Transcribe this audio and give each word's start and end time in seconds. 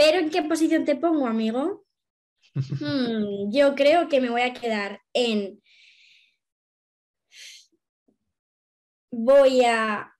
Pero 0.00 0.18
¿en 0.18 0.30
qué 0.30 0.42
posición 0.42 0.86
te 0.86 0.96
pongo, 0.96 1.26
amigo? 1.26 1.84
Hmm, 2.80 3.52
yo 3.52 3.74
creo 3.76 4.08
que 4.08 4.20
me 4.20 4.30
voy 4.30 4.40
a 4.40 4.54
quedar 4.54 5.00
en... 5.12 5.62
Voy 9.12 9.62
a... 9.64 10.10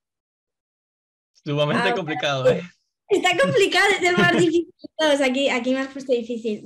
Sumamente 1.43 1.89
Ah, 1.89 1.95
complicado, 1.95 2.47
¿eh? 2.47 2.61
Está 3.09 3.31
complicado, 3.37 3.85
es 3.99 4.03
el 4.07 4.17
más 4.17 4.31
difícil. 4.37 4.71
Aquí, 5.23 5.49
aquí 5.49 5.73
me 5.73 5.79
has 5.79 5.91
puesto 5.91 6.13
difícil. 6.13 6.63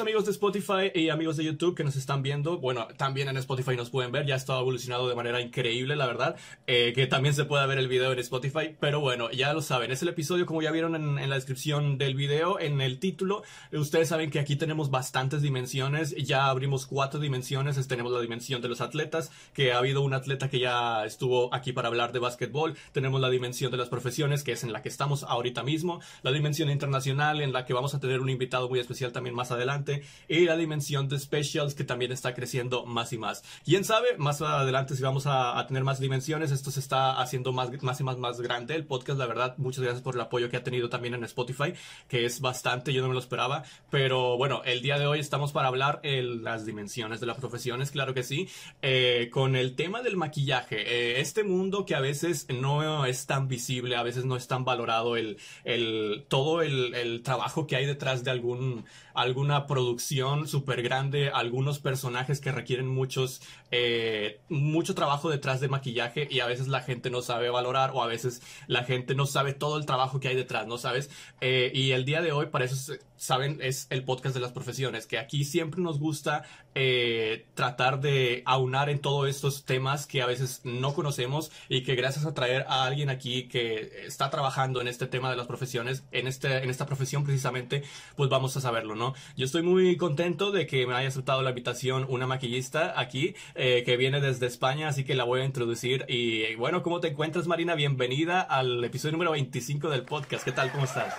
Amigos 0.00 0.24
de 0.24 0.32
Spotify 0.32 0.90
y 0.92 1.08
amigos 1.10 1.36
de 1.36 1.44
YouTube 1.44 1.76
que 1.76 1.84
nos 1.84 1.94
están 1.94 2.22
viendo. 2.22 2.58
Bueno, 2.58 2.88
también 2.96 3.28
en 3.28 3.36
Spotify 3.36 3.76
nos 3.76 3.90
pueden 3.90 4.10
ver. 4.10 4.26
Ya 4.26 4.34
está 4.34 4.58
evolucionado 4.58 5.08
de 5.08 5.14
manera 5.14 5.40
increíble, 5.40 5.94
la 5.94 6.06
verdad. 6.06 6.36
Eh, 6.66 6.92
que 6.94 7.06
también 7.06 7.32
se 7.32 7.44
puede 7.44 7.64
ver 7.66 7.78
el 7.78 7.86
video 7.86 8.12
en 8.12 8.18
Spotify. 8.18 8.74
Pero 8.80 8.98
bueno, 9.00 9.30
ya 9.30 9.52
lo 9.52 9.62
saben. 9.62 9.92
Es 9.92 10.02
el 10.02 10.08
episodio, 10.08 10.46
como 10.46 10.62
ya 10.62 10.72
vieron 10.72 10.96
en, 10.96 11.18
en 11.18 11.30
la 11.30 11.36
descripción 11.36 11.96
del 11.96 12.16
video, 12.16 12.58
en 12.58 12.80
el 12.80 12.98
título. 12.98 13.44
Eh, 13.70 13.78
Ustedes 13.78 14.08
saben 14.08 14.30
que 14.30 14.40
aquí 14.40 14.56
tenemos 14.56 14.90
bastantes 14.90 15.42
dimensiones. 15.42 16.14
Ya 16.16 16.46
abrimos 16.46 16.86
cuatro 16.86 17.20
dimensiones. 17.20 17.86
Tenemos 17.86 18.12
la 18.12 18.20
dimensión 18.20 18.62
de 18.62 18.68
los 18.68 18.80
atletas, 18.80 19.30
que 19.52 19.72
ha 19.72 19.78
habido 19.78 20.02
un 20.02 20.12
atleta 20.12 20.50
que 20.50 20.58
ya 20.58 21.04
estuvo 21.04 21.54
aquí 21.54 21.72
para 21.72 21.88
hablar 21.88 22.12
de 22.12 22.18
básquetbol. 22.18 22.74
Tenemos 22.92 23.20
la 23.20 23.30
dimensión 23.30 23.70
de 23.70 23.76
las 23.76 23.90
profesiones, 23.90 24.42
que 24.42 24.52
es 24.52 24.64
en 24.64 24.72
la 24.72 24.82
que 24.82 24.88
estamos 24.88 25.22
ahorita 25.22 25.62
mismo. 25.62 26.00
La 26.22 26.32
dimensión 26.32 26.68
internacional, 26.68 27.40
en 27.40 27.52
la 27.52 27.64
que 27.64 27.74
vamos 27.74 27.94
a 27.94 28.00
tener 28.00 28.20
un 28.20 28.30
invitado 28.30 28.68
muy 28.68 28.80
especial 28.80 29.12
también 29.12 29.36
más 29.36 29.52
adelante 29.52 29.83
y 30.28 30.44
la 30.44 30.56
dimensión 30.56 31.08
de 31.08 31.18
specials 31.18 31.74
que 31.74 31.84
también 31.84 32.12
está 32.12 32.34
creciendo 32.34 32.86
más 32.86 33.12
y 33.12 33.18
más. 33.18 33.42
Quién 33.64 33.84
sabe, 33.84 34.16
más 34.18 34.40
adelante 34.42 34.96
si 34.96 35.02
vamos 35.02 35.26
a, 35.26 35.58
a 35.58 35.66
tener 35.66 35.84
más 35.84 36.00
dimensiones, 36.00 36.50
esto 36.50 36.70
se 36.70 36.80
está 36.80 37.20
haciendo 37.20 37.52
más, 37.52 37.70
más 37.82 38.00
y 38.00 38.04
más, 38.04 38.18
más 38.18 38.40
grande. 38.40 38.74
El 38.74 38.86
podcast, 38.86 39.18
la 39.18 39.26
verdad, 39.26 39.54
muchas 39.58 39.82
gracias 39.82 40.02
por 40.02 40.14
el 40.14 40.20
apoyo 40.20 40.50
que 40.50 40.56
ha 40.56 40.64
tenido 40.64 40.88
también 40.88 41.14
en 41.14 41.24
Spotify, 41.24 41.74
que 42.08 42.24
es 42.24 42.40
bastante, 42.40 42.92
yo 42.92 43.02
no 43.02 43.08
me 43.08 43.14
lo 43.14 43.20
esperaba, 43.20 43.64
pero 43.90 44.36
bueno, 44.36 44.62
el 44.64 44.82
día 44.82 44.98
de 44.98 45.06
hoy 45.06 45.20
estamos 45.20 45.52
para 45.52 45.68
hablar 45.68 46.00
en 46.02 46.44
las 46.44 46.66
dimensiones 46.66 47.20
de 47.20 47.26
las 47.26 47.38
profesiones, 47.38 47.90
claro 47.90 48.14
que 48.14 48.22
sí, 48.22 48.48
eh, 48.82 49.28
con 49.32 49.56
el 49.56 49.74
tema 49.74 50.02
del 50.02 50.16
maquillaje, 50.16 50.76
eh, 50.76 51.20
este 51.20 51.44
mundo 51.44 51.84
que 51.84 51.94
a 51.94 52.00
veces 52.00 52.46
no 52.48 53.04
es 53.06 53.26
tan 53.26 53.48
visible, 53.48 53.96
a 53.96 54.02
veces 54.02 54.24
no 54.24 54.36
es 54.36 54.46
tan 54.46 54.64
valorado 54.64 55.16
el, 55.16 55.38
el 55.64 56.24
todo 56.28 56.62
el, 56.62 56.94
el 56.94 57.22
trabajo 57.22 57.66
que 57.66 57.76
hay 57.76 57.86
detrás 57.86 58.24
de 58.24 58.30
algún 58.30 58.84
alguna 59.14 59.66
producción 59.74 60.46
súper 60.46 60.82
grande, 60.82 61.30
algunos 61.30 61.80
personajes 61.80 62.40
que 62.40 62.52
requieren 62.52 62.86
muchos, 62.86 63.42
eh, 63.72 64.38
mucho 64.48 64.94
trabajo 64.94 65.28
detrás 65.30 65.60
de 65.60 65.66
maquillaje 65.66 66.28
y 66.30 66.38
a 66.38 66.46
veces 66.46 66.68
la 66.68 66.80
gente 66.80 67.10
no 67.10 67.22
sabe 67.22 67.50
valorar 67.50 67.90
o 67.92 68.00
a 68.00 68.06
veces 68.06 68.40
la 68.68 68.84
gente 68.84 69.16
no 69.16 69.26
sabe 69.26 69.52
todo 69.52 69.76
el 69.76 69.84
trabajo 69.84 70.20
que 70.20 70.28
hay 70.28 70.36
detrás, 70.36 70.68
¿no 70.68 70.78
sabes? 70.78 71.10
Eh, 71.40 71.72
y 71.74 71.90
el 71.90 72.04
día 72.04 72.22
de 72.22 72.30
hoy, 72.30 72.46
para 72.46 72.66
eso, 72.66 72.94
saben, 73.16 73.58
es 73.62 73.88
el 73.90 74.04
podcast 74.04 74.36
de 74.36 74.40
las 74.40 74.52
profesiones, 74.52 75.08
que 75.08 75.18
aquí 75.18 75.42
siempre 75.44 75.82
nos 75.82 75.98
gusta 75.98 76.44
eh, 76.74 77.46
tratar 77.54 78.00
de 78.00 78.42
aunar 78.46 78.88
en 78.88 78.98
todos 78.98 79.28
estos 79.28 79.64
temas 79.64 80.06
que 80.06 80.22
a 80.22 80.26
veces 80.26 80.60
no 80.64 80.94
conocemos 80.94 81.52
y 81.68 81.82
que 81.82 81.94
gracias 81.94 82.26
a 82.26 82.34
traer 82.34 82.64
a 82.68 82.84
alguien 82.84 83.10
aquí 83.10 83.48
que 83.48 84.04
está 84.06 84.30
trabajando 84.30 84.80
en 84.80 84.88
este 84.88 85.06
tema 85.06 85.30
de 85.30 85.36
las 85.36 85.46
profesiones, 85.46 86.04
en, 86.12 86.26
este, 86.26 86.62
en 86.62 86.70
esta 86.70 86.86
profesión 86.86 87.24
precisamente, 87.24 87.82
pues 88.16 88.30
vamos 88.30 88.56
a 88.56 88.60
saberlo, 88.60 88.94
¿no? 88.94 89.14
Yo 89.36 89.44
estoy 89.44 89.62
muy 89.62 89.96
contento 89.96 90.50
de 90.50 90.66
que 90.66 90.86
me 90.86 90.94
haya 90.94 91.08
aceptado 91.08 91.42
la 91.42 91.50
invitación 91.50 92.06
una 92.08 92.26
maquillista 92.26 92.98
aquí, 92.98 93.34
eh, 93.54 93.82
que 93.84 93.96
viene 93.96 94.20
desde 94.20 94.46
España, 94.46 94.88
así 94.88 95.04
que 95.04 95.14
la 95.14 95.24
voy 95.24 95.40
a 95.40 95.44
introducir. 95.44 96.04
Y 96.08 96.54
bueno, 96.56 96.82
¿cómo 96.82 97.00
te 97.00 97.08
encuentras, 97.08 97.46
Marina? 97.46 97.74
Bienvenida 97.74 98.40
al 98.40 98.82
episodio 98.84 99.12
número 99.12 99.32
25 99.32 99.90
del 99.90 100.02
podcast. 100.02 100.44
¿Qué 100.44 100.52
tal? 100.52 100.72
¿Cómo 100.72 100.84
estás? 100.84 101.14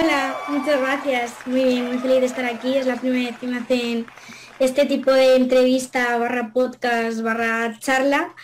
Hola, 0.00 0.36
muchas 0.48 0.80
gracias. 0.80 1.34
Muy 1.46 1.64
bien, 1.64 1.86
muy 1.88 1.98
feliz 1.98 2.20
de 2.20 2.26
estar 2.26 2.44
aquí. 2.44 2.76
Es 2.76 2.86
la 2.86 2.96
primera 2.96 3.30
vez 3.30 3.38
que 3.38 3.46
me 3.46 3.58
hacen 3.58 4.06
este 4.60 4.86
tipo 4.86 5.12
de 5.12 5.36
entrevista 5.36 6.18
barra 6.18 6.52
podcast 6.52 7.22
barra 7.22 7.78
charla 7.78 8.34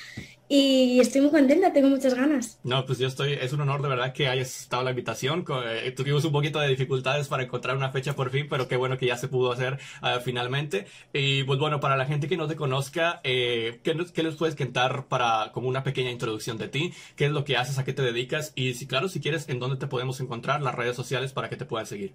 y 0.47 1.01
estoy 1.01 1.23
muy 1.23 1.31
contenta, 1.31 1.73
tengo 1.73 1.89
muchas 1.89 2.15
ganas. 2.15 2.61
No, 2.63 2.85
pues 2.85 2.99
yo 2.99 3.09
estoy, 3.09 3.33
es 3.33 3.53
un 3.55 3.63
honor 3.63 3.81
de 3.81 3.89
verdad 3.89 4.13
que 4.13 4.29
hayas 4.29 4.61
estado 4.61 4.85
la 4.85 4.91
invitación. 4.91 5.45
Eh, 5.67 5.93
tuvimos 5.97 6.25
un 6.25 6.33
poquito 6.33 6.61
de 6.61 6.69
dificultades 6.69 7.29
para 7.29 7.43
encontrar 7.43 7.77
una 7.77 7.91
fecha 7.91 8.15
por 8.15 8.31
fin, 8.31 8.47
pero 8.49 8.69
qué 8.69 8.77
bueno 8.77 8.99
que 8.99 9.07
ya 9.07 9.17
se 9.17 9.29
pudo 9.29 9.53
hacer 9.53 9.79
ah, 10.03 10.21
finalmente. 10.23 10.87
Y 11.15 11.45
pues 11.45 11.59
bueno, 11.59 11.81
para 11.81 11.97
la 11.97 12.05
gente 12.05 12.29
que 12.29 12.37
no 12.37 12.47
te 12.47 12.57
conozca, 12.57 13.21
eh, 13.25 13.81
¿qué, 13.83 13.97
qué 14.15 14.23
les 14.23 14.37
puedes 14.37 14.55
contar 14.55 15.09
para 15.09 15.51
como 15.53 15.67
una 15.67 15.83
pequeña 15.83 16.11
introducción 16.11 16.59
de 16.59 16.69
ti? 16.69 16.93
¿Qué 17.17 17.25
es 17.25 17.33
lo 17.33 17.45
que 17.45 17.57
haces? 17.57 17.79
¿A 17.79 17.85
qué 17.85 17.95
te 17.95 18.03
dedicas? 18.03 18.53
Y 18.55 18.75
si 18.75 18.87
claro, 18.87 19.09
si 19.09 19.21
quieres, 19.21 19.49
¿en 19.49 19.59
dónde 19.59 19.77
te 19.77 19.87
podemos 19.87 20.21
encontrar? 20.21 20.61
Las 20.61 20.75
redes 20.75 20.95
sociales 20.95 21.33
para 21.33 21.49
que 21.49 21.57
te 21.57 21.65
puedan 21.65 21.87
seguir. 21.87 22.15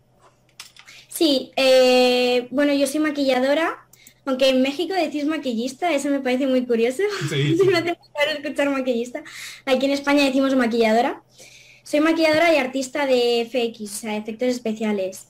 Sí, 1.09 1.51
eh, 1.57 2.47
bueno, 2.51 2.73
yo 2.73 2.87
soy 2.87 3.01
maquilladora, 3.01 3.88
aunque 4.29 4.49
en 4.49 4.61
México 4.61 4.93
decís 4.93 5.25
maquillista, 5.25 5.93
eso 5.93 6.09
me 6.09 6.19
parece 6.19 6.47
muy 6.47 6.65
curioso. 6.65 7.03
Sí, 7.29 7.57
Se 7.57 7.65
me 7.65 7.77
hace 7.77 7.89
muy 7.89 8.07
raro 8.15 8.39
escuchar 8.39 8.69
maquillista. 8.69 9.23
Aquí 9.65 9.85
en 9.85 9.91
España 9.91 10.23
decimos 10.25 10.55
maquilladora. 10.55 11.21
Soy 11.83 11.99
maquilladora 11.99 12.53
y 12.53 12.57
artista 12.57 13.05
de 13.05 13.45
FX, 13.49 13.81
o 13.81 13.87
sea, 13.87 14.15
efectos 14.15 14.49
especiales. 14.49 15.27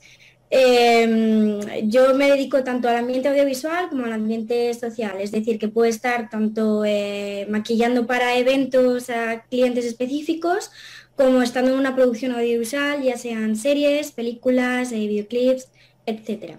Eh, 0.50 1.82
yo 1.84 2.12
me 2.14 2.28
dedico 2.28 2.64
tanto 2.64 2.88
al 2.88 2.96
ambiente 2.96 3.28
audiovisual 3.28 3.88
como 3.88 4.04
al 4.04 4.12
ambiente 4.12 4.74
social, 4.74 5.20
es 5.20 5.30
decir, 5.30 5.58
que 5.58 5.68
puedo 5.68 5.88
estar 5.88 6.28
tanto 6.28 6.84
eh, 6.84 7.46
maquillando 7.48 8.06
para 8.06 8.36
eventos 8.36 9.10
a 9.10 9.44
clientes 9.48 9.84
específicos 9.84 10.70
como 11.16 11.42
estando 11.42 11.72
en 11.72 11.78
una 11.78 11.94
producción 11.94 12.32
audiovisual, 12.32 13.02
ya 13.02 13.16
sean 13.16 13.54
series, 13.54 14.10
películas, 14.12 14.90
eh, 14.92 15.06
videoclips, 15.06 15.68
etcétera. 16.06 16.58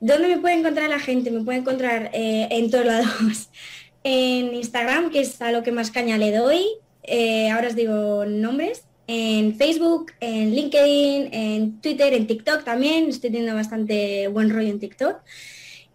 ¿Dónde 0.00 0.28
me 0.28 0.38
puede 0.38 0.56
encontrar 0.56 0.88
la 0.90 0.98
gente? 1.00 1.30
Me 1.30 1.42
puede 1.44 1.58
encontrar 1.58 2.10
eh, 2.12 2.48
en 2.50 2.70
todos 2.70 2.86
lados. 2.86 3.50
En 4.04 4.52
Instagram, 4.54 5.10
que 5.10 5.20
es 5.20 5.40
a 5.40 5.52
lo 5.52 5.62
que 5.62 5.70
más 5.70 5.92
caña 5.92 6.18
le 6.18 6.32
doy. 6.36 6.66
eh, 7.04 7.50
ahora 7.50 7.68
os 7.68 7.76
digo 7.76 8.24
nombres. 8.26 8.84
En 9.06 9.54
Facebook, 9.56 10.12
en 10.20 10.54
LinkedIn, 10.54 11.32
en 11.32 11.80
Twitter, 11.80 12.12
en 12.14 12.26
TikTok 12.26 12.64
también. 12.64 13.08
Estoy 13.08 13.30
teniendo 13.30 13.54
bastante 13.54 14.26
buen 14.28 14.50
rollo 14.50 14.68
en 14.70 14.80
TikTok. 14.80 15.18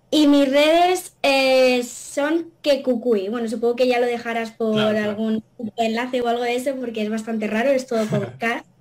Y 0.10 0.28
mis 0.28 0.50
redes 0.50 1.18
eh, 1.22 1.84
son 1.84 2.54
Kekukui. 2.62 3.28
Bueno, 3.28 3.50
supongo 3.50 3.76
que 3.76 3.88
ya 3.88 4.00
lo 4.00 4.06
dejarás 4.06 4.52
por 4.52 4.74
Claro, 4.74 4.92
claro. 4.92 5.10
algún 5.12 5.44
enlace 5.76 6.22
o 6.22 6.28
algo 6.30 6.44
de 6.44 6.56
eso 6.56 6.76
porque 6.78 7.02
es 7.02 7.10
bastante 7.10 7.48
raro, 7.48 7.72
es 7.72 7.88
todo 7.88 8.06
K. 8.40 8.64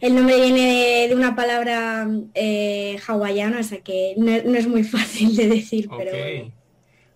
El 0.00 0.14
nombre 0.14 0.40
viene 0.40 0.60
de, 1.02 1.08
de 1.08 1.14
una 1.14 1.36
palabra 1.36 2.08
eh, 2.34 2.98
hawaiana, 3.06 3.60
o 3.60 3.62
sea 3.62 3.80
que 3.80 4.14
no, 4.16 4.30
no 4.44 4.58
es 4.58 4.66
muy 4.66 4.82
fácil 4.84 5.36
de 5.36 5.48
decir, 5.48 5.88
pero 5.96 6.10
bueno. 6.10 6.59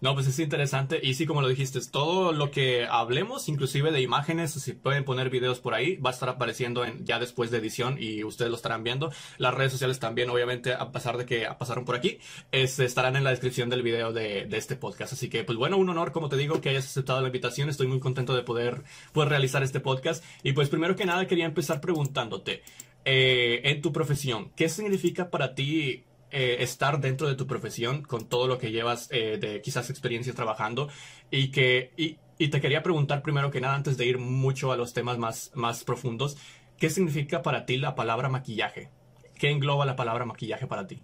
No, 0.04 0.12
pues 0.12 0.26
es 0.26 0.38
interesante. 0.38 1.00
Y 1.02 1.14
sí, 1.14 1.24
como 1.24 1.40
lo 1.40 1.48
dijiste, 1.48 1.80
todo 1.90 2.32
lo 2.32 2.50
que 2.50 2.84
hablemos, 2.86 3.48
inclusive 3.48 3.90
de 3.90 4.02
imágenes, 4.02 4.52
si 4.52 4.74
pueden 4.74 5.02
poner 5.02 5.30
videos 5.30 5.60
por 5.60 5.72
ahí, 5.72 5.96
va 5.96 6.10
a 6.10 6.12
estar 6.12 6.28
apareciendo 6.28 6.84
en, 6.84 7.06
ya 7.06 7.18
después 7.18 7.50
de 7.50 7.56
edición 7.56 7.96
y 7.98 8.22
ustedes 8.22 8.50
lo 8.50 8.56
estarán 8.58 8.84
viendo. 8.84 9.10
Las 9.38 9.54
redes 9.54 9.72
sociales 9.72 10.00
también, 10.00 10.28
obviamente, 10.28 10.74
a 10.74 10.92
pesar 10.92 11.16
de 11.16 11.24
que 11.24 11.48
pasaron 11.58 11.86
por 11.86 11.96
aquí, 11.96 12.18
es- 12.52 12.78
estarán 12.80 13.16
en 13.16 13.24
la 13.24 13.30
descripción 13.30 13.70
del 13.70 13.82
video 13.82 14.12
de, 14.12 14.46
este 14.52 14.76
podcast. 14.76 15.14
Así 15.14 15.30
que, 15.30 15.42
pues 15.42 15.56
bueno, 15.56 15.78
un 15.78 15.88
honor, 15.88 16.12
como 16.12 16.28
te 16.28 16.36
digo, 16.36 16.60
que 16.60 16.68
hayas 16.68 16.84
aceptado 16.84 17.22
la 17.22 17.28
invitación. 17.28 17.70
Estoy 17.70 17.86
muy 17.86 17.98
contento 17.98 18.36
de 18.36 18.42
poder, 18.42 18.84
poder 19.14 19.30
realizar 19.30 19.62
este 19.62 19.80
podcast. 19.80 20.22
Y 20.42 20.52
pues 20.52 20.68
primero 20.68 20.96
que 20.96 21.06
nada, 21.06 21.26
quería 21.26 21.46
empezar 21.46 21.80
preguntándote, 21.80 22.62
eh, 23.06 23.62
en 23.64 23.80
tu 23.80 23.90
profesión, 23.90 24.50
¿qué 24.54 24.68
significa 24.68 25.30
para 25.30 25.54
ti 25.54 26.04
eh, 26.34 26.62
estar 26.62 27.00
dentro 27.00 27.28
de 27.28 27.36
tu 27.36 27.46
profesión 27.46 28.02
con 28.02 28.28
todo 28.28 28.48
lo 28.48 28.58
que 28.58 28.72
llevas 28.72 29.08
eh, 29.12 29.38
de 29.40 29.62
quizás 29.62 29.88
experiencia 29.88 30.34
trabajando 30.34 30.88
y 31.30 31.50
que 31.52 31.92
y, 31.96 32.18
y 32.38 32.48
te 32.48 32.60
quería 32.60 32.82
preguntar 32.82 33.22
primero 33.22 33.50
que 33.50 33.60
nada 33.60 33.76
antes 33.76 33.96
de 33.96 34.06
ir 34.06 34.18
mucho 34.18 34.72
a 34.72 34.76
los 34.76 34.92
temas 34.92 35.18
más, 35.18 35.52
más 35.54 35.84
profundos, 35.84 36.36
¿qué 36.78 36.90
significa 36.90 37.42
para 37.42 37.66
ti 37.66 37.76
la 37.76 37.94
palabra 37.94 38.28
maquillaje? 38.28 38.90
¿Qué 39.38 39.50
engloba 39.50 39.86
la 39.86 39.96
palabra 39.96 40.24
maquillaje 40.24 40.66
para 40.66 40.86
ti? 40.86 41.02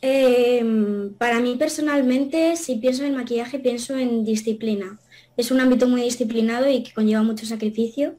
Eh, 0.00 0.64
para 1.18 1.40
mí 1.40 1.56
personalmente, 1.56 2.56
si 2.56 2.76
pienso 2.76 3.04
en 3.04 3.14
maquillaje, 3.14 3.58
pienso 3.58 3.96
en 3.96 4.24
disciplina. 4.24 4.98
Es 5.36 5.50
un 5.50 5.60
ámbito 5.60 5.86
muy 5.88 6.02
disciplinado 6.02 6.68
y 6.68 6.82
que 6.82 6.92
conlleva 6.92 7.22
mucho 7.22 7.46
sacrificio. 7.46 8.16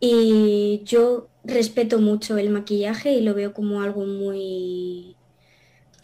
Y 0.00 0.82
yo 0.84 1.28
respeto 1.44 1.98
mucho 2.00 2.36
el 2.38 2.50
maquillaje 2.50 3.12
y 3.12 3.22
lo 3.22 3.34
veo 3.34 3.52
como 3.52 3.82
algo 3.82 4.04
muy... 4.04 5.16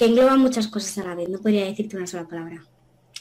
que 0.02 0.08
engloba 0.08 0.36
muchas 0.36 0.66
cosas 0.66 0.98
a 0.98 1.10
la 1.10 1.14
vez. 1.14 1.28
No 1.28 1.38
podría 1.38 1.64
decirte 1.64 1.96
una 1.96 2.08
sola 2.08 2.26
palabra. 2.26 2.60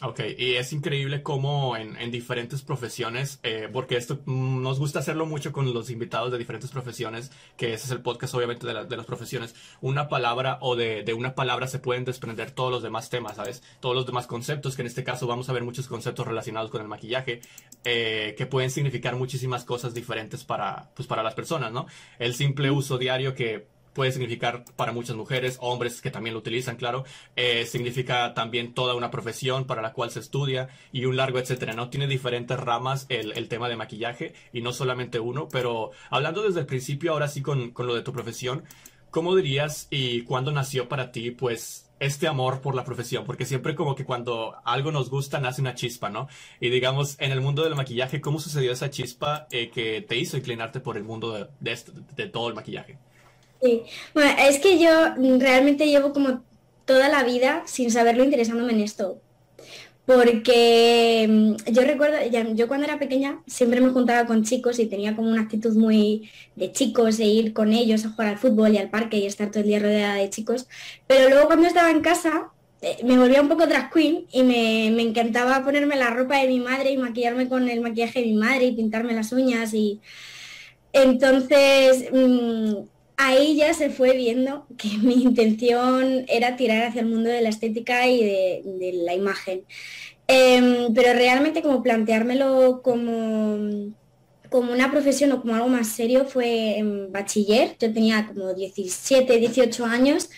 Ok, 0.01 0.19
y 0.35 0.55
es 0.55 0.73
increíble 0.73 1.21
cómo 1.21 1.77
en, 1.77 2.09
diferentes 2.09 2.63
profesiones, 2.63 3.39
eh, 3.43 3.69
porque 3.71 3.97
esto 3.97 4.19
mm, 4.25 4.63
nos 4.63 4.79
gusta 4.79 4.97
hacerlo 4.97 5.27
mucho 5.27 5.51
con 5.51 5.71
los 5.75 5.91
invitados 5.91 6.31
de 6.31 6.39
diferentes 6.39 6.71
profesiones, 6.71 7.31
que 7.55 7.75
ese 7.75 7.85
es 7.85 7.91
el 7.91 8.01
podcast 8.01 8.33
obviamente 8.33 8.65
de, 8.65 8.73
las 8.73 9.05
profesiones, 9.05 9.53
una 9.79 10.07
palabra 10.07 10.57
o 10.61 10.75
de, 10.75 11.05
una 11.15 11.35
palabra 11.35 11.67
se 11.67 11.77
pueden 11.77 12.03
desprender 12.03 12.49
todos 12.49 12.71
los 12.71 12.81
demás 12.81 13.11
temas, 13.11 13.35
¿sabes? 13.35 13.61
Todos 13.79 13.95
los 13.95 14.07
demás 14.07 14.25
conceptos, 14.25 14.75
que 14.75 14.81
en 14.81 14.87
este 14.87 15.03
caso 15.03 15.27
vamos 15.27 15.49
a 15.49 15.53
ver 15.53 15.63
muchos 15.63 15.87
conceptos 15.87 16.25
relacionados 16.25 16.71
con 16.71 16.81
el 16.81 16.87
maquillaje, 16.87 17.41
eh, 17.83 18.33
que 18.35 18.47
pueden 18.47 18.71
significar 18.71 19.15
muchísimas 19.15 19.65
cosas 19.65 19.93
diferentes 19.93 20.43
para, 20.43 20.89
pues, 20.95 21.07
para 21.07 21.21
las 21.21 21.35
personas, 21.35 21.71
¿no? 21.71 21.85
El 22.17 22.33
simple 22.33 22.71
uso 22.71 22.97
diario 22.97 23.35
que 23.35 23.67
puede 23.93 24.11
significar 24.11 24.63
para 24.75 24.91
muchas 24.91 25.15
mujeres, 25.15 25.57
hombres 25.61 26.01
que 26.01 26.11
también 26.11 26.33
lo 26.33 26.39
utilizan, 26.39 26.75
claro, 26.75 27.03
eh, 27.35 27.65
significa 27.65 28.33
también 28.33 28.73
toda 28.73 28.95
una 28.95 29.11
profesión 29.11 29.65
para 29.65 29.81
la 29.81 29.93
cual 29.93 30.11
se 30.11 30.19
estudia 30.19 30.69
y 30.91 31.05
un 31.05 31.17
largo 31.17 31.39
etcétera, 31.39 31.73
¿no? 31.73 31.89
Tiene 31.89 32.07
diferentes 32.07 32.59
ramas 32.59 33.05
el, 33.09 33.33
el 33.33 33.47
tema 33.47 33.69
de 33.69 33.75
maquillaje 33.75 34.33
y 34.53 34.61
no 34.61 34.73
solamente 34.73 35.19
uno, 35.19 35.47
pero 35.49 35.91
hablando 36.09 36.43
desde 36.43 36.61
el 36.61 36.65
principio, 36.65 37.13
ahora 37.13 37.27
sí 37.27 37.41
con, 37.41 37.71
con 37.71 37.87
lo 37.87 37.95
de 37.95 38.01
tu 38.01 38.13
profesión, 38.13 38.63
¿cómo 39.09 39.35
dirías 39.35 39.87
y 39.89 40.23
cuándo 40.23 40.51
nació 40.51 40.87
para 40.87 41.11
ti, 41.11 41.31
pues, 41.31 41.91
este 42.01 42.27
amor 42.27 42.61
por 42.61 42.73
la 42.73 42.83
profesión, 42.83 43.25
porque 43.25 43.45
siempre 43.45 43.75
como 43.75 43.93
que 43.93 44.05
cuando 44.05 44.55
algo 44.65 44.91
nos 44.91 45.11
gusta 45.11 45.39
nace 45.39 45.61
una 45.61 45.75
chispa, 45.75 46.09
¿no? 46.09 46.27
Y 46.59 46.69
digamos, 46.69 47.15
en 47.19 47.31
el 47.31 47.41
mundo 47.41 47.63
del 47.63 47.75
maquillaje, 47.75 48.21
¿cómo 48.21 48.39
sucedió 48.39 48.71
esa 48.71 48.89
chispa 48.89 49.47
eh, 49.51 49.69
que 49.69 50.01
te 50.01 50.17
hizo 50.17 50.35
inclinarte 50.35 50.79
por 50.79 50.97
el 50.97 51.03
mundo 51.03 51.31
de, 51.31 51.47
de, 51.59 51.79
de 52.15 52.27
todo 52.27 52.49
el 52.49 52.55
maquillaje? 52.55 52.97
Sí, 53.61 53.83
bueno, 54.13 54.31
es 54.39 54.59
que 54.59 54.79
yo 54.79 54.89
realmente 55.37 55.85
llevo 55.87 56.13
como 56.13 56.43
toda 56.85 57.09
la 57.09 57.23
vida 57.23 57.63
sin 57.65 57.91
saberlo 57.91 58.23
interesándome 58.23 58.73
en 58.73 58.81
esto. 58.81 59.21
Porque 60.05 61.27
mm, 61.29 61.71
yo 61.71 61.83
recuerdo, 61.83 62.17
yo 62.55 62.67
cuando 62.67 62.85
era 62.87 62.99
pequeña 62.99 63.41
siempre 63.47 63.81
me 63.81 63.91
juntaba 63.91 64.25
con 64.25 64.43
chicos 64.43 64.79
y 64.79 64.87
tenía 64.87 65.15
como 65.15 65.29
una 65.29 65.43
actitud 65.43 65.75
muy 65.75 66.29
de 66.55 66.71
chicos, 66.71 67.17
de 67.17 67.25
ir 67.25 67.53
con 67.53 67.71
ellos 67.71 68.05
a 68.05 68.09
jugar 68.09 68.29
al 68.29 68.37
fútbol 68.39 68.73
y 68.73 68.77
al 68.77 68.89
parque 68.89 69.17
y 69.17 69.25
estar 69.27 69.51
todo 69.51 69.61
el 69.61 69.67
día 69.67 69.79
rodeada 69.79 70.15
de 70.15 70.29
chicos. 70.29 70.67
Pero 71.07 71.29
luego 71.29 71.47
cuando 71.47 71.67
estaba 71.67 71.91
en 71.91 72.01
casa 72.01 72.49
eh, 72.81 72.97
me 73.03 73.17
volvía 73.17 73.41
un 73.41 73.49
poco 73.49 73.67
drag 73.67 73.91
queen 73.93 74.25
y 74.31 74.43
me, 74.43 74.91
me, 74.91 75.03
encantaba 75.03 75.63
ponerme 75.63 75.95
la 75.95 76.09
ropa 76.09 76.37
de 76.39 76.47
mi 76.47 76.59
madre 76.59 76.91
y 76.91 76.97
maquillarme 76.97 77.47
con 77.47 77.69
el 77.69 77.81
maquillaje 77.81 78.21
de 78.21 78.25
mi 78.25 78.33
madre 78.33 78.65
y 78.65 78.75
pintarme 78.75 79.13
las 79.13 79.31
uñas 79.31 79.73
y 79.73 80.01
entonces 80.93 82.05
mm, 82.11 82.73
ahí 83.21 83.55
ya 83.55 83.73
se 83.73 83.89
fue 83.89 84.15
viendo 84.17 84.65
que 84.77 84.89
mi 85.01 85.15
intención 85.23 86.25
era 86.27 86.55
tirar 86.55 86.83
hacia 86.85 87.01
el 87.01 87.07
mundo 87.07 87.29
de 87.29 87.41
la 87.41 87.49
estética 87.49 88.07
y 88.07 88.23
de, 88.23 88.91
la 89.05 89.13
imagen. 89.13 89.63
Em, 90.27 90.93
pero 90.93 91.13
realmente 91.13 91.61
como 91.61 91.83
planteármelo 91.83 92.81
como, 92.83 93.93
como 94.49 94.71
una 94.71 94.91
profesión 94.91 95.31
o 95.33 95.41
como 95.41 95.55
algo 95.55 95.67
más 95.67 95.87
serio 95.89 96.25
fue 96.25 96.77
en 96.77 97.11
bachiller. 97.11 97.75
Yo 97.79 97.93
tenía 97.93 98.27
como 98.27 98.53
17, 98.53 99.37
18 99.37 99.85
años 99.85 100.29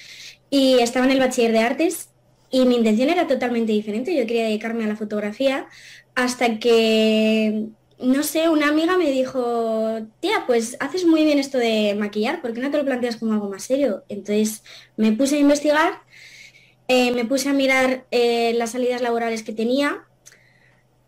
y 0.50 0.80
estaba 0.80 1.06
en 1.06 1.12
el 1.12 1.20
bachiller 1.20 1.52
de 1.52 1.60
artes 1.60 2.10
y 2.52 2.66
mi 2.66 2.76
intención 2.76 3.10
era 3.10 3.28
totalmente 3.28 3.72
diferente. 3.72 4.16
Yo 4.16 4.26
quería 4.28 4.44
dedicarme 4.46 4.84
a 4.86 4.88
la 4.88 4.96
fotografía 4.96 5.68
hasta 6.16 6.60
que 6.60 7.68
no 8.00 8.24
sé, 8.24 8.50
una 8.50 8.70
amiga 8.70 8.98
me 8.98 9.12
dijo, 9.12 10.00
tía, 10.20 10.44
pues 10.48 10.78
haces 10.80 11.06
muy 11.06 11.24
bien 11.26 11.40
esto 11.40 11.58
de 11.58 11.96
maquillar, 11.98 12.42
¿por 12.42 12.54
qué 12.54 12.62
no 12.62 12.72
te 12.72 12.78
lo 12.78 12.86
planteas 12.86 13.18
como 13.18 13.34
algo 13.34 13.50
más 13.50 13.64
serio? 13.64 14.04
Entonces 14.10 14.64
me 14.98 15.12
puse 15.14 15.36
a 15.38 15.40
investigar, 15.40 16.02
eh, 16.88 17.12
me 17.14 17.26
puse 17.26 17.50
a 17.50 17.54
mirar 17.54 18.06
eh, 18.12 18.54
las 18.56 18.72
salidas 18.72 19.02
laborales 19.02 19.44
que 19.44 19.54
tenía, 19.54 20.06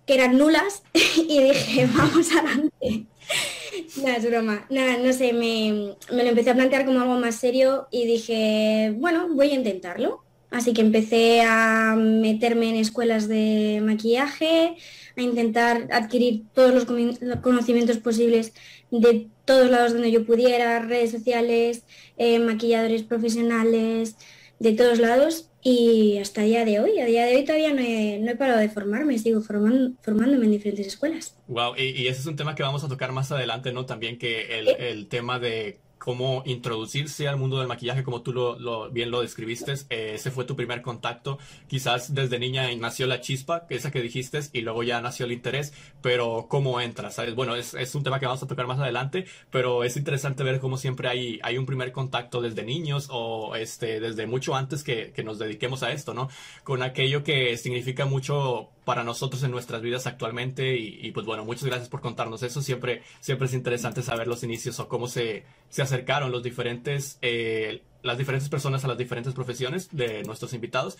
que 0.06 0.16
eran 0.16 0.38
nulas, 0.38 0.84
y 0.94 1.42
dije, 1.42 1.88
vamos 1.96 2.32
adelante. 2.32 3.08
Nada, 3.98 4.18
es 4.18 4.30
broma. 4.30 4.66
Nada, 4.70 4.98
no 4.98 5.12
sé, 5.14 5.34
me, 5.34 5.96
me 6.12 6.24
lo 6.24 6.30
empecé 6.30 6.52
a 6.52 6.56
plantear 6.56 6.86
como 6.86 7.02
algo 7.02 7.18
más 7.18 7.36
serio 7.36 7.88
y 7.92 8.06
dije, 8.06 8.94
bueno, 8.98 9.28
voy 9.34 9.52
a 9.52 9.56
intentarlo. 9.56 10.24
Así 10.52 10.74
que 10.74 10.82
empecé 10.82 11.42
a 11.42 11.96
meterme 11.98 12.70
en 12.70 12.76
escuelas 12.76 13.28
de 13.28 13.82
maquillaje, 13.84 14.78
a 15.23 15.25
intentar 15.25 15.88
adquirir 15.91 16.44
todos 16.53 16.73
los 16.73 16.85
conocimientos 17.41 17.97
posibles 17.97 18.53
de 18.91 19.27
todos 19.45 19.69
lados 19.69 19.94
donde 19.94 20.12
yo 20.12 20.25
pudiera, 20.25 20.79
redes 20.79 21.12
sociales, 21.12 21.83
eh, 22.17 22.39
maquilladores 22.39 23.03
profesionales, 23.03 24.15
de 24.59 24.73
todos 24.73 25.00
lados 25.00 25.50
y 25.62 26.17
hasta 26.19 26.44
el 26.44 26.50
día 26.50 26.65
de 26.65 26.79
hoy, 26.79 27.00
a 27.00 27.06
día 27.06 27.25
de 27.25 27.35
hoy 27.35 27.44
todavía 27.44 27.73
no 27.73 27.81
he, 27.81 28.35
parado 28.35 28.59
de 28.59 28.69
formarme, 28.69 29.17
sigo 29.17 29.41
formándome 29.41 30.45
en 30.45 30.51
diferentes 30.51 30.88
escuelas. 30.88 31.35
Wow, 31.47 31.75
y, 31.75 32.07
ese 32.07 32.21
es 32.21 32.25
un 32.27 32.35
tema 32.35 32.53
que 32.56 32.63
vamos 32.63 32.83
a 32.83 32.88
tocar 32.88 33.12
más 33.12 33.31
adelante, 33.31 33.73
¿no? 33.73 33.85
También 33.85 34.17
que 34.17 34.59
el, 34.59 34.67
el 34.79 35.07
tema 35.07 35.39
de 35.39 35.79
cómo 36.06 36.44
introducirse 36.46 37.28
al 37.28 37.38
mundo 37.38 37.57
del 37.57 37.68
maquillaje, 37.68 38.04
como 38.04 38.22
tú 38.22 38.31
lo, 38.31 38.92
bien 38.92 39.10
lo 39.10 39.22
describiste. 39.22 39.74
Eh, 39.90 40.12
ese 40.13 40.30
fue 40.30 40.46
tu 40.46 40.56
primer 40.56 40.84
contacto. 40.84 41.40
Quizás 41.68 42.13
desde 42.13 42.38
niña 42.38 42.68
nació 42.78 43.07
la 43.07 43.22
chispa, 43.22 43.66
esa 43.72 43.90
que 43.90 44.04
dijiste, 44.04 44.40
y 44.54 44.62
luego 44.62 44.84
ya 44.84 45.02
nació 45.02 45.25
el 45.25 45.31
interés, 45.31 45.74
pero 46.06 46.46
¿cómo 46.48 46.80
entras? 46.80 47.16
¿sabes? 47.16 47.34
Bueno, 47.34 47.56
es, 47.56 47.96
un 47.96 48.04
tema 48.04 48.19
que 48.19 48.28
vamos 48.28 48.44
a 48.44 48.46
tocar 48.46 48.68
más 48.68 48.78
adelante, 48.78 49.25
pero 49.50 49.84
es 49.84 49.98
interesante 49.98 50.44
ver 50.44 50.60
cómo 50.60 50.78
siempre 50.78 51.07
hay, 51.07 51.40
hay 51.42 51.57
un 51.57 51.66
primer 51.66 51.92
contacto 51.92 52.42
desde 52.42 52.63
niños 52.63 53.07
o 53.10 53.56
este, 53.56 54.00
desde 54.00 54.28
mucho 54.28 54.54
antes 54.54 54.84
que, 54.84 55.12
que 55.13 55.24
nos 55.24 55.40
dediquemos 55.40 55.81
a 55.81 55.92
esto, 55.92 56.13
¿no? 56.13 56.30
Con 56.63 56.84
aquello 56.84 57.24
que 57.24 57.57
significa 57.57 58.06
mucho 58.06 58.69
para 58.86 59.04
nosotros 59.04 59.42
en 59.42 59.50
nuestras 59.50 59.81
vidas 59.81 60.06
actualmente 60.06 60.78
y, 60.78 61.12
pues 61.12 61.25
bueno, 61.25 61.44
muchas 61.44 61.66
gracias 61.66 61.90
por 61.90 62.02
contarnos 62.02 62.44
eso. 62.44 62.62
Siempre, 62.62 63.01
siempre 63.19 63.48
es 63.48 63.56
interesante 63.56 64.04
saber 64.04 64.28
los 64.28 64.44
inicios 64.44 64.80
o 64.80 64.88
cómo 64.88 65.08
se, 65.08 65.44
se 65.69 65.81
acercaron 65.81 66.31
los 66.31 66.44
diferentes, 66.44 67.18
eh, 67.24 67.81
las 68.04 68.19
diferentes 68.19 68.48
personas 68.48 68.86
a 68.86 68.88
las 68.88 68.98
diferentes 69.00 69.34
profesiones 69.34 69.90
de 69.92 70.22
nuestros 70.22 70.54
invitados, 70.54 71.00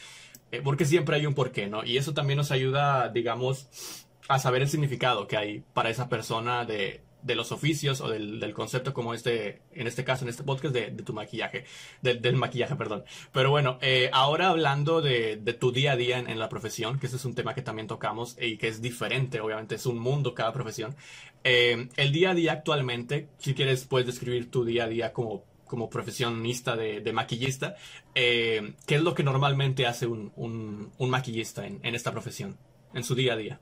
eh, 0.52 0.62
porque 0.64 0.86
siempre 0.86 1.16
hay 1.16 1.28
un 1.28 1.36
porqué, 1.36 1.68
¿no? 1.68 1.86
Y 1.86 1.98
eso 1.98 2.16
también 2.16 2.38
nos 2.38 2.50
ayuda, 2.50 3.10
digamos, 3.10 4.05
a 4.28 4.40
saber 4.40 4.62
el 4.62 4.70
significado 4.70 5.28
que 5.28 5.38
hay 5.38 5.64
para 5.74 5.90
esa 5.90 6.10
persona 6.10 6.66
de, 6.66 7.02
de 7.26 7.36
los 7.36 7.52
oficios 7.52 8.02
o 8.02 8.10
del, 8.10 8.54
concepto 8.54 8.94
como 8.94 9.14
este, 9.14 9.62
en 9.74 9.88
este 9.88 10.04
caso, 10.04 10.24
en 10.24 10.30
este 10.30 10.44
podcast, 10.44 10.74
de, 10.74 10.92
tu 10.92 11.12
maquillaje, 11.12 11.66
del 12.02 12.36
maquillaje, 12.36 12.76
perdón. 12.76 13.04
Pero 13.32 13.50
bueno, 13.50 13.80
eh, 13.82 14.10
ahora 14.14 14.50
hablando 14.50 15.02
de, 15.02 15.38
tu 15.60 15.72
día 15.72 15.94
a 15.94 15.96
día 15.96 16.20
en, 16.20 16.40
la 16.40 16.50
profesión, 16.50 17.00
que 17.00 17.08
ese 17.08 17.16
es 17.16 17.26
un 17.26 17.34
tema 17.34 17.56
que 17.56 17.64
también 17.64 17.88
tocamos 17.88 18.38
y 18.40 18.58
que 18.58 18.68
es 18.68 18.82
diferente, 18.82 19.40
obviamente 19.40 19.76
es 19.76 19.88
un 19.88 19.98
mundo 19.98 20.36
cada 20.36 20.54
profesión. 20.54 20.96
Eh, 21.44 21.90
el 21.96 22.12
día 22.12 22.32
a 22.32 22.36
día 22.36 22.54
actualmente, 22.54 23.30
si 23.40 23.56
quieres, 23.56 23.86
puedes 23.86 24.06
describir 24.06 24.52
tu 24.52 24.64
día 24.64 24.84
a 24.86 24.88
día 24.88 25.12
como 25.12 25.44
como 25.66 25.90
profesionista 25.90 26.76
de, 26.76 27.12
maquillista, 27.12 27.76
eh, 28.14 28.76
¿qué 28.86 28.96
es 28.96 29.02
lo 29.02 29.16
que 29.16 29.24
normalmente 29.24 29.88
hace 29.88 30.06
un, 30.06 30.92
maquillista 31.00 31.66
en, 31.66 31.80
en 31.82 31.96
esta 31.96 32.12
profesión, 32.12 32.56
en 32.94 33.04
su 33.04 33.16
día 33.16 33.34
a 33.34 33.36
día? 33.36 33.60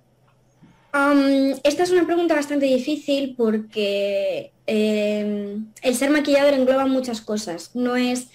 Esta 1.63 1.83
es 1.83 1.91
una 1.91 2.05
pregunta 2.05 2.35
bastante 2.35 2.67
difícil 2.67 3.33
porque 3.35 4.51
em, 4.67 5.65
el 5.81 5.95
ser 5.95 6.11
maquillador 6.11 6.53
engloba 6.53 6.85
muchas 6.85 7.21
cosas. 7.21 7.71
No 7.73 7.95
es 7.95 8.27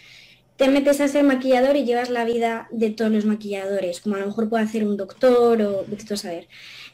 te 0.58 0.68
metes 0.68 1.00
a 1.00 1.06
ser 1.06 1.22
maquillador 1.22 1.76
y 1.76 1.84
llevas 1.84 2.10
la 2.10 2.24
vida 2.24 2.66
de 2.72 2.90
todos 2.90 3.12
los 3.12 3.24
maquilladores, 3.24 4.00
como 4.00 4.16
a 4.16 4.18
lo 4.18 4.26
mejor 4.26 4.48
puede 4.48 4.64
hacer 4.64 4.84
un 4.84 4.96
doctor 4.96 5.62
o 5.62 5.86
a 5.88 6.16
saber. 6.16 6.48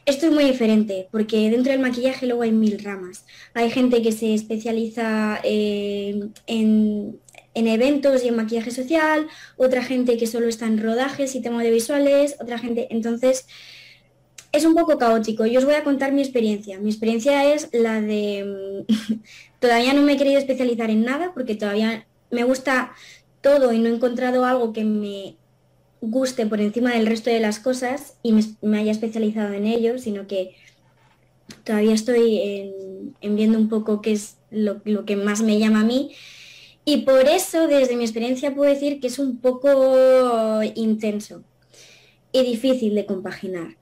Esto 0.05 0.27
es 0.27 0.31
muy 0.31 0.43
diferente 0.43 1.07
porque 1.11 1.49
dentro 1.49 1.71
del 1.71 1.81
maquillaje 1.81 2.27
luego 2.27 2.43
hay 2.43 2.51
mil 2.51 2.77
ramas. 2.83 3.25
Hay 3.55 3.71
gente 3.71 4.03
que 4.03 4.11
se 4.11 4.35
especializa 4.35 5.39
en, 5.43 6.31
en 6.45 7.19
eventos 7.55 8.23
y 8.23 8.27
en 8.27 8.35
maquillaje 8.35 8.69
social, 8.69 9.27
otra 9.57 9.81
gente 9.83 10.17
que 10.17 10.27
solo 10.27 10.47
está 10.47 10.67
en 10.67 10.79
rodajes 10.79 11.33
y 11.33 11.41
temas 11.41 11.63
de 11.63 11.71
visuales, 11.71 12.35
otra 12.39 12.59
gente. 12.59 12.87
Entonces, 12.91 13.47
es 14.55 14.65
un 14.65 14.75
poco 14.75 14.97
caótico. 14.97 15.45
Yo 15.45 15.59
os 15.59 15.65
voy 15.65 15.75
a 15.75 15.83
contar 15.83 16.11
mi 16.11 16.21
experiencia. 16.21 16.79
Mi 16.79 16.89
experiencia 16.89 17.53
es 17.53 17.69
la 17.73 18.01
de... 18.01 18.85
Mm, 18.87 19.15
todavía 19.59 19.93
no 19.93 20.01
me 20.01 20.13
he 20.13 20.17
querido 20.17 20.37
especializar 20.37 20.89
en 20.89 21.03
nada 21.03 21.31
porque 21.33 21.55
todavía 21.55 22.07
me 22.31 22.43
gusta 22.43 22.93
todo 23.41 23.73
y 23.73 23.79
no 23.79 23.89
he 23.89 23.93
encontrado 23.93 24.45
algo 24.45 24.73
que 24.73 24.83
me 24.83 25.37
guste 26.01 26.45
por 26.45 26.61
encima 26.61 26.93
del 26.93 27.07
resto 27.07 27.29
de 27.29 27.39
las 27.39 27.59
cosas 27.59 28.17
y 28.21 28.33
me, 28.61 28.79
haya 28.79 28.91
especializado 28.91 29.53
en 29.53 29.65
ello, 29.65 29.97
sino 29.97 30.27
que 30.27 30.55
todavía 31.63 31.93
estoy 31.93 32.73
en, 33.21 33.35
viendo 33.35 33.57
un 33.57 33.69
poco 33.69 34.01
qué 34.01 34.13
es 34.13 34.37
lo, 34.51 34.81
lo, 34.83 35.05
que 35.05 35.15
más 35.15 35.41
me 35.41 35.59
llama 35.59 35.81
a 35.81 35.85
mí. 35.85 36.11
Y 36.85 36.97
por 36.97 37.27
eso, 37.27 37.67
desde 37.67 37.95
mi 37.95 38.03
experiencia, 38.03 38.53
puedo 38.53 38.71
decir 38.71 38.99
que 38.99 39.07
es 39.07 39.17
un 39.17 39.37
poco 39.39 40.61
intenso 40.75 41.43
y 42.31 42.43
difícil 42.43 42.93
de 42.93 43.05
compaginar 43.05 43.77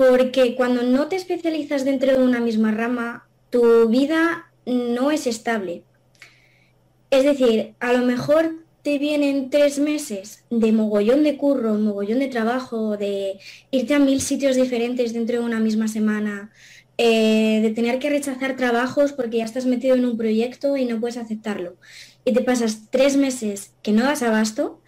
porque 0.00 0.54
cuando 0.54 0.82
no 0.82 1.08
te 1.08 1.16
especializas 1.16 1.84
dentro 1.84 2.16
de 2.16 2.24
una 2.24 2.40
misma 2.40 2.70
rama, 2.70 3.28
tu 3.50 3.86
vida 3.90 4.50
no 4.64 5.10
es 5.10 5.26
estable. 5.26 5.82
Es 7.10 7.24
decir, 7.24 7.74
a 7.80 7.92
lo 7.92 8.06
mejor 8.06 8.64
te 8.80 8.96
vienen 8.96 9.50
tres 9.50 9.78
meses 9.78 10.46
de 10.48 10.72
mogollón 10.72 11.22
de 11.22 11.36
curro, 11.36 11.74
mogollón 11.74 12.20
de 12.20 12.28
trabajo, 12.28 12.96
de 12.96 13.40
irte 13.72 13.92
a 13.92 13.98
mil 13.98 14.22
sitios 14.22 14.56
diferentes 14.56 15.12
dentro 15.12 15.40
de 15.40 15.44
una 15.44 15.60
misma 15.60 15.86
semana, 15.86 16.50
eh, 16.96 17.60
de 17.60 17.68
tener 17.68 17.98
que 17.98 18.08
rechazar 18.08 18.56
trabajos 18.56 19.12
porque 19.12 19.36
ya 19.36 19.44
estás 19.44 19.66
metido 19.66 19.96
en 19.96 20.06
un 20.06 20.16
proyecto 20.16 20.78
y 20.78 20.86
no 20.86 20.98
puedes 20.98 21.18
aceptarlo, 21.18 21.76
y 22.24 22.32
te 22.32 22.40
pasas 22.40 22.88
tres 22.88 23.18
meses 23.18 23.74
que 23.82 23.92
no 23.92 24.04
das 24.04 24.22
abasto, 24.22 24.80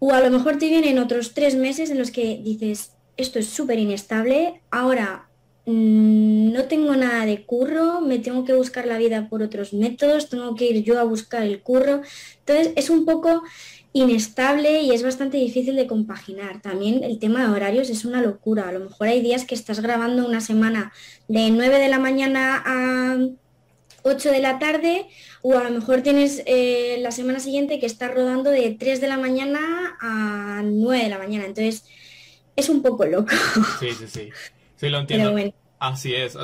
o 0.00 0.12
a 0.12 0.20
lo 0.20 0.36
mejor 0.36 0.58
te 0.58 0.66
vienen 0.66 0.98
otros 0.98 1.34
tres 1.34 1.54
meses 1.54 1.90
en 1.90 1.98
los 1.98 2.10
que 2.10 2.40
dices, 2.42 2.93
esto 3.16 3.38
es 3.38 3.48
súper 3.48 3.78
inestable, 3.78 4.60
ahora 4.70 5.28
mm, 5.66 6.52
no 6.52 6.64
tengo 6.64 6.94
nada 6.96 7.26
de 7.26 7.44
curro, 7.44 8.00
me 8.00 8.18
tengo 8.18 8.44
que 8.44 8.54
buscar 8.54 8.86
la 8.86 8.98
vida 8.98 9.28
por 9.28 9.42
otros 9.42 9.72
métodos, 9.72 10.28
tengo 10.28 10.54
que 10.54 10.66
ir 10.66 10.82
yo 10.84 10.98
a 10.98 11.04
buscar 11.04 11.42
el 11.42 11.60
curro. 11.62 12.02
Entonces 12.40 12.72
es 12.76 12.90
un 12.90 13.04
poco 13.04 13.42
inestable 13.94 14.82
y 14.82 14.90
es 14.90 15.04
bastante 15.04 15.36
difícil 15.38 15.76
de 15.76 15.86
compaginar. 15.86 16.60
También 16.60 17.04
el 17.04 17.18
tema 17.20 17.46
de 17.46 17.52
horarios 17.52 17.90
es 17.90 18.04
una 18.04 18.20
locura. 18.20 18.68
A 18.68 18.72
lo 18.72 18.80
mejor 18.80 19.06
hay 19.06 19.22
días 19.22 19.44
que 19.44 19.54
estás 19.54 19.80
grabando 19.80 20.26
una 20.26 20.40
semana 20.40 20.92
de 21.28 21.50
9 21.50 21.78
de 21.78 21.88
la 21.88 22.00
mañana 22.00 22.62
a 22.66 23.18
8 24.02 24.32
de 24.32 24.40
la 24.40 24.58
tarde 24.58 25.06
o 25.42 25.56
a 25.56 25.64
lo 25.64 25.70
mejor 25.70 26.02
tienes 26.02 26.42
eh, 26.46 26.98
la 27.00 27.12
semana 27.12 27.38
siguiente 27.38 27.78
que 27.78 27.86
estás 27.86 28.12
rodando 28.12 28.50
de 28.50 28.76
3 28.78 29.00
de 29.00 29.08
la 29.08 29.16
mañana 29.16 29.96
a 30.00 30.62
9 30.64 31.04
de 31.04 31.10
la 31.10 31.18
mañana. 31.18 31.46
Entonces 31.46 31.84
es 32.56 32.68
un 32.68 32.82
poco 32.82 33.04
loco. 33.04 33.32
Sí, 33.80 33.90
sí, 33.92 34.06
sí. 34.06 34.30
Sí, 34.76 34.88
lo 34.88 34.98
entiendo. 35.00 35.36
Así 35.78 36.14
es. 36.14 36.36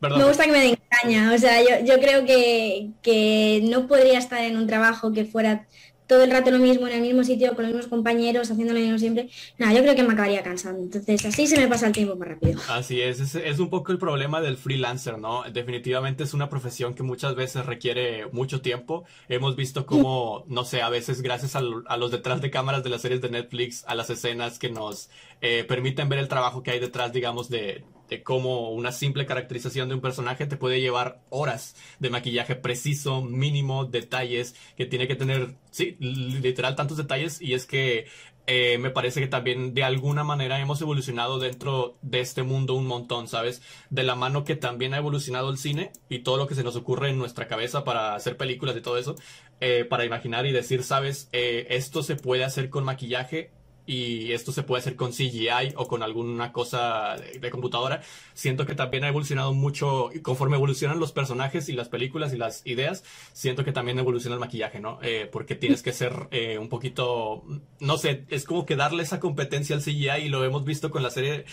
Me 0.00 0.24
gusta 0.24 0.44
que 0.44 0.52
me 0.52 0.60
den 0.60 0.78
caña. 0.88 1.32
O 1.34 1.38
sea, 1.38 1.60
yo, 1.60 1.84
yo 1.84 2.00
creo 2.00 2.24
que, 2.24 2.90
que, 3.02 3.62
no 3.64 3.86
podría 3.86 4.18
estar 4.18 4.42
en 4.42 4.56
un 4.56 4.66
trabajo 4.66 5.12
que 5.12 5.24
fuera 5.24 5.66
todo 6.08 6.24
el 6.24 6.30
rato 6.30 6.50
lo 6.50 6.58
mismo, 6.58 6.88
en 6.88 6.94
el 6.94 7.02
mismo 7.02 7.22
sitio, 7.22 7.54
con 7.54 7.64
los 7.64 7.74
mismos 7.74 7.86
compañeros, 7.86 8.50
haciendo 8.50 8.72
lo 8.72 8.80
mismo 8.80 8.98
siempre, 8.98 9.28
nada, 9.58 9.74
yo 9.74 9.82
creo 9.82 9.94
que 9.94 10.02
me 10.02 10.14
acabaría 10.14 10.42
cansando. 10.42 10.82
Entonces, 10.82 11.24
así 11.26 11.46
se 11.46 11.60
me 11.60 11.68
pasa 11.68 11.86
el 11.86 11.92
tiempo 11.92 12.16
más 12.16 12.28
rápido. 12.28 12.60
Así 12.68 13.00
es, 13.00 13.34
es, 13.34 13.58
un 13.58 13.68
poco 13.68 13.92
el 13.92 13.98
problema 13.98 14.40
del 14.40 14.56
freelancer, 14.56 15.18
¿no? 15.18 15.44
Definitivamente 15.52 16.24
es 16.24 16.32
una 16.32 16.48
profesión 16.48 16.94
que 16.94 17.02
muchas 17.02 17.34
veces 17.34 17.66
requiere 17.66 18.26
mucho 18.32 18.62
tiempo. 18.62 19.04
Hemos 19.28 19.54
visto 19.54 19.84
como, 19.84 20.44
no 20.48 20.64
sé, 20.64 20.80
a 20.80 20.88
veces 20.88 21.20
gracias 21.20 21.54
a, 21.54 21.60
a 21.86 21.96
los 21.98 22.10
detrás 22.10 22.40
de 22.40 22.50
cámaras 22.50 22.82
de 22.82 22.90
las 22.90 23.02
series 23.02 23.20
de 23.20 23.28
Netflix, 23.28 23.84
a 23.86 23.94
las 23.94 24.08
escenas 24.08 24.58
que 24.58 24.70
nos 24.70 25.10
eh, 25.40 25.64
permiten 25.64 26.08
ver 26.08 26.18
el 26.18 26.28
trabajo 26.28 26.62
que 26.62 26.72
hay 26.72 26.80
detrás, 26.80 27.12
digamos, 27.12 27.48
de, 27.48 27.84
cómo 28.24 28.70
una 28.70 28.90
simple 28.90 29.26
caracterización 29.26 29.88
de 29.88 29.94
un 29.94 30.00
personaje 30.00 30.46
te 30.46 30.56
puede 30.56 30.80
llevar 30.80 31.20
horas 31.28 31.76
de 31.98 32.10
maquillaje 32.10 32.56
preciso, 32.56 33.22
mínimo, 33.22 33.84
detalles, 33.84 34.54
que 34.76 34.86
tiene 34.86 35.06
que 35.06 35.14
tener, 35.14 35.56
sí, 35.70 35.96
literal 36.00 36.74
tantos 36.74 36.96
detalles 36.96 37.40
y 37.40 37.52
es 37.52 37.66
que 37.66 38.06
eh, 38.46 38.78
me 38.78 38.88
parece 38.88 39.20
que 39.20 39.26
también 39.26 39.74
de 39.74 39.84
alguna 39.84 40.24
manera 40.24 40.58
hemos 40.58 40.80
evolucionado 40.80 41.38
dentro 41.38 41.98
de 42.00 42.20
este 42.20 42.42
mundo 42.42 42.72
un 42.72 42.86
montón, 42.86 43.28
¿sabes? 43.28 43.60
De 43.90 44.04
la 44.04 44.14
mano 44.14 44.42
que 44.42 44.56
también 44.56 44.94
ha 44.94 44.96
evolucionado 44.96 45.50
el 45.50 45.58
cine 45.58 45.92
y 46.08 46.20
todo 46.20 46.38
lo 46.38 46.46
que 46.46 46.54
se 46.54 46.64
nos 46.64 46.74
ocurre 46.74 47.10
en 47.10 47.18
nuestra 47.18 47.46
cabeza 47.46 47.84
para 47.84 48.14
hacer 48.14 48.38
películas 48.38 48.74
y 48.74 48.80
todo 48.80 48.96
eso, 48.96 49.16
eh, 49.60 49.84
para 49.84 50.06
imaginar 50.06 50.46
y 50.46 50.52
decir, 50.52 50.82
¿sabes? 50.82 51.28
Esto 51.32 52.02
se 52.02 52.16
puede 52.16 52.42
hacer 52.42 52.70
con 52.70 52.84
maquillaje 52.84 53.52
y 53.88 54.34
esto 54.34 54.52
se 54.52 54.62
puede 54.62 54.80
hacer 54.80 54.96
con 54.96 55.12
CGI 55.12 55.72
o 55.76 55.88
con 55.88 56.02
alguna 56.02 56.52
cosa 56.52 57.16
de, 57.16 57.50
computadora. 57.50 58.02
Siento 58.34 58.66
que 58.66 58.74
también 58.74 59.04
ha 59.04 59.08
evolucionado 59.08 59.54
mucho 59.54 60.10
y 60.12 60.20
conforme 60.20 60.56
evolucionan 60.56 61.00
los 61.00 61.12
personajes 61.12 61.70
y 61.70 61.72
las 61.72 61.88
películas 61.88 62.34
y 62.34 62.36
las 62.36 62.60
ideas, 62.66 63.02
siento 63.32 63.64
que 63.64 63.72
también 63.72 63.98
evoluciona 63.98 64.34
el 64.34 64.40
maquillaje, 64.40 64.78
¿no? 64.78 64.98
Eh, 65.02 65.26
porque 65.32 65.54
tienes 65.54 65.82
que 65.82 65.94
ser 65.94 66.28
eh, 66.32 66.58
un 66.58 66.68
poquito, 66.68 67.44
no 67.80 67.96
sé, 67.96 68.26
es 68.28 68.44
como 68.44 68.66
que 68.66 68.76
darle 68.76 69.04
esa 69.04 69.20
competencia 69.20 69.74
al 69.74 69.82
CGI 69.82 70.24
y 70.24 70.28
lo 70.28 70.44
hemos 70.44 70.66
visto 70.66 70.90
con 70.90 71.02
la 71.02 71.10
serie, 71.10 71.46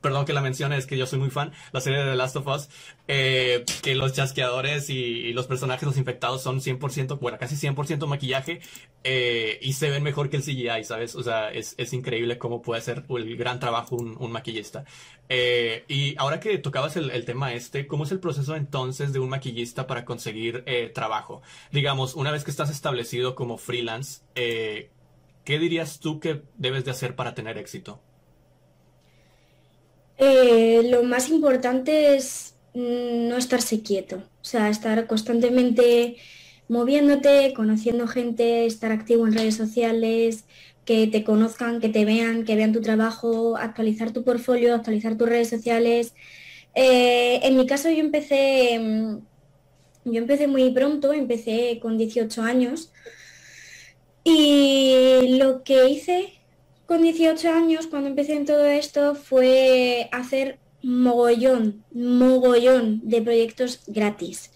perdón 0.00 0.26
que 0.26 0.32
la 0.32 0.42
mencione, 0.42 0.76
es 0.76 0.86
que 0.86 0.96
yo 0.96 1.06
soy 1.06 1.18
muy 1.18 1.30
fan, 1.30 1.52
la 1.72 1.80
serie 1.80 1.98
de 1.98 2.12
The 2.12 2.16
Last 2.16 2.36
of 2.36 2.46
Us, 2.46 2.68
eh, 3.08 3.64
que 3.82 3.96
los 3.96 4.12
chasqueadores 4.12 4.90
y, 4.90 5.32
los 5.32 5.48
personajes, 5.48 5.86
los 5.86 5.96
infectados 5.96 6.40
son 6.40 6.60
100%, 6.60 7.18
bueno, 7.18 7.36
casi 7.36 7.56
100% 7.56 8.06
maquillaje 8.06 8.60
y 9.02 9.72
se 9.72 9.90
ven 9.90 10.02
mejor 10.04 10.30
que 10.30 10.36
el 10.36 10.42
CGI, 10.42 10.84
¿sabes? 10.84 11.16
O 11.16 11.22
sea, 11.22 11.50
es, 11.50 11.74
es 11.80 11.94
increíble 11.94 12.36
cómo 12.38 12.60
puede 12.60 12.80
hacer 12.80 13.04
el 13.08 13.36
gran 13.36 13.58
trabajo 13.58 13.96
un, 13.96 14.32
maquillista. 14.32 14.84
Eh, 15.28 15.84
y 15.88 16.14
ahora 16.18 16.38
que 16.38 16.58
tocabas 16.58 16.96
el, 16.96 17.24
tema 17.24 17.54
este, 17.54 17.86
¿cómo 17.86 18.04
es 18.04 18.12
el 18.12 18.20
proceso 18.20 18.54
entonces 18.54 19.12
de 19.12 19.18
un 19.18 19.30
maquillista 19.30 19.86
para 19.86 20.04
conseguir 20.04 20.62
eh, 20.66 20.90
trabajo? 20.94 21.40
Digamos, 21.72 22.14
una 22.14 22.32
vez 22.32 22.44
que 22.44 22.50
estás 22.50 22.70
establecido 22.70 23.34
como 23.34 23.56
freelance, 23.56 24.20
eh, 24.34 24.90
¿qué 25.44 25.58
dirías 25.58 26.00
tú 26.00 26.20
que 26.20 26.42
debes 26.58 26.84
de 26.84 26.90
hacer 26.90 27.16
para 27.16 27.34
tener 27.34 27.58
éxito? 27.58 28.00
lo 30.22 31.02
más 31.02 31.30
importante 31.30 32.14
es 32.14 32.54
no 32.74 33.38
estarse 33.38 33.82
quieto, 33.82 34.16
o 34.16 34.44
sea, 34.44 34.68
estar 34.68 35.06
constantemente 35.06 36.16
moviéndote, 36.70 37.52
conociendo 37.52 38.06
gente, 38.06 38.64
estar 38.64 38.92
activo 38.92 39.26
en 39.26 39.32
redes 39.32 39.56
sociales, 39.56 40.44
que 40.90 41.06
te 41.06 41.22
conozcan, 41.22 41.78
que 41.78 41.88
te 41.88 42.04
vean, 42.04 42.44
que 42.44 42.56
vean 42.56 42.72
tu 42.72 42.80
trabajo, 42.80 43.56
actualizar 43.56 44.12
tu 44.12 44.24
portfolio, 44.24 44.74
actualizar 44.74 45.16
tus 45.16 45.28
redes 45.28 45.48
sociales. 45.48 46.14
Eh, 46.74 47.38
en 47.44 47.56
mi 47.56 47.64
caso 47.64 47.88
yo 47.90 48.00
empecé, 48.00 48.76
mm, 48.80 49.18
yo 50.06 50.18
empecé 50.18 50.48
muy 50.48 50.68
pronto, 50.72 51.12
empecé 51.12 51.78
con 51.80 51.96
18 51.96 52.42
años 52.42 52.92
y 54.24 55.38
lo 55.38 55.62
que 55.62 55.88
hice 55.88 56.32
con 56.86 57.02
18 57.02 57.50
años 57.50 57.86
cuando 57.86 58.08
empecé 58.08 58.34
en 58.34 58.44
todo 58.44 58.66
esto 58.66 59.14
fue 59.14 60.08
hacer 60.10 60.58
mogollón, 60.82 61.84
mogollón 61.92 63.00
de 63.04 63.22
proyectos 63.22 63.82
gratis 63.86 64.50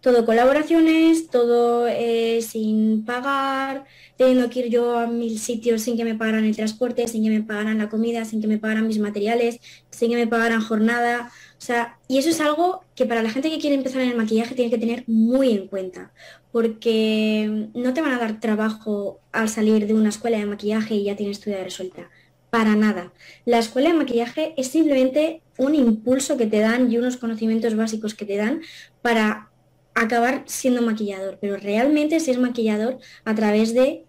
todo 0.00 0.24
colaboraciones, 0.24 1.28
todo 1.28 1.86
eh, 1.86 2.40
sin 2.42 3.04
pagar, 3.04 3.84
teniendo 4.16 4.48
que 4.48 4.60
ir 4.60 4.68
yo 4.70 4.98
a 4.98 5.06
mil 5.06 5.38
sitios 5.38 5.82
sin 5.82 5.96
que 5.96 6.04
me 6.04 6.14
pagaran 6.14 6.44
el 6.44 6.56
transporte, 6.56 7.06
sin 7.06 7.22
que 7.22 7.30
me 7.30 7.42
pagaran 7.42 7.78
la 7.78 7.88
comida, 7.88 8.24
sin 8.24 8.40
que 8.40 8.46
me 8.46 8.58
pagaran 8.58 8.86
mis 8.86 8.98
materiales, 8.98 9.60
sin 9.90 10.10
que 10.10 10.16
me 10.16 10.26
pagaran 10.26 10.62
jornada. 10.62 11.30
O 11.58 11.60
sea, 11.60 11.98
y 12.08 12.18
eso 12.18 12.30
es 12.30 12.40
algo 12.40 12.82
que 12.94 13.06
para 13.06 13.22
la 13.22 13.30
gente 13.30 13.50
que 13.50 13.58
quiere 13.58 13.76
empezar 13.76 14.00
en 14.00 14.10
el 14.10 14.16
maquillaje 14.16 14.54
tiene 14.54 14.70
que 14.70 14.78
tener 14.78 15.04
muy 15.06 15.50
en 15.50 15.68
cuenta, 15.68 16.12
porque 16.50 17.68
no 17.74 17.92
te 17.92 18.00
van 18.00 18.12
a 18.12 18.18
dar 18.18 18.40
trabajo 18.40 19.20
al 19.32 19.48
salir 19.50 19.86
de 19.86 19.94
una 19.94 20.08
escuela 20.08 20.38
de 20.38 20.46
maquillaje 20.46 20.94
y 20.94 21.04
ya 21.04 21.16
tienes 21.16 21.40
tu 21.40 21.50
idea 21.50 21.62
resuelta. 21.62 22.08
Para 22.48 22.74
nada. 22.74 23.12
La 23.44 23.58
escuela 23.58 23.90
de 23.90 23.94
maquillaje 23.94 24.54
es 24.56 24.68
simplemente 24.68 25.42
un 25.56 25.74
impulso 25.74 26.36
que 26.36 26.46
te 26.46 26.58
dan 26.58 26.90
y 26.90 26.98
unos 26.98 27.16
conocimientos 27.16 27.76
básicos 27.76 28.14
que 28.14 28.24
te 28.24 28.36
dan 28.36 28.62
para 29.02 29.49
acabar 29.94 30.44
siendo 30.46 30.82
maquillador, 30.82 31.38
pero 31.40 31.56
realmente 31.56 32.20
ser 32.20 32.38
maquillador 32.38 32.98
a 33.24 33.34
través 33.34 33.74
de, 33.74 34.04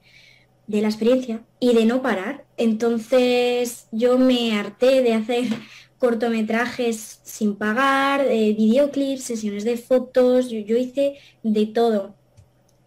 de 0.68 0.82
la 0.82 0.88
experiencia 0.88 1.44
y 1.60 1.74
de 1.74 1.86
no 1.86 2.02
parar. 2.02 2.46
Entonces 2.58 3.88
yo 3.92 4.18
me 4.18 4.54
harté 4.58 5.02
de 5.02 5.14
hacer 5.14 5.46
cortometrajes 5.98 7.20
sin 7.24 7.56
pagar, 7.56 8.26
eh, 8.28 8.54
videoclips, 8.58 9.24
sesiones 9.24 9.64
de 9.64 9.78
fotos, 9.78 10.50
yo, 10.50 10.60
yo, 10.60 10.78
hice 10.78 11.18
de 11.44 11.66
todo. 11.66 12.16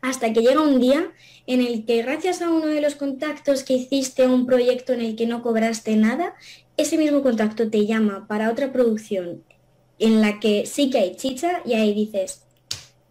Hasta 0.01 0.33
que 0.33 0.43
llega 0.43 0.61
un 0.61 0.81
día 0.81 1.13
en 1.47 1.61
el 1.61 1.85
que 1.87 2.03
gracias 2.03 2.43
a 2.43 2.51
uno 2.51 2.67
de 2.67 2.81
los 2.81 2.95
contactos 2.95 3.63
que 3.63 3.75
hiciste 3.75 4.25
a 4.25 4.29
un 4.29 4.47
proyecto 4.47 4.93
en 4.93 5.01
el 5.01 5.17
que 5.17 5.27
no 5.27 5.43
cobraste 5.43 5.97
nada, 5.97 6.35
ese 6.77 6.99
mismo 6.99 7.23
contacto 7.23 7.71
te 7.71 7.87
llama 7.87 8.27
para 8.27 8.51
otra 8.51 8.73
producción 8.73 9.45
en 9.99 10.21
la 10.21 10.41
que 10.41 10.67
sí 10.67 10.91
que 10.91 10.99
hay 10.99 11.17
chicha 11.17 11.63
y 11.65 11.75
ahí 11.75 11.95
dices, 11.95 12.44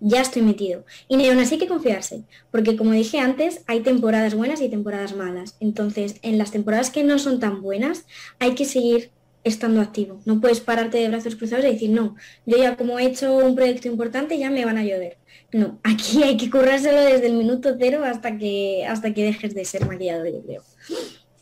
ya 0.04 0.22
estoy 0.22 0.42
metido. 0.42 0.86
Y 1.08 1.28
aún 1.28 1.40
así 1.40 1.56
hay 1.56 1.62
que 1.62 1.68
confiarse, 1.68 2.24
porque 2.52 2.76
como 2.76 2.92
dije 2.92 3.20
antes, 3.20 3.64
hay 3.68 3.80
temporadas 3.80 4.36
buenas 4.36 4.62
y 4.62 4.70
temporadas 4.70 5.16
malas. 5.16 5.56
Entonces, 5.60 6.18
en 6.22 6.38
las 6.38 6.52
temporadas 6.52 6.90
que 6.90 7.04
no 7.04 7.18
son 7.18 7.40
tan 7.40 7.62
buenas, 7.62 8.06
hay 8.38 8.54
que 8.54 8.66
seguir 8.66 9.12
estando 9.44 9.82
activo. 9.82 10.22
No 10.26 10.40
puedes 10.42 10.60
pararte 10.60 10.98
de 10.98 11.08
brazos 11.08 11.36
cruzados 11.36 11.66
y 11.66 11.70
decir, 11.70 11.90
no, 11.90 12.16
yo 12.46 12.58
ya 12.58 12.76
como 12.76 13.00
he 13.00 13.06
hecho 13.06 13.36
un 13.38 13.56
proyecto 13.56 13.88
importante, 13.88 14.38
ya 14.38 14.50
me 14.50 14.66
van 14.66 14.78
a 14.78 14.84
llover. 14.84 15.18
No, 15.54 15.80
aquí 15.84 16.22
hay 16.24 16.38
que 16.38 16.50
currárselo 16.50 17.02
desde 17.02 17.28
el 17.28 17.34
minuto 17.34 17.76
cero 17.80 18.04
hasta 18.06 18.38
que, 18.38 18.86
hasta 18.86 19.14
que 19.14 19.24
dejes 19.24 19.56
de 19.56 19.66
ser 19.66 19.86
maquillador, 19.88 20.28
yo 20.28 20.44
creo. 20.44 20.64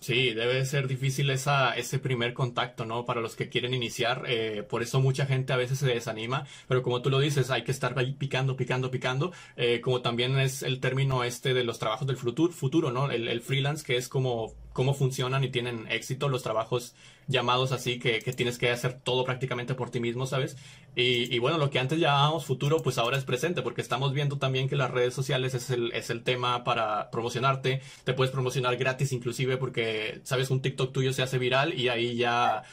Sí, 0.02 0.34
debe 0.34 0.66
ser 0.66 0.88
difícil 0.88 1.30
esa, 1.30 1.76
ese 1.78 2.00
primer 2.00 2.34
contacto, 2.34 2.86
¿no? 2.86 3.06
Para 3.06 3.22
los 3.22 3.36
que 3.36 3.50
quieren 3.50 3.76
iniciar. 3.76 4.24
Eh, 4.28 4.64
por 4.68 4.82
eso 4.82 5.00
mucha 5.00 5.28
gente 5.28 5.54
a 5.54 5.58
veces 5.58 5.78
se 5.78 5.86
desanima. 5.86 6.48
Pero 6.68 6.82
como 6.82 7.04
tú 7.04 7.12
lo 7.12 7.20
dices, 7.20 7.52
hay 7.52 7.64
que 7.64 7.72
estar 7.72 7.98
ahí 8.00 8.14
picando, 8.14 8.56
picando, 8.58 8.90
picando. 8.90 9.32
Eh, 9.58 9.80
como 9.80 10.02
también 10.02 10.40
es 10.40 10.64
el 10.64 10.80
término 10.80 11.24
este 11.24 11.54
de 11.54 11.64
los 11.64 11.78
trabajos 11.78 12.08
del 12.08 12.18
futuro, 12.18 12.52
futuro 12.52 12.90
¿no? 12.92 13.12
El, 13.12 13.28
el, 13.28 13.42
freelance, 13.42 13.86
que 13.86 13.96
es 13.96 14.08
como 14.08 14.56
cómo 14.74 14.94
funcionan 14.94 15.44
y 15.44 15.50
tienen 15.50 15.88
éxito 15.90 16.30
los 16.30 16.44
trabajos 16.44 16.94
llamados 17.28 17.72
así 17.72 18.00
que, 18.00 18.20
tienes 18.34 18.58
que 18.58 18.70
hacer 18.70 18.94
todo 18.94 19.24
prácticamente 19.24 19.74
por 19.74 19.90
ti 19.90 20.00
mismo, 20.00 20.26
¿sabes? 20.26 20.58
Y, 20.96 21.40
bueno, 21.40 21.58
lo 21.58 21.70
que 21.70 21.80
antes 21.80 22.00
llamábamos 22.00 22.46
futuro, 22.46 22.82
pues 22.82 22.98
ahora 22.98 23.18
es 23.18 23.24
presente, 23.24 23.62
porque 23.62 23.82
estamos 23.82 24.14
viendo 24.14 24.38
también 24.38 24.68
que 24.68 24.76
las 24.76 24.92
redes 24.92 25.14
sociales 25.14 25.54
es 25.54 25.70
el, 25.70 25.92
es 25.94 26.10
el 26.10 26.24
tema 26.24 26.64
para 26.64 27.10
promocionarte, 27.12 27.82
te 28.04 28.14
puedes 28.14 28.32
promocionar 28.32 28.76
gratis 28.76 29.14
inclusive 29.14 29.58
porque, 29.58 30.20
¿sabes? 30.24 30.50
Un 30.50 30.62
TikTok 30.62 30.92
tuyo 30.92 31.14
se 31.14 31.24
hace 31.24 31.38
viral 31.38 31.74
y 31.80 31.88
ahí 31.88 32.16
ya 32.16 32.64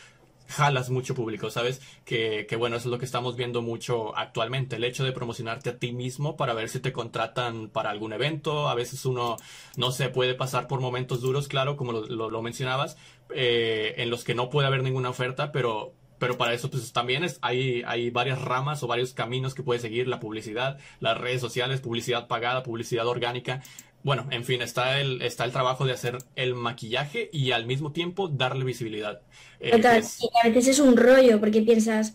jalas 0.48 0.90
mucho 0.90 1.14
público, 1.14 1.50
¿sabes? 1.50 1.80
Que, 2.04 2.46
que, 2.48 2.56
bueno, 2.56 2.76
eso 2.76 2.88
es 2.88 2.92
lo 2.92 2.98
que 2.98 3.04
estamos 3.04 3.36
viendo 3.36 3.62
mucho 3.62 4.16
actualmente, 4.16 4.76
el 4.76 4.84
hecho 4.84 5.04
de 5.04 5.12
promocionarte 5.12 5.70
a 5.70 5.78
ti 5.78 5.92
mismo 5.92 6.36
para 6.36 6.54
ver 6.54 6.68
si 6.68 6.80
te 6.80 6.92
contratan 6.92 7.68
para 7.68 7.90
algún 7.90 8.12
evento, 8.12 8.68
a 8.68 8.74
veces 8.74 9.04
uno, 9.04 9.36
no 9.76 9.92
se 9.92 10.08
puede 10.08 10.34
pasar 10.34 10.66
por 10.66 10.80
momentos 10.80 11.20
duros, 11.20 11.48
claro, 11.48 11.76
como 11.76 11.92
lo, 11.92 12.30
lo, 12.30 12.42
mencionabas, 12.42 12.96
eh, 13.34 13.94
en 13.98 14.10
los 14.10 14.24
que 14.24 14.34
no 14.34 14.48
puede 14.48 14.66
haber 14.66 14.82
ninguna 14.82 15.10
oferta, 15.10 15.52
pero, 15.52 15.92
pero 16.18 16.38
para 16.38 16.54
eso 16.54 16.70
pues 16.70 16.92
también 16.92 17.24
es, 17.24 17.38
hay, 17.42 17.82
hay 17.86 18.10
varias 18.10 18.40
ramas 18.40 18.82
o 18.82 18.86
varios 18.86 19.12
caminos 19.12 19.54
que 19.54 19.62
puede 19.62 19.80
seguir, 19.80 20.08
la 20.08 20.18
publicidad, 20.18 20.78
las 21.00 21.18
redes 21.18 21.42
sociales, 21.42 21.80
publicidad 21.80 22.26
pagada, 22.26 22.62
publicidad 22.62 23.06
orgánica, 23.06 23.62
bueno, 24.04 24.26
en 24.30 24.44
fin, 24.44 24.62
está 24.62 25.00
el, 25.00 25.22
está 25.22 25.44
el 25.44 25.52
trabajo 25.52 25.84
de 25.84 25.92
hacer 25.92 26.18
el 26.36 26.54
maquillaje 26.54 27.28
y 27.32 27.50
al 27.50 27.66
mismo 27.66 27.92
tiempo 27.92 28.28
darle 28.28 28.64
visibilidad. 28.64 29.22
Eh, 29.60 29.80
y 30.20 30.46
a 30.46 30.48
veces 30.48 30.68
es 30.68 30.78
un 30.78 30.96
rollo 30.96 31.40
porque 31.40 31.62
piensas, 31.62 32.12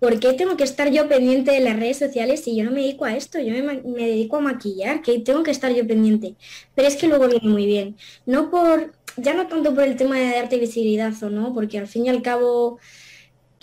¿por 0.00 0.18
qué 0.20 0.32
tengo 0.32 0.56
que 0.56 0.64
estar 0.64 0.90
yo 0.90 1.08
pendiente 1.08 1.52
de 1.52 1.60
las 1.60 1.76
redes 1.76 1.98
sociales 1.98 2.42
si 2.44 2.56
yo 2.56 2.64
no 2.64 2.70
me 2.70 2.80
dedico 2.80 3.04
a 3.04 3.16
esto? 3.16 3.38
Yo 3.40 3.52
me, 3.52 3.80
me 3.82 4.06
dedico 4.08 4.36
a 4.36 4.40
maquillar, 4.40 5.02
que 5.02 5.20
tengo 5.20 5.42
que 5.42 5.50
estar 5.50 5.72
yo 5.72 5.86
pendiente. 5.86 6.34
Pero 6.74 6.88
es 6.88 6.96
que 6.96 7.08
luego 7.08 7.28
viene 7.28 7.48
muy 7.48 7.66
bien. 7.66 7.96
No 8.26 8.50
por, 8.50 8.92
ya 9.16 9.34
no 9.34 9.46
tanto 9.46 9.74
por 9.74 9.84
el 9.84 9.96
tema 9.96 10.18
de 10.18 10.30
darte 10.30 10.58
visibilidad 10.58 11.12
o 11.22 11.30
no, 11.30 11.54
porque 11.54 11.78
al 11.78 11.86
fin 11.86 12.06
y 12.06 12.08
al 12.10 12.22
cabo 12.22 12.78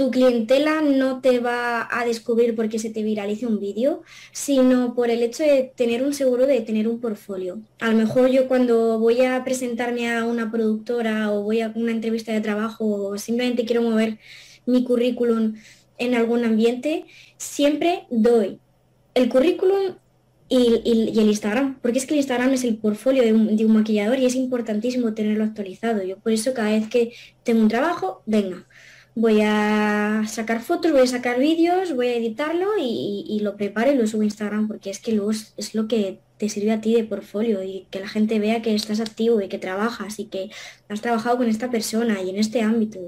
tu 0.01 0.09
clientela 0.09 0.81
no 0.81 1.21
te 1.21 1.37
va 1.37 1.87
a 1.91 2.03
descubrir 2.05 2.55
porque 2.55 2.79
se 2.79 2.89
te 2.89 3.03
viralice 3.03 3.45
un 3.45 3.59
vídeo, 3.59 4.01
sino 4.31 4.95
por 4.95 5.11
el 5.11 5.21
hecho 5.21 5.43
de 5.43 5.71
tener 5.75 6.01
un 6.01 6.15
seguro 6.15 6.47
de 6.47 6.61
tener 6.61 6.87
un 6.87 6.99
portfolio. 6.99 7.61
A 7.79 7.91
lo 7.91 7.97
mejor 7.97 8.31
yo 8.31 8.47
cuando 8.47 8.97
voy 8.97 9.21
a 9.21 9.43
presentarme 9.43 10.11
a 10.11 10.25
una 10.25 10.49
productora 10.49 11.31
o 11.31 11.43
voy 11.43 11.61
a 11.61 11.71
una 11.75 11.91
entrevista 11.91 12.33
de 12.33 12.41
trabajo 12.41 12.83
o 12.83 13.17
simplemente 13.19 13.63
quiero 13.63 13.83
mover 13.83 14.17
mi 14.65 14.83
currículum 14.83 15.53
en 15.99 16.15
algún 16.15 16.45
ambiente, 16.45 17.05
siempre 17.37 18.07
doy 18.09 18.57
el 19.13 19.29
currículum 19.29 19.97
y, 20.49 20.81
el 21.19 21.27
Instagram, 21.27 21.77
porque 21.79 21.99
es 21.99 22.07
que 22.07 22.15
el 22.15 22.21
Instagram 22.21 22.53
es 22.53 22.63
el 22.63 22.75
portfolio 22.75 23.21
de 23.21 23.33
un, 23.33 23.55
de 23.55 23.65
un 23.67 23.73
maquillador 23.73 24.17
y 24.17 24.25
es 24.25 24.33
importantísimo 24.33 25.13
tenerlo 25.13 25.43
actualizado. 25.43 26.01
Yo 26.01 26.17
por 26.17 26.31
eso 26.31 26.55
cada 26.55 26.71
vez 26.71 26.89
que 26.89 27.13
tengo 27.43 27.61
un 27.61 27.69
trabajo, 27.69 28.23
venga, 28.25 28.65
voy 29.15 29.41
a 29.41 30.23
sacar 30.27 30.61
fotos, 30.61 30.91
voy 30.91 31.01
a 31.01 31.07
sacar 31.07 31.39
vídeos, 31.39 31.95
voy 31.95 32.07
a 32.07 32.15
editarlo 32.15 32.67
y, 32.79 33.39
lo 33.41 33.57
preparo 33.57 33.91
y 33.91 33.95
lo 33.95 34.07
subo 34.07 34.21
a 34.21 34.25
Instagram 34.25 34.67
porque 34.67 34.89
es 34.89 34.99
que 34.99 35.13
luego 35.13 35.31
es, 35.31 35.75
lo 35.75 35.87
que 35.87 36.19
te 36.37 36.49
sirve 36.49 36.71
a 36.71 36.81
ti 36.81 36.93
de 36.93 37.03
portfolio 37.03 37.63
y 37.63 37.87
que 37.91 37.99
la 37.99 38.07
gente 38.07 38.39
vea 38.39 38.61
que 38.61 38.73
estás 38.73 38.99
activo 38.99 39.41
y 39.41 39.47
que 39.47 39.57
trabajas 39.57 40.19
y 40.19 40.25
que 40.25 40.49
has 40.89 41.01
trabajado 41.01 41.37
con 41.37 41.47
esta 41.47 41.69
persona 41.69 42.21
y 42.21 42.29
en 42.29 42.37
este 42.37 42.61
ámbito. 42.61 42.99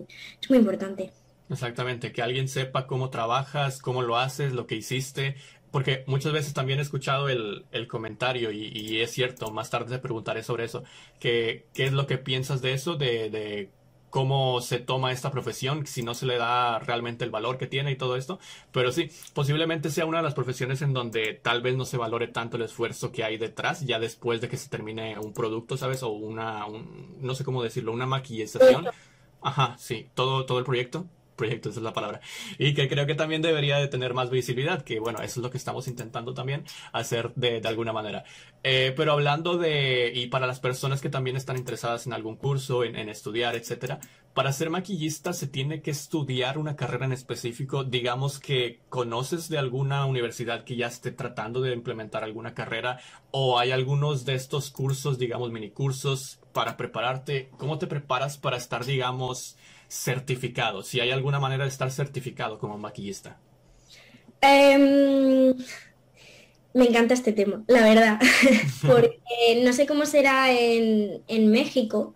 Es 0.42 0.50
muy 0.50 0.60
importante. 0.60 1.12
Exactamente, 1.50 2.12
que 2.12 2.22
alguien 2.22 2.48
sepa 2.48 2.88
cómo 2.88 3.10
trabajas, 3.10 3.80
cómo 3.82 4.02
lo 4.02 4.18
haces, 4.18 4.54
lo 4.54 4.66
que 4.66 4.76
hiciste, 4.76 5.36
porque 5.72 6.04
muchas 6.08 6.34
veces 6.34 6.54
también 6.54 6.80
he 6.80 6.82
escuchado 6.82 7.30
el, 7.30 7.66
comentario 7.88 8.52
y, 8.52 9.02
es 9.02 9.12
cierto, 9.12 9.52
más 9.52 9.70
tarde 9.70 9.96
te 9.96 10.00
preguntaré 10.00 10.44
sobre 10.44 10.66
eso, 10.66 10.84
que 11.20 11.68
qué 11.74 11.86
es 11.86 11.94
lo 11.94 12.08
que 12.08 12.18
piensas 12.18 12.62
de 12.62 12.74
eso, 12.74 12.96
de, 12.96 13.30
de 13.30 13.72
cómo 14.14 14.62
se 14.62 14.78
toma 14.78 15.12
esta 15.12 15.32
profesión, 15.32 15.88
si 15.88 16.04
no 16.04 16.14
se 16.14 16.28
le 16.28 16.38
da 16.38 16.78
realmente 16.78 17.26
el 17.26 17.32
valor 17.32 17.58
que 17.58 17.66
tiene 17.66 17.90
y 17.90 17.96
todo 17.96 18.16
esto. 18.16 18.38
Pero 18.72 18.92
sí, 18.92 19.10
posiblemente 19.34 19.90
sea 19.90 20.06
una 20.06 20.20
de 20.20 20.24
las 20.24 20.36
profesiones 20.36 20.84
en 20.84 20.94
donde 20.94 21.34
tal 21.34 21.64
vez 21.64 21.76
no 21.76 21.84
se 21.84 21.98
valore 21.98 22.28
tanto 22.28 22.58
el 22.58 22.62
esfuerzo 22.62 23.12
que 23.12 23.24
hay 23.24 23.40
detrás, 23.40 23.82
ya 23.82 23.98
después 23.98 24.40
de 24.40 24.50
que 24.50 24.58
se 24.58 24.70
termine 24.70 25.18
un 25.18 25.34
producto, 25.34 25.78
¿sabes? 25.78 26.04
O 26.04 26.10
una, 26.10 26.68
no 27.22 27.34
sé 27.34 27.44
cómo 27.44 27.64
decirlo, 27.64 27.92
una 27.92 28.06
maquillación. 28.06 28.86
Ajá, 29.42 29.76
sí, 29.80 30.08
todo, 30.14 30.46
todo 30.46 30.60
el 30.60 30.64
proyecto 30.64 31.08
proyecto, 31.36 31.70
esa 31.70 31.80
es 31.80 31.84
la 31.84 31.94
palabra. 31.94 32.22
Y 32.58 32.74
que 32.74 32.88
creo 32.88 33.06
que 33.06 33.16
también 33.16 33.42
debería 33.42 33.78
de 33.78 33.88
tener 33.88 34.14
más 34.14 34.30
visibilidad, 34.30 34.84
que 34.84 35.00
bueno, 35.00 35.20
eso 35.20 35.40
es 35.40 35.44
lo 35.44 35.50
que 35.50 35.58
estamos 35.58 35.88
intentando 35.88 36.34
también 36.34 36.64
hacer 36.92 37.34
de, 37.36 37.62
alguna 37.66 37.94
manera. 37.94 38.24
Eh, 38.64 38.94
pero 38.96 39.14
hablando 39.14 39.58
de, 39.58 40.12
y 40.14 40.28
para 40.28 40.48
las 40.48 40.60
personas 40.60 41.02
que 41.02 41.10
también 41.10 41.36
están 41.36 41.58
interesadas 41.58 42.08
en 42.08 42.14
algún 42.14 42.36
curso, 42.36 42.84
en, 42.84 42.96
en 42.96 43.10
estudiar, 43.10 43.56
etcétera, 43.56 44.00
para 44.34 44.52
ser 44.52 44.72
maquillista 44.72 45.32
se 45.34 45.48
tiene 45.48 45.82
que 45.82 45.92
estudiar 45.92 46.58
una 46.58 46.76
carrera 46.76 47.06
en 47.06 47.12
específico, 47.12 47.84
digamos 47.84 48.40
que 48.40 48.80
conoces 48.90 49.48
de 49.48 49.60
alguna 49.60 50.06
universidad 50.06 50.64
que 50.64 50.76
ya 50.76 50.88
esté 50.88 51.12
tratando 51.12 51.62
de 51.62 51.74
implementar 51.74 52.24
alguna 52.24 52.56
carrera 52.56 53.00
o 53.30 53.60
hay 53.60 53.72
algunos 53.72 54.26
de 54.26 54.34
estos 54.34 54.72
cursos, 54.72 55.20
digamos, 55.20 55.52
mini 55.52 55.70
cursos 55.70 56.40
para 56.52 56.78
prepararte. 56.78 57.50
¿Cómo 57.58 57.78
te 57.78 57.88
preparas 57.88 58.38
para 58.38 58.58
estar, 58.58 58.86
digamos, 58.86 59.58
certificado? 59.94 60.82
Si 60.82 61.00
hay 61.00 61.12
alguna 61.12 61.40
manera 61.40 61.64
de 61.64 61.70
estar 61.70 61.92
certificado 61.92 62.58
como 62.58 62.78
maquillista. 62.78 63.38
Em, 64.42 65.54
me 66.74 66.86
encanta 66.86 67.14
este 67.14 67.32
tema, 67.32 67.64
la 67.68 67.84
verdad, 67.84 68.20
porque 68.82 69.62
no 69.64 69.72
sé 69.72 69.86
cómo 69.86 70.06
será 70.06 70.52
en, 70.52 71.52
México, 71.52 72.16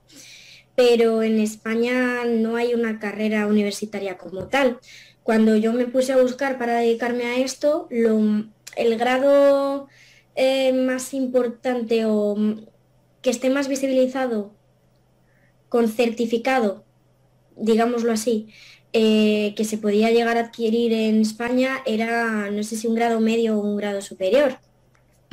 pero 0.76 1.22
en 1.22 1.40
España 1.40 2.26
no 2.26 2.56
hay 2.56 2.74
una 2.74 3.00
carrera 3.00 3.48
universitaria 3.48 4.18
como 4.18 4.48
tal. 4.48 4.80
Cuando 5.24 5.56
yo 5.56 5.72
me 5.74 5.86
puse 5.86 6.14
a 6.14 6.22
buscar 6.22 6.58
para 6.58 6.78
dedicarme 6.78 7.26
a 7.26 7.38
esto, 7.38 7.88
el 7.92 8.98
grado 8.98 9.88
eh, 10.36 10.74
más 10.74 11.14
importante 11.14 12.06
o 12.06 12.36
que 13.22 13.30
esté 13.30 13.50
más 13.50 13.68
visibilizado 13.68 14.54
con 15.70 15.90
certificado 15.90 16.87
digámoslo 17.60 18.12
así, 18.12 18.48
eh, 18.94 19.54
que 19.56 19.66
se 19.66 19.78
podía 19.78 20.12
llegar 20.12 20.38
a 20.38 20.42
adquirir 20.42 20.94
en 20.94 21.22
España 21.22 21.82
era, 21.86 22.50
no 22.52 22.64
sé 22.64 22.78
si 22.78 22.88
un 22.88 22.96
grado 22.96 23.20
medio 23.20 23.58
o 23.58 23.62
un 23.62 23.78
grado 23.78 24.02
superior, 24.02 24.60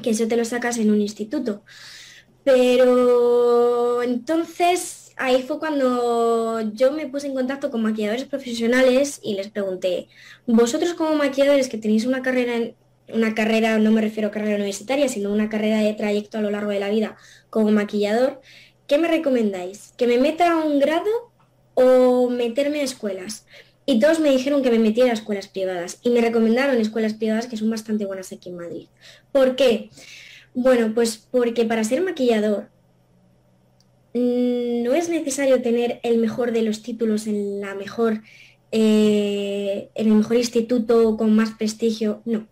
que 0.02 0.10
eso 0.10 0.28
te 0.28 0.36
lo 0.36 0.44
sacas 0.44 0.78
en 0.78 0.90
un 0.90 1.00
instituto. 1.00 1.62
Pero 2.44 4.02
entonces 4.02 5.12
ahí 5.16 5.42
fue 5.42 5.58
cuando 5.58 6.60
yo 6.72 6.92
me 6.92 7.06
puse 7.06 7.26
en 7.28 7.34
contacto 7.34 7.70
con 7.70 7.82
maquilladores 7.82 8.24
profesionales 8.24 9.20
y 9.22 9.34
les 9.34 9.48
pregunté, 9.48 10.08
vosotros 10.46 10.94
como 10.94 11.14
maquilladores 11.14 11.68
que 11.68 11.78
tenéis 11.78 12.06
una 12.06 12.22
carrera, 12.22 12.72
una 13.08 13.34
carrera, 13.34 13.78
no 13.78 13.92
me 13.92 14.00
refiero 14.00 14.28
a 14.28 14.32
carrera 14.32 14.56
universitaria, 14.56 15.08
sino 15.08 15.32
una 15.32 15.48
carrera 15.48 15.78
de 15.78 15.94
trayecto 15.94 16.38
a 16.38 16.42
lo 16.42 16.50
largo 16.50 16.70
de 16.70 16.80
la 16.80 16.90
vida 16.90 17.16
como 17.50 17.70
maquillador, 17.70 18.40
¿qué 18.86 18.98
me 18.98 19.08
recomendáis? 19.08 19.92
¿Que 19.96 20.06
me 20.06 20.18
meta 20.18 20.56
un 20.56 20.78
grado 20.78 21.33
o 21.74 22.30
meterme 22.30 22.80
a 22.80 22.84
escuelas. 22.84 23.46
Y 23.86 24.00
todos 24.00 24.18
me 24.18 24.30
dijeron 24.30 24.62
que 24.62 24.70
me 24.70 24.78
metiera 24.78 25.10
a 25.10 25.14
escuelas 25.14 25.48
privadas 25.48 25.98
y 26.02 26.10
me 26.10 26.20
recomendaron 26.20 26.80
escuelas 26.80 27.14
privadas 27.14 27.46
que 27.46 27.56
son 27.56 27.70
bastante 27.70 28.06
buenas 28.06 28.32
aquí 28.32 28.48
en 28.48 28.56
Madrid. 28.56 28.86
¿Por 29.30 29.56
qué? 29.56 29.90
Bueno, 30.54 30.92
pues 30.94 31.18
porque 31.30 31.64
para 31.64 31.84
ser 31.84 32.02
maquillador 32.02 32.68
mm, 34.14 34.82
no 34.82 34.94
es 34.94 35.08
necesario 35.08 35.60
tener 35.60 36.00
el 36.02 36.18
mejor 36.18 36.52
de 36.52 36.62
los 36.62 36.82
títulos 36.82 37.26
en 37.26 37.60
la 37.60 37.74
mejor 37.74 38.22
eh, 38.76 39.90
en 39.94 40.08
el 40.08 40.14
mejor 40.14 40.36
instituto 40.36 41.16
con 41.16 41.34
más 41.36 41.50
prestigio. 41.52 42.22
No. 42.24 42.48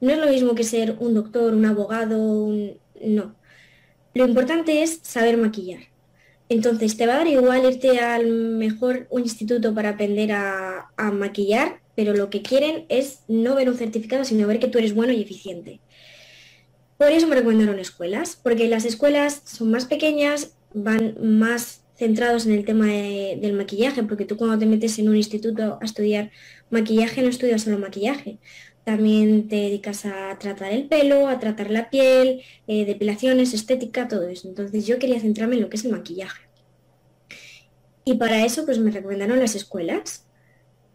No 0.00 0.10
es 0.12 0.18
lo 0.18 0.26
mismo 0.26 0.54
que 0.54 0.64
ser 0.64 0.96
un 0.98 1.14
doctor, 1.14 1.54
un 1.54 1.64
abogado, 1.64 2.48
no. 3.00 3.36
Lo 4.14 4.26
importante 4.26 4.82
es 4.82 5.00
saber 5.02 5.36
maquillar. 5.36 5.93
Entonces, 6.48 6.96
te 6.96 7.06
va 7.06 7.14
a 7.14 7.18
dar 7.18 7.26
igual 7.26 7.64
irte 7.64 7.98
al 7.98 8.26
mejor 8.26 9.06
un 9.10 9.22
instituto 9.22 9.74
para 9.74 9.90
aprender 9.90 10.32
a, 10.32 10.90
maquillar, 11.12 11.80
pero 11.96 12.14
lo 12.14 12.30
que 12.30 12.42
quieren 12.42 12.86
es 12.88 13.20
no 13.28 13.54
ver 13.54 13.68
un 13.68 13.76
certificado, 13.76 14.24
sino 14.24 14.46
ver 14.46 14.58
que 14.58 14.68
tú 14.68 14.78
eres 14.78 14.94
bueno 14.94 15.12
y 15.12 15.22
eficiente. 15.22 15.80
Por 16.98 17.12
eso 17.12 17.26
me 17.26 17.34
recomendaron 17.34 17.78
escuelas, 17.78 18.38
porque 18.42 18.68
las 18.68 18.84
escuelas 18.84 19.42
son 19.44 19.70
más 19.70 19.86
pequeñas, 19.86 20.54
van 20.72 21.16
más 21.20 21.82
centrados 21.96 22.46
en 22.46 22.52
el 22.52 22.64
tema 22.64 22.86
del 22.86 23.52
maquillaje, 23.54 24.02
porque 24.02 24.24
tú 24.24 24.36
cuando 24.36 24.58
te 24.58 24.66
metes 24.66 24.98
en 24.98 25.08
un 25.08 25.16
instituto 25.16 25.78
a 25.80 25.84
estudiar 25.84 26.30
maquillaje 26.70 27.22
no 27.22 27.28
estudias 27.28 27.62
solo 27.62 27.78
maquillaje, 27.78 28.38
también 28.84 29.48
te 29.48 29.56
dedicas 29.56 30.04
a 30.04 30.38
tratar 30.38 30.72
el 30.72 30.86
pelo, 30.86 31.28
a 31.28 31.40
tratar 31.40 31.70
la 31.70 31.90
piel, 31.90 32.42
eh, 32.66 32.84
depilaciones, 32.84 33.54
estética, 33.54 34.08
todo 34.08 34.28
eso. 34.28 34.48
Entonces 34.48 34.86
yo 34.86 34.98
quería 34.98 35.20
centrarme 35.20 35.56
en 35.56 35.62
lo 35.62 35.68
que 35.68 35.76
es 35.76 35.84
el 35.84 35.92
maquillaje. 35.92 36.42
Y 38.04 38.14
para 38.14 38.44
eso 38.44 38.64
pues 38.66 38.78
me 38.78 38.90
recomendaron 38.90 39.38
las 39.38 39.54
escuelas, 39.54 40.26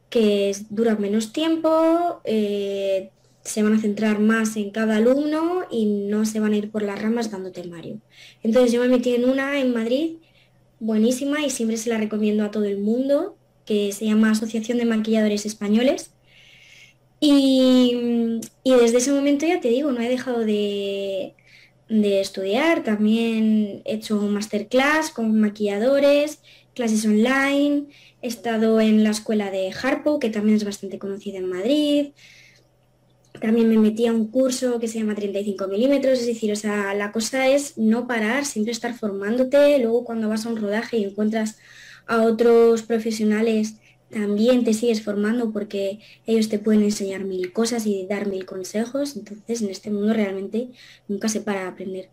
que 0.10 0.56
duran 0.70 1.02
menos 1.02 1.34
tiempo, 1.34 2.22
eh, 2.24 3.10
se 3.44 3.64
van 3.64 3.74
a 3.74 3.82
centrar 3.82 4.20
más 4.20 4.56
en 4.58 4.70
cada 4.70 4.98
alumno 4.98 5.64
y 5.72 5.86
no 5.86 6.26
se 6.26 6.40
van 6.40 6.54
a 6.54 6.58
ir 6.58 6.72
por 6.72 6.84
las 6.84 7.02
ramas 7.02 7.32
dando 7.32 7.52
temario. 7.52 8.00
Entonces 8.44 8.72
yo 8.72 8.82
me 8.82 8.90
metí 8.90 9.16
en 9.16 9.28
una 9.28 9.60
en 9.60 9.74
Madrid 9.74 10.18
buenísima 10.80 11.44
y 11.44 11.50
siempre 11.50 11.78
se 11.78 11.90
la 11.90 11.98
recomiendo 11.98 12.44
a 12.44 12.52
todo 12.52 12.66
el 12.66 12.80
mundo, 12.80 13.38
que 13.66 13.92
se 13.92 14.06
llama 14.06 14.32
Asociación 14.32 14.78
de 14.78 14.86
Maquilladores 14.86 15.46
Españoles. 15.46 16.12
Y, 17.20 18.40
desde 18.64 18.98
ese 18.98 19.12
momento 19.12 19.46
ya 19.46 19.60
te 19.60 19.70
digo, 19.70 19.92
no 19.92 20.02
he 20.02 20.10
dejado 20.10 20.40
de, 20.40 21.36
de 21.90 22.22
estudiar, 22.22 22.84
también 22.84 23.82
he 23.86 23.96
hecho 23.96 24.16
masterclass 24.22 25.12
con 25.12 25.40
maquilladores, 25.40 26.40
clases 26.74 27.06
online, 27.06 27.88
he 28.22 28.28
estado 28.28 28.80
en 28.80 29.04
la 29.04 29.10
escuela 29.10 29.52
de 29.52 29.72
Harpo, 29.72 30.20
que 30.20 30.30
también 30.30 30.56
es 30.58 30.64
bastante 30.64 30.98
conocida 30.98 31.40
en 31.40 31.50
Madrid, 31.50 32.08
también 33.40 33.70
me 33.70 33.78
metí 33.78 34.06
a 34.08 34.14
un 34.14 34.28
curso 34.28 34.80
que 34.80 34.88
se 34.88 35.00
llama 35.00 35.16
35 35.16 35.68
milímetros, 35.68 36.20
es 36.20 36.26
decir, 36.26 36.52
o 36.52 36.56
sea, 36.56 36.94
la 36.94 37.12
cosa 37.12 37.48
es 37.48 37.78
no 37.78 38.08
parar, 38.08 38.46
siempre 38.46 38.72
estar 38.72 38.94
formándote, 38.94 39.80
luego 39.80 40.04
cuando 40.04 40.30
vas 40.30 40.46
a 40.46 40.50
un 40.50 40.58
rodaje 40.58 40.98
y 40.98 41.06
encuentras 41.06 41.58
a 42.06 42.24
otros 42.24 42.84
profesionales, 42.84 43.76
también 44.10 44.64
te 44.64 44.74
sigues 44.74 45.04
formando 45.04 45.52
porque 45.52 46.00
ellos 46.26 46.50
te 46.50 46.60
pueden 46.60 46.84
enseñar 46.84 47.24
mil 47.24 47.54
cosas 47.54 47.86
y 47.86 48.06
dar 48.08 48.28
mil 48.28 48.46
consejos, 48.46 49.16
entonces 49.16 49.62
en 49.62 49.70
este 49.70 49.92
mundo 49.92 50.14
realmente 50.14 50.70
nunca 51.08 51.30
se 51.30 51.42
para 51.42 51.62
de 51.62 51.68
aprender. 51.68 52.10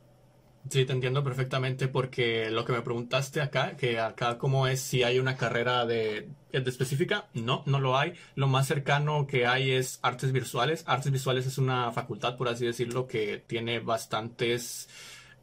Sí, 0.68 0.85
te 0.85 0.92
entiendo 0.92 1.22
perfectamente 1.22 1.87
porque 1.87 2.50
lo 2.50 2.64
que 2.64 2.72
me 2.72 2.82
preguntaste 2.82 3.40
acá, 3.40 3.76
que 3.76 4.00
acá 4.00 4.37
cómo 4.37 4.66
es 4.66 4.80
si 4.80 5.04
hay 5.04 5.20
una 5.20 5.37
carrera 5.37 5.87
de, 5.87 6.28
de, 6.50 6.70
específica, 6.70 7.28
no, 7.35 7.62
no 7.66 7.78
lo 7.78 7.96
hay. 7.96 8.14
Lo 8.35 8.48
más 8.48 8.66
cercano 8.66 9.28
que 9.28 9.46
hay 9.46 9.70
es 9.70 10.00
artes 10.02 10.32
visuales. 10.32 10.82
Artes 10.88 11.12
visuales 11.12 11.46
es 11.46 11.59
una 11.59 11.92
facultad, 11.92 12.37
por 12.37 12.48
así 12.48 12.66
decirlo, 12.66 13.06
que 13.06 13.38
tiene 13.46 13.78
bastantes 13.78 14.88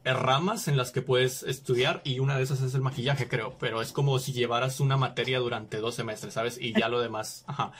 ramas 0.04 0.68
en 0.68 0.76
las 0.76 0.90
que 0.90 1.00
puedes 1.00 1.42
estudiar 1.42 2.02
y 2.04 2.18
una 2.18 2.36
de 2.36 2.42
esas 2.42 2.60
es 2.60 2.74
el 2.74 2.82
maquillaje, 2.82 3.26
creo, 3.26 3.56
pero 3.58 3.80
es 3.80 3.92
como 3.92 4.18
si 4.18 4.32
llevaras 4.32 4.80
una 4.80 4.96
materia 4.96 5.38
durante 5.38 5.78
dos 5.78 5.94
semestres, 5.94 6.34
¿sabes? 6.34 6.58
Y 6.60 6.78
ya 6.78 6.88
lo 6.88 7.00
demás, 7.00 7.44
ajá. 7.46 7.72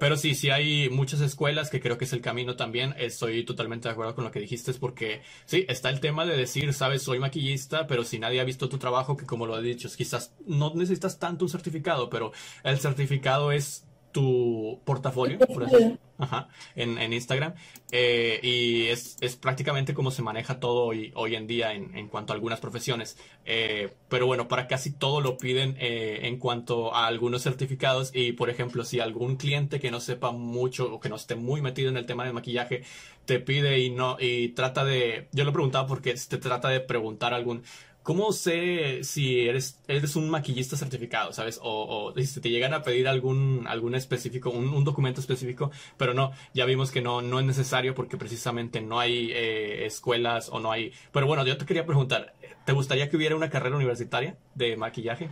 Pero 0.00 0.16
sí, 0.16 0.34
sí 0.34 0.50
hay 0.50 0.88
muchas 0.88 1.20
escuelas 1.20 1.68
que 1.68 1.80
creo 1.80 1.98
que 1.98 2.06
es 2.06 2.12
el 2.12 2.22
camino 2.22 2.56
también, 2.56 2.94
estoy 2.98 3.44
totalmente 3.44 3.88
de 3.88 3.92
acuerdo 3.92 4.14
con 4.14 4.24
lo 4.24 4.30
que 4.30 4.40
dijiste, 4.40 4.70
es 4.70 4.78
porque 4.78 5.22
sí, 5.44 5.66
está 5.68 5.90
el 5.90 6.00
tema 6.00 6.24
de 6.24 6.36
decir, 6.36 6.72
¿sabes? 6.72 7.02
Soy 7.02 7.18
maquillista, 7.18 7.86
pero 7.86 8.04
si 8.04 8.18
nadie 8.18 8.40
ha 8.40 8.44
visto 8.44 8.68
tu 8.68 8.78
trabajo, 8.78 9.16
que 9.16 9.26
como 9.26 9.46
lo 9.46 9.58
he 9.58 9.62
dicho, 9.62 9.88
quizás 9.94 10.32
no 10.46 10.72
necesitas 10.74 11.18
tanto 11.18 11.44
un 11.44 11.50
certificado, 11.50 12.08
pero 12.08 12.32
el 12.64 12.78
certificado 12.78 13.52
es 13.52 13.84
tu 14.16 14.80
portafolio, 14.86 15.38
por 15.40 15.64
así 15.64 15.98
Ajá, 16.16 16.48
en, 16.74 16.96
en, 16.96 17.12
Instagram. 17.12 17.52
Eh, 17.92 18.40
y 18.42 18.86
es, 18.86 19.18
es, 19.20 19.36
prácticamente 19.36 19.92
como 19.92 20.10
se 20.10 20.22
maneja 20.22 20.58
todo 20.58 20.84
hoy, 20.84 21.12
hoy 21.14 21.34
en 21.34 21.46
día 21.46 21.74
en, 21.74 21.94
en 21.94 22.08
cuanto 22.08 22.32
a 22.32 22.36
algunas 22.36 22.58
profesiones. 22.58 23.18
Eh, 23.44 23.92
pero 24.08 24.24
bueno, 24.24 24.48
para 24.48 24.68
casi 24.68 24.90
todo 24.90 25.20
lo 25.20 25.36
piden 25.36 25.76
eh, 25.78 26.20
en 26.22 26.38
cuanto 26.38 26.94
a 26.94 27.06
algunos 27.06 27.42
certificados. 27.42 28.10
Y 28.14 28.32
por 28.32 28.48
ejemplo, 28.48 28.84
si 28.84 29.00
algún 29.00 29.36
cliente 29.36 29.78
que 29.78 29.90
no 29.90 30.00
sepa 30.00 30.30
mucho 30.30 30.94
o 30.94 30.98
que 30.98 31.10
no 31.10 31.16
esté 31.16 31.34
muy 31.34 31.60
metido 31.60 31.90
en 31.90 31.98
el 31.98 32.06
tema 32.06 32.24
de 32.24 32.32
maquillaje 32.32 32.84
te 33.26 33.38
pide 33.38 33.80
y 33.80 33.90
no, 33.90 34.16
y 34.18 34.48
trata 34.50 34.86
de. 34.86 35.28
Yo 35.32 35.44
lo 35.44 35.52
preguntaba 35.52 35.86
porque 35.86 36.14
te 36.14 36.38
trata 36.38 36.70
de 36.70 36.80
preguntar 36.80 37.34
algún 37.34 37.62
¿Cómo 38.06 38.30
sé 38.30 39.02
si 39.02 39.48
eres, 39.48 39.80
eres 39.88 40.14
un 40.14 40.30
maquillista 40.30 40.76
certificado, 40.76 41.32
sabes? 41.32 41.58
O, 41.60 42.14
si 42.16 42.40
te 42.40 42.50
llegan 42.50 42.72
a 42.72 42.84
pedir 42.84 43.08
algún, 43.08 43.64
algún 43.66 43.96
específico, 43.96 44.48
un, 44.50 44.84
documento 44.84 45.20
específico, 45.20 45.72
pero 45.96 46.14
no, 46.14 46.30
ya 46.54 46.66
vimos 46.66 46.92
que 46.92 47.02
no, 47.02 47.20
no 47.20 47.40
es 47.40 47.44
necesario 47.44 47.96
porque 47.96 48.16
precisamente 48.16 48.80
no 48.80 49.00
hay 49.00 49.32
eh, 49.32 49.86
escuelas 49.86 50.50
o 50.50 50.60
no 50.60 50.70
hay... 50.70 50.92
Pero 51.10 51.26
bueno, 51.26 51.44
yo 51.44 51.58
te 51.58 51.66
quería 51.66 51.84
preguntar, 51.84 52.32
¿te 52.64 52.70
gustaría 52.70 53.10
que 53.10 53.16
hubiera 53.16 53.34
una 53.34 53.50
carrera 53.50 53.74
universitaria 53.74 54.36
de 54.54 54.76
maquillaje? 54.76 55.30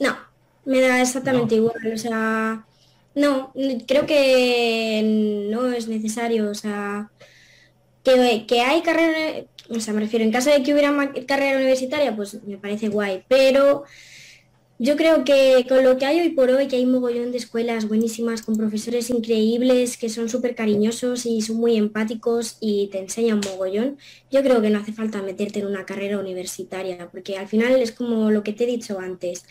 No, 0.00 0.16
me 0.64 0.80
da 0.80 1.02
exactamente 1.02 1.56
igual, 1.56 1.92
o 1.92 1.98
sea, 1.98 2.64
no, 3.14 3.52
creo 3.86 4.06
que 4.06 5.46
no 5.50 5.70
es 5.72 5.88
necesario, 5.88 6.48
o 6.48 6.54
sea, 6.54 7.10
que, 8.46 8.60
hay 8.60 8.82
carrera 8.82 9.44
o 9.70 9.80
sea, 9.80 9.92
me 9.92 10.00
refiero, 10.00 10.24
en 10.24 10.32
caso 10.32 10.50
de 10.50 10.62
que 10.62 10.72
hubiera 10.72 11.12
carrera 11.26 11.56
universitaria, 11.56 12.16
pues 12.16 12.42
me 12.44 12.56
parece 12.56 12.88
guay, 12.88 13.22
pero 13.28 13.84
yo 14.80 14.96
creo 14.96 15.24
que 15.24 15.66
con 15.68 15.82
lo 15.82 15.98
que 15.98 16.06
hay 16.06 16.20
hoy 16.20 16.28
por 16.30 16.50
hoy, 16.50 16.68
que 16.68 16.76
hay 16.76 16.86
mogollón 16.86 17.32
de 17.32 17.38
escuelas 17.38 17.88
buenísimas, 17.88 18.42
con 18.42 18.56
profesores 18.56 19.10
increíbles, 19.10 19.96
que 19.96 20.08
son 20.08 20.28
súper 20.28 20.54
cariñosos 20.54 21.26
y 21.26 21.42
son 21.42 21.56
muy 21.56 21.76
empáticos 21.76 22.58
y 22.60 22.86
te 22.86 22.98
enseñan 23.00 23.40
mogollón, 23.44 23.98
yo 24.30 24.40
creo 24.42 24.62
que 24.62 24.70
no 24.70 24.78
hace 24.78 24.92
falta 24.92 25.20
meterte 25.20 25.58
en 25.58 25.66
una 25.66 25.84
carrera 25.84 26.18
universitaria, 26.18 27.10
porque 27.10 27.36
al 27.36 27.48
final 27.48 27.74
es 27.82 27.90
como 27.90 28.30
lo 28.30 28.44
que 28.44 28.52
te 28.52 28.64
he 28.64 28.66
dicho 28.68 29.00
antes. 29.00 29.44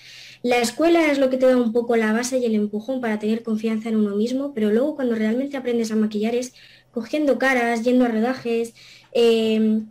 La 0.43 0.59
escuela 0.59 1.11
es 1.11 1.19
lo 1.19 1.29
que 1.29 1.37
te 1.37 1.45
da 1.45 1.57
un 1.57 1.73
poco 1.73 1.97
la 1.97 2.13
base 2.13 2.37
y 2.37 2.45
el 2.45 2.55
empujón 2.55 3.01
para 3.01 3.19
tener 3.19 3.43
confianza 3.43 3.89
en 3.89 3.97
uno 3.97 4.15
mismo, 4.15 4.53
pero 4.53 4.71
luego 4.71 4.95
cuando 4.95 5.15
realmente 5.15 5.57
aprendes 5.57 5.91
a 5.91 5.95
maquillar 5.95 6.35
es 6.35 6.53
cogiendo 6.97 7.37
caras, 7.37 7.83
yendo 7.83 8.05
a 8.05 8.07
rodajes, 8.07 8.73
eh, 9.11 9.81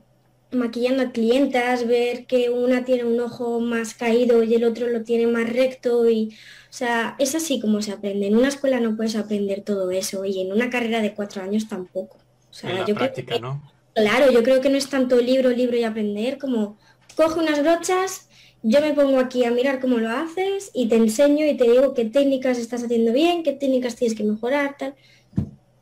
maquillando 0.50 1.04
a 1.04 1.12
clientas, 1.12 1.86
ver 1.86 2.26
que 2.26 2.50
una 2.50 2.84
tiene 2.84 3.04
un 3.04 3.20
ojo 3.20 3.60
más 3.60 3.94
caído 3.94 4.42
y 4.42 4.56
el 4.56 4.64
otro 4.64 4.88
lo 4.88 5.04
tiene 5.04 5.28
más 5.28 5.48
recto 5.48 6.10
y, 6.10 6.30
o 6.68 6.72
sea, 6.72 7.14
es 7.20 7.36
así 7.36 7.60
como 7.60 7.80
se 7.80 7.92
aprende. 7.92 8.26
En 8.26 8.36
una 8.36 8.48
escuela 8.48 8.80
no 8.80 8.96
puedes 8.96 9.14
aprender 9.14 9.60
todo 9.60 9.92
eso 9.92 10.24
y 10.24 10.40
en 10.40 10.50
una 10.50 10.68
carrera 10.68 11.00
de 11.00 11.14
cuatro 11.14 11.44
años 11.44 11.68
tampoco. 11.68 12.16
O 12.50 12.54
sea, 12.54 12.84
yo 12.84 12.96
práctica, 12.96 13.38
¿no? 13.38 13.62
Claro, 13.94 14.32
yo 14.32 14.42
creo 14.42 14.60
que 14.60 14.68
no 14.68 14.76
es 14.76 14.88
tanto 14.88 15.20
libro, 15.20 15.50
libro 15.50 15.76
y 15.76 15.84
aprender 15.84 16.38
como 16.38 16.76
coge 17.14 17.38
unas 17.38 17.62
brochas, 17.62 18.28
yo 18.64 18.80
me 18.80 18.94
pongo 18.94 19.20
aquí 19.20 19.44
a 19.44 19.52
mirar 19.52 19.78
cómo 19.78 19.98
lo 19.98 20.10
haces 20.10 20.72
y 20.74 20.88
te 20.88 20.96
enseño 20.96 21.46
y 21.46 21.56
te 21.56 21.70
digo 21.70 21.94
qué 21.94 22.06
técnicas 22.06 22.58
estás 22.58 22.82
haciendo 22.82 23.12
bien, 23.12 23.44
qué 23.44 23.52
técnicas 23.52 23.94
tienes 23.94 24.18
que 24.18 24.24
mejorar, 24.24 24.74
tal. 24.76 24.96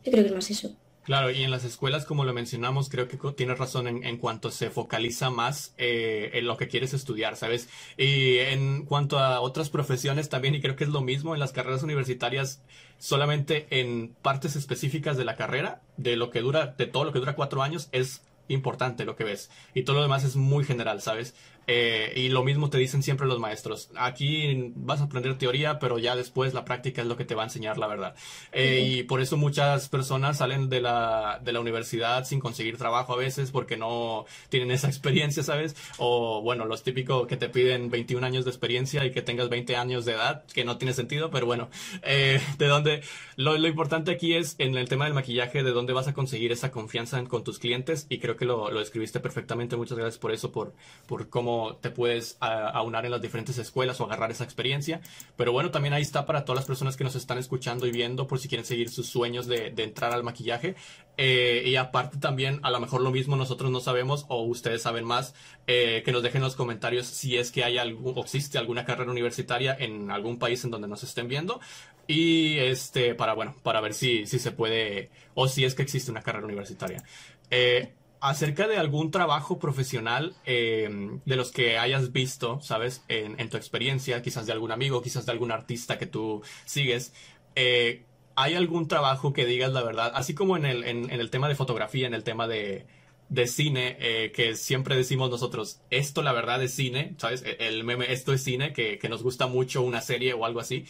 Yo 0.05 0.13
creo 0.13 0.23
que 0.23 0.29
es 0.29 0.35
más 0.35 0.51
eso. 0.51 0.77
Claro, 1.05 1.31
y 1.31 1.43
en 1.43 1.51
las 1.51 1.65
escuelas, 1.65 2.07
como 2.07 2.25
lo 2.25 2.33
mencionamos, 2.33 2.89
creo 2.89 3.09
que 3.09 3.19
tienes 3.37 3.59
razón 3.59 3.89
en, 3.89 4.05
en 4.05 4.17
cuanto 4.17 4.51
se 4.51 4.71
focaliza 4.71 5.29
más 5.29 5.75
eh, 5.77 6.31
en 6.33 6.47
lo 6.47 6.57
que 6.57 6.67
quieres 6.67 6.95
estudiar, 6.95 7.37
¿sabes? 7.37 7.69
Y 7.99 8.39
en 8.39 8.87
cuanto 8.87 9.19
a 9.19 9.41
otras 9.41 9.69
profesiones 9.69 10.31
también, 10.31 10.55
y 10.55 10.63
creo 10.63 10.77
que 10.77 10.85
es 10.85 10.91
lo 10.91 11.03
mismo 11.03 11.35
en 11.35 11.41
las 11.41 11.53
carreras 11.53 11.83
universitarias, 11.83 12.63
solamente 12.97 13.67
en 13.69 14.15
partes 14.23 14.57
específicas 14.57 15.19
de 15.19 15.27
la 15.27 15.37
carrera, 15.37 15.83
de 15.99 16.17
lo 16.17 16.31
que 16.31 16.41
dura, 16.41 16.69
de 16.79 16.87
todo 16.87 17.05
lo 17.05 17.13
que 17.13 17.19
dura 17.19 17.37
cuatro 17.37 17.63
años, 17.63 17.91
es 17.93 18.23
importante 18.49 19.05
lo 19.05 19.15
que 19.15 19.25
ves. 19.25 19.51
Y 19.75 19.83
todo 19.83 19.97
lo 19.97 20.03
demás 20.03 20.25
es 20.25 20.37
muy 20.37 20.65
general, 20.65 21.03
¿sabes? 21.03 21.35
Eh, 21.67 22.13
y 22.17 22.29
lo 22.29 22.45
mismo 22.45 22.71
te 22.71 22.79
dicen 22.79 23.03
siempre 23.03 23.27
los 23.27 23.39
maestros. 23.39 23.91
Aquí 23.97 24.73
vas 24.77 25.01
a 25.01 25.05
aprender 25.05 25.39
teoría, 25.39 25.79
pero 25.79 25.99
ya 25.99 26.17
después 26.17 26.55
la 26.55 26.65
práctica 26.65 27.03
es 27.03 27.09
lo 27.09 27.17
que 27.17 27.25
te 27.25 27.35
va 27.35 27.43
a 27.43 27.47
enseñar 27.47 27.79
la 27.79 27.87
verdad. 27.87 28.15
Eh, 28.53 28.81
y 28.87 29.03
por 29.05 29.21
eso 29.21 29.37
muchas 29.37 29.89
personas 29.89 30.39
salen 30.39 30.69
de 30.69 30.81
la, 30.81 31.41
de 31.43 31.53
la 31.53 31.61
universidad 31.61 32.25
sin 32.25 32.41
conseguir 32.41 32.77
trabajo 32.77 33.13
a 33.15 33.17
veces 33.17 33.51
porque 33.51 33.77
no 33.77 34.27
tienen 34.49 34.71
esa 34.71 34.89
experiencia, 34.89 35.43
¿sabes? 35.43 35.77
O 35.99 36.43
bueno, 36.43 36.65
los 36.67 36.83
típicos 36.83 37.27
que 37.27 37.37
te 37.37 37.49
piden 37.49 37.91
21 37.91 38.27
años 38.27 38.45
de 38.45 38.51
experiencia 38.51 39.05
y 39.05 39.13
que 39.13 39.23
tengas 39.23 39.49
20 39.49 39.77
años 39.77 40.05
de 40.05 40.13
edad, 40.13 40.45
que 40.53 40.65
no 40.65 40.79
tiene 40.79 40.93
sentido, 40.93 41.31
pero 41.31 41.47
bueno, 41.47 41.69
eh, 42.03 42.41
de 42.59 42.67
dónde, 42.67 43.03
lo, 43.37 43.57
lo, 43.57 43.69
importante 43.69 44.11
aquí 44.11 44.35
es 44.35 44.57
en 44.59 44.77
el 44.77 44.89
tema 44.89 45.07
del 45.07 45.15
maquillaje, 45.15 45.63
de 45.63 45.71
dónde 45.73 45.93
vas 45.93 46.09
a 46.09 46.15
conseguir 46.15 46.53
esa 46.53 46.71
confianza 46.71 47.23
con 47.25 47.45
tus 47.45 47.59
clientes 47.59 48.07
y 48.09 48.19
creo 48.19 48.37
que 48.37 48.45
lo, 48.45 48.71
lo 48.71 48.81
escribiste 48.81 49.21
perfectamente. 49.21 49.77
Muchas 49.77 49.99
gracias 49.99 50.19
por 50.19 50.33
eso, 50.33 50.53
por, 50.53 50.75
por 51.07 51.29
cómo 51.29 51.54
te 51.81 51.91
puedes 51.91 52.37
aunar 52.41 53.05
en 53.05 53.11
las 53.11 53.23
diferentes 53.23 53.59
escuelas 53.59 54.01
o 54.01 54.05
agarrar 54.05 54.31
esa 54.31 54.45
experiencia. 54.45 55.01
Pero 55.37 55.53
bueno, 55.53 55.71
también 55.71 55.95
ahí 55.95 56.03
está 56.03 56.27
para 56.27 56.45
todas 56.45 56.61
las 56.61 56.67
personas 56.67 56.97
que 56.97 57.05
nos 57.05 57.15
están 57.15 57.39
escuchando 57.39 57.87
y 57.87 57.91
viendo 57.91 58.27
por 58.27 58.39
si 58.39 58.49
quieren 58.49 58.65
seguir 58.65 58.91
sus 58.91 59.07
sueños 59.07 59.47
de, 59.47 59.73
entrar 59.77 60.13
al 60.13 60.23
maquillaje. 60.23 60.75
Eh, 61.17 61.63
y 61.67 61.77
aparte 61.77 62.19
también, 62.19 62.61
a 62.63 62.71
lo 62.71 62.81
mejor 62.81 63.01
lo 63.01 63.11
mismo 63.11 63.37
nosotros 63.37 63.71
no 63.71 63.81
sabemos 63.81 64.25
o 64.29 64.43
ustedes 64.43 64.83
saben 64.83 65.05
más, 65.05 65.35
eh, 65.67 66.03
que 66.05 66.13
nos 66.13 66.23
dejen 66.23 66.39
en 66.39 66.45
los 66.45 66.57
comentarios 66.57 67.07
si 67.07 67.37
es 67.37 67.53
que 67.53 67.63
hay 67.63 67.79
algún, 67.79 68.19
existe 68.19 68.59
alguna 68.59 68.85
carrera 68.85 69.11
universitaria 69.11 69.77
en 69.79 70.11
algún 70.11 70.39
país 70.39 70.65
en 70.65 70.71
donde 70.71 70.89
nos 70.89 71.03
estén 71.03 71.29
viendo. 71.29 71.61
Y 72.07 72.59
este, 72.59 73.15
para 73.15 73.35
bueno, 73.35 73.55
para 73.63 73.81
ver 73.81 73.95
si, 73.95 74.27
si 74.27 74.39
se 74.39 74.53
puede, 74.53 75.11
o 75.35 75.49
si 75.49 75.65
es 75.65 75.75
que 75.75 75.83
existe 75.83 76.11
una 76.11 76.23
carrera 76.23 76.45
universitaria. 76.45 77.03
Eh, 77.51 77.93
acerca 78.25 78.67
de 78.67 78.79
algún 78.79 79.11
trabajo 79.11 79.59
profesional 79.59 80.35
eh, 80.47 80.89
de 81.27 81.37
los 81.37 81.53
que 81.53 81.77
hayas 81.77 82.11
visto, 82.11 82.59
¿sabes? 82.63 83.05
En, 83.09 83.51
tu 83.51 83.59
experiencia, 83.59 84.23
quizás 84.23 84.47
de 84.47 84.53
algún 84.53 84.73
amigo, 84.73 85.03
quizás 85.03 85.27
de 85.27 85.33
algún 85.33 85.53
artista 85.53 85.99
que 85.99 86.07
tú 86.07 86.43
sigues. 86.65 87.13
Eh, 87.55 88.07
¿Hay 88.35 88.55
algún 88.55 88.89
trabajo 88.89 89.35
que 89.35 89.45
digas 89.45 89.75
la 89.75 89.83
verdad? 89.83 90.11
Así 90.15 90.35
como 90.35 90.57
en 90.57 90.65
el, 90.65 90.85
en, 90.85 91.11
el 91.11 91.29
tema 91.29 91.49
de 91.49 91.55
fotografía, 91.55 92.07
en 92.07 92.15
el 92.15 92.25
tema 92.25 92.49
de, 92.49 92.87
de 93.29 93.47
cine, 93.47 93.99
eh, 94.01 94.33
que 94.35 94.55
siempre 94.57 94.97
decimos 94.97 95.29
nosotros, 95.29 95.83
esto 95.91 96.23
la 96.23 96.33
verdad 96.33 96.63
es 96.63 96.73
cine, 96.73 97.15
¿sabes? 97.19 97.45
El 97.59 97.85
meme, 97.85 98.11
esto 98.11 98.33
es 98.33 98.43
cine, 98.43 98.73
que, 98.73 98.99
que 98.99 99.11
nos 99.11 99.23
gusta 99.23 99.49
mucho 99.49 99.83
una 99.83 100.01
serie 100.01 100.33
o 100.33 100.47
algo 100.47 100.61
así. 100.61 100.87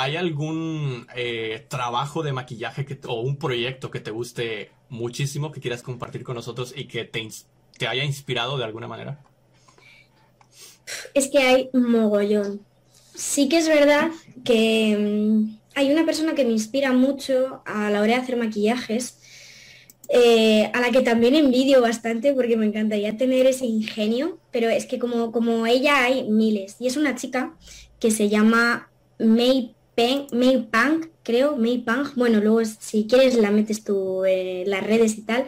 ¿Hay 0.00 0.16
algún 0.16 1.06
eh, 1.14 1.66
trabajo 1.68 2.22
de 2.22 2.32
maquillaje 2.32 2.86
que, 2.86 2.98
o 3.06 3.20
un 3.20 3.36
proyecto 3.36 3.90
que 3.90 4.00
te 4.00 4.10
guste 4.10 4.70
muchísimo, 4.88 5.52
que 5.52 5.60
quieras 5.60 5.82
compartir 5.82 6.24
con 6.24 6.36
nosotros 6.36 6.72
y 6.74 6.86
que 6.86 7.04
te, 7.04 7.28
te 7.76 7.86
haya 7.86 8.04
inspirado 8.04 8.56
de 8.56 8.64
alguna 8.64 8.88
manera? 8.88 9.22
es 11.14 11.28
que 11.28 11.38
hay 11.38 11.70
mogollón. 11.72 12.60
Sí 13.14 13.48
que 13.48 13.58
es 13.58 13.68
verdad 13.68 14.10
que 14.44 14.96
mm, 14.98 15.58
hay 15.74 15.92
una 15.92 16.06
persona 16.06 16.34
que 16.34 16.44
me 16.44 16.52
inspira 16.52 16.92
mucho 16.92 17.62
a 17.66 17.90
la 17.90 18.00
hora 18.00 18.14
de 18.14 18.20
hacer 18.22 18.36
maquillajes, 18.36 19.18
eh, 20.08 20.70
a 20.72 20.80
la 20.80 20.90
que 20.90 21.02
también 21.02 21.34
envidio 21.34 21.80
bastante 21.82 22.32
porque 22.34 22.56
me 22.56 22.66
encantaría 22.66 23.16
tener 23.16 23.46
ese 23.46 23.66
ingenio, 23.66 24.38
pero 24.50 24.68
es 24.68 24.86
que 24.86 24.98
como, 24.98 25.30
como 25.30 25.66
ella 25.66 26.04
hay 26.04 26.28
miles. 26.28 26.76
Y 26.80 26.86
es 26.86 26.96
una 26.96 27.14
chica 27.14 27.54
que 27.98 28.10
se 28.10 28.28
llama 28.28 28.90
May, 29.18 29.74
May 30.32 30.68
Pang, 30.70 31.10
creo, 31.22 31.56
May 31.56 31.78
Pang. 31.78 32.08
Bueno, 32.16 32.40
luego 32.40 32.64
si 32.64 33.06
quieres 33.06 33.34
la 33.36 33.50
metes 33.50 33.84
tú 33.84 34.24
en 34.24 34.70
las 34.70 34.82
redes 34.82 35.18
y 35.18 35.22
tal. 35.22 35.46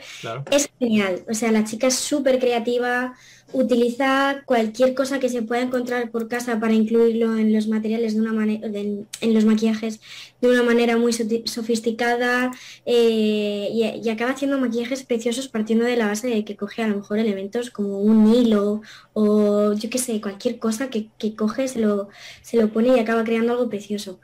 Es 0.51 0.71
genial. 0.79 1.25
O 1.29 1.35
sea, 1.35 1.53
la 1.53 1.65
chica 1.65 1.87
es 1.87 1.95
súper 1.95 2.39
creativa, 2.39 3.15
utiliza 3.53 4.43
cualquier 4.47 4.95
cosa 4.95 5.19
que 5.19 5.29
se 5.29 5.43
pueda 5.43 5.63
encontrar 5.63 6.11
por 6.11 6.29
casa 6.29 6.59
para 6.61 6.75
incluirlo 6.75 7.37
en 7.37 7.53
los 7.53 7.69
materiales 7.69 8.15
de 8.15 8.21
una 8.21 8.33
manera, 8.33 8.67
en 8.67 9.35
los 9.35 9.45
maquillajes 9.45 10.01
de 10.41 10.49
una 10.49 10.63
manera 10.63 10.97
muy 10.97 11.13
sofisticada 11.13 12.51
eh, 12.85 13.69
y, 13.73 14.09
acaba 14.09 14.33
haciendo 14.33 14.59
maquillajes 14.59 15.05
preciosos 15.05 15.49
partiendo 15.49 15.85
de 15.85 15.97
la 15.97 16.07
base 16.07 16.29
de 16.29 16.45
que 16.45 16.57
coge 16.57 16.83
a 16.83 16.89
lo 16.89 16.97
mejor 16.97 17.19
elementos 17.19 17.71
como 17.71 18.01
un 18.01 18.33
hilo 18.35 18.83
o 19.13 19.73
yo 19.75 19.91
qué 19.91 19.99
sé, 19.99 20.21
cualquier 20.21 20.59
cosa 20.59 20.89
que, 20.91 21.11
coge, 21.37 21.69
se 21.69 21.81
lo, 21.81 22.09
se 22.43 22.57
lo 22.57 22.73
pone 22.73 22.97
y 22.97 23.01
acaba 23.01 23.25
creando 23.25 23.53
algo 23.53 23.69
precioso. 23.69 24.21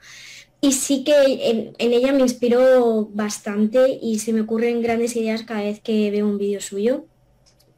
Y 0.61 0.73
sí 0.73 1.03
que 1.05 1.13
en, 1.49 1.73
en, 1.77 1.93
ella 1.93 2.11
me 2.11 2.21
inspiró 2.21 3.05
bastante 3.13 3.97
y 4.01 4.19
se 4.19 4.33
me 4.33 4.41
ocurren 4.41 4.81
grandes 4.81 5.15
ideas 5.15 5.43
cada 5.43 5.61
vez 5.61 5.79
que 5.79 6.11
veo 6.11 6.27
un 6.27 6.37
vídeo 6.37 6.59
suyo 6.59 7.05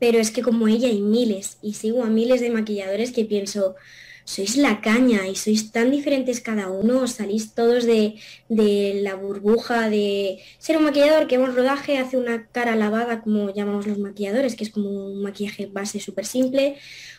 pero 0.01 0.17
es 0.17 0.31
que 0.31 0.41
como 0.41 0.67
ella 0.67 0.87
hay 0.87 0.99
miles 0.99 1.59
y 1.61 1.75
sigo 1.75 2.03
a 2.03 2.07
miles 2.07 2.41
de 2.41 2.49
maquilladores 2.49 3.11
que 3.11 3.23
pienso, 3.23 3.75
sois 4.23 4.57
la 4.57 4.81
caña 4.81 5.27
y 5.27 5.35
sois 5.35 5.71
tan 5.71 5.91
diferentes 5.91 6.41
cada 6.41 6.69
uno, 6.71 7.05
salís 7.05 7.53
todos 7.53 7.85
de, 7.85 8.15
la 8.49 9.13
burbuja 9.13 9.91
de 9.91 10.39
ser 10.57 10.77
un 10.77 10.85
maquillador 10.85 11.27
que 11.27 11.37
va 11.37 11.43
un 11.43 11.55
rodaje, 11.55 11.99
hace 11.99 12.17
una 12.17 12.47
cara 12.47 12.75
lavada 12.75 13.21
como 13.21 13.53
llamamos 13.53 13.85
los 13.85 13.99
maquilladores, 13.99 14.55
que 14.55 14.63
es 14.63 14.71
como 14.71 14.89
un 14.89 15.21
maquillaje 15.21 15.67
base 15.67 15.99
súper 15.99 16.25
simple, 16.25 16.77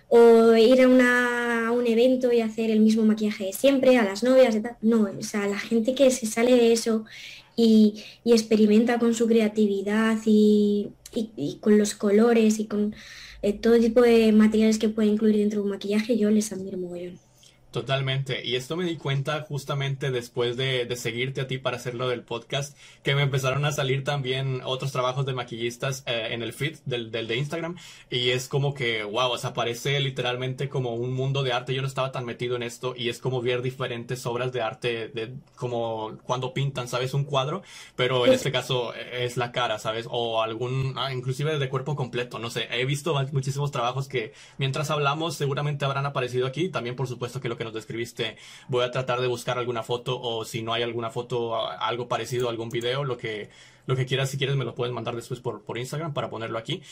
o 0.08 0.56
ir 0.56 0.80
a, 0.82 1.70
un 1.70 1.86
evento 1.86 2.32
y 2.32 2.40
hacer 2.40 2.68
el 2.72 2.80
mismo 2.80 3.04
maquillaje 3.04 3.44
de 3.44 3.52
siempre, 3.52 3.96
a 3.96 4.02
las 4.02 4.24
novias. 4.24 4.56
No, 4.80 5.02
o 5.02 5.22
sea, 5.22 5.46
la 5.46 5.58
gente 5.58 5.94
que 5.94 6.10
se 6.10 6.26
sale 6.26 6.56
de 6.56 6.72
eso 6.72 7.04
y, 7.54 8.02
y 8.24 8.32
experimenta 8.32 8.98
con 8.98 9.14
su 9.14 9.28
creatividad 9.28 10.18
y 10.26 10.90
y, 11.14 11.58
con 11.60 11.78
los 11.78 11.94
colores 11.94 12.58
y 12.58 12.66
con 12.66 12.94
eh, 13.42 13.52
todo 13.52 13.78
tipo 13.78 14.02
de 14.02 14.32
materiales 14.32 14.78
que 14.78 14.88
puede 14.88 15.08
incluir 15.08 15.36
dentro 15.36 15.60
de 15.60 15.64
un 15.64 15.70
maquillaje, 15.70 16.16
yo 16.16 16.30
les 16.30 16.52
admiro 16.52 16.78
muy 16.78 17.18
Totalmente. 17.72 18.44
Y 18.44 18.56
esto 18.56 18.76
me 18.76 18.84
di 18.84 18.98
cuenta 18.98 19.40
justamente 19.40 20.10
después 20.10 20.58
de, 20.58 20.86
seguirte 20.94 21.40
a 21.40 21.46
ti 21.46 21.56
para 21.56 21.78
hacerlo 21.78 22.06
del 22.06 22.22
podcast, 22.22 22.76
que 23.02 23.14
me 23.14 23.22
empezaron 23.22 23.64
a 23.64 23.72
salir 23.72 24.04
también 24.04 24.60
otros 24.62 24.92
trabajos 24.92 25.24
de 25.24 25.32
maquillistas 25.32 26.02
eh, 26.06 26.28
en 26.32 26.42
el 26.42 26.52
feed 26.52 26.80
del, 26.84 27.10
del, 27.10 27.26
de 27.26 27.36
Instagram. 27.38 27.78
Y 28.10 28.28
es 28.28 28.46
como 28.48 28.74
que, 28.74 29.04
wow, 29.04 29.30
o 29.30 29.38
sea, 29.38 29.54
parece 29.54 29.98
literalmente 30.00 30.68
como 30.68 30.94
un 30.94 31.14
mundo 31.14 31.42
de 31.42 31.54
arte. 31.54 31.72
Yo 31.72 31.80
no 31.80 31.88
estaba 31.88 32.12
tan 32.12 32.26
metido 32.26 32.56
en 32.56 32.62
esto 32.62 32.92
y 32.94 33.08
es 33.08 33.18
como 33.18 33.40
ver 33.40 33.62
diferentes 33.62 34.26
obras 34.26 34.52
de 34.52 34.60
arte, 34.60 35.08
de, 35.08 35.32
como 35.56 36.18
cuando 36.24 36.52
pintan, 36.52 36.88
¿sabes? 36.88 37.14
Un 37.14 37.24
cuadro, 37.24 37.62
pero 37.96 38.26
en 38.26 38.34
este 38.34 38.52
caso 38.52 38.92
es 38.94 39.38
la 39.38 39.50
cara, 39.50 39.78
¿sabes? 39.78 40.06
O 40.10 40.42
algún, 40.42 40.92
ah, 40.98 41.10
inclusive 41.10 41.58
de 41.58 41.68
cuerpo 41.70 41.96
completo, 41.96 42.38
no 42.38 42.50
sé. 42.50 42.68
He 42.70 42.84
visto 42.84 43.14
muchísimos 43.32 43.70
trabajos 43.70 44.08
que 44.08 44.34
mientras 44.58 44.90
hablamos 44.90 45.36
seguramente 45.36 45.86
habrán 45.86 46.04
aparecido 46.04 46.46
aquí. 46.46 46.68
También, 46.68 46.96
por 46.96 47.08
supuesto, 47.08 47.40
que 47.40 47.48
lo 47.48 47.56
que 47.62 47.64
nos 47.64 47.74
describiste, 47.74 48.36
voy 48.68 48.84
a 48.84 48.90
tratar 48.90 49.20
de 49.20 49.28
buscar 49.28 49.56
alguna 49.56 49.82
foto 49.82 50.20
o 50.20 50.44
si 50.44 50.62
no 50.62 50.72
hay 50.74 50.82
alguna 50.82 51.10
foto, 51.10 51.56
algo 51.56 52.08
parecido, 52.08 52.48
algún 52.48 52.70
video, 52.70 53.04
lo 53.04 53.16
que, 53.16 53.50
lo 53.86 53.96
que 53.96 54.04
quieras, 54.04 54.30
si 54.30 54.38
quieres 54.38 54.56
me 54.56 54.64
lo 54.64 54.74
puedes 54.74 54.92
mandar 54.92 55.14
después 55.14 55.40
por, 55.40 55.62
por 55.62 55.78
Instagram 55.78 56.12
para 56.12 56.28
ponerlo 56.28 56.58
aquí 56.58 56.82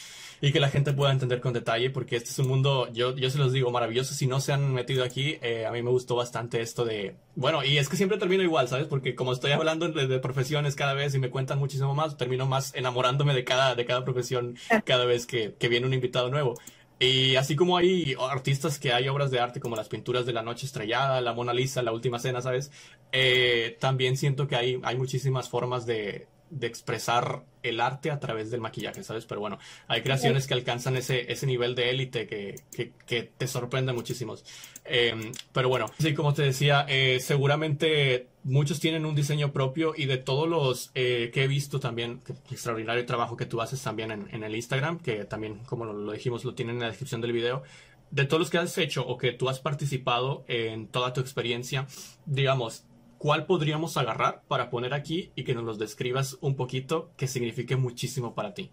y 0.40 0.52
que 0.52 0.61
la 0.61 0.68
gente 0.68 0.92
pueda 0.92 1.12
entender 1.12 1.40
con 1.40 1.52
detalle 1.52 1.90
porque 1.90 2.16
este 2.16 2.30
es 2.30 2.38
un 2.38 2.48
mundo, 2.48 2.88
yo, 2.92 3.14
yo 3.16 3.30
se 3.30 3.38
los 3.38 3.52
digo, 3.52 3.70
maravilloso. 3.70 4.14
Si 4.14 4.26
no 4.26 4.40
se 4.40 4.52
han 4.52 4.72
metido 4.72 5.04
aquí, 5.04 5.38
eh, 5.42 5.66
a 5.66 5.72
mí 5.72 5.83
me 5.83 5.90
gustó 5.90 6.16
bastante 6.16 6.61
esto 6.61 6.85
de, 6.85 7.16
bueno, 7.35 7.64
y 7.64 7.78
es 7.78 7.88
que 7.88 7.96
siempre 7.96 8.18
termino 8.18 8.42
igual, 8.42 8.68
¿sabes? 8.68 8.87
Porque 8.87 9.14
como 9.14 9.33
estoy 9.33 9.52
hablando 9.52 9.88
de, 9.88 10.18
profesiones 10.20 10.76
cada 10.76 10.94
vez 10.94 11.14
y 11.14 11.18
me 11.18 11.30
cuentan 11.30 11.59
muchísimo 11.59 11.94
más, 11.94 12.16
termino 12.16 12.46
más 12.46 12.74
enamorándome 12.74 13.35
de 13.35 13.44
cada, 13.44 13.74
de 13.74 13.85
cada 13.85 14.04
profesión 14.04 14.56
cada 14.85 15.04
vez 15.04 15.26
que, 15.26 15.54
que 15.59 15.68
viene 15.68 15.87
un 15.87 15.94
invitado 15.94 16.30
nuevo. 16.30 16.54
Y 17.02 17.36
así 17.36 17.56
como 17.56 17.78
hay 17.78 18.14
artistas 18.30 18.78
que 18.78 18.92
hay 18.92 19.08
obras 19.08 19.30
de 19.30 19.40
arte 19.40 19.58
como 19.58 19.74
las 19.74 19.88
pinturas 19.88 20.26
de 20.26 20.34
la 20.34 20.42
noche 20.42 20.66
estrellada, 20.66 21.22
la 21.22 21.32
Mona 21.32 21.54
Lisa, 21.54 21.82
la 21.82 21.92
última 21.92 22.18
cena, 22.18 22.42
¿sabes? 22.42 22.70
Eh, 23.10 23.78
también 23.80 24.18
siento 24.18 24.46
que 24.46 24.54
hay, 24.54 24.78
hay 24.82 24.96
muchísimas 24.96 25.48
formas 25.48 25.86
de, 25.86 26.28
de 26.50 26.66
expresar 26.66 27.44
el 27.62 27.80
arte 27.80 28.10
a 28.10 28.18
través 28.18 28.50
del 28.50 28.60
maquillaje, 28.60 29.04
¿sabes? 29.04 29.24
Pero 29.24 29.40
bueno, 29.40 29.58
hay 29.86 30.02
creaciones 30.02 30.46
que 30.46 30.54
alcanzan 30.54 30.96
ese, 30.96 31.30
ese 31.32 31.46
nivel 31.46 31.74
de 31.74 31.90
élite 31.90 32.26
que, 32.26 32.56
que, 33.06 33.22
te 33.22 33.46
sorprenden 33.46 33.94
muchísimos. 33.94 34.44
Em, 34.84 35.32
pero 35.52 35.68
bueno, 35.68 35.86
sí, 35.98 36.14
como 36.14 36.34
te 36.34 36.42
decía, 36.42 36.86
eh, 36.88 37.18
seguramente 37.20 38.28
muchos 38.42 38.80
tienen 38.80 39.06
un 39.06 39.14
diseño 39.14 39.52
propio 39.52 39.92
y 39.96 40.06
de 40.06 40.16
todos 40.16 40.48
los 40.48 40.90
eh, 40.94 41.30
que 41.32 41.44
he 41.44 41.48
visto 41.48 41.78
también, 41.78 42.20
extraordinario 42.50 43.06
trabajo 43.06 43.36
que 43.36 43.46
tú 43.46 43.60
haces 43.60 43.80
también 43.82 44.10
en, 44.10 44.42
el 44.42 44.54
Instagram, 44.54 44.98
que 44.98 45.24
también, 45.24 45.58
como 45.66 45.84
lo, 45.84 45.92
lo, 45.92 46.12
dijimos, 46.12 46.44
lo 46.44 46.54
tienen 46.54 46.76
en 46.76 46.82
la 46.82 46.88
descripción 46.88 47.20
del 47.20 47.32
video. 47.32 47.62
De 48.10 48.24
todos 48.24 48.40
los 48.40 48.50
que 48.50 48.58
has 48.58 48.76
hecho 48.76 49.06
o 49.06 49.16
que 49.16 49.30
tú 49.32 49.48
has 49.48 49.60
participado 49.60 50.44
en 50.48 50.88
toda 50.88 51.12
tu 51.12 51.20
experiencia, 51.20 51.86
digamos, 52.26 52.84
¿cuál 53.20 53.44
podríamos 53.44 53.98
agarrar 53.98 54.40
para 54.48 54.70
poner 54.70 54.94
aquí 54.94 55.30
y 55.35 55.44
que 55.44 55.54
nos 55.54 55.64
los 55.64 55.78
describas 55.78 56.38
un 56.40 56.56
poquito 56.56 57.11
que 57.18 57.26
signifique 57.26 57.76
muchísimo 57.76 58.35
para 58.35 58.54
ti? 58.54 58.70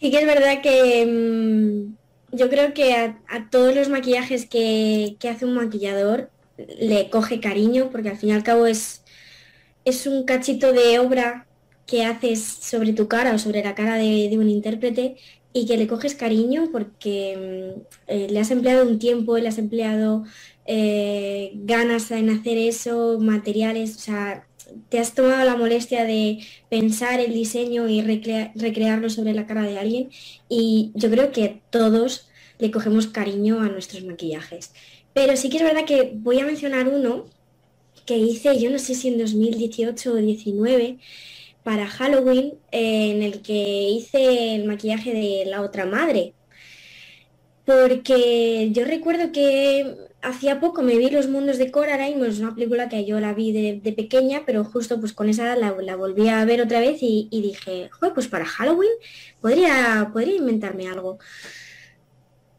Sí 0.00 0.10
que 0.10 0.18
es 0.18 0.26
verdad 0.26 0.60
que 0.60 1.06
mm, 1.06 2.36
yo 2.36 2.50
creo 2.50 2.74
que 2.74 2.94
a, 2.94 3.48
todos 3.48 3.72
los 3.76 3.88
maquillajes 3.88 4.46
que, 4.46 5.16
hace 5.30 5.44
un 5.44 5.54
maquillador 5.54 6.30
le 6.80 7.10
coge 7.10 7.38
cariño 7.38 7.90
porque 7.92 8.08
al 8.08 8.16
fin 8.16 8.30
y 8.30 8.32
al 8.32 8.42
cabo 8.42 8.66
es, 8.66 9.04
es 9.84 10.08
un 10.08 10.24
cachito 10.24 10.72
de 10.72 10.98
obra 10.98 11.46
que 11.86 12.04
haces 12.04 12.42
sobre 12.42 12.92
tu 12.92 13.06
cara 13.06 13.32
o 13.32 13.38
sobre 13.38 13.62
la 13.62 13.76
cara 13.76 13.94
de, 13.94 14.36
un 14.36 14.50
intérprete 14.50 15.14
y 15.52 15.66
que 15.66 15.76
le 15.76 15.86
coges 15.86 16.16
cariño 16.16 16.70
porque 16.72 17.76
mm, 17.76 17.80
eh, 18.08 18.26
le 18.30 18.40
has 18.40 18.50
empleado 18.50 18.84
un 18.84 18.98
tiempo, 18.98 19.38
le 19.38 19.46
has 19.46 19.58
empleado 19.58 20.24
eh, 20.72 21.50
ganas 21.64 22.12
en 22.12 22.30
hacer 22.30 22.56
eso, 22.56 23.18
materiales, 23.18 23.96
o 23.96 23.98
sea, 23.98 24.46
te 24.88 25.00
has 25.00 25.14
tomado 25.14 25.44
la 25.44 25.56
molestia 25.56 26.04
de 26.04 26.38
pensar 26.68 27.18
el 27.18 27.34
diseño 27.34 27.88
y 27.88 28.02
recrearlo 28.02 29.10
sobre 29.10 29.34
la 29.34 29.48
cara 29.48 29.62
de 29.62 29.80
alguien 29.80 30.10
y 30.48 30.92
yo 30.94 31.10
creo 31.10 31.32
que 31.32 31.60
todos 31.70 32.28
le 32.60 32.70
cogemos 32.70 33.08
cariño 33.08 33.60
a 33.60 33.68
nuestros 33.68 34.04
maquillajes. 34.04 34.72
Pero 35.12 35.36
sí 35.36 35.50
que 35.50 35.56
es 35.56 35.64
verdad 35.64 35.84
que 35.86 36.12
voy 36.14 36.38
a 36.38 36.46
mencionar 36.46 36.86
uno 36.88 37.26
que 38.06 38.16
hice, 38.16 38.60
yo 38.60 38.70
no 38.70 38.78
sé 38.78 38.94
si 38.94 39.08
en 39.08 39.18
2018 39.18 40.08
o 40.08 40.12
2019, 40.14 40.98
para 41.64 41.88
Halloween, 41.88 42.54
en 42.70 43.24
el 43.24 43.42
que 43.42 43.88
hice 43.88 44.54
el 44.54 44.66
maquillaje 44.66 45.12
de 45.12 45.46
la 45.46 45.62
otra 45.62 45.84
madre. 45.84 46.32
Porque 47.64 48.70
yo 48.72 48.84
recuerdo 48.84 49.32
que 49.32 50.09
hacía 50.22 50.60
poco 50.60 50.82
me 50.82 50.96
vi 50.96 51.10
Los 51.10 51.28
Mundos 51.28 51.58
de 51.58 51.70
Coraline, 51.70 52.26
es 52.26 52.40
una 52.40 52.54
película 52.54 52.88
que 52.88 53.04
yo 53.04 53.20
la 53.20 53.32
vi 53.34 53.52
de, 53.52 53.92
pequeña, 53.92 54.42
pero 54.46 54.64
justo 54.64 55.00
pues 55.00 55.12
con 55.12 55.28
esa 55.28 55.56
la, 55.56 55.72
la 55.72 55.96
volví 55.96 56.28
a 56.28 56.44
ver 56.44 56.60
otra 56.60 56.80
vez 56.80 56.98
y, 57.00 57.28
dije, 57.30 57.90
joder, 57.90 58.14
pues 58.14 58.28
para 58.28 58.44
Halloween 58.44 58.90
podría, 59.40 60.10
inventarme 60.36 60.88
algo. 60.88 61.18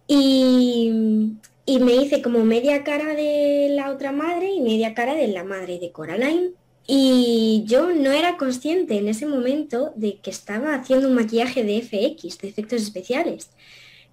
Y, 0.07 1.33
y 1.65 1.79
me 1.79 1.95
hice 1.95 2.21
como 2.21 2.43
media 2.43 2.83
cara 2.83 3.13
de 3.15 3.69
la 3.71 3.91
otra 3.91 4.11
madre 4.11 4.51
y 4.51 4.61
media 4.61 4.93
cara 4.93 5.15
de 5.15 5.27
la 5.27 5.43
madre 5.43 5.79
de 5.79 5.91
Coraline. 5.91 6.51
Y 6.87 7.63
yo 7.67 7.93
no 7.93 8.11
era 8.11 8.37
consciente 8.37 8.97
en 8.97 9.07
ese 9.07 9.25
momento 9.25 9.93
de 9.95 10.17
que 10.19 10.31
estaba 10.31 10.73
haciendo 10.73 11.07
un 11.07 11.15
maquillaje 11.15 11.63
de 11.63 11.81
FX, 11.81 12.39
de 12.39 12.49
efectos 12.49 12.81
especiales 12.81 13.51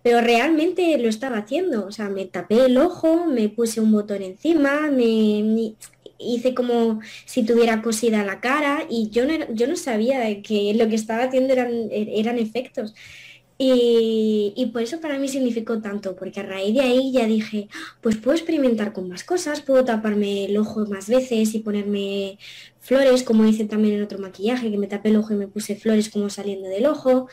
pero 0.03 0.21
realmente 0.21 0.97
lo 0.99 1.09
estaba 1.09 1.39
haciendo, 1.39 1.87
o 1.87 1.93
sea, 1.93 2.09
me 2.09 2.25
tapé 2.27 2.67
el 2.67 2.79
ojo, 2.79 3.27
me 3.27 3.49
puse 3.49 3.81
un 3.81 3.93
botón 3.93 4.23
encima, 4.23 4.91
me 4.91 5.75
hice 6.19 6.55
como 6.55 7.01
si 7.27 7.45
tuviera 7.45 7.83
cosida 7.83 8.25
la 8.25 8.41
cara 8.41 8.87
y 8.91 9.11
yo 9.11 9.25
no, 9.27 9.35
yo 9.53 9.67
no 9.69 9.77
sabía 9.77 10.43
que 10.43 10.75
lo 10.75 10.89
que 10.89 10.97
estaba 10.97 11.25
haciendo 11.25 11.53
eran, 11.53 11.89
eran 11.91 12.39
efectos. 12.39 12.95
Y, 13.61 14.53
y, 14.57 14.67
por 14.67 14.83
eso 14.83 15.01
para 15.01 15.19
mí 15.19 15.27
significó 15.29 15.81
tanto, 15.81 16.15
porque 16.15 16.39
a 16.39 16.45
raíz 16.45 16.75
de 16.75 16.81
ahí 16.81 17.11
ya 17.13 17.27
dije, 17.27 17.69
pues 18.01 18.17
puedo 18.17 18.37
experimentar 18.37 18.93
con 18.93 19.09
más 19.09 19.25
cosas, 19.25 19.63
puedo 19.63 19.85
taparme 19.85 20.45
el 20.45 20.57
ojo 20.59 20.87
más 20.87 21.09
veces 21.09 21.55
y 21.55 21.59
ponerme 21.59 22.39
flores, 22.79 23.25
como 23.25 23.45
hice 23.47 23.65
también 23.65 23.97
en 23.97 24.05
otro 24.05 24.19
maquillaje, 24.21 24.71
que 24.71 24.79
me 24.79 24.87
tapé 24.87 25.09
el 25.09 25.17
ojo 25.17 25.35
y 25.35 25.37
me 25.37 25.49
puse 25.49 25.75
flores 25.75 26.09
como 26.09 26.31
saliendo 26.31 26.69
del 26.69 26.87
ojo. 26.87 27.29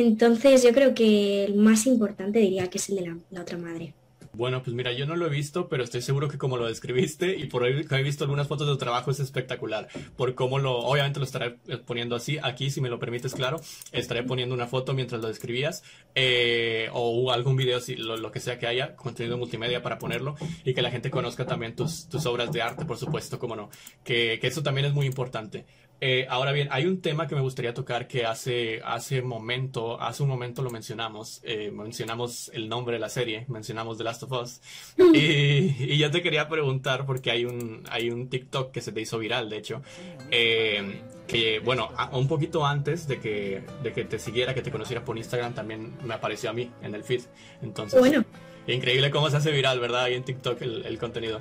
Entonces 0.00 0.62
yo 0.62 0.72
creo 0.72 0.94
que 0.94 1.44
el 1.44 1.56
más 1.56 1.86
importante 1.86 2.38
diría 2.38 2.68
que 2.68 2.78
es 2.78 2.88
el 2.88 2.96
de 2.96 3.16
la, 3.30 3.40
otra 3.40 3.58
madre. 3.58 3.94
Bueno, 4.32 4.62
pues 4.62 4.76
mira, 4.76 4.92
yo 4.92 5.04
no 5.06 5.16
lo 5.16 5.26
he 5.26 5.30
visto, 5.30 5.68
pero 5.68 5.82
estoy 5.82 6.02
seguro 6.02 6.28
que 6.28 6.38
como 6.38 6.56
lo 6.56 6.68
describiste 6.68 7.36
y 7.36 7.46
por 7.46 7.64
ahí 7.64 7.84
he 7.90 8.02
visto 8.04 8.22
algunas 8.22 8.46
fotos 8.46 8.68
de 8.68 8.74
tu 8.74 8.78
trabajo 8.78 9.10
es 9.10 9.18
espectacular. 9.18 9.88
Por 10.16 10.36
cómo 10.36 10.60
lo, 10.60 10.78
obviamente 10.78 11.18
lo 11.18 11.24
estaré 11.24 11.56
poniendo 11.86 12.14
así, 12.14 12.38
aquí 12.40 12.70
si 12.70 12.80
me 12.80 12.88
lo 12.88 13.00
permites, 13.00 13.34
claro, 13.34 13.60
estaré 13.90 14.22
poniendo 14.22 14.54
una 14.54 14.68
foto 14.68 14.94
mientras 14.94 15.20
lo 15.20 15.26
describías 15.26 15.82
eh, 16.14 16.88
o 16.92 17.32
algún 17.32 17.56
video, 17.56 17.80
si, 17.80 17.96
lo, 17.96 18.30
que 18.30 18.38
sea 18.38 18.60
que 18.60 18.68
haya, 18.68 18.94
contenido 18.94 19.36
multimedia 19.38 19.82
para 19.82 19.98
ponerlo 19.98 20.36
y 20.64 20.72
que 20.72 20.82
la 20.82 20.92
gente 20.92 21.10
conozca 21.10 21.44
también 21.44 21.74
tus, 21.74 22.08
tus 22.08 22.24
obras 22.26 22.52
de 22.52 22.62
arte, 22.62 22.84
por 22.84 22.98
supuesto, 22.98 23.40
como 23.40 23.56
no, 23.56 23.70
que, 24.04 24.38
que 24.40 24.46
eso 24.46 24.62
también 24.62 24.86
es 24.86 24.92
muy 24.92 25.06
importante. 25.06 25.64
Eh, 26.00 26.26
ahora 26.28 26.52
bien, 26.52 26.68
hay 26.70 26.86
un 26.86 27.00
tema 27.00 27.26
que 27.26 27.34
me 27.34 27.40
gustaría 27.40 27.74
tocar 27.74 28.06
que 28.06 28.24
hace, 28.24 28.80
hace 28.84 29.20
momento, 29.20 30.00
hace 30.00 30.22
un 30.22 30.28
momento 30.28 30.62
lo 30.62 30.70
mencionamos, 30.70 31.40
eh, 31.42 31.72
mencionamos 31.72 32.52
el 32.54 32.68
nombre 32.68 32.94
de 32.94 33.00
la 33.00 33.08
serie, 33.08 33.46
mencionamos 33.48 33.98
The 33.98 34.04
Last 34.04 34.22
of 34.22 34.32
Us, 34.32 34.60
y, 35.12 35.92
y, 35.92 35.98
yo 35.98 36.10
te 36.12 36.22
quería 36.22 36.48
preguntar, 36.48 37.04
porque 37.04 37.32
hay 37.32 37.44
un, 37.44 37.82
hay 37.90 38.10
un 38.10 38.28
TikTok 38.28 38.70
que 38.70 38.80
se 38.80 38.92
te 38.92 39.00
hizo 39.00 39.18
viral, 39.18 39.50
de 39.50 39.56
hecho, 39.56 39.82
eh, 40.30 41.00
que 41.26 41.58
bueno, 41.58 41.90
un 42.12 42.28
poquito 42.28 42.64
antes 42.64 43.08
de 43.08 43.18
que, 43.18 43.64
de 43.82 43.92
que 43.92 44.04
te 44.04 44.20
siguiera, 44.20 44.54
que 44.54 44.62
te 44.62 44.70
conociera 44.70 45.04
por 45.04 45.18
Instagram, 45.18 45.54
también 45.54 45.96
me 46.04 46.14
apareció 46.14 46.50
a 46.50 46.52
mí 46.52 46.70
en 46.80 46.94
el 46.94 47.02
feed, 47.02 47.22
entonces... 47.60 47.98
Bueno. 47.98 48.24
Increíble 48.68 49.10
cómo 49.10 49.30
se 49.30 49.38
hace 49.38 49.50
viral, 49.50 49.80
¿verdad? 49.80 50.04
Ahí 50.04 50.14
en 50.14 50.24
TikTok 50.24 50.60
el, 50.60 50.84
el 50.84 50.98
contenido. 50.98 51.40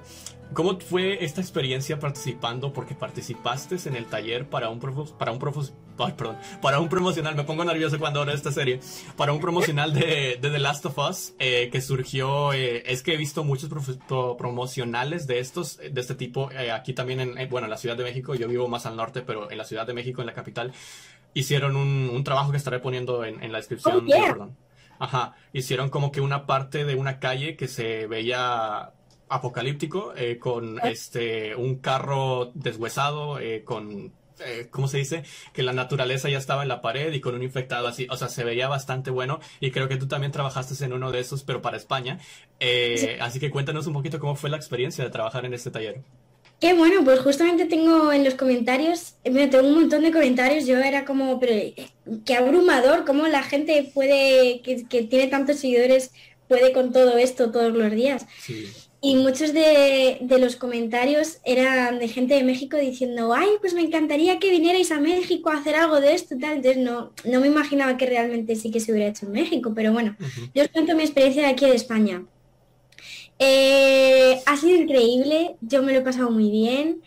¿Cómo 0.53 0.79
fue 0.79 1.23
esta 1.23 1.41
experiencia 1.41 1.99
participando? 1.99 2.73
Porque 2.73 2.95
participaste 2.95 3.77
en 3.85 3.95
el 3.95 4.05
taller 4.05 4.49
para 4.49 4.69
un 4.69 4.79
para 5.17 5.31
un 5.31 5.39
perdón, 5.39 6.37
para 6.61 6.79
un 6.79 6.89
promocional. 6.89 7.35
Me 7.35 7.43
pongo 7.43 7.63
nervioso 7.63 7.99
cuando 7.99 8.21
hablo 8.21 8.31
de 8.31 8.37
esta 8.37 8.51
serie. 8.51 8.79
Para 9.15 9.33
un 9.33 9.39
promocional 9.39 9.93
de, 9.93 10.39
de 10.41 10.49
The 10.49 10.59
Last 10.59 10.85
of 10.85 10.97
Us 10.97 11.33
eh, 11.37 11.69
que 11.71 11.81
surgió. 11.81 12.53
Eh, 12.53 12.83
es 12.91 13.03
que 13.03 13.13
he 13.13 13.17
visto 13.17 13.43
muchos 13.43 13.69
promocionales 14.37 15.27
de 15.27 15.39
estos, 15.39 15.77
de 15.77 16.01
este 16.01 16.15
tipo. 16.15 16.51
Eh, 16.51 16.71
aquí 16.71 16.93
también 16.93 17.19
en, 17.19 17.49
bueno, 17.49 17.65
en 17.65 17.71
la 17.71 17.77
Ciudad 17.77 17.97
de 17.97 18.03
México. 18.03 18.33
Yo 18.33 18.47
vivo 18.47 18.67
más 18.67 18.85
al 18.85 18.95
norte, 18.95 19.21
pero 19.21 19.51
en 19.51 19.57
la 19.57 19.65
Ciudad 19.65 19.85
de 19.85 19.93
México, 19.93 20.21
en 20.21 20.27
la 20.27 20.33
capital, 20.33 20.71
hicieron 21.33 21.75
un, 21.75 22.09
un 22.11 22.23
trabajo 22.23 22.51
que 22.51 22.57
estaré 22.57 22.79
poniendo 22.79 23.25
en, 23.25 23.43
en 23.43 23.51
la 23.51 23.57
descripción. 23.57 24.07
Oh, 24.07 24.25
perdón. 24.27 24.57
Ajá, 24.99 25.35
hicieron 25.53 25.89
como 25.89 26.11
que 26.11 26.21
una 26.21 26.47
parte 26.47 26.83
de 26.83 26.95
una 26.95 27.19
calle 27.19 27.55
que 27.55 27.67
se 27.67 28.07
veía 28.07 28.93
apocalíptico, 29.29 30.13
eh, 30.15 30.37
con 30.39 30.79
este 30.83 31.55
un 31.55 31.75
carro 31.77 32.51
deshuesado, 32.53 33.39
eh, 33.39 33.63
con 33.63 34.11
eh, 34.45 34.67
¿cómo 34.69 34.87
se 34.87 34.97
dice? 34.97 35.23
Que 35.53 35.63
la 35.63 35.73
naturaleza 35.73 36.29
ya 36.29 36.37
estaba 36.37 36.61
en 36.61 36.69
la 36.69 36.81
pared 36.81 37.11
y 37.11 37.19
con 37.19 37.35
un 37.35 37.43
infectado 37.43 37.87
así, 37.87 38.07
o 38.09 38.17
sea, 38.17 38.29
se 38.29 38.43
veía 38.43 38.67
bastante 38.67 39.09
bueno 39.09 39.39
y 39.59 39.71
creo 39.71 39.87
que 39.87 39.97
tú 39.97 40.07
también 40.07 40.31
trabajaste 40.31 40.83
en 40.85 40.93
uno 40.93 41.11
de 41.11 41.19
esos, 41.19 41.43
pero 41.43 41.61
para 41.61 41.77
España. 41.77 42.19
Así 43.19 43.39
que 43.39 43.49
cuéntanos 43.49 43.87
un 43.87 43.93
poquito 43.93 44.19
cómo 44.19 44.35
fue 44.35 44.49
la 44.49 44.57
experiencia 44.57 45.03
de 45.03 45.09
trabajar 45.09 45.45
en 45.45 45.53
este 45.53 45.71
taller. 45.71 46.01
Qué 46.59 46.73
bueno, 46.73 47.03
pues 47.03 47.19
justamente 47.19 47.65
tengo 47.65 48.11
en 48.11 48.23
los 48.23 48.33
comentarios, 48.33 49.13
me 49.29 49.47
tengo 49.47 49.67
un 49.67 49.75
montón 49.75 50.01
de 50.01 50.11
comentarios, 50.11 50.65
yo 50.65 50.79
era 50.79 51.05
como, 51.05 51.39
pero 51.39 51.53
qué 52.25 52.35
abrumador, 52.35 53.05
cómo 53.05 53.27
la 53.27 53.43
gente 53.43 53.91
puede, 53.93 54.61
que, 54.61 54.87
que 54.87 55.03
tiene 55.03 55.27
tantos 55.27 55.57
seguidores, 55.57 56.11
puede 56.47 56.73
con 56.73 56.91
todo 56.91 57.17
esto 57.17 57.51
todos 57.51 57.73
los 57.73 57.91
días. 57.91 58.25
Sí. 58.41 58.67
Y 58.99 59.15
muchos 59.15 59.53
de, 59.53 60.17
los 60.39 60.55
comentarios 60.55 61.37
eran 61.45 61.99
de 61.99 62.07
gente 62.07 62.33
de 62.33 62.43
México 62.43 62.77
diciendo, 62.77 63.31
ay, 63.33 63.47
pues 63.61 63.73
me 63.73 63.81
encantaría 63.81 64.39
que 64.39 64.49
vinierais 64.49 64.91
a 64.91 64.99
México 64.99 65.51
a 65.51 65.57
hacer 65.57 65.75
algo 65.75 66.01
de 66.01 66.13
esto, 66.13 66.35
tal. 66.39 66.57
Entonces 66.57 66.81
no, 66.81 67.13
no 67.23 67.39
me 67.39 67.47
imaginaba 67.47 67.95
que 67.95 68.07
realmente 68.07 68.55
sí 68.55 68.71
que 68.71 68.79
se 68.79 68.91
hubiera 68.91 69.09
hecho 69.09 69.27
en 69.27 69.33
México, 69.33 69.71
pero 69.75 69.93
bueno, 69.93 70.15
yo 70.55 70.63
os 70.63 70.69
cuento 70.69 70.95
mi 70.95 71.03
experiencia 71.03 71.43
de 71.43 71.49
aquí 71.49 71.65
de 71.65 71.75
España. 71.75 72.25
Eh, 73.37 74.41
ha 74.47 74.57
sido 74.57 74.81
increíble, 74.81 75.57
yo 75.61 75.83
me 75.83 75.93
lo 75.93 75.99
he 75.99 76.03
pasado 76.03 76.31
muy 76.31 76.49
bien. 76.49 77.01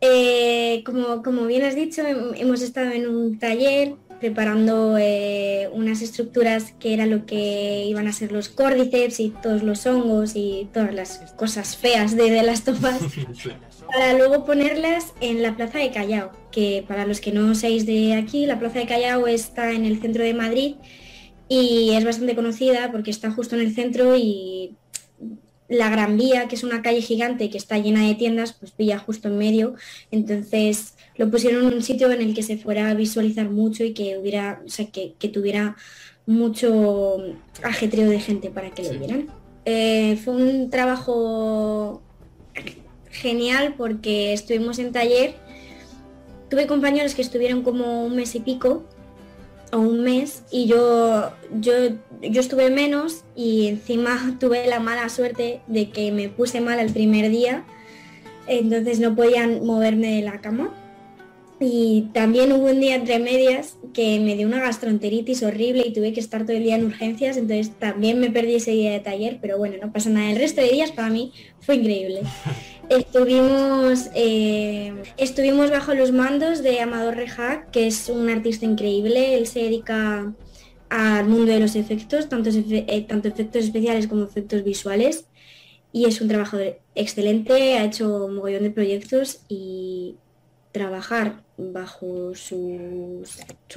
Eh, 0.00 0.82
como, 0.86 1.22
como 1.22 1.44
bien 1.44 1.62
has 1.62 1.74
dicho, 1.74 2.02
hemos 2.06 2.62
estado 2.62 2.92
en 2.92 3.06
un 3.06 3.38
taller 3.38 3.96
preparando 4.20 4.96
eh, 4.98 5.68
unas 5.72 6.02
estructuras 6.02 6.72
que 6.78 6.94
era 6.94 7.06
lo 7.06 7.26
que 7.26 7.84
iban 7.86 8.08
a 8.08 8.12
ser 8.12 8.32
los 8.32 8.48
córdiceps 8.48 9.20
y 9.20 9.30
todos 9.42 9.62
los 9.62 9.86
hongos 9.86 10.32
y 10.34 10.68
todas 10.72 10.94
las 10.94 11.18
cosas 11.36 11.76
feas 11.76 12.16
de, 12.16 12.42
las 12.42 12.64
topas, 12.64 13.00
para 13.92 14.14
luego 14.14 14.44
ponerlas 14.44 15.12
en 15.20 15.42
la 15.42 15.56
Plaza 15.56 15.78
de 15.78 15.90
Callao, 15.90 16.32
que 16.50 16.84
para 16.86 17.06
los 17.06 17.20
que 17.20 17.32
no 17.32 17.54
seáis 17.54 17.86
de 17.86 18.14
aquí, 18.14 18.46
la 18.46 18.58
Plaza 18.58 18.80
de 18.80 18.86
Callao 18.86 19.26
está 19.26 19.72
en 19.72 19.84
el 19.84 20.00
centro 20.00 20.24
de 20.24 20.34
Madrid 20.34 20.74
y 21.48 21.92
es 21.94 22.04
bastante 22.04 22.34
conocida 22.34 22.90
porque 22.92 23.10
está 23.10 23.30
justo 23.30 23.54
en 23.54 23.62
el 23.62 23.74
centro 23.74 24.16
y 24.16 24.76
la 25.68 25.90
Gran 25.90 26.16
Vía, 26.16 26.48
que 26.48 26.56
es 26.56 26.64
una 26.64 26.82
calle 26.82 27.02
gigante 27.02 27.50
que 27.50 27.58
está 27.58 27.78
llena 27.78 28.06
de 28.06 28.14
tiendas, 28.14 28.54
pues 28.54 28.72
pilla 28.72 28.98
justo 28.98 29.28
en 29.28 29.38
medio. 29.38 29.74
Entonces 30.10 30.94
lo 31.18 31.30
pusieron 31.30 31.66
en 31.66 31.74
un 31.74 31.82
sitio 31.82 32.10
en 32.12 32.22
el 32.22 32.32
que 32.32 32.44
se 32.44 32.56
fuera 32.56 32.88
a 32.88 32.94
visualizar 32.94 33.50
mucho 33.50 33.84
y 33.84 33.92
que 33.92 34.16
hubiera, 34.16 34.62
o 34.64 34.68
sea, 34.68 34.86
que, 34.86 35.12
tuviera 35.28 35.76
mucho 36.26 37.18
ajetreo 37.62 38.08
de 38.08 38.20
gente 38.20 38.50
para 38.50 38.70
que 38.70 38.84
lo 38.84 38.98
vieran. 38.98 39.26
Eh, 39.64 40.16
fue 40.24 40.34
un 40.36 40.70
trabajo 40.70 42.00
genial 43.10 43.74
porque 43.76 44.32
estuvimos 44.32 44.78
en 44.78 44.92
taller. 44.92 45.34
Tuve 46.48 46.66
compañeros 46.68 47.14
que 47.14 47.22
estuvieron 47.22 47.62
como 47.62 48.04
un 48.04 48.14
mes 48.14 48.34
y 48.36 48.40
pico 48.40 48.84
o 49.72 49.78
un 49.78 50.02
mes 50.02 50.44
y 50.50 50.66
yo, 50.66 51.32
yo, 51.60 51.72
yo 52.22 52.40
estuve 52.40 52.70
menos 52.70 53.24
y 53.34 53.66
encima 53.66 54.36
tuve 54.40 54.68
la 54.68 54.78
mala 54.78 55.08
suerte 55.08 55.62
de 55.66 55.90
que 55.90 56.12
me 56.12 56.28
puse 56.28 56.60
mal 56.60 56.78
el 56.78 56.92
primer 56.92 57.28
día, 57.28 57.64
entonces 58.46 59.00
no 59.00 59.16
podían 59.16 59.66
moverme 59.66 60.14
de 60.14 60.22
la 60.22 60.40
cama. 60.40 60.72
Y 61.60 62.08
también 62.12 62.52
hubo 62.52 62.66
un 62.66 62.80
día 62.80 62.94
entre 62.94 63.18
medias 63.18 63.78
que 63.92 64.20
me 64.20 64.36
dio 64.36 64.46
una 64.46 64.60
gastroenteritis 64.60 65.42
horrible 65.42 65.84
y 65.86 65.92
tuve 65.92 66.12
que 66.12 66.20
estar 66.20 66.46
todo 66.46 66.56
el 66.56 66.62
día 66.62 66.76
en 66.76 66.84
urgencias, 66.84 67.36
entonces 67.36 67.72
también 67.78 68.20
me 68.20 68.30
perdí 68.30 68.54
ese 68.54 68.70
día 68.70 68.92
de 68.92 69.00
taller, 69.00 69.38
pero 69.40 69.58
bueno, 69.58 69.76
no 69.82 69.92
pasa 69.92 70.08
nada. 70.08 70.30
El 70.30 70.36
resto 70.36 70.60
de 70.60 70.68
días 70.70 70.92
para 70.92 71.10
mí 71.10 71.32
fue 71.60 71.76
increíble. 71.76 72.20
Estuvimos, 72.88 74.08
eh, 74.14 74.94
estuvimos 75.18 75.70
bajo 75.70 75.92
los 75.92 76.10
mandos 76.10 76.62
de 76.62 76.80
Amador 76.80 77.16
Rejac, 77.16 77.70
que 77.70 77.86
es 77.86 78.08
un 78.08 78.30
artista 78.30 78.64
increíble. 78.64 79.34
Él 79.36 79.46
se 79.46 79.60
dedica 79.60 80.32
al 80.88 81.28
mundo 81.28 81.52
de 81.52 81.60
los 81.60 81.76
efectos, 81.76 82.30
tanto, 82.30 82.48
eh, 82.50 83.04
tanto 83.06 83.28
efectos 83.28 83.64
especiales 83.64 84.06
como 84.06 84.24
efectos 84.24 84.64
visuales. 84.64 85.26
Y 85.92 86.06
es 86.06 86.22
un 86.22 86.28
trabajador 86.28 86.78
excelente, 86.94 87.76
ha 87.76 87.84
hecho 87.84 88.24
un 88.24 88.36
mogollón 88.36 88.62
de 88.62 88.70
proyectos 88.70 89.40
y 89.50 90.14
trabajar 90.78 91.42
bajo 91.56 92.36
su, 92.36 93.24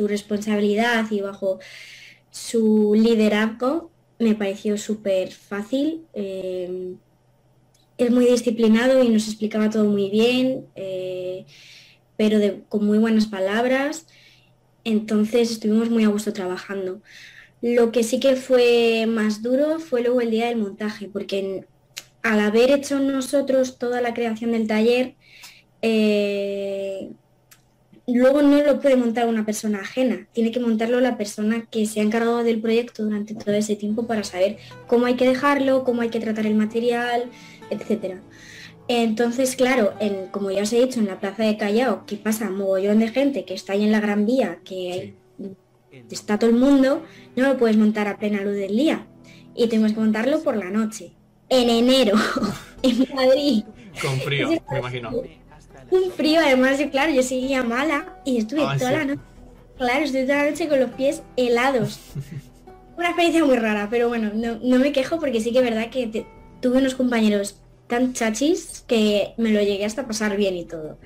responsabilidad 0.07 1.05
y 1.09 1.21
bajo 1.21 1.59
su 2.29 2.93
liderazgo 2.95 3.89
me 4.19 4.35
pareció 4.35 4.77
súper 4.77 5.31
fácil. 5.31 6.05
Eh, 6.13 6.93
es 7.97 8.11
muy 8.11 8.25
disciplinado 8.25 9.03
y 9.03 9.09
nos 9.09 9.27
explicaba 9.27 9.71
todo 9.71 9.85
muy 9.85 10.11
bien, 10.11 10.67
eh, 10.75 11.45
pero 12.17 12.37
con 12.69 12.85
muy 12.85 12.99
buenas 12.99 13.25
palabras. 13.25 14.05
Entonces 14.83 15.49
estuvimos 15.49 15.89
muy 15.89 16.03
a 16.03 16.09
gusto 16.09 16.33
trabajando. 16.33 17.01
Lo 17.61 17.91
que 17.91 18.03
sí 18.03 18.19
que 18.19 18.35
fue 18.35 19.07
más 19.07 19.41
duro 19.41 19.79
fue 19.79 20.03
luego 20.03 20.21
el 20.21 20.29
día 20.29 20.49
del 20.49 20.57
montaje, 20.57 21.09
porque 21.11 21.65
al 22.21 22.39
haber 22.41 22.69
hecho 22.69 22.99
nosotros 22.99 23.79
toda 23.79 24.01
la 24.01 24.13
creación 24.13 24.51
del 24.51 24.67
taller, 24.67 25.15
eh, 25.81 27.09
luego 28.07 28.41
no 28.41 28.61
lo 28.61 28.79
puede 28.79 28.95
montar 28.95 29.27
una 29.27 29.45
persona 29.45 29.81
ajena, 29.81 30.27
tiene 30.33 30.51
que 30.51 30.59
montarlo 30.59 30.99
la 30.99 31.17
persona 31.17 31.65
que 31.69 31.85
se 31.85 31.99
ha 31.99 32.03
encargado 32.03 32.43
del 32.43 32.61
proyecto 32.61 33.03
durante 33.03 33.35
todo 33.35 33.53
ese 33.53 33.75
tiempo 33.75 34.07
para 34.07 34.23
saber 34.23 34.57
cómo 34.87 35.05
hay 35.05 35.15
que 35.15 35.27
dejarlo, 35.27 35.83
cómo 35.83 36.01
hay 36.01 36.09
que 36.09 36.19
tratar 36.19 36.45
el 36.45 36.55
material, 36.55 37.25
etc. 37.69 38.15
Entonces, 38.87 39.55
claro, 39.55 39.93
en, 39.99 40.27
como 40.27 40.51
ya 40.51 40.63
os 40.63 40.73
he 40.73 40.81
dicho, 40.81 40.99
en 40.99 41.07
la 41.07 41.19
plaza 41.19 41.43
de 41.43 41.57
Callao, 41.57 42.05
que 42.05 42.17
pasa 42.17 42.49
mogollón 42.49 42.99
de 42.99 43.09
gente 43.09 43.45
que 43.45 43.53
está 43.53 43.73
ahí 43.73 43.83
en 43.83 43.91
la 43.91 44.01
Gran 44.01 44.25
Vía, 44.25 44.59
que 44.65 45.13
está 46.09 46.37
todo 46.37 46.49
el 46.49 46.57
mundo, 46.57 47.03
no 47.35 47.47
lo 47.47 47.57
puedes 47.57 47.77
montar 47.77 48.07
a 48.07 48.17
plena 48.17 48.41
luz 48.41 48.55
del 48.55 48.75
día. 48.75 49.07
Y 49.55 49.67
tenemos 49.67 49.93
que 49.93 49.99
montarlo 49.99 50.41
por 50.41 50.57
la 50.57 50.69
noche, 50.69 51.13
en 51.49 51.69
enero, 51.69 52.17
en 52.83 53.05
Madrid. 53.13 53.63
Con 54.01 54.19
frío, 54.21 54.49
me 54.49 54.79
imagino 54.79 55.11
un 55.91 56.11
frío, 56.11 56.39
además 56.39 56.79
yo, 56.79 56.89
claro, 56.89 57.13
yo 57.13 57.21
seguía 57.21 57.63
mala 57.63 58.17
y 58.25 58.37
estuve 58.37 58.61
toda 58.79 58.91
la 58.91 59.05
noche, 59.05 59.21
claro, 59.77 60.03
estuve 60.03 60.23
toda 60.23 60.43
la 60.43 60.49
noche 60.49 60.67
con 60.67 60.79
los 60.79 60.91
pies 60.91 61.21
helados. 61.35 61.99
Una 62.97 63.07
experiencia 63.07 63.43
muy 63.45 63.57
rara, 63.57 63.87
pero 63.89 64.07
bueno, 64.07 64.31
no, 64.33 64.79
me 64.79 64.91
quejo 64.91 65.19
porque 65.19 65.41
sí 65.41 65.51
que 65.51 65.59
es 65.59 65.63
verdad 65.63 65.89
que 65.89 66.25
tuve 66.61 66.77
unos 66.77 66.95
compañeros 66.95 67.59
tan 67.87 68.13
chachis 68.13 68.83
que 68.87 69.33
me 69.37 69.49
lo 69.49 69.59
llegué 69.59 69.85
hasta 69.85 70.07
pasar 70.07 70.37
bien 70.37 70.55
y 70.55 70.65
todo. 70.65 70.97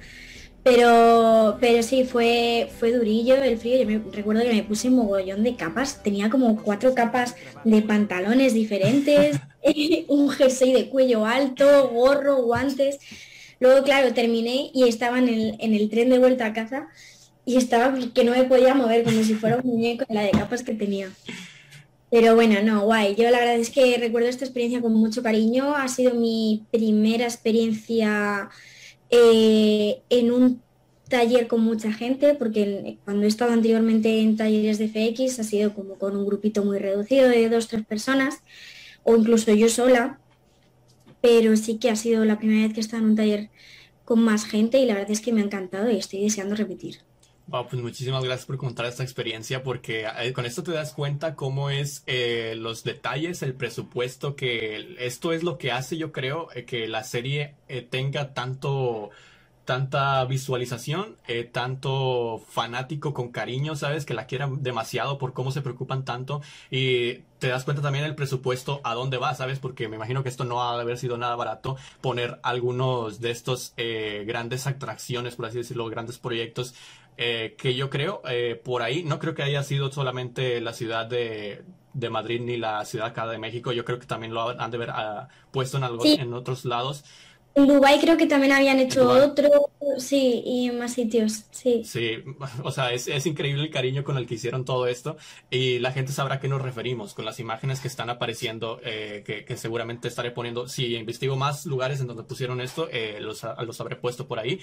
Pero, 0.61 1.57
pero 1.61 1.83
sí, 1.83 2.05
fue, 2.05 2.69
fue 2.79 2.91
durillo 2.91 3.35
el 3.35 3.57
frío. 3.57 3.77
Yo 3.77 3.85
me, 3.85 4.01
recuerdo 4.11 4.41
que 4.41 4.51
me 4.51 4.63
puse 4.63 4.87
un 4.87 4.95
mogollón 4.95 5.43
de 5.43 5.55
capas. 5.55 6.01
Tenía 6.01 6.29
como 6.29 6.61
cuatro 6.61 6.95
capas 6.95 7.35
de 7.63 7.81
pantalones 7.83 8.53
diferentes, 8.53 9.39
un 10.07 10.29
jersey 10.31 10.73
de 10.73 10.89
cuello 10.89 11.25
alto, 11.25 11.89
gorro, 11.89 12.41
guantes. 12.41 12.97
Luego, 13.59 13.83
claro, 13.83 14.13
terminé 14.13 14.71
y 14.73 14.87
estaba 14.87 15.19
en 15.19 15.29
el, 15.29 15.55
en 15.59 15.73
el 15.73 15.89
tren 15.89 16.09
de 16.09 16.19
vuelta 16.19 16.47
a 16.47 16.53
casa 16.53 16.87
y 17.45 17.57
estaba 17.57 17.93
que 18.13 18.23
no 18.23 18.31
me 18.31 18.43
podía 18.43 18.73
mover 18.73 19.03
como 19.03 19.23
si 19.23 19.35
fuera 19.35 19.57
un 19.57 19.67
muñeco 19.69 20.05
la 20.09 20.23
de 20.23 20.31
capas 20.31 20.63
que 20.63 20.73
tenía. 20.73 21.09
Pero 22.11 22.35
bueno, 22.35 22.61
no, 22.63 22.85
guay. 22.85 23.15
Yo 23.15 23.29
la 23.29 23.39
verdad 23.39 23.55
es 23.55 23.69
que 23.69 23.97
recuerdo 23.97 24.29
esta 24.29 24.45
experiencia 24.45 24.81
con 24.81 24.93
mucho 24.93 25.23
cariño. 25.23 25.75
Ha 25.75 25.87
sido 25.87 26.13
mi 26.13 26.65
primera 26.71 27.25
experiencia 27.25 28.49
eh, 29.09 30.01
en 30.09 30.31
un 30.31 30.61
taller 31.09 31.47
con 31.47 31.61
mucha 31.61 31.91
gente, 31.91 32.33
porque 32.35 32.97
cuando 33.03 33.25
he 33.25 33.27
estado 33.27 33.51
anteriormente 33.51 34.21
en 34.21 34.37
talleres 34.37 34.77
de 34.77 34.87
FX 34.87 35.39
ha 35.39 35.43
sido 35.43 35.73
como 35.73 35.95
con 35.95 36.15
un 36.15 36.25
grupito 36.25 36.63
muy 36.63 36.79
reducido 36.79 37.27
de 37.29 37.49
dos, 37.49 37.67
tres 37.67 37.85
personas, 37.85 38.41
o 39.03 39.15
incluso 39.15 39.53
yo 39.53 39.69
sola, 39.69 40.19
pero 41.21 41.55
sí 41.57 41.77
que 41.77 41.89
ha 41.89 41.95
sido 41.95 42.25
la 42.25 42.37
primera 42.37 42.63
vez 42.63 42.73
que 42.73 42.79
he 42.79 42.83
estado 42.83 43.03
en 43.03 43.09
un 43.09 43.15
taller 43.15 43.49
con 44.03 44.21
más 44.21 44.45
gente 44.45 44.77
y 44.79 44.85
la 44.85 44.93
verdad 44.93 45.11
es 45.11 45.21
que 45.21 45.33
me 45.33 45.41
ha 45.41 45.45
encantado 45.45 45.89
y 45.89 45.97
estoy 45.97 46.21
deseando 46.21 46.55
repetir. 46.55 46.99
Wow, 47.47 47.67
pues 47.67 47.79
muchísimas 47.79 48.23
gracias 48.23 48.47
por 48.47 48.57
contar 48.57 48.87
esta 48.87 49.03
experiencia 49.03 49.61
porque 49.61 50.07
eh, 50.19 50.33
con 50.33 50.47
esto 50.47 50.63
te 50.63 50.71
das 50.71 50.93
cuenta 50.93 51.35
cómo 51.35 51.69
es 51.69 52.03
eh, 52.07 52.55
los 52.57 52.83
detalles, 52.83 53.43
el 53.43 53.53
presupuesto, 53.53 54.35
que 54.35 54.95
esto 54.97 55.31
es 55.31 55.43
lo 55.43 55.59
que 55.59 55.71
hace, 55.71 55.97
yo 55.97 56.11
creo, 56.11 56.47
eh, 56.55 56.65
que 56.65 56.87
la 56.87 57.03
serie 57.03 57.53
tenga 57.91 58.33
tanto 58.33 59.11
tanta 59.65 60.23
visualización, 60.25 61.17
tanto 61.51 62.41
fanático 62.49 63.13
con 63.13 63.31
cariño, 63.31 63.75
¿sabes? 63.75 64.05
Que 64.05 64.13
la 64.13 64.27
quieran 64.27 64.63
demasiado 64.63 65.17
por 65.17 65.33
cómo 65.33 65.51
se 65.51 65.61
preocupan 65.61 66.05
tanto 66.05 66.41
y 66.71 67.23
te 67.39 67.47
das 67.47 67.65
cuenta 67.65 67.81
también 67.81 68.05
el 68.05 68.15
presupuesto 68.15 68.79
a 68.83 68.93
dónde 68.93 69.17
va, 69.17 69.33
¿sabes? 69.35 69.59
Porque 69.59 69.87
me 69.87 69.95
imagino 69.95 70.23
que 70.23 70.29
esto 70.29 70.45
no 70.45 70.63
ha 70.63 70.75
de 70.75 70.81
haber 70.81 70.97
sido 70.97 71.17
nada 71.17 71.35
barato 71.35 71.77
poner 72.01 72.39
algunos 72.43 73.19
de 73.19 73.31
estos 73.31 73.73
grandes 74.25 74.67
atracciones, 74.67 75.35
por 75.35 75.47
así 75.47 75.57
decirlo, 75.57 75.89
grandes 75.89 76.19
proyectos 76.19 76.75
eh, 77.17 77.55
que 77.57 77.75
yo 77.75 77.89
creo, 77.89 78.21
eh, 78.27 78.59
por 78.61 78.81
ahí, 78.81 79.03
no 79.03 79.19
creo 79.19 79.33
que 79.35 79.43
haya 79.43 79.63
sido 79.63 79.89
solamente 79.89 80.59
la 80.59 80.73
ciudad 80.73 81.05
de, 81.05 81.63
de, 81.93 82.09
Madrid 82.09 82.41
ni 82.41 82.57
la 82.57 82.83
ciudad 82.83 83.07
acá 83.07 83.25
de 83.25 83.37
México, 83.37 83.71
yo 83.71 83.85
creo 83.85 83.99
que 83.99 84.05
también 84.05 84.33
lo 84.33 84.49
han 84.49 84.69
de 84.69 84.77
haber 84.77 84.89
ah, 84.89 85.29
puesto 85.51 85.77
en, 85.77 85.85
algo, 85.85 86.03
en 86.05 86.33
otros 86.33 86.65
lados. 86.65 87.05
En 87.55 87.67
Dubái 87.67 88.01
creo 88.01 88.17
que 88.17 88.27
también 88.27 88.51
habían 88.51 88.79
hecho 88.79 89.09
otro, 89.09 89.49
sí, 89.97 90.43
y 90.45 90.67
en 90.67 90.77
más 90.77 90.93
sitios, 90.93 91.45
sí. 91.51 91.83
Sí, 91.85 92.17
o 92.63 92.69
sea, 92.69 92.91
es, 92.91 93.07
es, 93.07 93.25
increíble 93.25 93.63
el 93.63 93.69
cariño 93.69 94.03
con 94.03 94.17
el 94.17 94.27
que 94.27 94.35
hicieron 94.35 94.65
todo 94.65 94.87
esto 94.87 95.15
y 95.49 95.79
la 95.79 95.93
gente 95.93 96.11
sabrá 96.11 96.35
a 96.35 96.39
qué 96.41 96.49
nos 96.49 96.61
referimos 96.61 97.13
con 97.13 97.23
las 97.23 97.39
imágenes 97.39 97.79
que 97.79 97.87
están 97.87 98.09
apareciendo, 98.09 98.81
eh, 98.83 99.23
que, 99.25 99.45
que, 99.45 99.55
seguramente 99.55 100.09
estaré 100.09 100.31
poniendo, 100.31 100.67
si 100.67 100.95
investigo 100.95 101.37
más 101.37 101.65
lugares 101.65 102.01
en 102.01 102.07
donde 102.07 102.23
pusieron 102.23 102.59
esto, 102.59 102.89
eh, 102.91 103.19
los, 103.21 103.45
los 103.65 103.79
habré 103.79 103.95
puesto 103.95 104.27
por 104.27 104.39
ahí. 104.39 104.59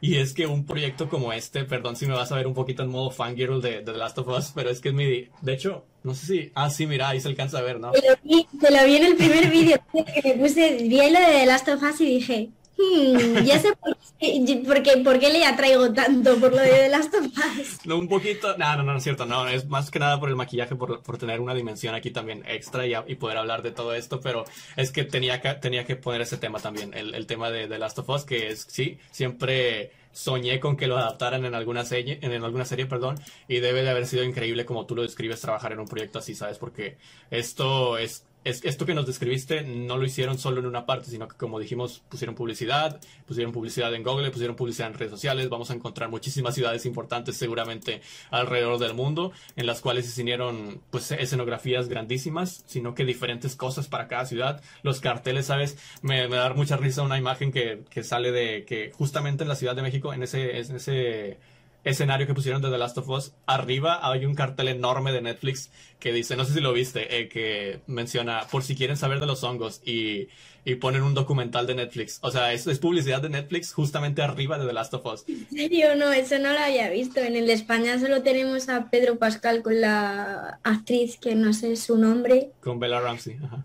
Y 0.00 0.18
es 0.18 0.32
que 0.32 0.46
un 0.46 0.66
proyecto 0.66 1.08
como 1.08 1.32
este, 1.32 1.64
perdón 1.64 1.96
si 1.96 2.06
me 2.06 2.14
vas 2.14 2.30
a 2.30 2.36
ver 2.36 2.46
un 2.46 2.54
poquito 2.54 2.84
en 2.84 2.90
modo 2.90 3.10
fangirl 3.10 3.60
de, 3.60 3.80
de 3.80 3.92
The 3.92 3.98
Last 3.98 4.18
of 4.18 4.28
Us, 4.28 4.52
pero 4.54 4.70
es 4.70 4.80
que 4.80 4.90
es 4.90 4.94
mi... 4.94 5.28
De 5.42 5.52
hecho, 5.52 5.84
no 6.06 6.14
sé 6.14 6.26
si... 6.26 6.52
Ah, 6.54 6.70
sí, 6.70 6.86
mira, 6.86 7.08
ahí 7.08 7.20
se 7.20 7.28
alcanza 7.28 7.58
a 7.58 7.62
ver, 7.62 7.80
¿no? 7.80 7.90
Te 7.90 8.00
lo 8.00 8.16
vi, 8.22 8.46
te 8.60 8.70
lo 8.70 8.84
vi 8.84 8.96
en 8.96 9.04
el 9.04 9.16
primer 9.16 9.50
vídeo 9.50 9.78
que 9.92 10.22
me 10.24 10.34
puse, 10.34 10.76
vi 10.82 10.96
lo 10.96 11.20
de 11.20 11.26
The 11.26 11.46
Last 11.46 11.68
of 11.68 11.82
Us 11.82 12.00
y 12.00 12.06
dije, 12.06 12.50
Hmm, 12.78 13.42
ya 13.44 13.58
sé 13.58 13.72
por 13.72 14.82
qué, 14.82 14.98
por, 14.98 15.18
qué, 15.18 15.30
le 15.30 15.46
atraigo 15.46 15.94
tanto 15.94 16.36
por 16.38 16.52
lo 16.52 16.58
de 16.58 16.68
The 16.68 16.88
Last 16.90 17.14
of 17.14 17.26
Us. 17.26 17.86
No, 17.86 17.96
un 17.96 18.06
poquito, 18.06 18.56
no, 18.58 18.76
no, 18.76 18.82
no, 18.82 18.96
es 18.98 19.02
cierto, 19.02 19.24
no, 19.24 19.48
es 19.48 19.66
más 19.66 19.90
que 19.90 19.98
nada 19.98 20.20
por 20.20 20.28
el 20.28 20.36
maquillaje, 20.36 20.76
por, 20.76 21.02
por 21.02 21.16
tener 21.16 21.40
una 21.40 21.54
dimensión 21.54 21.94
aquí 21.94 22.10
también 22.10 22.44
extra 22.46 22.86
y, 22.86 22.92
y, 23.06 23.14
poder 23.14 23.38
hablar 23.38 23.62
de 23.62 23.70
todo 23.70 23.94
esto, 23.94 24.20
pero 24.20 24.44
es 24.76 24.92
que 24.92 25.04
tenía 25.04 25.40
que, 25.40 25.54
tenía 25.54 25.84
que 25.86 25.96
poner 25.96 26.20
ese 26.20 26.36
tema 26.36 26.58
también, 26.58 26.92
el, 26.92 27.14
el 27.14 27.26
tema 27.26 27.50
de 27.50 27.66
The 27.66 27.78
Last 27.78 27.98
of 27.98 28.10
Us, 28.10 28.24
que 28.24 28.48
es, 28.48 28.66
sí, 28.68 28.98
siempre 29.10 29.90
soñé 30.16 30.60
con 30.60 30.78
que 30.78 30.86
lo 30.86 30.96
adaptaran 30.96 31.44
en 31.44 31.54
alguna 31.54 31.84
serie, 31.84 32.18
en 32.22 32.42
alguna 32.42 32.64
serie, 32.64 32.86
perdón, 32.86 33.16
y 33.48 33.60
debe 33.60 33.82
de 33.82 33.90
haber 33.90 34.06
sido 34.06 34.24
increíble 34.24 34.64
como 34.64 34.86
tú 34.86 34.96
lo 34.96 35.02
describes 35.02 35.42
trabajar 35.42 35.72
en 35.72 35.80
un 35.80 35.86
proyecto 35.86 36.18
así, 36.18 36.34
¿sabes? 36.34 36.56
Porque 36.56 36.96
esto 37.30 37.98
es 37.98 38.24
es, 38.46 38.64
esto 38.64 38.86
que 38.86 38.94
nos 38.94 39.06
describiste 39.06 39.62
no 39.62 39.96
lo 39.96 40.04
hicieron 40.04 40.38
solo 40.38 40.60
en 40.60 40.66
una 40.66 40.86
parte, 40.86 41.10
sino 41.10 41.26
que 41.26 41.36
como 41.36 41.58
dijimos, 41.58 42.02
pusieron 42.08 42.36
publicidad, 42.36 43.00
pusieron 43.26 43.52
publicidad 43.52 43.92
en 43.92 44.04
Google, 44.04 44.30
pusieron 44.30 44.54
publicidad 44.54 44.88
en 44.88 44.94
redes 44.94 45.10
sociales, 45.10 45.48
vamos 45.48 45.70
a 45.70 45.74
encontrar 45.74 46.10
muchísimas 46.10 46.54
ciudades 46.54 46.86
importantes 46.86 47.36
seguramente 47.36 48.00
alrededor 48.30 48.78
del 48.78 48.94
mundo, 48.94 49.32
en 49.56 49.66
las 49.66 49.80
cuales 49.80 50.06
se 50.06 50.22
hicieron 50.22 50.80
pues 50.90 51.10
escenografías 51.10 51.88
grandísimas, 51.88 52.62
sino 52.66 52.94
que 52.94 53.04
diferentes 53.04 53.56
cosas 53.56 53.88
para 53.88 54.06
cada 54.06 54.26
ciudad. 54.26 54.62
Los 54.82 55.00
carteles, 55.00 55.46
¿sabes? 55.46 55.76
Me, 56.02 56.28
da 56.28 56.54
mucha 56.54 56.76
risa 56.76 57.02
una 57.02 57.18
imagen 57.18 57.50
que, 57.50 57.82
que 57.90 58.04
sale 58.04 58.30
de 58.30 58.64
que 58.64 58.92
justamente 58.92 59.42
en 59.42 59.48
la 59.48 59.56
Ciudad 59.56 59.74
de 59.74 59.82
México, 59.82 60.12
en 60.12 60.22
ese, 60.22 60.58
en 60.58 60.76
ese 60.76 61.38
escenario 61.86 62.26
que 62.26 62.34
pusieron 62.34 62.60
de 62.60 62.68
The 62.68 62.78
Last 62.78 62.98
of 62.98 63.08
Us, 63.08 63.32
arriba 63.46 64.00
hay 64.02 64.26
un 64.26 64.34
cartel 64.34 64.68
enorme 64.68 65.12
de 65.12 65.22
Netflix 65.22 65.70
que 66.00 66.12
dice, 66.12 66.36
no 66.36 66.44
sé 66.44 66.52
si 66.54 66.60
lo 66.60 66.72
viste, 66.72 67.20
eh, 67.20 67.28
que 67.28 67.80
menciona, 67.86 68.42
por 68.50 68.64
si 68.64 68.74
quieren 68.74 68.96
saber 68.96 69.20
de 69.20 69.26
los 69.26 69.44
hongos, 69.44 69.80
y, 69.84 70.26
y 70.64 70.74
ponen 70.74 71.02
un 71.02 71.14
documental 71.14 71.66
de 71.68 71.76
Netflix. 71.76 72.18
O 72.22 72.32
sea, 72.32 72.52
es, 72.52 72.66
es, 72.66 72.80
publicidad 72.80 73.22
de 73.22 73.28
Netflix 73.28 73.72
justamente 73.72 74.20
arriba 74.20 74.58
de 74.58 74.66
The 74.66 74.72
Last 74.72 74.94
of 74.94 75.06
Us. 75.06 75.24
¿En 75.28 75.48
serio? 75.48 75.94
No, 75.94 76.12
eso 76.12 76.38
no 76.40 76.52
lo 76.52 76.58
había 76.58 76.90
visto. 76.90 77.20
En 77.20 77.36
el 77.36 77.46
de 77.46 77.52
España 77.52 77.98
solo 78.00 78.22
tenemos 78.22 78.68
a 78.68 78.90
Pedro 78.90 79.18
Pascal 79.18 79.62
con 79.62 79.80
la 79.80 80.58
actriz 80.64 81.18
que 81.18 81.36
no 81.36 81.52
sé 81.52 81.76
su 81.76 81.96
nombre. 81.96 82.50
Con 82.60 82.80
Bella 82.80 83.00
Ramsey, 83.00 83.38
ajá. 83.42 83.64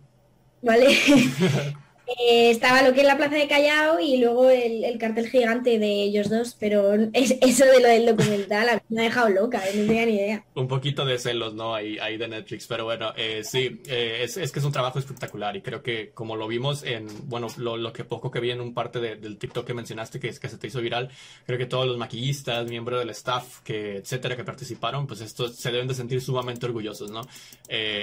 Vale. 0.61 0.95
Eh, 2.07 2.49
estaba 2.49 2.81
lo 2.81 2.93
que 2.93 3.01
es 3.01 3.07
la 3.07 3.15
plaza 3.15 3.35
de 3.35 3.47
Callao 3.47 3.99
y 3.99 4.17
luego 4.17 4.49
el, 4.49 4.97
cartel 4.97 5.29
gigante 5.29 5.79
de 5.79 6.03
ellos 6.03 6.29
dos, 6.29 6.55
pero 6.59 6.93
es, 7.13 7.37
eso 7.41 7.65
de 7.65 7.79
lo 7.79 7.87
del 7.87 8.05
documental 8.05 8.81
me 8.89 9.01
ha 9.01 9.03
dejado 9.05 9.29
loca, 9.29 9.61
no 9.75 9.85
tenía 9.85 10.05
ni 10.05 10.15
idea. 10.15 10.45
Un 10.55 10.67
poquito 10.67 11.05
de 11.05 11.17
celos, 11.17 11.53
¿no? 11.53 11.73
Ahí, 11.73 11.97
ahí 11.99 12.17
de 12.17 12.27
Netflix, 12.27 12.67
pero 12.67 12.85
bueno, 12.85 13.13
eh, 13.15 13.43
sí, 13.43 13.81
eh, 13.87 14.19
es, 14.23 14.37
es, 14.37 14.51
que 14.51 14.59
es 14.59 14.65
un 14.65 14.71
trabajo 14.71 14.99
espectacular 14.99 15.55
y 15.55 15.61
creo 15.61 15.81
que 15.81 16.11
como 16.11 16.35
lo 16.35 16.47
vimos 16.47 16.83
en, 16.83 17.07
bueno, 17.29 17.47
lo, 17.57 17.77
lo 17.77 17.93
que 17.93 18.03
poco 18.03 18.29
que 18.29 18.39
vi 18.39 18.51
en 18.51 18.61
un 18.61 18.73
parte 18.73 18.99
del 18.99 19.37
TikTok 19.37 19.65
que 19.65 19.73
mencionaste 19.73 20.19
que, 20.19 20.31
que 20.31 20.49
se 20.49 20.57
te 20.57 20.67
hizo 20.67 20.81
viral, 20.81 21.09
creo 21.45 21.57
que 21.57 21.65
todos 21.65 21.87
los 21.87 21.97
maquillistas, 21.97 22.67
miembros 22.67 22.99
del 22.99 23.09
staff, 23.11 23.61
que 23.61 23.97
etcétera, 23.97 24.35
que 24.35 24.43
participaron, 24.43 25.07
pues 25.07 25.21
estos 25.21 25.55
se 25.55 25.71
deben 25.71 25.87
de 25.87 25.93
sentir 25.93 26.21
sumamente 26.21 26.65
orgullosos, 26.65 27.11
¿no? 27.11 27.21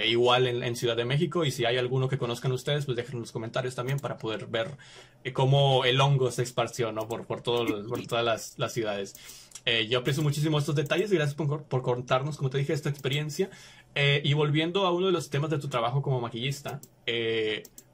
igual 0.06 0.46
en, 0.46 0.62
en 0.62 0.76
Ciudad 0.76 0.96
de 0.96 1.04
México 1.04 1.44
y 1.44 1.50
si 1.50 1.64
hay 1.64 1.76
alguno 1.76 2.08
que 2.08 2.16
conozcan 2.16 2.52
ustedes, 2.52 2.86
pues 2.86 2.96
déjenlo 2.96 3.18
en 3.18 3.22
los 3.22 3.32
comentarios 3.32 3.74
también 3.74 3.97
para 3.98 4.18
poder 4.18 4.46
ver 4.46 4.76
eh, 5.24 5.32
cómo 5.32 5.84
el 5.84 6.00
hongo 6.00 6.30
se 6.30 6.42
esparció 6.42 6.92
¿no? 6.92 7.08
por, 7.08 7.26
por, 7.26 7.42
todo, 7.42 7.86
por 7.88 8.06
todas 8.06 8.24
las, 8.24 8.54
las 8.58 8.72
ciudades. 8.72 9.16
Eh, 9.64 9.86
yo 9.88 9.98
aprecio 9.98 10.22
muchísimo 10.22 10.58
estos 10.58 10.74
detalles 10.74 11.12
y 11.12 11.16
gracias 11.16 11.34
por, 11.34 11.64
por 11.64 11.82
contarnos, 11.82 12.36
como 12.36 12.50
te 12.50 12.58
dije, 12.58 12.72
esta 12.72 12.88
experiencia. 12.88 13.50
Eh, 13.94 14.22
y 14.24 14.32
volviendo 14.34 14.86
a 14.86 14.92
uno 14.92 15.06
de 15.06 15.12
los 15.12 15.28
temas 15.28 15.50
de 15.50 15.58
tu 15.58 15.68
trabajo 15.68 16.02
como 16.02 16.20
maquillista, 16.20 16.80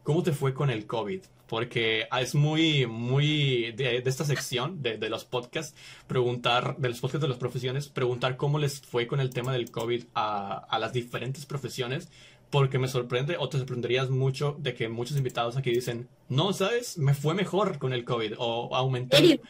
¿cómo 0.02 0.22
te 0.22 0.32
fue 0.32 0.54
con 0.54 0.70
el 0.70 0.86
COVID? 0.86 1.22
Porque 1.48 2.06
es 2.20 2.34
muy, 2.34 2.86
muy 2.86 3.72
de, 3.72 4.00
de 4.00 4.10
esta 4.10 4.24
sección 4.24 4.82
de, 4.82 4.98
de, 4.98 5.08
los 5.08 5.24
podcasts, 5.24 5.74
preguntar, 6.06 6.76
de 6.78 6.88
los 6.88 7.00
podcasts 7.00 7.22
de 7.22 7.28
las 7.28 7.38
profesiones, 7.38 7.88
preguntar 7.88 8.36
cómo 8.36 8.58
les 8.58 8.80
fue 8.80 9.06
con 9.06 9.20
el 9.20 9.30
tema 9.30 9.52
del 9.52 9.70
COVID 9.70 10.04
a, 10.14 10.54
a 10.68 10.78
las 10.78 10.92
diferentes 10.92 11.46
profesiones 11.46 12.08
porque 12.54 12.78
me 12.78 12.86
sorprende 12.86 13.36
o 13.36 13.48
te 13.48 13.58
sorprenderías 13.58 14.10
mucho 14.10 14.54
de 14.60 14.74
que 14.74 14.88
muchos 14.88 15.16
invitados 15.16 15.56
aquí 15.56 15.72
dicen, 15.72 16.08
no, 16.28 16.52
¿sabes? 16.52 16.96
Me 16.98 17.12
fue 17.12 17.34
mejor 17.34 17.80
con 17.80 17.92
el 17.92 18.04
COVID 18.04 18.34
o 18.38 18.76
aumenté, 18.76 19.40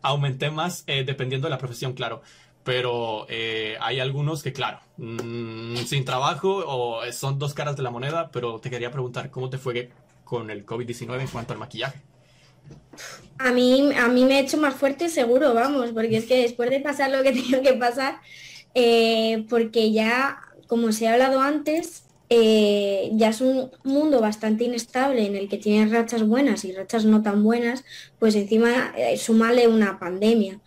aumenté 0.00 0.50
más 0.50 0.82
eh, 0.86 1.04
dependiendo 1.04 1.46
de 1.46 1.50
la 1.50 1.58
profesión, 1.58 1.92
claro. 1.92 2.22
Pero 2.62 3.26
eh, 3.28 3.76
hay 3.82 4.00
algunos 4.00 4.42
que, 4.42 4.54
claro, 4.54 4.80
mm, 4.96 5.76
sin 5.84 6.06
trabajo 6.06 6.64
o 6.66 7.02
son 7.12 7.38
dos 7.38 7.52
caras 7.52 7.76
de 7.76 7.82
la 7.82 7.90
moneda, 7.90 8.30
pero 8.32 8.58
te 8.60 8.70
quería 8.70 8.90
preguntar 8.90 9.30
cómo 9.30 9.50
te 9.50 9.58
fue 9.58 9.90
con 10.24 10.48
el 10.48 10.64
COVID-19 10.64 11.20
en 11.20 11.28
cuanto 11.28 11.52
al 11.52 11.58
maquillaje. 11.58 12.00
A 13.36 13.52
mí, 13.52 13.90
a 13.94 14.08
mí 14.08 14.24
me 14.24 14.36
ha 14.36 14.40
hecho 14.40 14.56
más 14.56 14.74
fuerte 14.74 15.10
seguro, 15.10 15.52
vamos, 15.52 15.90
porque 15.92 16.16
es 16.16 16.24
que 16.24 16.38
después 16.40 16.70
de 16.70 16.80
pasar 16.80 17.10
lo 17.10 17.22
que 17.22 17.32
tengo 17.42 17.62
que 17.62 17.74
pasar, 17.74 18.22
eh, 18.72 19.44
porque 19.50 19.92
ya, 19.92 20.38
como 20.66 20.92
se 20.92 21.08
ha 21.08 21.12
hablado 21.12 21.42
antes, 21.42 22.03
eh, 22.36 23.10
ya 23.14 23.28
es 23.28 23.40
un 23.40 23.70
mundo 23.84 24.20
bastante 24.20 24.64
inestable 24.64 25.24
en 25.26 25.36
el 25.36 25.48
que 25.48 25.58
tienes 25.58 25.90
rachas 25.92 26.26
buenas 26.26 26.64
y 26.64 26.72
rachas 26.72 27.04
no 27.04 27.22
tan 27.22 27.44
buenas, 27.44 27.84
pues 28.18 28.34
encima 28.34 28.92
eh, 28.96 29.16
sumarle 29.16 29.68
una 29.68 29.98
pandemia. 30.00 30.60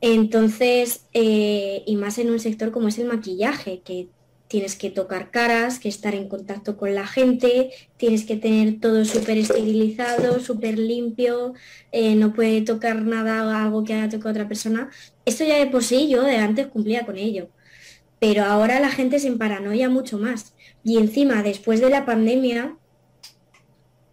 Entonces, 0.00 1.06
eh, 1.14 1.82
y 1.86 1.96
más 1.96 2.18
en 2.18 2.30
un 2.30 2.40
sector 2.40 2.72
como 2.72 2.88
es 2.88 2.98
el 2.98 3.06
maquillaje, 3.06 3.82
que 3.82 4.08
tienes 4.48 4.76
que 4.76 4.90
tocar 4.90 5.30
caras, 5.30 5.78
que 5.78 5.88
estar 5.88 6.14
en 6.14 6.28
contacto 6.28 6.76
con 6.76 6.94
la 6.94 7.06
gente, 7.06 7.70
tienes 7.96 8.24
que 8.24 8.36
tener 8.36 8.80
todo 8.80 9.04
súper 9.04 9.38
esterilizado, 9.38 10.40
súper 10.40 10.78
limpio, 10.78 11.54
eh, 11.92 12.14
no 12.16 12.32
puede 12.32 12.62
tocar 12.62 13.02
nada 13.02 13.62
algo 13.64 13.84
que 13.84 13.94
haya 13.94 14.08
tocado 14.08 14.30
otra 14.30 14.48
persona. 14.48 14.90
Esto 15.24 15.44
ya 15.44 15.58
de 15.58 15.66
por 15.66 15.84
sí 15.84 16.08
yo 16.08 16.22
de 16.22 16.36
antes 16.36 16.66
cumplía 16.68 17.06
con 17.06 17.16
ello, 17.16 17.50
pero 18.20 18.44
ahora 18.44 18.80
la 18.80 18.90
gente 18.90 19.18
se 19.20 19.32
paranoia 19.32 19.88
mucho 19.88 20.18
más. 20.18 20.55
Y 20.86 20.98
encima, 20.98 21.42
después 21.42 21.80
de 21.80 21.90
la 21.90 22.06
pandemia, 22.06 22.76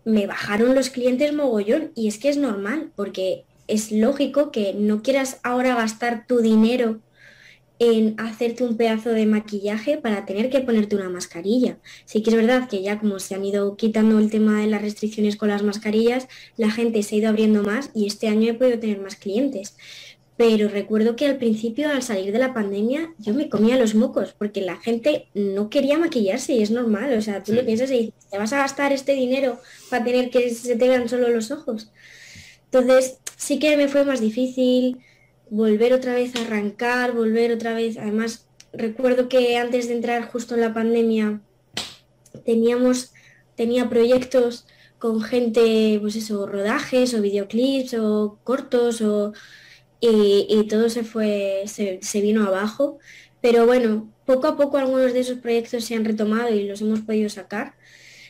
me 0.05 0.25
bajaron 0.25 0.73
los 0.73 0.89
clientes 0.89 1.31
mogollón 1.31 1.91
y 1.93 2.07
es 2.07 2.17
que 2.17 2.29
es 2.29 2.37
normal, 2.37 2.91
porque 2.95 3.45
es 3.67 3.91
lógico 3.91 4.51
que 4.51 4.73
no 4.73 5.03
quieras 5.03 5.39
ahora 5.43 5.75
gastar 5.75 6.25
tu 6.25 6.39
dinero 6.39 6.99
en 7.77 8.19
hacerte 8.19 8.63
un 8.63 8.75
pedazo 8.75 9.11
de 9.11 9.27
maquillaje 9.27 9.99
para 9.99 10.25
tener 10.25 10.49
que 10.49 10.61
ponerte 10.61 10.95
una 10.95 11.09
mascarilla. 11.09 11.77
Sí 12.05 12.23
que 12.23 12.31
es 12.31 12.35
verdad 12.35 12.67
que 12.67 12.81
ya 12.81 12.99
como 12.99 13.19
se 13.19 13.35
han 13.35 13.45
ido 13.45 13.77
quitando 13.77 14.17
el 14.17 14.31
tema 14.31 14.59
de 14.59 14.65
las 14.65 14.81
restricciones 14.81 15.35
con 15.35 15.49
las 15.49 15.61
mascarillas, 15.61 16.27
la 16.57 16.71
gente 16.71 17.03
se 17.03 17.13
ha 17.13 17.17
ido 17.19 17.29
abriendo 17.29 17.61
más 17.61 17.91
y 17.93 18.07
este 18.07 18.29
año 18.29 18.49
he 18.49 18.55
podido 18.55 18.79
tener 18.79 18.99
más 18.99 19.15
clientes. 19.15 19.77
Pero 20.35 20.67
recuerdo 20.67 21.15
que 21.15 21.27
al 21.27 21.37
principio, 21.37 21.89
al 21.89 22.01
salir 22.01 22.31
de 22.31 22.39
la 22.39 22.53
pandemia, 22.53 23.13
yo 23.19 23.35
me 23.35 23.49
comía 23.49 23.77
los 23.77 23.93
mocos 23.93 24.33
porque 24.33 24.61
la 24.61 24.77
gente 24.77 25.27
no 25.35 25.69
quería 25.69 25.99
maquillarse 25.99 26.53
y 26.53 26.63
es 26.63 26.71
normal. 26.71 27.15
O 27.15 27.21
sea, 27.21 27.43
tú 27.43 27.53
lo 27.53 27.63
piensas 27.63 27.91
y 27.91 27.97
dices, 27.97 28.13
¿te 28.31 28.37
vas 28.39 28.51
a 28.51 28.57
gastar 28.57 28.91
este 28.91 29.13
dinero 29.13 29.59
para 29.89 30.03
tener 30.03 30.31
que 30.31 30.49
se 30.49 30.75
te 30.75 30.87
vean 30.87 31.07
solo 31.07 31.29
los 31.29 31.51
ojos? 31.51 31.91
Entonces, 32.65 33.19
sí 33.37 33.59
que 33.59 33.77
me 33.77 33.87
fue 33.87 34.05
más 34.05 34.21
difícil 34.21 34.97
volver 35.51 35.93
otra 35.93 36.15
vez 36.15 36.35
a 36.35 36.41
arrancar, 36.41 37.11
volver 37.11 37.51
otra 37.51 37.73
vez. 37.73 37.97
Además, 37.97 38.47
recuerdo 38.73 39.29
que 39.29 39.57
antes 39.57 39.87
de 39.87 39.93
entrar 39.93 40.31
justo 40.31 40.55
en 40.55 40.61
la 40.61 40.73
pandemia 40.73 41.41
teníamos, 42.43 43.13
tenía 43.55 43.87
proyectos 43.87 44.65
con 44.97 45.21
gente, 45.21 45.99
pues 46.01 46.15
eso, 46.15 46.47
rodajes 46.47 47.13
o 47.13 47.21
videoclips 47.21 47.93
o 47.99 48.39
cortos 48.43 49.01
o, 49.01 49.33
y, 50.11 50.67
todo 50.67 50.89
se 50.89 51.03
fue, 51.03 51.63
se, 51.67 51.99
se, 52.01 52.21
vino 52.21 52.45
abajo. 52.45 52.99
Pero 53.41 53.65
bueno, 53.65 54.11
poco 54.25 54.47
a 54.47 54.57
poco 54.57 54.77
algunos 54.77 55.13
de 55.13 55.19
esos 55.19 55.39
proyectos 55.39 55.85
se 55.85 55.95
han 55.95 56.05
retomado 56.05 56.53
y 56.53 56.67
los 56.67 56.81
hemos 56.81 57.01
podido 57.01 57.29
sacar 57.29 57.75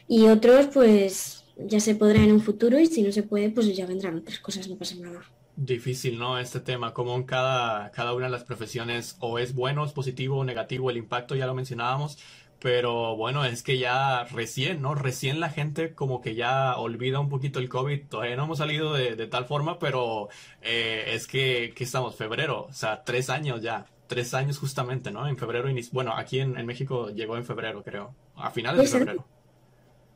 y 0.08 0.28
otros 0.28 0.68
pues 0.68 1.46
ya 1.58 1.80
se 1.80 1.96
podrá 1.96 2.24
en 2.24 2.32
un 2.32 2.42
futuro 2.42 2.80
y 2.80 2.88
si 2.88 3.04
no 3.04 3.12
se 3.12 3.24
puede 3.24 3.50
pues 3.50 3.76
ya 3.76 3.86
vendrán 3.86 4.18
otras 4.18 4.40
cosas, 4.40 4.68
no 4.68 4.76
pasa 4.76 4.96
nada. 4.96 5.22
Difícil, 5.56 6.18
¿no? 6.18 6.40
Este 6.40 6.60
tema, 6.60 6.96
como 6.96 7.16
en 7.16 7.24
cada, 7.24 7.92
cada 7.92 8.14
una 8.16 8.26
de 8.26 8.32
las 8.32 8.44
profesiones 8.44 9.18
o 9.20 9.38
es 9.38 9.54
bueno, 9.54 9.86
es 9.86 9.92
positivo 9.92 10.40
o 10.40 10.44
negativo 10.44 10.90
el 10.90 10.98
impacto, 10.98 11.36
ya 11.36 11.46
lo 11.46 11.54
mencionábamos, 11.54 12.18
pero 12.64 13.18
bueno, 13.18 13.44
es 13.44 13.62
que 13.62 13.78
ya 13.78 14.24
recién, 14.24 14.82
¿no? 14.82 14.96
Recién 14.96 15.42
la 15.42 15.50
gente 15.50 15.94
como 15.94 16.22
que 16.22 16.34
ya 16.34 16.78
olvida 16.78 17.20
un 17.20 17.28
poquito 17.28 17.60
el 17.60 17.68
COVID, 17.68 18.08
todavía 18.08 18.38
no 18.38 18.46
hemos 18.46 18.60
salido 18.60 18.94
de, 18.94 19.28
tal 19.28 19.44
forma, 19.44 19.80
pero 19.80 20.30
eh, 20.62 21.04
es 21.08 21.28
que, 21.28 21.74
que, 21.76 21.84
estamos, 21.84 22.16
febrero, 22.16 22.68
o 22.70 22.72
sea, 22.72 23.04
tres 23.04 23.30
años 23.30 23.62
ya, 23.62 23.88
tres 24.08 24.34
años 24.34 24.60
justamente, 24.60 25.12
¿no? 25.12 25.28
En 25.28 25.36
febrero, 25.36 25.68
bueno, 25.92 26.14
aquí 26.16 26.40
en, 26.40 26.58
en 26.58 26.66
México 26.66 27.10
llegó 27.10 27.36
en 27.36 27.44
febrero, 27.44 27.84
creo, 27.84 28.16
a 28.38 28.50
finales 28.50 28.90
de 28.90 28.98
febrero. 28.98 29.26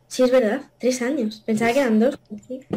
Sí, 0.08 0.24
es 0.24 0.32
verdad, 0.32 0.62
tres 0.80 1.02
años. 1.02 1.44
Pensaba 1.46 1.74
que 1.74 1.80
eran 1.80 2.00
dos. 2.00 2.18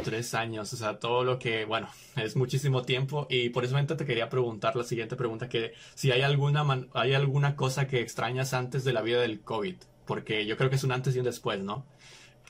Tres 0.03 0.35
años, 0.35 0.73
o 0.73 0.77
sea, 0.77 0.99
todo 0.99 1.23
lo 1.23 1.39
que, 1.39 1.65
bueno, 1.65 1.89
es 2.17 2.35
muchísimo 2.35 2.83
tiempo 2.83 3.27
y 3.31 3.51
por 3.51 3.65
eso 3.65 3.77
te 3.87 4.05
quería 4.05 4.29
preguntar 4.29 4.75
la 4.75 4.83
siguiente 4.83 5.15
pregunta, 5.15 5.49
que 5.49 5.73
si 5.95 6.11
hay 6.11 6.23
alguna, 6.23 6.67
hay 6.93 7.15
alguna 7.15 7.55
cosa 7.55 7.87
que 7.87 8.01
extrañas 8.01 8.53
antes 8.53 8.83
de 8.85 8.93
la 8.93 9.03
vida 9.03 9.21
del 9.21 9.41
COVID, 9.41 9.77
porque 10.07 10.45
yo 10.45 10.57
creo 10.57 10.71
que 10.71 10.77
es 10.77 10.85
un 10.85 10.93
antes 10.93 11.15
y 11.15 11.21
un 11.21 11.25
después, 11.25 11.61
¿no? 11.61 11.87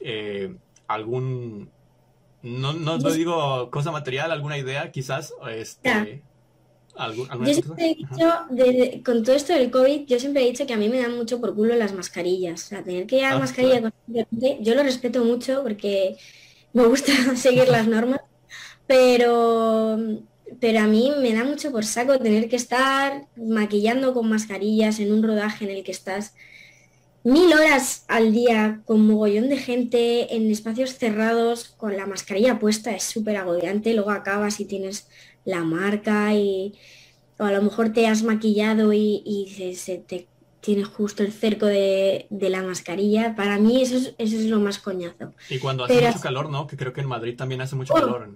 Eh, 0.00 0.56
algún, 0.88 1.70
no, 2.42 2.72
no, 2.72 2.98
digo 2.98 3.70
cosa 3.70 3.92
material, 3.92 4.32
alguna 4.32 4.56
idea 4.56 4.90
quizás, 4.90 5.34
este, 5.50 6.22
yo 6.98 7.54
siempre 7.54 7.90
he 7.90 7.94
dicho, 7.94 9.02
con 9.04 9.22
todo 9.22 9.34
esto 9.34 9.52
del 9.52 9.70
COVID, 9.70 10.06
yo 10.06 10.18
siempre 10.18 10.42
he 10.42 10.50
dicho 10.50 10.66
que 10.66 10.74
a 10.74 10.76
mí 10.76 10.88
me 10.88 11.00
dan 11.00 11.16
mucho 11.16 11.40
por 11.40 11.54
culo 11.54 11.74
las 11.76 11.94
mascarillas. 11.94 12.64
O 12.64 12.68
sea, 12.68 12.84
tener 12.84 13.06
que 13.06 13.16
llevar 13.16 13.34
ah, 13.34 13.38
mascarilla 13.38 13.92
yo 14.60 14.74
lo 14.74 14.82
respeto 14.82 15.24
mucho 15.24 15.62
porque 15.62 16.16
me 16.72 16.86
gusta 16.86 17.12
seguir 17.36 17.68
las 17.68 17.86
normas, 17.86 18.20
pero, 18.86 19.98
pero 20.60 20.80
a 20.80 20.86
mí 20.86 21.12
me 21.20 21.32
da 21.32 21.44
mucho 21.44 21.70
por 21.70 21.84
saco 21.84 22.18
tener 22.18 22.48
que 22.48 22.56
estar 22.56 23.26
maquillando 23.36 24.12
con 24.14 24.28
mascarillas 24.28 25.00
en 25.00 25.12
un 25.12 25.22
rodaje 25.22 25.64
en 25.64 25.70
el 25.70 25.84
que 25.84 25.92
estás 25.92 26.34
mil 27.22 27.52
horas 27.52 28.04
al 28.08 28.32
día 28.32 28.80
con 28.86 29.06
mogollón 29.06 29.48
de 29.48 29.58
gente 29.58 30.34
en 30.34 30.50
espacios 30.50 30.96
cerrados 30.96 31.68
con 31.76 31.96
la 31.96 32.06
mascarilla 32.06 32.58
puesta 32.58 32.92
es 32.92 33.04
súper 33.04 33.36
agobiante, 33.36 33.92
luego 33.92 34.10
acabas 34.10 34.58
y 34.60 34.64
tienes 34.64 35.06
la 35.44 35.64
marca 35.64 36.34
y 36.34 36.74
o 37.38 37.44
a 37.44 37.52
lo 37.52 37.62
mejor 37.62 37.92
te 37.92 38.06
has 38.06 38.22
maquillado 38.22 38.92
y, 38.92 39.74
se, 39.74 39.98
te 39.98 40.28
tiene 40.60 40.84
justo 40.84 41.22
el 41.22 41.32
cerco 41.32 41.64
de, 41.64 42.26
la 42.30 42.62
mascarilla. 42.62 43.34
Para 43.34 43.58
mí 43.58 43.80
eso 43.80 43.96
es, 43.96 44.14
eso 44.18 44.36
es 44.36 44.44
lo 44.44 44.60
más 44.60 44.78
coñazo. 44.78 45.32
Y 45.48 45.58
cuando 45.58 45.84
hace 45.84 46.06
mucho 46.06 46.20
calor, 46.20 46.50
¿no? 46.50 46.66
Que 46.66 46.76
creo 46.76 46.92
que 46.92 47.00
en 47.00 47.08
Madrid 47.08 47.36
también 47.36 47.62
hace 47.62 47.76
mucho 47.76 47.94
oh. 47.94 48.00
calor. 48.00 48.28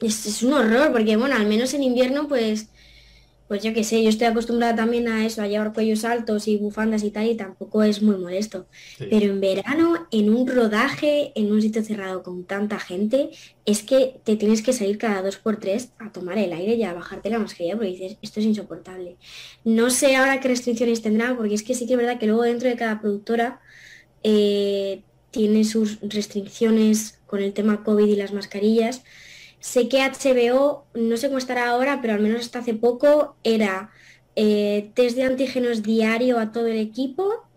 Es, 0.00 0.26
es 0.26 0.42
un 0.42 0.52
horror, 0.52 0.92
porque 0.92 1.16
bueno, 1.16 1.34
al 1.34 1.46
menos 1.46 1.72
en 1.72 1.82
invierno 1.82 2.28
pues 2.28 2.68
pues 3.48 3.62
yo 3.62 3.72
qué 3.72 3.82
sé, 3.82 4.02
yo 4.02 4.10
estoy 4.10 4.26
acostumbrada 4.26 4.76
también 4.76 5.08
a 5.08 5.24
eso, 5.24 5.40
a 5.40 5.48
llevar 5.48 5.72
cuellos 5.72 6.04
altos 6.04 6.46
y 6.48 6.58
bufandas 6.58 7.02
y 7.02 7.10
tal, 7.10 7.26
y 7.26 7.34
tampoco 7.34 7.82
es 7.82 8.02
muy 8.02 8.16
molesto. 8.16 8.66
Pero 8.98 9.32
en 9.32 9.40
verano, 9.40 10.06
en 10.10 10.28
un 10.28 10.46
rodaje, 10.46 11.32
en 11.34 11.50
un 11.50 11.62
sitio 11.62 11.82
cerrado 11.82 12.22
con 12.22 12.44
tanta 12.44 12.78
gente, 12.78 13.30
es 13.64 13.82
que 13.82 14.20
te 14.22 14.36
tienes 14.36 14.60
que 14.60 14.74
salir 14.74 14.98
cada 14.98 15.22
dos 15.22 15.38
por 15.38 15.56
tres 15.56 15.92
a 15.98 16.12
tomar 16.12 16.36
el 16.36 16.52
aire 16.52 16.74
y 16.74 16.84
a 16.84 16.92
bajarte 16.92 17.30
la 17.30 17.38
mascarilla 17.38 17.76
porque 17.76 17.92
dices, 17.92 18.18
esto 18.20 18.40
es 18.40 18.46
insoportable. 18.46 19.16
No 19.64 19.88
sé 19.88 20.14
ahora 20.16 20.40
qué 20.40 20.48
restricciones 20.48 21.00
tendrá, 21.00 21.34
porque 21.34 21.54
es 21.54 21.62
que 21.62 21.74
sí 21.74 21.86
que 21.86 21.94
es 21.94 21.98
verdad 21.98 22.18
que 22.18 22.26
luego 22.26 22.42
dentro 22.42 22.68
de 22.68 22.76
cada 22.76 23.00
productora 23.00 23.62
eh, 24.22 25.00
tiene 25.30 25.64
sus 25.64 26.00
restricciones 26.02 27.18
con 27.26 27.40
el 27.40 27.54
tema 27.54 27.82
COVID 27.82 28.06
y 28.06 28.16
las 28.16 28.34
mascarillas 28.34 29.02
Sé 29.60 29.88
que 29.88 29.98
HBO, 29.98 30.86
no 30.94 31.16
sé 31.16 31.28
cómo 31.28 31.38
estará 31.38 31.68
ahora, 31.68 32.00
pero 32.00 32.14
al 32.14 32.20
menos 32.20 32.40
hasta 32.40 32.60
hace 32.60 32.74
poco 32.74 33.36
era 33.42 33.90
eh, 34.36 34.90
test 34.94 35.16
de 35.16 35.24
antígenos 35.24 35.82
diario 35.82 36.38
a 36.38 36.52
todo 36.52 36.68
el 36.68 36.78
equipo 36.78 37.48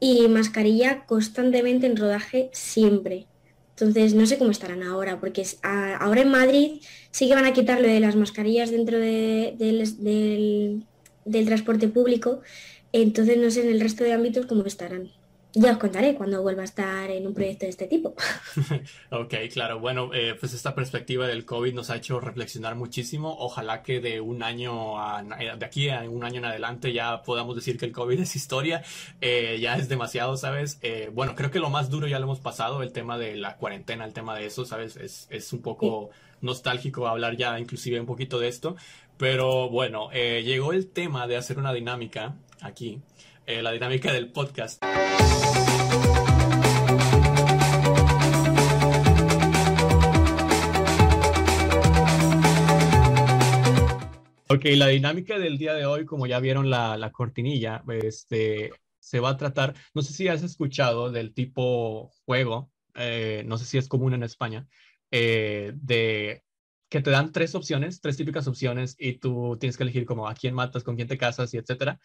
y 0.00 0.26
mascarilla 0.28 1.04
constantemente 1.06 1.86
en 1.86 1.96
rodaje 1.96 2.50
siempre. 2.52 3.26
Entonces 3.70 4.14
no 4.14 4.24
sé 4.24 4.38
cómo 4.38 4.50
estarán 4.50 4.82
ahora, 4.82 5.18
porque 5.20 5.44
ahora 5.62 6.20
en 6.22 6.30
Madrid 6.30 6.80
sí 7.10 7.28
que 7.28 7.34
van 7.34 7.44
a 7.44 7.52
quitarlo 7.52 7.88
de 7.88 8.00
las 8.00 8.14
mascarillas 8.14 8.70
dentro 8.70 8.98
del, 8.98 10.86
del 11.24 11.46
transporte 11.46 11.88
público, 11.88 12.40
entonces 12.92 13.36
no 13.36 13.50
sé 13.50 13.62
en 13.62 13.72
el 13.72 13.80
resto 13.80 14.04
de 14.04 14.12
ámbitos 14.12 14.46
cómo 14.46 14.64
estarán. 14.64 15.10
Ya 15.56 15.70
os 15.70 15.78
contaré 15.78 16.16
cuando 16.16 16.42
vuelva 16.42 16.62
a 16.62 16.64
estar 16.64 17.08
en 17.12 17.28
un 17.28 17.32
proyecto 17.32 17.64
de 17.66 17.70
este 17.70 17.86
tipo. 17.86 18.16
ok, 19.10 19.34
claro. 19.52 19.78
Bueno, 19.78 20.10
eh, 20.12 20.34
pues 20.38 20.52
esta 20.52 20.74
perspectiva 20.74 21.28
del 21.28 21.44
COVID 21.44 21.72
nos 21.72 21.90
ha 21.90 21.96
hecho 21.96 22.18
reflexionar 22.18 22.74
muchísimo. 22.74 23.36
Ojalá 23.38 23.84
que 23.84 24.00
de 24.00 24.20
un 24.20 24.42
año 24.42 24.98
a, 25.00 25.24
eh, 25.38 25.52
de 25.56 25.64
aquí 25.64 25.90
a 25.90 26.10
un 26.10 26.24
año 26.24 26.38
en 26.38 26.46
adelante 26.46 26.92
ya 26.92 27.22
podamos 27.22 27.54
decir 27.54 27.78
que 27.78 27.86
el 27.86 27.92
COVID 27.92 28.18
es 28.18 28.34
historia. 28.34 28.82
Eh, 29.20 29.58
ya 29.60 29.76
es 29.76 29.88
demasiado, 29.88 30.36
¿sabes? 30.36 30.80
bueno, 31.12 31.34
creo 31.36 31.52
que 31.52 31.60
lo 31.60 31.70
más 31.70 31.88
duro 31.88 32.08
ya 32.08 32.18
lo 32.18 32.24
hemos 32.24 32.40
pasado, 32.40 32.82
el 32.82 32.92
tema 32.92 33.16
de 33.16 33.36
la 33.36 33.56
cuarentena, 33.56 34.04
el 34.04 34.12
tema 34.12 34.36
de 34.36 34.46
eso, 34.46 34.64
¿sabes? 34.64 34.96
Es, 34.96 35.28
es 35.30 35.52
un 35.52 35.62
poco 35.62 36.10
nostálgico 36.40 37.06
hablar 37.06 37.36
ya 37.36 37.58
inclusive 37.58 38.00
un 38.00 38.06
poquito 38.06 38.40
de 38.40 38.48
esto. 38.48 38.76
Pero 39.16 39.68
bueno, 39.68 40.10
llegó 40.10 40.72
el 40.72 40.88
tema 40.88 41.28
de 41.28 41.36
hacer 41.36 41.58
una 41.58 41.72
dinámica 41.72 42.34
aquí. 42.60 43.00
la 43.46 43.70
dinámica 43.70 44.12
del 44.12 44.28
podcast. 44.32 44.82
Ok, 54.50 54.66
la 54.76 54.88
dinámica 54.88 55.38
del 55.38 55.56
día 55.56 55.72
de 55.72 55.86
hoy, 55.86 56.04
como 56.04 56.26
ya 56.26 56.38
vieron 56.38 56.68
la, 56.68 57.10
cortinilla, 57.12 57.82
este, 58.02 58.72
se 58.98 59.18
va 59.18 59.30
a 59.30 59.36
tratar, 59.38 59.74
no 59.94 60.02
sé 60.02 60.12
si 60.12 60.28
has 60.28 60.42
escuchado 60.42 61.10
del 61.10 61.32
tipo 61.32 62.10
juego, 62.26 62.70
eh, 62.94 63.42
no 63.46 63.56
sé 63.56 63.64
si 63.64 63.78
es 63.78 63.88
común 63.88 64.12
en 64.12 64.22
España, 64.22 64.66
eh, 65.10 65.72
de 65.76 66.44
que 66.90 67.00
te 67.00 67.10
dan 67.10 67.32
tres 67.32 67.54
opciones, 67.54 68.02
tres 68.02 68.18
típicas 68.18 68.46
opciones, 68.46 68.96
y 68.98 69.14
tú 69.14 69.56
tienes 69.58 69.78
que 69.78 69.82
elegir 69.82 70.04
como 70.04 70.28
a 70.28 70.34
quién 70.34 70.54
matas, 70.54 70.84
con 70.84 70.96
quién 70.96 71.08
te 71.08 71.16
casas 71.16 71.52
y 71.54 71.56
etcétera. 71.56 71.98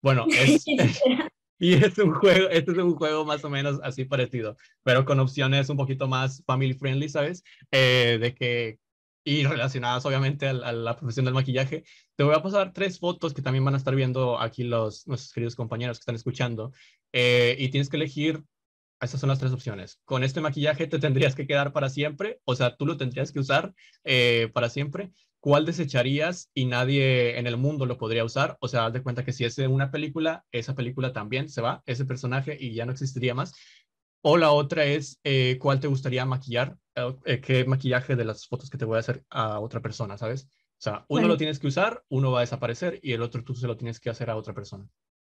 Bueno, 0.00 0.24
es, 0.30 0.64
y 1.58 1.74
es 1.74 1.98
un 1.98 2.14
juego, 2.14 2.48
este 2.48 2.72
es 2.72 2.78
un 2.78 2.94
juego 2.94 3.26
más 3.26 3.44
o 3.44 3.50
menos 3.50 3.80
así 3.82 4.06
parecido, 4.06 4.56
pero 4.82 5.04
con 5.04 5.20
opciones 5.20 5.68
un 5.68 5.76
poquito 5.76 6.08
más 6.08 6.42
family 6.46 6.72
friendly, 6.72 7.10
¿sabes? 7.10 7.44
Eh, 7.70 8.16
de 8.18 8.34
que 8.34 8.78
y 9.24 9.44
relacionadas 9.44 10.04
obviamente 10.06 10.48
a, 10.48 10.52
la 10.52 10.96
profesión 10.96 11.24
del 11.24 11.34
maquillaje. 11.34 11.84
Te 12.16 12.24
voy 12.24 12.34
a 12.34 12.42
pasar 12.42 12.72
tres 12.72 12.98
fotos 12.98 13.34
que 13.34 13.42
también 13.42 13.64
van 13.64 13.74
a 13.74 13.78
estar 13.78 13.94
viendo 13.94 14.40
aquí 14.40 14.64
los, 14.64 15.06
nuestros 15.06 15.32
queridos 15.32 15.56
compañeros 15.56 15.98
que 15.98 16.02
están 16.02 16.14
escuchando. 16.14 16.72
Eh, 17.12 17.56
y 17.58 17.68
tienes 17.68 17.88
que 17.88 17.96
elegir, 17.96 18.42
estas 19.00 19.20
son 19.20 19.28
las 19.28 19.38
tres 19.38 19.52
opciones. 19.52 20.00
Con 20.04 20.24
este 20.24 20.40
maquillaje 20.40 20.86
te 20.86 20.98
tendrías 20.98 21.34
que 21.34 21.46
quedar 21.46 21.72
para 21.72 21.88
siempre, 21.88 22.40
o 22.44 22.54
sea, 22.54 22.76
tú 22.76 22.86
lo 22.86 22.96
tendrías 22.96 23.32
que 23.32 23.40
usar 23.40 23.74
eh, 24.04 24.50
para 24.52 24.68
siempre. 24.68 25.12
¿Cuál 25.40 25.66
desecharías 25.66 26.50
y 26.54 26.66
nadie 26.66 27.36
en 27.36 27.48
el 27.48 27.56
mundo 27.56 27.84
lo 27.84 27.98
podría 27.98 28.24
usar? 28.24 28.58
O 28.60 28.68
sea, 28.68 28.86
haz 28.86 28.92
de 28.92 29.02
cuenta 29.02 29.24
que 29.24 29.32
si 29.32 29.44
es 29.44 29.58
una 29.58 29.90
película, 29.90 30.44
esa 30.52 30.76
película 30.76 31.12
también 31.12 31.48
se 31.48 31.60
va, 31.60 31.82
ese 31.84 32.04
personaje 32.04 32.56
y 32.60 32.74
ya 32.74 32.86
no 32.86 32.92
existiría 32.92 33.34
más. 33.34 33.52
O 34.22 34.36
la 34.36 34.52
otra 34.52 34.84
es, 34.84 35.20
eh, 35.24 35.58
¿cuál 35.60 35.80
te 35.80 35.88
gustaría 35.88 36.24
maquillar? 36.24 36.76
Eh, 37.24 37.40
¿Qué 37.40 37.64
maquillaje 37.64 38.16
de 38.16 38.24
las 38.24 38.46
fotos 38.46 38.70
que 38.70 38.78
te 38.78 38.84
voy 38.84 38.96
a 38.96 39.00
hacer 39.00 39.24
a 39.30 39.60
otra 39.60 39.80
persona, 39.80 40.16
sabes? 40.16 40.44
O 40.44 40.82
sea, 40.82 41.04
uno 41.08 41.28
lo 41.28 41.36
tienes 41.36 41.58
que 41.58 41.66
usar, 41.66 42.02
uno 42.08 42.32
va 42.32 42.38
a 42.38 42.42
desaparecer 42.42 42.98
y 43.02 43.12
el 43.12 43.22
otro 43.22 43.44
tú 43.44 43.54
se 43.54 43.66
lo 43.66 43.76
tienes 43.76 44.00
que 44.00 44.10
hacer 44.10 44.30
a 44.30 44.36
otra 44.36 44.54
persona. 44.54 44.88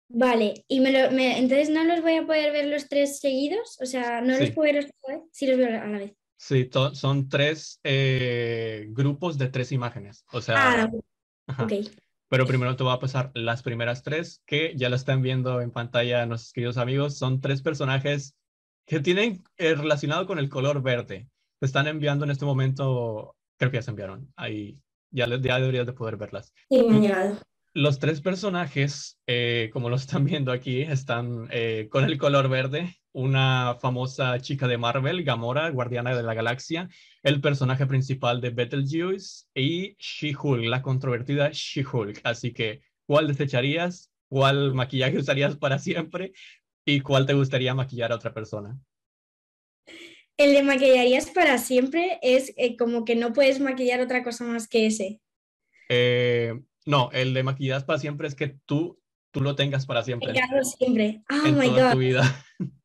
Vale, 0.10 0.66
y 0.70 0.80
me 0.80 1.38
entonces 1.38 1.70
no 1.70 1.84
los 1.84 2.02
voy 2.02 2.16
a 2.16 2.26
poder 2.26 2.54
ver 2.54 2.68
los 2.68 2.88
tres 2.88 3.20
seguidos, 3.20 3.78
o 3.82 3.86
sea, 3.86 4.22
no 4.22 4.38
los 4.38 4.52
puedo 4.52 4.74
ver 4.74 4.84
los 4.84 4.92
tres, 5.04 5.22
sí 5.32 5.48
los 5.48 5.58
veo 5.58 5.82
a 5.82 5.86
la 5.86 5.98
vez. 5.98 6.16
Sí, 6.38 6.70
son 6.94 7.28
tres 7.28 7.80
eh, 7.84 8.88
grupos 8.90 9.38
de 9.38 9.50
tres 9.50 9.72
imágenes, 9.72 10.26
o 10.32 10.40
sea... 10.40 10.90
Ah, 11.48 11.64
ok. 11.64 11.74
Pero 12.30 12.46
primero 12.46 12.76
te 12.76 12.84
voy 12.84 12.94
a 12.94 13.00
pasar 13.00 13.32
las 13.34 13.64
primeras 13.64 14.04
tres, 14.04 14.42
que 14.46 14.74
ya 14.76 14.90
lo 14.90 14.98
están 14.98 15.22
viendo 15.22 15.62
en 15.62 15.72
pantalla 15.72 16.26
nuestros 16.26 16.52
queridos 16.52 16.78
amigos. 16.78 17.18
Son 17.18 17.40
tres 17.40 17.62
personajes 17.62 18.36
que 18.88 19.02
tienen 19.02 19.44
eh, 19.58 19.76
relacionado 19.76 20.26
con 20.26 20.40
el 20.40 20.50
color 20.50 20.82
verde. 20.82 21.28
Te 21.60 21.66
están 21.66 21.88
enviando 21.88 22.26
en 22.26 22.32
este 22.32 22.46
momento, 22.46 23.36
creo 23.58 23.70
que 23.70 23.78
ya 23.78 23.82
se 23.84 23.92
enviaron, 23.92 24.32
ahí 24.36 24.80
ya, 25.12 25.28
ya 25.28 25.60
deberías 25.60 25.86
de 25.86 25.94
poder 25.94 26.18
verlas. 26.18 26.54
Sí, 26.70 26.84
me 26.84 26.96
han 26.96 27.02
llegado. 27.02 27.38
Los 27.74 28.00
tres 28.00 28.22
personajes, 28.22 29.20
eh, 29.28 29.70
como 29.72 29.90
lo 29.90 29.98
están 29.98 30.26
viendo 30.26 30.52
aquí, 30.52 30.82
están 30.82 31.48
eh, 31.52 31.88
con 31.92 32.06
el 32.06 32.18
color 32.18 32.50
verde. 32.50 32.96
Una 33.12 33.78
famosa 33.80 34.40
chica 34.40 34.68
de 34.68 34.78
Marvel, 34.78 35.24
Gamora, 35.24 35.70
guardiana 35.70 36.16
de 36.16 36.24
la 36.24 36.36
galaxia, 36.36 36.88
el 37.24 37.42
personaje 37.42 37.88
principal 37.88 38.42
de 38.42 38.52
Betelgeuse 38.52 39.48
y 39.56 39.96
She-Hulk, 39.98 40.66
la 40.66 40.84
controvertida 40.84 41.50
She-Hulk. 41.52 42.22
Así 42.24 42.54
que, 42.54 42.82
¿cuál 43.08 43.28
desecharías? 43.28 44.12
¿Cuál 44.30 44.74
maquillaje 44.76 45.18
usarías 45.20 45.58
para 45.58 45.80
siempre? 45.80 46.34
¿Y 46.88 47.02
cuál 47.02 47.26
te 47.26 47.34
gustaría 47.34 47.76
maquillar 47.76 48.14
a 48.14 48.16
otra 48.16 48.34
persona? 48.34 48.80
El 50.38 50.54
de 50.54 50.64
maquillarías 50.64 51.30
para 51.32 51.58
siempre 51.58 52.18
es 52.22 52.54
eh, 52.56 52.78
como 52.78 53.04
que 53.04 53.18
no 53.18 53.34
puedes 53.34 53.60
maquillar 53.60 54.00
otra 54.00 54.24
cosa 54.24 54.46
más 54.46 54.70
que 54.70 54.86
ese. 54.86 55.20
Eh, 55.90 56.54
no, 56.86 57.12
el 57.12 57.34
de 57.34 57.44
maquillarías 57.44 57.84
para 57.84 58.00
siempre 58.00 58.30
es 58.30 58.36
que 58.36 58.56
tú, 58.66 59.02
tú 59.32 59.42
lo 59.42 59.54
tengas 59.54 59.86
para 59.86 60.02
siempre. 60.02 60.34
siempre. 60.78 61.24
Oh 61.30 61.50
my 61.50 61.68
God. 61.68 61.92
tu 61.92 61.98
vida. 61.98 62.46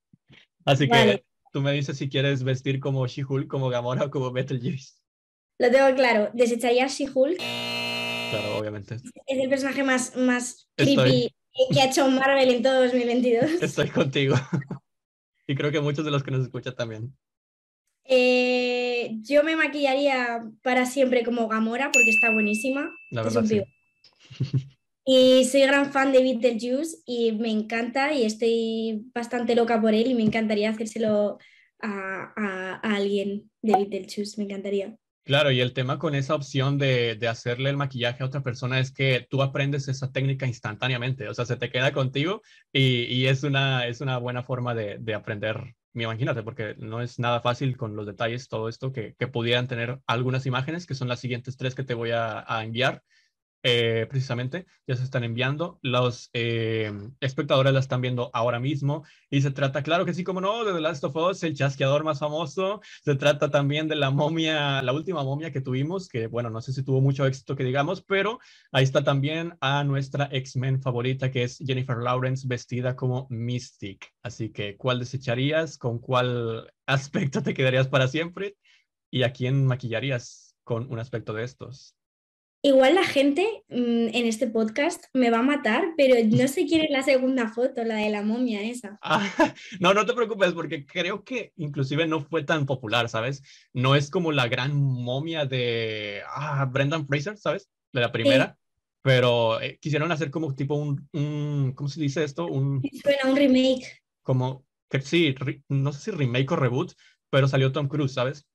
Así 0.64 0.88
que 0.88 1.24
tú 1.52 1.60
me 1.60 1.70
dices 1.70 1.96
si 1.96 2.08
quieres 2.08 2.42
vestir 2.42 2.80
como 2.80 3.06
She-Hulk, 3.06 3.46
como 3.46 3.68
Gamora 3.68 4.06
o 4.06 4.10
como 4.10 4.32
Betelgeuse. 4.32 4.94
Lo 5.60 5.70
tengo 5.70 5.94
claro. 5.94 6.28
¿Desecharía 6.34 6.88
She-Hulk? 6.88 7.36
Claro, 7.36 8.58
obviamente. 8.58 8.96
Es 8.96 9.38
el 9.38 9.48
personaje 9.48 9.84
más, 9.84 10.16
más 10.16 10.68
creepy 10.74 11.32
que 11.72 11.80
ha 11.80 11.86
hecho 11.86 12.08
Marvel 12.08 12.50
en 12.50 12.62
todo 12.62 12.82
2022. 12.82 13.62
Estoy 13.62 13.88
contigo. 13.88 14.36
y 15.46 15.54
creo 15.54 15.70
que 15.70 15.80
muchos 15.80 16.04
de 16.04 16.10
los 16.10 16.22
que 16.22 16.30
nos 16.30 16.42
escuchan 16.42 16.74
también. 16.74 17.16
Eh, 18.04 19.18
yo 19.22 19.44
me 19.44 19.56
maquillaría 19.56 20.42
para 20.62 20.86
siempre 20.86 21.24
como 21.24 21.48
Gamora 21.48 21.90
porque 21.92 22.10
está 22.10 22.32
buenísima. 22.32 22.90
La 23.10 23.22
verdad, 23.22 23.44
sí. 23.44 23.62
Y 25.04 25.44
soy 25.46 25.62
gran 25.62 25.92
fan 25.92 26.12
de 26.12 26.22
Beetlejuice 26.22 26.98
y 27.06 27.32
me 27.32 27.50
encanta 27.50 28.12
y 28.12 28.24
estoy 28.24 29.06
bastante 29.12 29.56
loca 29.56 29.80
por 29.80 29.94
él 29.94 30.06
y 30.06 30.14
me 30.14 30.22
encantaría 30.22 30.70
hacérselo 30.70 31.38
a, 31.80 32.32
a, 32.36 32.80
a 32.82 32.96
alguien 32.96 33.50
de 33.62 33.72
Beetlejuice, 33.72 34.38
me 34.38 34.44
encantaría. 34.44 34.96
Claro, 35.24 35.52
y 35.52 35.60
el 35.60 35.72
tema 35.72 36.00
con 36.00 36.16
esa 36.16 36.34
opción 36.34 36.78
de, 36.78 37.14
de, 37.14 37.28
hacerle 37.28 37.70
el 37.70 37.76
maquillaje 37.76 38.24
a 38.24 38.26
otra 38.26 38.42
persona 38.42 38.80
es 38.80 38.90
que 38.92 39.24
tú 39.30 39.40
aprendes 39.40 39.86
esa 39.86 40.10
técnica 40.10 40.48
instantáneamente, 40.48 41.28
o 41.28 41.34
sea, 41.34 41.44
se 41.44 41.56
te 41.56 41.70
queda 41.70 41.92
contigo 41.92 42.42
y, 42.72 43.04
y 43.04 43.26
es, 43.26 43.44
una, 43.44 43.86
es 43.86 44.00
una 44.00 44.18
buena 44.18 44.42
forma 44.42 44.74
de, 44.74 44.98
de, 44.98 45.14
aprender, 45.14 45.76
imagínate, 45.94 46.42
porque 46.42 46.74
no 46.78 47.00
es 47.00 47.20
nada 47.20 47.40
fácil 47.40 47.76
con 47.76 47.94
los 47.94 48.04
detalles, 48.04 48.48
todo 48.48 48.68
esto, 48.68 48.90
que, 48.90 49.14
que 49.16 49.28
pudieran 49.28 49.68
tener 49.68 50.00
algunas 50.08 50.44
imágenes, 50.46 50.86
que 50.86 50.96
son 50.96 51.06
las 51.06 51.20
siguientes 51.20 51.56
tres 51.56 51.76
que 51.76 51.84
te 51.84 51.94
voy 51.94 52.10
a, 52.10 52.44
a 52.44 52.64
enviar. 52.64 53.04
Eh, 53.64 54.06
precisamente, 54.10 54.66
ya 54.88 54.96
se 54.96 55.04
están 55.04 55.22
enviando. 55.22 55.78
Los 55.82 56.30
eh, 56.32 56.92
espectadores 57.20 57.72
la 57.72 57.78
están 57.78 58.00
viendo 58.00 58.30
ahora 58.32 58.58
mismo. 58.58 59.04
Y 59.30 59.40
se 59.42 59.52
trata, 59.52 59.82
claro 59.82 60.04
que 60.04 60.14
sí, 60.14 60.24
como 60.24 60.40
no, 60.40 60.64
de 60.64 60.72
The 60.72 60.80
Last 60.80 61.04
of 61.04 61.14
Us, 61.14 61.42
el 61.44 61.54
chasqueador 61.54 62.02
más 62.02 62.18
famoso. 62.18 62.80
Se 63.04 63.14
trata 63.14 63.50
también 63.50 63.86
de 63.86 63.94
la 63.94 64.10
momia, 64.10 64.82
la 64.82 64.92
última 64.92 65.22
momia 65.22 65.52
que 65.52 65.60
tuvimos, 65.60 66.08
que 66.08 66.26
bueno, 66.26 66.50
no 66.50 66.60
sé 66.60 66.72
si 66.72 66.82
tuvo 66.82 67.00
mucho 67.00 67.24
éxito 67.24 67.54
que 67.54 67.64
digamos, 67.64 68.02
pero 68.02 68.40
ahí 68.72 68.84
está 68.84 69.04
también 69.04 69.56
a 69.60 69.84
nuestra 69.84 70.28
X-Men 70.32 70.82
favorita, 70.82 71.30
que 71.30 71.44
es 71.44 71.58
Jennifer 71.64 71.98
Lawrence, 71.98 72.46
vestida 72.48 72.96
como 72.96 73.28
Mystic. 73.30 74.12
Así 74.22 74.50
que, 74.50 74.76
¿cuál 74.76 74.98
desecharías? 74.98 75.78
¿Con 75.78 76.00
cuál 76.00 76.72
aspecto 76.86 77.42
te 77.42 77.54
quedarías 77.54 77.86
para 77.88 78.08
siempre? 78.08 78.56
¿Y 79.10 79.22
a 79.22 79.32
quién 79.32 79.66
maquillarías 79.66 80.56
con 80.64 80.90
un 80.90 80.98
aspecto 80.98 81.32
de 81.32 81.44
estos? 81.44 81.94
Igual 82.64 82.94
la 82.94 83.02
gente 83.02 83.64
mm, 83.70 84.14
en 84.14 84.26
este 84.26 84.46
podcast 84.46 85.06
me 85.12 85.30
va 85.30 85.40
a 85.40 85.42
matar, 85.42 85.94
pero 85.96 86.14
no 86.24 86.46
sé 86.46 86.64
quién 86.66 86.82
es 86.82 86.90
la 86.90 87.02
segunda 87.02 87.48
foto, 87.48 87.82
la 87.82 87.96
de 87.96 88.10
la 88.10 88.22
momia 88.22 88.62
esa. 88.62 88.98
Ah, 89.02 89.54
no, 89.80 89.92
no 89.92 90.06
te 90.06 90.14
preocupes, 90.14 90.52
porque 90.52 90.86
creo 90.86 91.24
que 91.24 91.52
inclusive 91.56 92.06
no 92.06 92.20
fue 92.20 92.44
tan 92.44 92.64
popular, 92.64 93.08
¿sabes? 93.08 93.42
No 93.72 93.96
es 93.96 94.10
como 94.10 94.30
la 94.30 94.46
gran 94.46 94.76
momia 94.76 95.44
de 95.44 96.22
ah, 96.28 96.64
Brendan 96.66 97.08
Fraser, 97.08 97.36
¿sabes? 97.36 97.68
De 97.92 98.00
la 98.00 98.12
primera. 98.12 98.56
Pero 99.02 99.60
eh, 99.60 99.78
quisieron 99.80 100.12
hacer 100.12 100.30
como 100.30 100.54
tipo 100.54 100.76
un, 100.76 101.08
un, 101.12 101.72
¿cómo 101.74 101.88
se 101.88 102.00
dice 102.00 102.22
esto? 102.22 102.46
Un, 102.46 102.80
Suena 103.02 103.28
un 103.28 103.36
remake. 103.36 104.04
Como, 104.22 104.64
que 104.88 105.00
sí, 105.00 105.34
no 105.68 105.92
sé 105.92 106.00
si 106.00 106.10
remake 106.12 106.52
o 106.52 106.56
reboot, 106.56 106.92
pero 107.28 107.48
salió 107.48 107.72
Tom 107.72 107.88
Cruise, 107.88 108.14
¿sabes? 108.14 108.46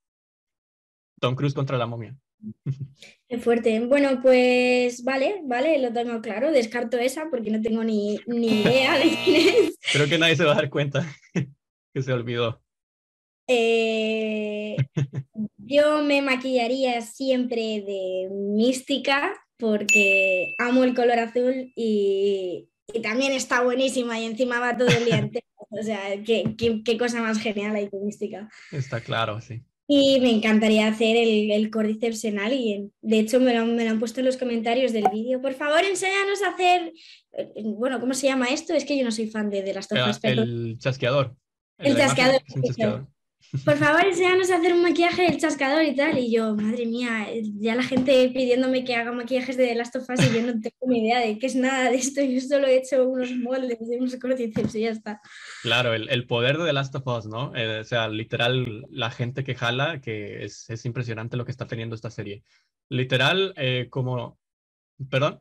Tom 1.20 1.36
Cruise 1.36 1.53
contra 1.53 1.78
la 1.78 1.88
momia. 1.88 2.16
Qué 3.29 3.38
fuerte. 3.39 3.79
Bueno, 3.85 4.19
pues 4.21 5.03
vale, 5.03 5.41
vale, 5.43 5.79
lo 5.79 5.91
tengo 5.91 6.21
claro. 6.21 6.51
Descarto 6.51 6.97
esa 6.97 7.29
porque 7.29 7.51
no 7.51 7.61
tengo 7.61 7.83
ni, 7.83 8.19
ni 8.27 8.61
idea 8.61 8.97
de 8.97 9.17
quién 9.23 9.47
es. 9.47 9.77
Creo 9.93 10.07
que 10.07 10.17
nadie 10.17 10.35
se 10.35 10.45
va 10.45 10.53
a 10.53 10.55
dar 10.55 10.69
cuenta 10.69 11.05
que 11.93 12.01
se 12.01 12.13
olvidó. 12.13 12.61
Eh, 13.49 14.75
yo 15.57 16.03
me 16.03 16.21
maquillaría 16.21 17.01
siempre 17.01 17.81
de 17.81 18.29
mística 18.31 19.33
porque 19.57 20.53
amo 20.57 20.83
el 20.83 20.93
color 20.93 21.19
azul 21.19 21.71
y, 21.75 22.69
y 22.93 23.01
también 23.01 23.31
está 23.31 23.61
buenísima 23.61 24.19
y 24.19 24.25
encima 24.25 24.59
va 24.59 24.77
todo 24.77 24.89
el 24.89 25.05
día 25.05 25.29
O 25.69 25.83
sea, 25.83 26.21
qué, 26.25 26.55
qué, 26.57 26.83
qué 26.83 26.97
cosa 26.97 27.21
más 27.21 27.39
genial 27.39 27.75
hay 27.75 27.89
con 27.89 28.05
mística. 28.05 28.49
Está 28.71 29.01
claro, 29.01 29.41
sí. 29.41 29.63
Y 29.89 30.19
me 30.19 30.31
encantaría 30.31 30.88
hacer 30.88 31.15
el, 31.15 31.49
el 31.49 31.69
Cordyceps 31.71 32.25
en 32.25 32.39
alguien. 32.39 32.91
De 33.01 33.19
hecho, 33.19 33.39
me 33.39 33.53
lo, 33.53 33.65
me 33.65 33.85
lo, 33.85 33.91
han 33.91 33.99
puesto 33.99 34.19
en 34.19 34.25
los 34.25 34.35
comentarios 34.35 34.91
del 34.91 35.05
vídeo. 35.13 35.41
Por 35.41 35.53
favor, 35.53 35.83
enséñanos 35.85 36.43
a 36.43 36.49
hacer. 36.49 36.91
Eh, 37.31 37.53
bueno, 37.63 37.99
¿cómo 37.99 38.13
se 38.13 38.27
llama 38.27 38.47
esto? 38.47 38.73
Es 38.73 38.83
que 38.83 38.97
yo 38.97 39.05
no 39.05 39.11
soy 39.11 39.27
fan 39.27 39.49
de, 39.49 39.63
de 39.63 39.73
las 39.73 39.88
tofas. 39.88 40.19
El 40.23 40.77
chasqueador. 40.77 41.35
El, 41.77 41.91
el 41.91 41.97
chasqueador. 41.97 43.07
Por 43.63 43.77
favor, 43.77 44.05
enséñanos 44.05 44.51
a 44.51 44.57
hacer 44.57 44.73
un 44.73 44.81
maquillaje 44.81 45.23
del 45.23 45.38
chascador 45.38 45.83
y 45.83 45.95
tal. 45.95 46.17
Y 46.17 46.31
yo, 46.31 46.53
madre 46.55 46.85
mía, 46.85 47.27
ya 47.59 47.75
la 47.75 47.83
gente 47.83 48.29
pidiéndome 48.29 48.83
que 48.83 48.95
haga 48.95 49.13
maquillajes 49.13 49.55
de 49.55 49.73
las 49.73 49.91
tofas 49.91 50.19
y 50.19 50.35
yo 50.35 50.41
no 50.41 50.59
tengo 50.59 50.75
ni 50.88 51.05
idea 51.05 51.19
de 51.21 51.39
qué 51.39 51.45
es 51.45 51.55
nada 51.55 51.89
de 51.89 51.95
esto. 51.95 52.21
Yo 52.21 52.41
solo 52.41 52.67
he 52.67 52.77
hecho 52.77 53.07
unos 53.07 53.31
moldes 53.31 53.79
de 53.79 53.97
unos 53.97 54.15
cordyceps 54.17 54.75
y 54.75 54.81
ya 54.81 54.89
está. 54.89 55.21
Claro, 55.61 55.93
el, 55.93 56.09
el, 56.09 56.27
poder 56.27 56.57
de 56.57 56.65
The 56.65 56.73
Last 56.73 56.95
of 56.95 57.07
Us, 57.07 57.25
¿no? 57.27 57.55
Eh, 57.55 57.79
o 57.79 57.83
sea, 57.85 58.09
literal, 58.09 58.85
la 58.89 59.11
gente 59.11 59.45
que 59.45 59.55
jala, 59.55 60.01
que 60.01 60.43
es, 60.43 60.69
es 60.69 60.85
impresionante 60.85 61.38
lo 61.38 61.45
que 61.45 61.51
está 61.51 61.67
teniendo 61.67 61.95
esta 61.95 62.09
serie. 62.09 62.43
Literal, 62.89 63.53
eh, 63.55 63.88
como... 63.89 64.38
¿Perdón? 65.09 65.39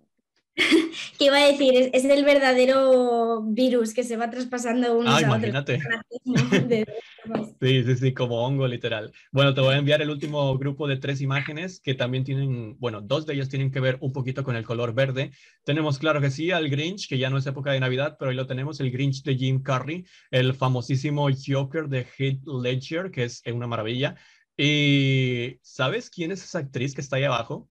¿Qué 1.19 1.27
iba 1.27 1.37
a 1.39 1.47
decir? 1.47 1.75
Es, 1.75 1.91
es, 1.93 2.05
el 2.05 2.25
verdadero 2.25 3.43
virus 3.43 3.95
que 3.95 4.05
se 4.05 4.17
va 4.17 4.31
traspasando 4.31 4.97
unos 4.97 5.15
ah, 5.15 5.23
imagínate. 5.23 5.81
sí, 7.61 7.85
sí, 7.85 7.97
sí, 7.97 8.15
como 8.15 8.45
hongo 8.45 8.67
literal. 8.69 9.13
Bueno, 9.33 9.55
te 9.55 9.61
voy 9.61 9.75
a 9.75 9.79
enviar 9.79 10.03
el 10.03 10.11
último 10.11 10.57
grupo 10.59 10.87
de 10.87 10.97
tres 10.97 11.21
imágenes 11.21 11.81
que 11.81 11.95
también 11.95 12.25
tienen, 12.25 12.79
bueno, 12.79 13.01
dos 13.01 13.27
de 13.27 13.35
ellas 13.35 13.49
tienen 13.49 13.71
que 13.71 13.81
ver 13.81 13.99
un 14.01 14.13
poquito 14.13 14.45
con 14.45 14.57
el 14.57 14.65
color 14.65 14.95
verde. 14.95 15.31
Tenemos, 15.65 15.99
claro 15.99 16.21
que 16.21 16.31
sí, 16.31 16.51
al 16.51 16.69
Grinch, 16.69 17.09
que 17.09 17.19
ya 17.19 17.31
no 17.31 17.39
es 17.39 17.47
época 17.47 17.73
de 17.73 17.81
Navidad, 17.81 18.17
pero 18.19 18.31
ahí 18.31 18.37
lo 18.37 18.47
tenemos, 18.47 18.81
el 18.81 18.91
Grinch 18.91 19.23
de 19.23 19.37
Jim 19.37 19.63
Carrey, 19.63 20.05
el 20.31 20.55
famosísimo 20.55 21.29
Joker 21.47 21.89
de 21.89 22.07
Heath 22.19 22.43
Ledger, 22.47 23.11
que 23.11 23.25
es 23.25 23.43
una 23.47 23.67
maravilla. 23.67 24.17
¿Y 24.57 25.59
sabes 25.63 26.09
quién 26.11 26.33
es 26.33 26.43
esa 26.43 26.61
actriz 26.61 26.95
que 26.95 27.01
está 27.01 27.17
ahí 27.17 27.25
abajo? 27.25 27.69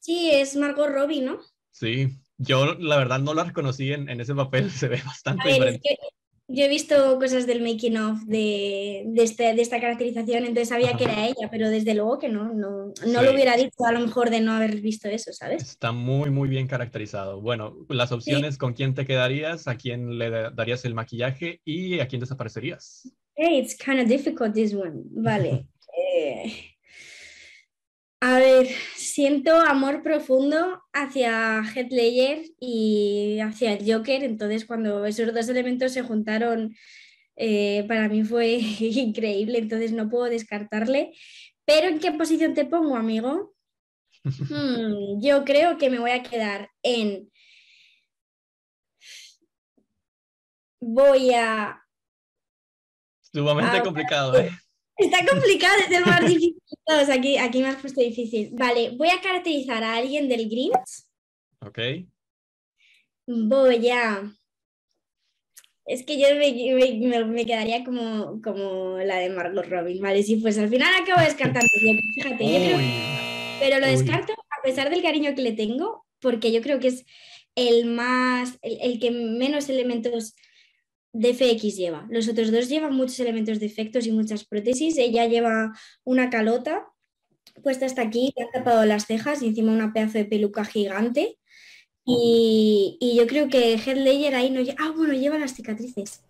Sí, 0.00 0.30
es 0.30 0.54
Margot 0.54 0.88
Robbie, 0.88 1.22
¿no? 1.22 1.40
Sí, 1.72 2.08
yo 2.38 2.74
la 2.74 2.96
verdad 2.96 3.20
no 3.20 3.34
la 3.34 3.44
reconocí 3.44 3.92
en, 3.92 4.20
ese 4.20 4.34
papel, 4.34 4.70
se 4.70 4.88
ve 4.88 5.00
bastante 5.04 5.48
diferente. 5.48 5.98
yo 6.48 6.64
he 6.64 6.68
visto 6.68 7.18
cosas 7.18 7.46
del 7.46 7.62
making 7.62 7.96
of 7.96 8.22
de, 8.24 9.04
de, 9.06 9.22
este, 9.22 9.54
de 9.54 9.62
esta 9.62 9.80
caracterización, 9.80 10.44
entonces 10.44 10.68
sabía 10.68 10.96
que 10.96 11.04
era 11.04 11.26
ella, 11.26 11.48
pero 11.50 11.70
desde 11.70 11.94
luego 11.94 12.18
que 12.18 12.28
no, 12.28 12.52
no, 12.52 12.92
no 13.06 13.22
lo 13.22 13.32
hubiera 13.32 13.56
dicho 13.56 13.84
a 13.84 13.92
lo 13.92 14.00
mejor 14.00 14.30
de 14.30 14.40
no 14.40 14.52
haber 14.52 14.80
visto 14.80 15.08
eso, 15.08 15.32
¿sabes? 15.32 15.62
Está 15.62 15.92
muy, 15.92 16.30
muy 16.30 16.48
bien 16.48 16.66
caracterizado. 16.66 17.40
Bueno, 17.40 17.86
las 17.88 18.12
opciones, 18.12 18.58
¿con 18.58 18.74
quién 18.74 18.94
te 18.94 19.06
quedarías? 19.06 19.68
¿A 19.68 19.76
quién 19.76 20.18
le 20.18 20.30
darías 20.30 20.84
el 20.84 20.94
maquillaje? 20.94 21.60
¿Y 21.64 22.00
a 22.00 22.08
quién 22.08 22.20
desaparecerías? 22.20 23.12
Hey, 23.34 23.58
it's 23.58 23.76
kind 23.76 24.00
of 24.00 24.08
difficult 24.08 24.54
this 24.54 24.74
one. 24.74 25.02
Vale. 25.10 25.66
Eh, 25.98 26.76
a 28.20 28.38
ver, 28.38 28.68
siento 29.16 29.56
amor 29.58 30.02
profundo 30.02 30.84
hacia 30.92 31.62
Heath 31.64 31.90
Ledger 31.90 32.44
y 32.60 33.38
hacia 33.40 33.72
el 33.72 33.90
Joker, 33.90 34.22
entonces 34.22 34.66
cuando 34.66 35.06
esos 35.06 35.32
dos 35.32 35.48
elementos 35.48 35.92
se 35.92 36.02
juntaron, 36.02 36.76
eh, 37.34 37.86
para 37.88 38.10
mí 38.10 38.24
fue 38.24 38.58
increíble, 38.80 39.56
entonces 39.56 39.92
no 39.92 40.10
puedo 40.10 40.24
descartarle. 40.24 41.14
Pero 41.64 41.88
¿en 41.88 41.98
qué 41.98 42.12
posición 42.12 42.52
te 42.52 42.66
pongo, 42.66 42.96
amigo? 42.96 43.54
Hmm, 44.50 45.20
yo 45.20 45.44
creo 45.44 45.78
que 45.78 45.88
me 45.88 46.00
voy 46.00 46.10
a 46.10 46.22
quedar 46.22 46.68
en... 46.82 47.30
Voy 50.80 51.32
a... 51.32 51.80
Sumamente 53.32 53.82
complicado, 53.82 54.36
¿eh? 54.36 54.50
Está 54.96 55.18
complicado, 55.26 55.74
es 55.78 55.96
el 55.96 56.04
más 56.06 56.20
difícil. 56.26 56.56
aquí, 57.10 57.36
aquí 57.36 57.60
me 57.60 57.68
has 57.68 57.80
puesto 57.80 58.00
difícil. 58.00 58.50
Vale, 58.52 58.90
voy 58.96 59.08
a 59.08 59.20
caracterizar 59.20 59.84
a 59.84 59.96
alguien 59.96 60.28
del 60.28 60.48
Grinch. 60.48 61.04
Ok. 61.60 61.78
Voy 63.26 63.90
a. 63.90 64.32
Es 65.84 66.04
que 66.04 66.18
yo 66.18 66.26
me, 66.36 67.46
quedaría 67.46 67.84
como, 67.84 68.40
como 68.42 68.98
la 68.98 69.18
de 69.18 69.28
Margot 69.28 69.66
Robin, 69.66 70.00
¿vale? 70.02 70.22
Si 70.22 70.36
pues 70.36 70.58
al 70.58 70.68
final 70.68 70.92
acabo 71.00 71.20
descartando. 71.20 71.68
fíjate, 72.14 72.44
yo 72.44 72.58
creo, 72.58 72.78
pero 73.60 73.78
lo 73.78 73.86
descarto 73.86 74.32
a 74.32 74.62
pesar 74.64 74.90
del 74.90 75.02
cariño 75.02 75.34
que 75.34 75.42
le 75.42 75.52
tengo, 75.52 76.04
porque 76.20 76.50
yo 76.50 76.60
creo 76.60 76.80
que 76.80 76.88
es 76.88 77.04
el 77.54 77.86
más, 77.86 78.58
el 78.62 78.98
que 78.98 79.10
menos 79.12 79.68
elementos 79.68 80.34
de 81.16 81.34
FX 81.34 81.76
lleva. 81.76 82.06
Los 82.10 82.28
otros 82.28 82.52
dos 82.52 82.68
llevan 82.68 82.94
muchos 82.94 83.18
elementos 83.20 83.58
de 83.58 83.66
efectos 83.66 84.06
y 84.06 84.12
muchas 84.12 84.44
prótesis. 84.44 84.98
Ella 84.98 85.26
lleva 85.26 85.72
una 86.04 86.30
calota 86.30 86.86
puesta 87.62 87.86
hasta 87.86 88.02
aquí, 88.02 88.32
le 88.36 88.44
han 88.44 88.50
tapado 88.52 88.84
las 88.84 89.06
cejas 89.06 89.42
y 89.42 89.48
encima 89.48 89.72
una 89.72 89.92
pedazo 89.92 90.18
de 90.18 90.26
peluca 90.26 90.64
gigante. 90.64 91.38
Y, 92.04 93.14
yo 93.16 93.26
creo 93.26 93.48
que 93.48 93.78
Heath 93.78 93.96
Ledger 93.96 94.34
ahí 94.34 94.50
no 94.50 94.60
lleva... 94.60 94.76
Ah, 94.78 94.92
bueno, 94.94 95.14
lleva 95.14 95.38
las 95.38 95.54
cicatrices. 95.54 96.22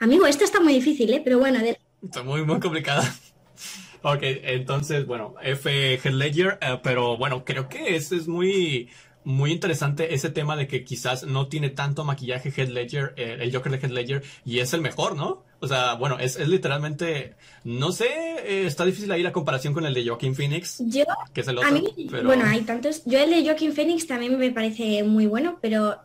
Amigo, 0.00 0.26
esta 0.26 0.44
está 0.44 0.60
muy 0.60 0.72
difícil, 0.72 1.12
¿eh? 1.12 1.20
Pero 1.22 1.38
bueno, 1.38 1.58
Está 2.02 2.22
muy, 2.22 2.44
muy 2.44 2.60
complicada. 2.60 3.02
ok, 4.02 4.20
entonces, 4.22 5.04
bueno, 5.04 5.34
F 5.42 5.94
Heath 5.94 6.04
Ledger, 6.06 6.58
eh, 6.62 6.78
pero 6.82 7.18
bueno, 7.18 7.44
creo 7.44 7.68
que 7.68 7.96
es 7.96 8.28
muy 8.28 8.88
muy 9.28 9.52
interesante 9.52 10.14
ese 10.14 10.30
tema 10.30 10.56
de 10.56 10.66
que 10.66 10.84
quizás 10.84 11.24
no 11.24 11.48
tiene 11.48 11.68
tanto 11.68 12.02
maquillaje 12.02 12.50
Head 12.56 12.70
Ledger, 12.70 13.12
eh, 13.18 13.36
el 13.40 13.54
Joker 13.54 13.70
de 13.70 13.76
Head 13.76 13.92
Ledger, 13.92 14.22
y 14.46 14.60
es 14.60 14.72
el 14.72 14.80
mejor, 14.80 15.16
¿no? 15.16 15.44
O 15.60 15.68
sea, 15.68 15.94
bueno, 15.96 16.18
es, 16.18 16.38
literalmente, 16.48 17.34
no 17.62 17.92
sé, 17.92 18.06
eh, 18.06 18.64
está 18.64 18.86
difícil 18.86 19.12
ahí 19.12 19.22
la 19.22 19.30
comparación 19.30 19.74
con 19.74 19.84
el 19.84 19.92
de 19.92 20.08
Joaquin 20.08 20.34
Phoenix, 20.34 20.78
yo, 20.78 21.04
que 21.34 21.42
es 21.42 21.48
el 21.48 21.58
otro. 21.58 21.78
Bueno, 22.24 22.44
hay 22.46 22.62
tantos. 22.62 23.02
Yo 23.04 23.18
el 23.18 23.28
de 23.28 23.44
Joaquin 23.44 23.74
Phoenix 23.74 24.06
también 24.06 24.38
me 24.38 24.50
parece 24.50 25.02
muy 25.02 25.26
bueno, 25.26 25.58
pero 25.60 25.96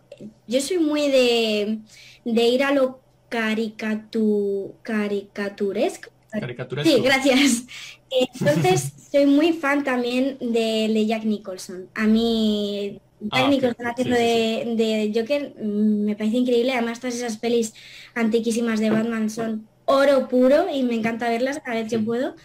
yo 0.46 0.60
soy 0.60 0.80
muy 0.80 1.10
de, 1.10 1.80
ir 2.26 2.64
a 2.64 2.74
lo 2.74 3.00
caricatu, 3.30 4.76
caricaturesco. 4.82 6.10
Caricaturesco. 6.30 6.94
Sí, 6.94 7.02
gracias. 7.02 7.64
Entonces, 8.10 8.92
soy 9.14 9.28
muy 9.28 9.54
fan 9.54 9.86
también 9.86 10.38
de, 10.42 10.92
de 10.94 11.06
Jack 11.06 11.24
Nicholson. 11.24 11.88
A 11.96 12.06
mí 12.06 13.00
Ah, 13.32 13.42
técnicos 13.42 13.76
de, 13.78 15.12
Joker 15.16 15.54
mm, 15.62 16.06
me 16.06 16.16
parece 16.16 16.38
increíble. 16.38 16.74
Además, 16.74 17.00
todas 17.00 17.16
esas 17.16 17.38
pelis 17.38 17.74
antiquísimas 18.16 18.80
de 18.80 18.90
Batman 18.90 19.30
son 19.30 19.68
oro 19.86 20.28
puro 20.28 20.68
y 20.74 20.84
me 20.84 20.96
encanta 20.96 21.30
verlas 21.30 21.60
cada 21.64 21.80
vez 21.80 21.90
que 21.90 22.00
puedo. 22.00 22.36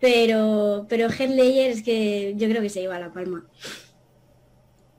Pero, 0.00 0.86
pero 0.88 1.08
Heath 1.08 1.30
Ledger 1.30 1.70
es 1.70 1.82
que 1.82 2.34
yo 2.36 2.48
creo 2.48 2.62
que 2.62 2.68
se 2.68 2.82
iba 2.82 2.96
a 2.96 3.00
la 3.00 3.12
palma. 3.12 3.44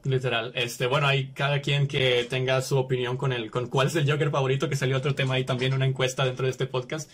Literal. 0.03 0.53
Este, 0.55 0.88
bueno, 0.88 1.07
hay 1.07 1.32
cada 1.34 1.61
quien 1.61 1.88
que 1.88 2.25
tenga 2.30 2.61
su 2.61 2.78
opinión 2.78 3.17
con 3.17 3.34
el, 3.34 3.51
con 3.51 3.67
cuál 3.67 3.88
es 3.88 3.95
el 3.95 4.09
Joker 4.09 4.32
favorito, 4.32 4.69
que 4.69 4.75
salió 4.75 4.97
otro 4.97 5.15
tema 5.15 5.36
ahí 5.36 5.43
también, 5.43 5.73
una 5.73 5.86
encuesta 5.86 6.25
dentro 6.25 6.45
de 6.45 6.51
este 6.51 6.65
podcast. 6.65 7.11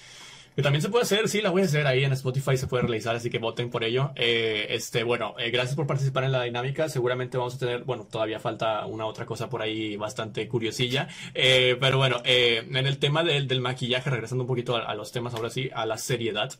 También 0.61 0.83
se 0.83 0.89
puede 0.89 1.03
hacer, 1.03 1.27
sí, 1.29 1.41
la 1.41 1.49
voy 1.49 1.63
a 1.63 1.65
hacer 1.65 1.87
ahí 1.87 2.03
en 2.03 2.13
Spotify, 2.13 2.57
se 2.57 2.67
puede 2.67 2.83
realizar, 2.83 3.15
así 3.15 3.31
que 3.31 3.39
voten 3.39 3.71
por 3.71 3.83
ello. 3.83 4.11
Eh, 4.15 4.67
este, 4.69 5.03
bueno, 5.03 5.33
eh, 5.39 5.49
gracias 5.49 5.75
por 5.75 5.87
participar 5.87 6.25
en 6.25 6.31
la 6.31 6.43
dinámica. 6.43 6.89
Seguramente 6.89 7.37
vamos 7.37 7.55
a 7.55 7.59
tener, 7.59 7.83
bueno, 7.85 8.05
todavía 8.09 8.39
falta 8.39 8.85
una 8.85 9.05
otra 9.07 9.25
cosa 9.25 9.49
por 9.49 9.63
ahí 9.63 9.97
bastante 9.97 10.47
curiosilla. 10.47 11.07
Eh, 11.33 11.75
pero 11.79 11.97
bueno, 11.97 12.21
en 12.23 12.75
el 12.75 12.99
tema 12.99 13.23
del, 13.23 13.47
del 13.47 13.61
maquillaje, 13.61 14.11
regresando 14.11 14.43
un 14.43 14.47
poquito 14.47 14.75
a, 14.75 14.93
los 14.93 15.11
temas 15.11 15.33
ahora 15.33 15.49
sí, 15.49 15.71
a 15.73 15.87
la 15.87 15.97
seriedad. 15.97 16.53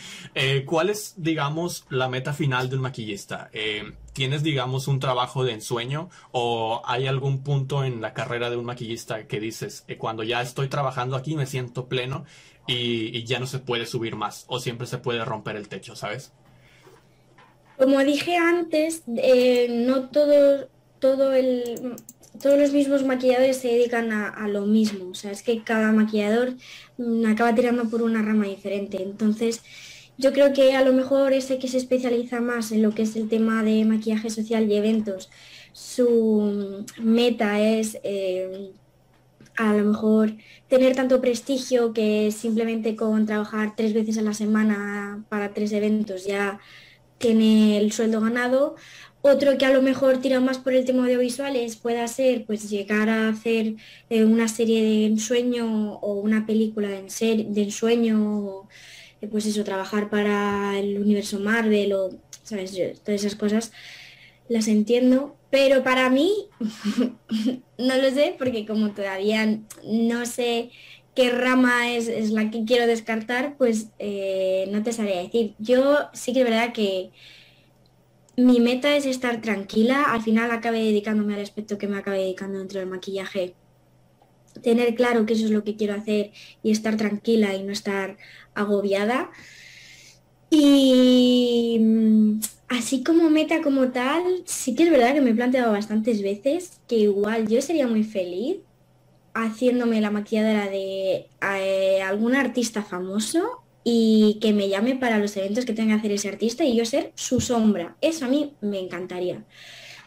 ¿Cuál 0.66 0.90
es, 0.90 1.14
digamos, 1.16 1.84
la 1.88 2.08
meta 2.08 2.32
final 2.32 2.68
de 2.68 2.76
un 2.76 2.82
maquillista? 2.82 3.50
¿Tienes, 4.12 4.42
digamos, 4.42 4.88
un 4.88 4.98
trabajo 4.98 5.44
de 5.44 5.52
ensueño 5.52 6.08
o 6.32 6.82
hay 6.84 7.06
algún 7.06 7.44
punto 7.44 7.84
en 7.84 8.00
la 8.00 8.12
carrera 8.12 8.50
de 8.50 8.56
un 8.56 8.64
maquillista 8.64 9.26
que 9.26 9.38
dices, 9.38 9.84
cuando 9.98 10.22
ya 10.22 10.40
estoy 10.40 10.68
trabajando 10.68 11.16
aquí 11.16 11.36
me 11.36 11.46
siento 11.46 11.86
pleno 11.86 12.24
y, 12.66 13.24
ya 13.24 13.38
no 13.38 13.46
se 13.46 13.58
puede 13.58 13.86
subir 13.86 14.16
más 14.16 14.44
o 14.48 14.58
siempre 14.58 14.86
se 14.86 14.98
puede 14.98 15.24
romper 15.24 15.56
el 15.56 15.68
techo, 15.68 15.96
¿sabes? 15.96 16.32
Como 17.78 18.02
dije 18.02 18.36
antes, 18.36 19.02
eh, 19.16 19.66
no 19.70 20.08
todo, 20.08 20.68
todo 20.98 21.32
el, 21.34 21.96
todos 22.40 22.58
los 22.58 22.72
mismos 22.72 23.04
maquilladores 23.04 23.58
se 23.58 23.68
dedican 23.68 24.12
a, 24.12 24.48
lo 24.48 24.62
mismo. 24.62 25.10
O 25.10 25.14
sea, 25.14 25.30
es 25.30 25.42
que 25.42 25.62
cada 25.62 25.92
maquillador 25.92 26.54
mm, 26.98 27.26
acaba 27.26 27.54
tirando 27.54 27.88
por 27.88 28.02
una 28.02 28.22
rama 28.22 28.46
diferente. 28.46 29.02
Entonces, 29.02 29.62
yo 30.18 30.32
creo 30.32 30.52
que 30.52 30.74
a 30.74 30.82
lo 30.82 30.92
mejor 30.92 31.32
ese 31.32 31.58
que 31.58 31.68
se 31.68 31.78
especializa 31.78 32.40
más 32.40 32.72
en 32.72 32.82
lo 32.82 32.94
que 32.94 33.02
es 33.02 33.16
el 33.16 33.28
tema 33.28 33.62
de 33.62 33.84
maquillaje 33.84 34.30
social 34.30 34.70
y 34.70 34.76
eventos, 34.76 35.28
su 35.72 36.84
meta 36.98 37.60
es 37.60 37.98
eh, 38.02 38.72
a 39.56 39.72
lo 39.74 39.84
mejor 39.84 40.34
tener 40.68 40.94
tanto 40.94 41.20
prestigio 41.20 41.92
que 41.92 42.30
simplemente 42.32 42.96
con 42.96 43.26
trabajar 43.26 43.74
tres 43.76 43.94
veces 43.94 44.18
a 44.18 44.22
la 44.22 44.34
semana 44.34 45.24
para 45.28 45.54
tres 45.54 45.72
eventos 45.72 46.24
ya 46.24 46.60
tiene 47.18 47.78
el 47.78 47.92
sueldo 47.92 48.20
ganado. 48.20 48.76
Otro 49.22 49.58
que 49.58 49.66
a 49.66 49.72
lo 49.72 49.82
mejor 49.82 50.18
tira 50.20 50.40
más 50.40 50.58
por 50.58 50.72
el 50.74 50.84
tema 50.84 51.04
audiovisuales 51.04 51.76
pueda 51.76 52.06
ser 52.08 52.44
pues 52.46 52.70
llegar 52.70 53.08
a 53.08 53.28
hacer 53.28 53.74
eh, 54.10 54.24
una 54.24 54.48
serie 54.48 54.82
de 54.82 55.06
ensueño 55.06 55.94
o 55.94 56.14
una 56.20 56.46
película 56.46 56.88
de, 56.88 57.46
de 57.48 57.62
ensueño, 57.62 58.68
eh, 59.20 59.26
pues 59.28 59.46
eso, 59.46 59.64
trabajar 59.64 60.10
para 60.10 60.78
el 60.78 60.98
universo 60.98 61.40
Marvel 61.40 61.92
o 61.94 62.10
¿sabes? 62.44 62.72
todas 63.04 63.24
esas 63.24 63.34
cosas 63.34 63.72
las 64.48 64.68
entiendo, 64.68 65.36
pero 65.50 65.82
para 65.82 66.10
mí, 66.10 66.32
no 67.78 67.96
lo 67.96 68.10
sé, 68.10 68.34
porque 68.38 68.66
como 68.66 68.92
todavía 68.92 69.58
no 69.84 70.26
sé 70.26 70.70
qué 71.14 71.30
rama 71.30 71.90
es, 71.92 72.30
la 72.30 72.50
que 72.50 72.64
quiero 72.64 72.86
descartar, 72.86 73.56
pues 73.56 73.88
eh, 73.98 74.68
no 74.70 74.82
te 74.82 74.92
sabría 74.92 75.22
decir. 75.22 75.54
Yo 75.58 76.10
sí 76.12 76.32
que 76.32 76.40
es 76.40 76.44
verdad 76.44 76.72
que 76.72 77.10
mi 78.36 78.60
meta 78.60 78.94
es 78.94 79.06
estar 79.06 79.40
tranquila. 79.40 80.04
Al 80.12 80.22
final 80.22 80.50
acabé 80.50 80.80
dedicándome 80.80 81.34
al 81.34 81.40
aspecto 81.40 81.78
que 81.78 81.88
me 81.88 81.96
acabé 81.96 82.18
dedicando 82.18 82.58
dentro 82.58 82.80
del 82.80 82.88
maquillaje. 82.88 83.54
Tener 84.62 84.94
claro 84.94 85.24
que 85.26 85.32
eso 85.32 85.46
es 85.46 85.50
lo 85.50 85.64
que 85.64 85.76
quiero 85.76 85.94
hacer 85.94 86.32
y 86.62 86.70
estar 86.70 86.96
tranquila 86.98 87.54
y 87.54 87.62
no 87.62 87.72
estar 87.72 88.18
agobiada. 88.54 89.30
Y 90.50 92.38
Así 92.68 93.04
como 93.04 93.30
meta 93.30 93.62
como 93.62 93.88
tal, 93.88 94.42
sí 94.44 94.74
que 94.74 94.84
es 94.84 94.90
verdad 94.90 95.14
que 95.14 95.20
me 95.20 95.30
he 95.30 95.34
planteado 95.34 95.72
bastantes 95.72 96.22
veces 96.22 96.80
que 96.88 96.96
igual 96.96 97.46
yo 97.46 97.62
sería 97.62 97.86
muy 97.86 98.02
feliz 98.02 98.58
haciéndome 99.34 100.00
la 100.00 100.10
maquilladora 100.10 100.68
de 100.68 101.26
eh, 101.42 102.02
algún 102.02 102.34
artista 102.34 102.82
famoso 102.82 103.62
y 103.84 104.38
que 104.40 104.52
me 104.52 104.68
llame 104.68 104.96
para 104.96 105.18
los 105.18 105.36
eventos 105.36 105.64
que 105.64 105.74
tenga 105.74 105.94
que 105.94 106.00
hacer 106.00 106.12
ese 106.12 106.28
artista 106.28 106.64
y 106.64 106.76
yo 106.76 106.84
ser 106.84 107.12
su 107.14 107.40
sombra. 107.40 107.96
Eso 108.00 108.24
a 108.24 108.28
mí 108.28 108.54
me 108.60 108.80
encantaría. 108.80 109.44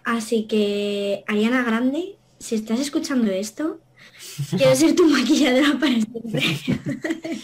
Así 0.04 0.44
que, 0.44 1.24
Ariana 1.28 1.64
Grande, 1.64 2.18
si 2.40 2.56
estás 2.56 2.80
escuchando 2.80 3.32
esto, 3.32 3.80
Quiero 4.58 4.76
ser 4.76 4.96
tu 4.96 5.06
maquilladora 5.08 5.78
para 5.80 5.94
siempre. 5.94 6.44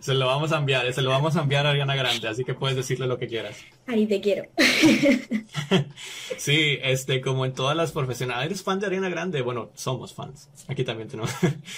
Se 0.00 0.14
lo 0.14 0.26
vamos 0.26 0.52
a 0.52 0.58
enviar, 0.58 0.92
se 0.92 1.02
lo 1.02 1.10
vamos 1.10 1.36
a 1.36 1.40
enviar 1.42 1.66
a 1.66 1.70
Ariana 1.70 1.94
Grande, 1.96 2.28
así 2.28 2.44
que 2.44 2.54
puedes 2.54 2.76
decirle 2.76 3.06
lo 3.06 3.18
que 3.18 3.26
quieras. 3.28 3.56
Ari, 3.86 4.06
te 4.06 4.20
quiero. 4.20 4.44
Sí, 6.36 6.78
este, 6.82 7.20
como 7.20 7.44
en 7.44 7.52
todas 7.52 7.76
las 7.76 7.90
profesionales. 7.92 8.46
¿Eres 8.46 8.62
fan 8.62 8.78
de 8.78 8.86
Ariana 8.86 9.08
Grande? 9.08 9.42
Bueno, 9.42 9.70
somos 9.74 10.14
fans. 10.14 10.48
Aquí 10.68 10.84
también 10.84 11.08
tenemos. 11.08 11.30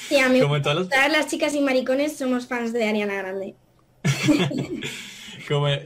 Sí, 0.08 0.18
a 0.18 0.28
mí, 0.28 0.40
Como 0.42 0.56
en 0.56 0.62
todas 0.62 0.78
las- 0.78 0.88
todas 0.88 1.10
las 1.10 1.28
chicas 1.28 1.54
y 1.54 1.60
maricones 1.60 2.16
somos 2.16 2.46
fans 2.46 2.72
de 2.72 2.84
Ariana 2.86 3.14
Grande. 3.14 3.54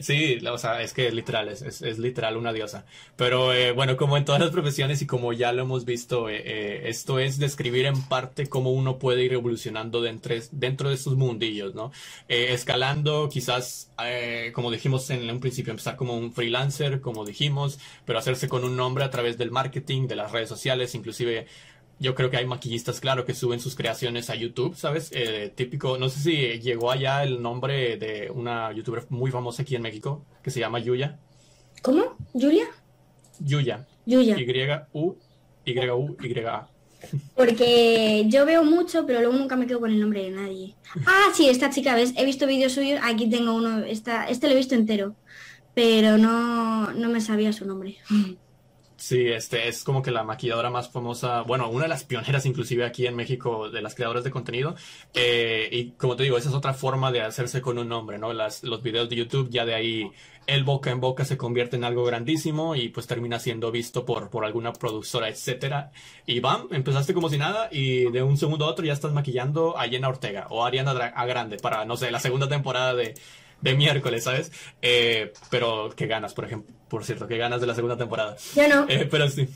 Sí, 0.01 0.39
o 0.47 0.59
sea, 0.59 0.83
es 0.83 0.93
que 0.93 1.11
literal, 1.11 1.49
es, 1.49 1.63
es, 1.63 1.81
es 1.83 1.99
literal 1.99 2.37
una 2.37 2.53
diosa. 2.53 2.85
Pero 3.17 3.53
eh, 3.53 3.73
bueno, 3.73 3.97
como 3.97 4.17
en 4.17 4.25
todas 4.25 4.41
las 4.41 4.51
profesiones 4.51 5.01
y 5.03 5.07
como 5.07 5.33
ya 5.33 5.53
lo 5.53 5.63
hemos 5.63 5.85
visto, 5.85 6.29
eh, 6.29 6.43
eh, 6.45 6.83
esto 6.89 7.19
es 7.19 7.39
describir 7.39 7.87
en 7.87 8.03
parte 8.03 8.47
cómo 8.47 8.73
uno 8.73 8.99
puede 8.99 9.25
ir 9.25 9.33
evolucionando 9.33 10.03
dentro, 10.03 10.35
dentro 10.53 10.89
de 10.91 10.97
estos 10.97 11.17
mundillos, 11.17 11.75
¿no? 11.75 11.93
Eh, 12.29 12.53
escalando, 12.53 13.29
quizás, 13.31 13.91
como 14.53 14.71
dijimos 14.71 15.09
en 15.11 15.31
un 15.31 15.41
principio, 15.41 15.71
empezar 15.71 15.97
como 15.97 16.17
un 16.17 16.33
freelancer, 16.33 17.01
como 17.01 17.25
dijimos, 17.25 17.79
pero 18.05 18.19
hacerse 18.19 18.49
con 18.49 18.65
un 18.65 18.77
nombre 18.77 19.05
a 19.05 19.11
través 19.11 19.39
del 19.39 19.51
marketing, 19.51 20.09
de 20.09 20.17
las 20.17 20.33
redes 20.33 20.49
sociales, 20.49 20.95
inclusive 20.95 21.47
yo 21.99 22.15
creo 22.15 22.31
que 22.31 22.37
hay 22.37 22.47
maquillistas, 22.47 23.01
claro, 23.01 23.25
que 23.25 23.35
suben 23.35 23.61
sus 23.61 23.75
creaciones 23.75 24.31
a 24.31 24.35
YouTube, 24.35 24.77
¿sabes? 24.77 25.11
Eh, 25.13 25.53
típico, 25.55 25.99
no 25.99 26.09
sé 26.09 26.21
si 26.21 26.37
llegó 26.61 26.91
allá 26.91 27.23
el 27.23 27.41
nombre 27.41 27.97
de 27.97 28.31
una 28.31 28.73
youtuber 28.73 29.05
muy 29.11 29.31
famosa 29.31 29.63
aquí 29.63 29.77
en 29.77 29.83
México, 29.83 30.25
que 30.43 30.51
se 30.51 30.61
llama 30.61 30.79
Yuya. 30.79 31.19
¿Cómo? 31.83 32.17
¿Julia? 32.33 32.67
Yuya. 33.41 33.87
Yuya. 34.07 34.37
Y-U, 34.39 35.19
Y-U, 35.65 36.17
Y-A. 36.23 36.69
Porque 37.37 38.25
yo 38.29 38.47
veo 38.47 38.65
mucho, 38.65 39.07
pero 39.07 39.21
luego 39.21 39.37
nunca 39.37 39.57
me 39.57 39.67
quedo 39.67 39.81
con 39.81 39.91
el 39.91 40.01
nombre 40.01 40.23
de 40.23 40.31
nadie. 40.31 40.75
Ah, 41.07 41.31
sí, 41.35 41.49
esta 41.49 41.71
chica, 41.71 41.95
¿ves? 41.95 42.15
He 42.17 42.25
visto 42.25 42.47
vídeos 42.47 42.73
suyos, 42.73 43.01
aquí 43.03 43.29
tengo 43.29 43.55
uno, 43.55 43.81
esta, 43.81 44.27
este 44.27 44.47
lo 44.47 44.55
he 44.55 44.57
visto 44.57 44.75
entero, 44.75 45.15
pero 45.75 46.17
no, 46.19 46.93
no 46.93 47.09
me 47.09 47.21
sabía 47.21 47.53
su 47.53 47.67
nombre. 47.67 47.99
Sí, 49.05 49.29
este 49.29 49.69
es 49.69 49.85
como 49.85 50.01
que 50.01 50.11
la 50.11 50.25
maquilladora 50.25 50.71
más 50.71 50.89
famosa, 50.89 51.43
bueno, 51.43 51.69
una 51.69 51.83
de 51.83 51.89
las 51.91 52.05
pioneras 52.05 52.47
inclusive 52.47 52.87
aquí 52.87 53.07
en 53.07 53.15
México 53.15 53.69
de 53.69 53.83
las 53.83 53.95
creadoras 53.95 54.25
de 54.25 54.31
contenido. 54.31 54.77
Eh, 55.13 55.69
y 55.71 55.91
como 55.91 56.17
te 56.17 56.23
digo, 56.23 56.39
esa 56.39 56.49
es 56.49 56.55
otra 56.55 56.73
forma 56.73 57.13
de 57.13 57.21
hacerse 57.21 57.61
con 57.61 57.77
un 57.77 57.87
nombre, 57.87 58.17
¿no? 58.17 58.33
Las, 58.33 58.63
los 58.63 58.83
videos 58.83 59.11
de 59.11 59.17
YouTube 59.17 59.51
ya 59.51 59.67
de 59.67 59.75
ahí 59.75 60.11
el 60.47 60.65
boca 60.65 60.91
en 60.91 61.01
boca 61.01 61.27
se 61.27 61.37
convierte 61.37 61.77
en 61.77 61.85
algo 61.85 62.03
grandísimo 62.05 62.77
y 62.77 62.89
pues 62.89 63.07
termina 63.07 63.39
siendo 63.39 63.71
visto 63.71 64.07
por, 64.07 64.31
por 64.31 64.47
alguna 64.47 64.73
productora, 64.73 65.29
etcétera. 65.29 65.93
Y 66.25 66.41
bam, 66.41 66.69
empezaste 66.71 67.13
como 67.13 67.29
si 67.29 67.37
nada 67.37 67.69
y 67.71 68.11
de 68.11 68.23
un 68.23 68.39
segundo 68.39 68.65
a 68.65 68.69
otro 68.69 68.87
ya 68.87 68.95
estás 68.95 69.13
maquillando 69.13 69.77
a 69.77 69.87
Jenna 69.87 70.09
Ortega 70.09 70.47
o 70.49 70.65
a 70.65 70.69
Ariana 70.69 70.95
Grande 70.95 71.59
para, 71.59 71.85
no 71.85 71.99
sé, 71.99 72.11
la 72.11 72.21
segunda 72.21 72.49
temporada 72.49 72.95
de, 72.95 73.13
de 73.65 73.75
miércoles, 73.75 74.25
¿sabes? 74.25 74.53
Eh, 74.83 75.33
pero 75.51 75.91
qué 75.97 76.07
ganas, 76.07 76.35
por 76.35 76.45
ejemplo, 76.45 76.73
por 76.89 77.05
cierto, 77.05 77.27
qué 77.27 77.39
ganas 77.39 77.61
de 77.61 77.67
la 77.67 77.75
segunda 77.75 77.97
temporada. 77.97 78.37
Yo 78.55 78.69
no, 78.69 78.87
Eh, 78.89 79.09
pero 79.11 79.29
sí. 79.29 79.49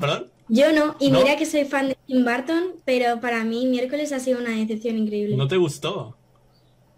¿Perdón? 0.00 0.26
yo 0.48 0.72
no, 0.72 0.96
y 1.00 1.10
¿No? 1.10 1.20
mira 1.20 1.36
que 1.36 1.46
soy 1.46 1.64
fan 1.64 1.88
de 1.88 1.96
Tim 2.06 2.24
Burton, 2.24 2.74
pero 2.84 3.20
para 3.20 3.44
mí 3.44 3.66
miércoles 3.66 4.12
ha 4.12 4.20
sido 4.20 4.40
una 4.40 4.50
decepción 4.50 4.96
increíble. 4.98 5.36
¿No 5.36 5.46
te 5.48 5.56
gustó? 5.56 6.16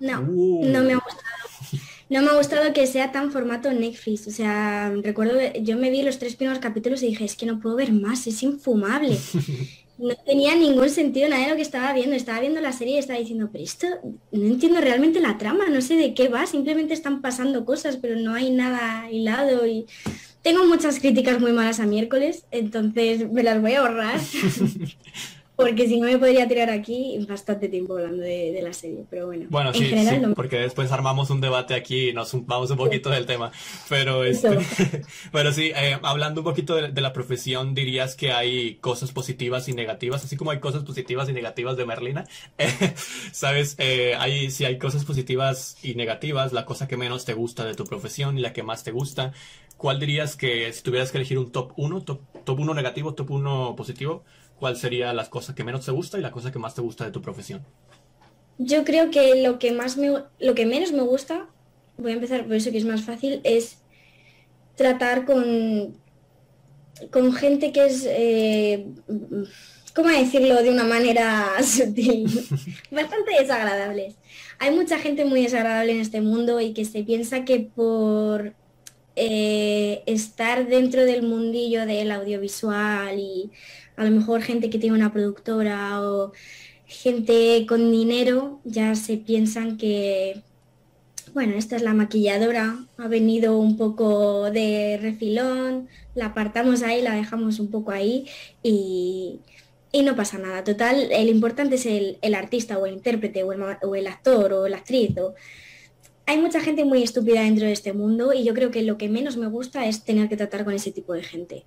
No, 0.01 0.21
Uh. 0.21 0.65
no 0.67 0.83
me 0.83 0.93
ha 0.93 0.97
gustado. 0.97 1.25
No 2.11 2.23
me 2.23 2.31
ha 2.31 2.37
gustado 2.37 2.73
que 2.73 2.87
sea 2.87 3.13
tan 3.13 3.31
formato 3.33 3.71
Netflix. 3.73 4.27
O 4.27 4.31
sea, 4.31 4.91
recuerdo, 5.03 5.39
yo 5.61 5.77
me 5.77 5.91
vi 5.91 6.03
los 6.03 6.19
tres 6.19 6.37
primeros 6.37 6.59
capítulos 6.61 7.03
y 7.03 7.09
dije, 7.09 7.25
es 7.25 7.37
que 7.37 7.45
no 7.47 7.61
puedo 7.61 7.77
ver 7.77 7.93
más, 7.93 8.27
es 8.27 8.43
infumable. 8.43 9.17
No 9.99 10.15
tenía 10.15 10.55
ningún 10.55 10.89
sentido 10.91 11.29
nada 11.29 11.43
de 11.43 11.51
lo 11.51 11.57
que 11.57 11.63
estaba 11.63 11.93
viendo. 11.93 12.15
Estaba 12.15 12.41
viendo 12.41 12.61
la 12.61 12.73
serie 12.73 12.95
y 12.95 12.99
estaba 12.99 13.19
diciendo, 13.19 13.51
pero 13.53 13.65
esto 13.65 13.87
no 14.33 14.47
entiendo 14.47 14.81
realmente 14.81 15.21
la 15.21 15.39
trama, 15.39 15.67
no 15.69 15.81
sé 15.81 15.97
de 15.97 16.15
qué 16.15 16.29
va, 16.29 16.47
simplemente 16.47 16.95
están 16.95 17.21
pasando 17.21 17.65
cosas, 17.65 17.97
pero 17.97 18.17
no 18.17 18.35
hay 18.35 18.51
nada 18.51 19.11
hilado 19.11 19.67
y 19.67 19.87
tengo 20.43 20.65
muchas 20.67 21.01
críticas 21.01 21.41
muy 21.41 21.53
malas 21.53 21.81
a 21.81 21.87
miércoles, 21.87 22.45
entonces 22.51 23.31
me 23.31 23.43
las 23.43 23.61
voy 23.61 23.73
a 23.73 23.81
ahorrar. 23.81 24.21
Porque 25.59 25.89
si 25.89 25.99
no 26.01 26.07
me 26.07 26.19
podría 26.19 26.47
tirar 26.47 26.71
aquí 26.71 27.19
bastante 27.29 27.69
tiempo 27.69 27.95
hablando 27.95 28.23
de, 28.23 28.53
de 28.53 28.63
la 28.63 28.73
serie, 28.73 29.05
pero 29.11 29.27
bueno, 29.27 29.47
Bueno, 29.51 29.71
en 29.71 29.75
sí, 29.75 29.87
general 29.87 30.15
sí, 30.15 30.21
no 30.21 30.29
me- 30.29 30.35
porque 30.37 30.57
después 30.59 30.93
armamos 30.93 31.31
un 31.31 31.41
debate 31.41 31.75
aquí 31.75 32.11
y 32.11 32.13
nos 32.13 32.33
vamos 32.47 32.71
un 32.71 32.77
poquito 32.77 33.11
del 33.11 33.27
tema. 33.27 33.51
Pero, 33.89 34.23
este, 34.25 34.57
pero 35.33 35.53
sí, 35.53 35.73
eh, 35.75 35.99
hablando 36.03 36.43
un 36.43 36.45
poquito 36.45 36.77
de, 36.77 36.93
de 36.93 37.01
la 37.01 37.13
profesión, 37.13 37.75
dirías 37.75 38.15
que 38.15 38.31
hay 38.31 38.77
cosas 38.77 39.11
positivas 39.11 39.69
y 39.69 39.73
negativas, 39.73 40.25
así 40.25 40.37
como 40.37 40.53
hay 40.53 40.61
cosas 40.61 40.85
positivas 40.85 41.29
y 41.29 41.33
negativas 41.33 41.77
de 41.77 41.87
Merlina. 41.87 42.25
Eh, 42.59 42.69
Sabes, 43.33 43.75
eh, 43.79 44.15
hay, 44.19 44.51
si 44.53 44.65
hay 44.65 44.79
cosas 44.79 45.05
positivas 45.05 45.77
y 45.83 45.95
negativas, 45.97 46.53
la 46.53 46.67
cosa 46.67 46.87
que 46.87 46.97
menos 46.97 47.25
te 47.25 47.35
gusta 47.35 47.65
de 47.65 47.75
tu 47.75 47.85
profesión 47.85 48.39
y 48.39 48.43
la 48.43 48.53
que 48.53 48.63
más 48.63 48.85
te 48.85 48.93
gusta. 48.93 49.33
¿Cuál 49.77 50.01
dirías 50.01 50.37
que 50.37 50.73
si 50.73 50.83
tuvieras 50.83 51.13
que 51.13 51.19
elegir 51.19 51.39
un 51.39 51.53
top 51.53 51.73
1, 51.77 52.03
top, 52.03 52.21
top 52.45 52.61
1 52.61 52.75
negativo, 52.75 53.15
top 53.15 53.31
1 53.31 53.75
positivo, 53.77 54.25
cuál 54.59 54.77
sería 54.77 55.13
las 55.13 55.29
cosas 55.29 55.55
que 55.55 55.65
menos 55.65 55.85
te 55.85 55.93
gusta 55.93 56.19
y 56.19 56.23
la 56.23 56.31
cosa 56.31 56.53
que 56.53 56.59
más 56.59 56.75
te 56.75 56.81
gusta 56.81 57.05
de 57.05 57.11
tu 57.11 57.23
profesión? 57.23 57.63
Yo 58.59 58.85
creo 58.85 59.11
que 59.11 59.43
lo 59.43 59.59
que 59.59 59.73
más 59.73 59.97
me, 59.97 60.13
lo 60.41 60.55
que 60.55 60.67
menos 60.67 60.93
me 60.93 61.03
gusta, 61.03 61.47
voy 61.97 62.13
a 62.13 62.15
empezar 62.15 62.45
por 62.45 62.55
eso 62.55 62.71
que 62.71 62.79
es 62.79 62.85
más 62.85 63.03
fácil, 63.03 63.41
es 63.45 63.79
tratar 64.75 65.25
con, 65.25 65.97
con 67.11 67.33
gente 67.33 67.73
que 67.73 67.87
es, 67.87 68.05
eh, 68.09 68.87
¿cómo 69.95 70.09
decirlo 70.09 70.63
de 70.63 70.71
una 70.71 70.85
manera 70.85 71.51
sutil? 71.63 72.27
Bastante 72.91 73.33
desagradables. 73.41 74.17
Hay 74.59 74.75
mucha 74.75 74.99
gente 74.99 75.25
muy 75.25 75.43
desagradable 75.43 75.93
en 75.93 76.01
este 76.01 76.21
mundo 76.21 76.61
y 76.61 76.73
que 76.73 76.85
se 76.85 77.05
piensa 77.05 77.45
que 77.45 77.61
por 77.61 78.55
eh, 79.19 80.03
estar 80.07 80.69
dentro 80.69 81.05
del 81.05 81.23
mundillo 81.23 81.85
del 81.87 82.11
audiovisual 82.13 83.19
y 83.19 83.51
a 83.97 84.05
lo 84.05 84.11
mejor 84.11 84.43
gente 84.43 84.71
que 84.71 84.79
tiene 84.79 84.97
una 84.97 85.13
productora 85.13 86.01
o 86.03 86.33
gente 86.87 87.67
con 87.69 87.91
dinero 87.91 88.61
ya 88.65 88.95
se 88.95 89.19
piensan 89.19 89.77
que, 89.77 90.43
bueno, 91.35 91.57
esta 91.57 91.77
es 91.77 91.83
la 91.83 91.95
maquilladora, 91.95 92.79
ha 92.97 93.09
venido 93.09 93.59
un 93.59 93.77
poco 93.77 94.51
de 94.51 94.99
refilón, 95.03 95.89
la 96.15 96.27
apartamos 96.27 96.83
ahí, 96.83 97.03
la 97.03 97.15
dejamos 97.15 97.61
un 97.61 97.71
poco 97.71 97.91
ahí 97.91 98.27
y, 98.63 99.41
y 99.93 100.03
no 100.03 100.17
pasa 100.17 100.39
nada. 100.39 100.65
Total, 100.65 101.09
el 101.13 101.29
importante 101.29 101.75
es 101.75 101.87
el, 101.87 102.19
el 102.23 102.35
artista 102.35 102.79
o 102.79 102.87
el 102.87 102.95
intérprete 102.95 103.43
o 103.43 103.53
el, 103.53 103.61
o 103.83 103.95
el 103.95 104.07
actor 104.07 104.53
o 104.53 104.69
la 104.69 104.79
actriz. 104.79 105.17
O... 105.19 105.35
Hay 106.29 106.39
mucha 106.39 106.61
gente 106.61 106.85
muy 106.85 107.03
estúpida 107.03 107.41
dentro 107.43 107.67
de 107.67 107.73
este 107.73 107.93
mundo 107.93 108.33
y 108.33 108.45
yo 108.45 108.55
creo 108.55 108.71
que 108.71 108.83
lo 108.83 108.97
que 108.99 109.09
menos 109.09 109.37
me 109.37 109.49
gusta 109.49 109.87
es 109.89 110.05
tener 110.05 110.29
que 110.29 110.37
tratar 110.37 110.65
con 110.65 110.73
ese 110.75 110.93
tipo 110.93 111.13
de 111.13 111.25
gente. 111.25 111.67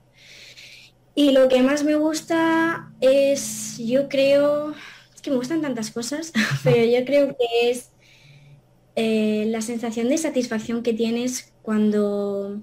Y 1.14 1.32
lo 1.32 1.49
que 1.49 1.62
más 1.62 1.84
me 1.84 1.95
gusta 1.95 2.93
es, 3.01 3.78
yo 3.78 4.07
creo, 4.07 4.74
es 5.14 5.22
que 5.22 5.30
me 5.32 5.36
gustan 5.38 5.62
tantas 5.62 5.91
cosas, 5.91 6.32
pero 6.64 6.86
yo 6.86 7.05
creo 7.05 7.36
que 7.38 7.70
es 7.72 7.91
eh, 8.95 9.45
la 9.47 9.62
sensación 9.62 10.09
de 10.09 10.18
satisfacción 10.18 10.84
que 10.84 10.93
tienes 10.93 11.53
cuando 11.62 12.62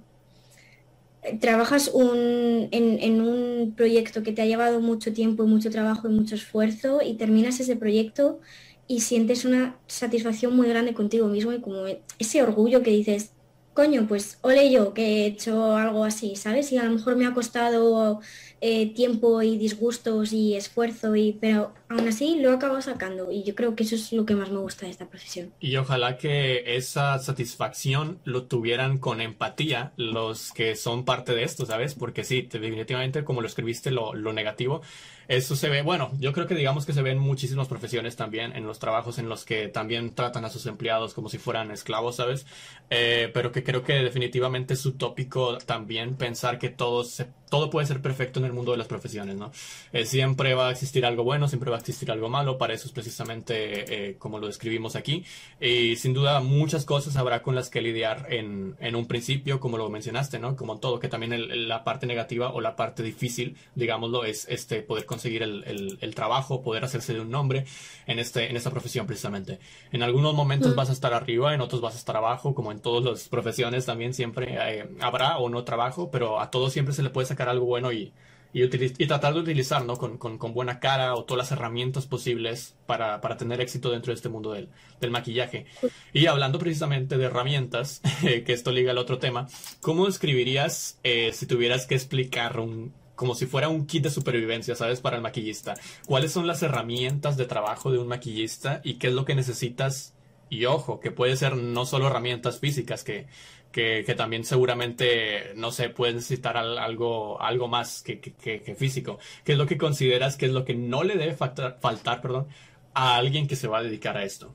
trabajas 1.40 1.88
un- 1.92 2.68
en, 2.70 2.98
en 3.00 3.20
un 3.20 3.74
proyecto 3.76 4.22
que 4.22 4.32
te 4.32 4.42
ha 4.42 4.46
llevado 4.46 4.80
mucho 4.80 5.12
tiempo 5.12 5.46
mucho 5.46 5.70
trabajo 5.70 6.08
y 6.08 6.12
mucho 6.12 6.36
esfuerzo 6.36 7.00
y 7.04 7.16
terminas 7.16 7.58
ese 7.60 7.76
proyecto 7.76 8.40
y 8.88 9.00
sientes 9.02 9.44
una 9.44 9.78
satisfacción 9.86 10.56
muy 10.56 10.68
grande 10.68 10.94
contigo 10.94 11.28
mismo 11.28 11.52
y 11.52 11.60
como 11.60 11.84
ese 12.18 12.42
orgullo 12.42 12.82
que 12.82 12.90
dices, 12.90 13.32
coño, 13.74 14.06
pues 14.08 14.38
ole 14.42 14.72
yo 14.72 14.94
que 14.94 15.24
he 15.24 15.26
hecho 15.26 15.76
algo 15.76 16.04
así, 16.04 16.36
¿sabes? 16.36 16.72
Y 16.72 16.78
a 16.78 16.84
lo 16.84 16.92
mejor 16.92 17.16
me 17.16 17.26
ha 17.26 17.34
costado 17.34 18.20
eh, 18.60 18.92
tiempo 18.94 19.42
y 19.42 19.56
disgustos 19.58 20.32
y 20.32 20.54
esfuerzo, 20.56 21.14
y, 21.16 21.34
pero 21.40 21.74
aún 21.88 22.08
así 22.08 22.40
lo 22.40 22.52
acabo 22.52 22.80
sacando 22.82 23.30
y 23.32 23.42
yo 23.44 23.54
creo 23.54 23.74
que 23.76 23.84
eso 23.84 23.94
es 23.96 24.12
lo 24.12 24.24
que 24.26 24.34
más 24.34 24.50
me 24.50 24.58
gusta 24.58 24.86
de 24.86 24.92
esta 24.92 25.08
profesión. 25.08 25.52
Y 25.60 25.76
ojalá 25.76 26.16
que 26.18 26.76
esa 26.76 27.18
satisfacción 27.18 28.20
lo 28.22 28.46
tuvieran 28.46 28.98
con 28.98 29.20
empatía 29.20 29.92
los 29.96 30.52
que 30.52 30.76
son 30.76 31.04
parte 31.04 31.34
de 31.34 31.42
esto, 31.42 31.66
¿sabes? 31.66 31.96
Porque 31.96 32.22
sí, 32.22 32.44
te- 32.44 32.60
definitivamente 32.60 33.24
como 33.24 33.40
lo 33.40 33.48
escribiste, 33.48 33.90
lo, 33.90 34.14
lo 34.14 34.32
negativo, 34.32 34.82
eso 35.26 35.56
se 35.56 35.68
ve, 35.68 35.82
bueno, 35.82 36.12
yo 36.20 36.32
creo 36.32 36.46
que 36.46 36.54
digamos 36.54 36.86
que 36.86 36.92
se 36.92 37.02
ve 37.02 37.10
en 37.10 37.18
muchísimas 37.18 37.66
profesiones 37.66 38.14
también, 38.14 38.54
en 38.56 38.66
los 38.68 38.78
trabajos 38.78 39.18
en 39.18 39.28
los 39.28 39.44
que 39.44 39.66
también 39.66 40.14
tratan 40.14 40.44
a 40.44 40.48
sus 40.50 40.64
empleados 40.66 41.12
como 41.12 41.28
si 41.28 41.38
fueran 41.38 41.72
esclavos, 41.72 42.14
¿sabes? 42.16 42.46
Eh, 42.90 43.30
pero 43.34 43.50
que 43.52 43.64
creo 43.64 43.82
que 43.82 43.94
definitivamente 43.94 44.74
es 44.74 44.86
utópico 44.86 45.58
también 45.58 46.16
pensar 46.16 46.58
que 46.58 46.68
todos 46.70 47.10
se 47.10 47.26
todo 47.50 47.70
puede 47.70 47.86
ser 47.86 48.02
perfecto 48.02 48.40
en 48.40 48.44
el 48.46 48.52
mundo 48.52 48.72
de 48.72 48.78
las 48.78 48.88
profesiones, 48.88 49.36
¿no? 49.36 49.50
Eh, 49.92 50.04
siempre 50.04 50.52
va 50.54 50.68
a 50.68 50.70
existir 50.72 51.06
algo 51.06 51.24
bueno, 51.24 51.48
siempre 51.48 51.70
va 51.70 51.77
a 51.78 51.80
existir 51.80 52.10
algo 52.10 52.28
malo, 52.28 52.58
para 52.58 52.74
eso 52.74 52.86
es 52.86 52.92
precisamente 52.92 54.10
eh, 54.10 54.16
como 54.18 54.38
lo 54.38 54.46
describimos 54.46 54.96
aquí. 54.96 55.24
Y 55.60 55.96
sin 55.96 56.14
duda 56.14 56.40
muchas 56.40 56.84
cosas 56.84 57.16
habrá 57.16 57.42
con 57.42 57.54
las 57.54 57.70
que 57.70 57.80
lidiar 57.80 58.26
en, 58.30 58.76
en 58.80 58.96
un 58.96 59.06
principio, 59.06 59.60
como 59.60 59.78
lo 59.78 59.88
mencionaste, 59.88 60.38
¿no? 60.38 60.56
Como 60.56 60.78
todo, 60.78 60.98
que 60.98 61.08
también 61.08 61.68
la 61.68 61.84
parte 61.84 62.06
negativa 62.06 62.52
o 62.52 62.60
la 62.60 62.76
parte 62.76 63.02
difícil, 63.02 63.56
digámoslo, 63.74 64.24
es 64.24 64.46
este 64.48 64.82
poder 64.82 65.06
conseguir 65.06 65.42
el, 65.42 65.98
el, 66.00 66.14
trabajo, 66.14 66.62
poder 66.62 66.84
hacerse 66.84 67.14
de 67.14 67.20
un 67.20 67.30
nombre 67.30 67.64
en, 68.06 68.18
este, 68.18 68.50
en 68.50 68.56
esta 68.56 68.70
profesión 68.70 69.06
precisamente. 69.06 69.58
En 69.92 70.02
algunos 70.02 70.34
momentos 70.34 70.72
mm. 70.72 70.76
vas 70.76 70.90
a 70.90 70.92
estar 70.92 71.14
arriba, 71.14 71.54
en 71.54 71.60
otros 71.60 71.80
vas 71.80 71.94
a 71.94 71.98
estar 71.98 72.16
abajo, 72.16 72.54
como 72.54 72.72
en 72.72 72.80
todas 72.80 73.04
las 73.04 73.28
profesiones 73.28 73.86
también 73.86 74.14
siempre 74.14 74.56
eh, 74.58 74.88
habrá 75.00 75.38
o 75.38 75.48
no 75.48 75.64
trabajo, 75.64 76.10
pero 76.10 76.40
a 76.40 76.50
todos 76.50 76.72
siempre 76.72 76.94
se 76.94 77.02
le 77.02 77.10
puede 77.10 77.26
sacar 77.26 77.48
algo 77.48 77.66
bueno 77.66 77.92
y, 77.92 78.12
y, 78.52 78.66
tratar 79.06 79.34
de 79.34 79.40
utilizar 79.40 79.84
con, 79.86 80.16
con, 80.16 80.54
buena 80.54 80.80
cara 80.80 81.14
o 81.14 81.24
todas 81.24 81.50
las 81.50 81.52
herramientas 81.52 82.06
posibles 82.06 82.76
para, 82.86 83.20
tener 83.36 83.60
éxito 83.60 83.90
dentro 83.90 84.12
de 84.12 84.16
este 84.16 84.28
mundo 84.28 84.52
del, 84.52 84.68
del 85.00 85.10
maquillaje. 85.10 85.66
Y 86.12 86.26
hablando 86.26 86.58
precisamente 86.58 87.18
de 87.18 87.24
herramientas, 87.24 88.00
que 88.20 88.52
esto 88.52 88.72
liga 88.72 88.92
al 88.92 88.98
otro 88.98 89.18
tema, 89.18 89.48
¿cómo 89.80 90.06
describirías 90.06 90.98
eh, 91.02 91.32
si 91.32 91.46
tuvieras 91.46 91.86
que 91.86 91.94
explicar 91.94 92.58
un, 92.58 92.92
como 93.18 93.34
si 93.34 93.46
fuera 93.46 93.68
un 93.68 93.86
kit 93.86 94.04
de 94.04 94.10
supervivencia, 94.10 94.76
¿sabes? 94.76 95.00
Para 95.00 95.16
el 95.16 95.22
maquillista. 95.22 95.74
¿Cuáles 96.06 96.30
son 96.32 96.46
las 96.46 96.62
herramientas 96.62 97.36
de 97.36 97.46
trabajo 97.46 97.90
de 97.90 97.98
un 97.98 98.06
maquillista 98.06 98.80
y 98.84 98.94
qué 98.94 99.08
es 99.08 99.12
lo 99.12 99.24
que 99.24 99.34
necesitas? 99.34 100.14
Y 100.50 100.64
ojo, 100.64 101.00
que 101.00 101.10
puede 101.10 101.36
ser 101.36 101.56
no 101.56 101.84
solo 101.84 102.06
herramientas 102.06 102.60
físicas, 102.60 103.04
que, 103.04 103.26
que, 103.72 104.14
también 104.16 104.44
seguramente, 104.44 105.52
no 105.54 105.70
sé, 105.70 105.90
puede 105.90 106.14
necesitar 106.14 106.56
algo, 106.56 107.40
algo 107.40 107.68
más 107.68 108.02
que, 108.02 108.20
que, 108.20 108.74
físico. 108.76 109.18
¿Qué 109.44 109.52
es 109.52 109.58
lo 109.58 109.66
que 109.66 109.78
consideras 109.78 110.36
que 110.36 110.46
es 110.46 110.52
lo 110.52 110.64
que 110.64 110.74
no 110.74 111.02
le 111.04 111.16
debe 111.16 111.34
faltar, 111.34 111.78
faltar 111.80 112.20
perdón, 112.20 112.48
a 112.94 113.16
alguien 113.16 113.46
que 113.46 113.56
se 113.56 113.68
va 113.68 113.78
a 113.78 113.82
dedicar 113.82 114.16
a 114.16 114.24
esto? 114.24 114.54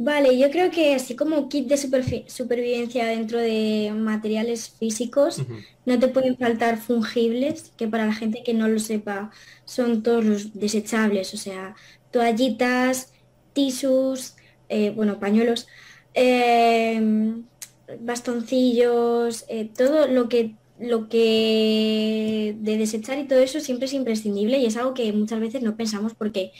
Vale, 0.00 0.38
yo 0.38 0.48
creo 0.52 0.70
que 0.70 0.94
así 0.94 1.16
como 1.16 1.48
kit 1.48 1.66
de 1.66 1.76
supervivencia 1.76 3.06
dentro 3.06 3.40
de 3.40 3.92
materiales 3.96 4.70
físicos, 4.70 5.42
no 5.86 5.98
te 5.98 6.06
pueden 6.06 6.36
faltar 6.36 6.78
fungibles, 6.78 7.72
que 7.76 7.88
para 7.88 8.06
la 8.06 8.14
gente 8.14 8.44
que 8.44 8.54
no 8.54 8.68
lo 8.68 8.78
sepa 8.78 9.32
son 9.64 10.04
todos 10.04 10.24
los 10.24 10.54
desechables, 10.54 11.34
o 11.34 11.36
sea, 11.36 11.74
toallitas, 12.12 13.12
tisus, 13.52 14.36
eh, 14.68 14.90
bueno, 14.94 15.18
pañuelos, 15.18 15.66
em, 16.14 17.44
bastoncillos, 18.00 19.44
eh, 19.48 19.70
todo 19.76 20.06
lo 20.08 20.28
que 20.28 20.56
lo 20.80 21.08
que 21.08 22.54
de 22.60 22.78
desechar 22.78 23.18
y 23.18 23.26
todo 23.26 23.40
eso 23.40 23.58
siempre 23.60 23.86
es 23.86 23.94
imprescindible 23.94 24.58
y 24.58 24.66
es 24.66 24.76
algo 24.76 24.94
que 24.94 25.12
muchas 25.12 25.40
veces 25.40 25.62
no 25.62 25.76
pensamos 25.76 26.14
porque 26.14 26.52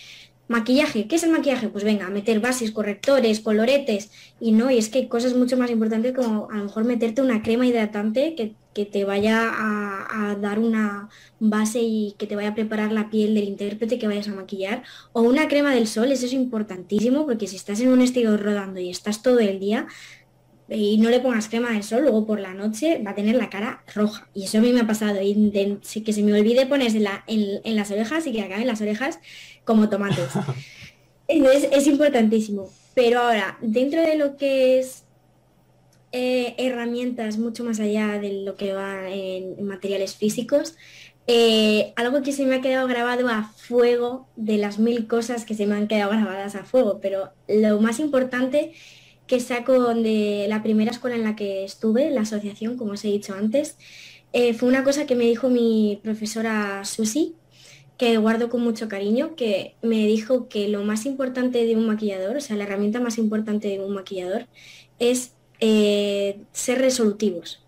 Maquillaje, 0.49 1.07
¿qué 1.07 1.17
es 1.17 1.23
el 1.25 1.31
maquillaje? 1.31 1.69
Pues 1.69 1.85
venga, 1.85 2.09
meter 2.09 2.41
bases, 2.41 2.73
correctores, 2.73 3.41
coloretes. 3.41 4.11
Y 4.41 4.53
no, 4.53 4.71
y 4.71 4.79
es 4.79 4.89
que 4.89 5.01
hay 5.01 5.09
cosas 5.09 5.35
mucho 5.35 5.59
más 5.59 5.71
importantes 5.71 6.15
como 6.15 6.49
a 6.51 6.57
lo 6.57 6.65
mejor 6.65 6.85
meterte 6.85 7.21
una 7.21 7.43
crema 7.43 7.67
hidratante 7.67 8.35
que, 8.35 8.55
te 8.87 9.05
vaya 9.05 9.51
a, 9.53 10.37
dar 10.41 10.61
una 10.61 11.09
base 11.41 11.81
y 11.83 12.15
que 12.17 12.29
te 12.29 12.37
vaya 12.37 12.51
a 12.51 12.55
preparar 12.55 12.93
la 12.93 13.11
piel 13.11 13.35
del 13.35 13.49
intérprete 13.49 13.99
que 13.99 14.07
vayas 14.07 14.29
a 14.29 14.35
maquillar. 14.35 14.85
O 15.13 15.23
una 15.23 15.49
crema 15.49 15.75
del 15.75 15.89
sol, 15.89 16.13
eso 16.13 16.27
es 16.27 16.33
importantísimo 16.33 17.27
porque 17.27 17.49
si 17.49 17.57
estás 17.57 17.81
en 17.81 17.89
un 17.89 18.01
estilo 18.01 18.37
rodando 18.37 18.79
y 18.79 18.89
estás 18.89 19.21
todo 19.21 19.41
el 19.41 19.59
día, 19.59 19.89
y 20.71 20.99
no 20.99 21.09
le 21.09 21.21
pongas 21.21 21.49
crema 21.49 21.73
del 21.73 21.83
sol, 21.83 22.03
luego 22.03 22.27
por 22.27 22.41
la 22.41 22.53
noche 22.53 23.03
va 23.05 23.13
a 23.13 23.15
tener 23.15 23.37
la 23.37 23.49
cara 23.49 23.83
roja. 23.95 24.29
Y 24.35 24.45
eso 24.45 24.59
a 24.59 24.61
mí 24.61 24.73
me 24.73 24.81
ha 24.81 24.87
pasado. 24.87 25.19
Y 25.23 25.81
que 26.05 26.13
se 26.13 26.23
me 26.23 26.39
olvide 26.39 26.67
ponérsela 26.67 27.25
en, 27.27 27.61
en 27.65 27.75
las 27.75 27.91
orejas 27.91 28.27
y 28.27 28.33
que 28.33 28.43
acaben 28.43 28.67
las 28.67 28.81
orejas 28.83 29.19
como 29.69 29.91
tomates. 29.91 30.31
Entonces 31.29 31.69
es 31.71 31.87
importantísimo. 31.87 32.71
Pero 32.95 33.21
ahora, 33.21 33.59
dentro 33.61 34.01
de 34.01 34.17
lo 34.17 34.39
que 34.39 34.79
es 34.79 35.05
eh, 36.11 36.55
herramientas 36.57 37.37
mucho 37.37 37.65
más 37.65 37.79
allá 37.79 38.19
de 38.19 38.33
lo 38.45 38.57
que 38.57 38.73
va 38.73 39.11
en, 39.11 39.63
materiales 39.63 40.17
físicos, 40.17 40.75
eh, 41.27 41.93
algo 41.97 42.23
que 42.23 42.33
se 42.33 42.47
me 42.47 42.57
ha 42.57 42.61
quedado 42.63 42.89
grabado 42.89 43.29
a 43.29 43.43
fuego 43.45 44.27
de 44.37 44.57
las 44.57 44.79
mil 44.79 45.07
cosas 45.07 45.45
que 45.45 45.55
se 45.55 45.67
me 45.67 45.77
han 45.77 45.87
quedado 45.87 46.13
grabadas 46.13 46.55
a 46.55 46.65
fuego, 46.65 46.99
pero 47.03 47.31
lo 47.47 47.79
más 47.79 48.01
importante 48.01 48.73
que 49.27 49.39
saco 49.39 49.95
de 49.95 50.47
la 50.49 50.63
primera 50.63 50.91
escuela 50.91 51.15
en 51.15 51.25
la 51.25 51.37
que 51.37 51.63
estuve, 51.63 52.11
la 52.11 52.23
asociación, 52.23 52.79
como 52.79 52.93
os 52.93 53.05
he 53.05 53.09
dicho 53.09 53.35
antes, 53.35 53.77
eh, 54.33 54.55
fue 54.55 54.71
una 54.71 54.83
cosa 54.83 55.05
que 55.05 55.15
me 55.15 55.25
dijo 55.25 55.51
mi 55.51 56.01
profesora 56.03 56.87
Susi, 56.87 57.35
que 57.99 58.17
guardo 58.19 58.49
con 58.49 58.63
mucho 58.63 58.89
cariño, 58.89 59.35
que 59.37 59.77
me 59.83 60.07
dijo 60.07 60.49
que 60.49 60.69
lo 60.69 60.85
más 60.85 61.05
importante 61.07 61.67
de 61.67 61.77
un 61.77 61.87
maquillador, 61.87 62.37
o 62.39 62.41
sea, 62.41 62.57
la 62.57 62.65
herramienta 62.65 63.01
más 63.01 63.19
importante 63.19 63.69
de 63.69 63.81
un 63.81 63.95
maquillador, 63.95 64.47
es 64.99 65.35
eh, 65.61 66.41
ser 66.53 66.79
resolutivos. 66.81 67.68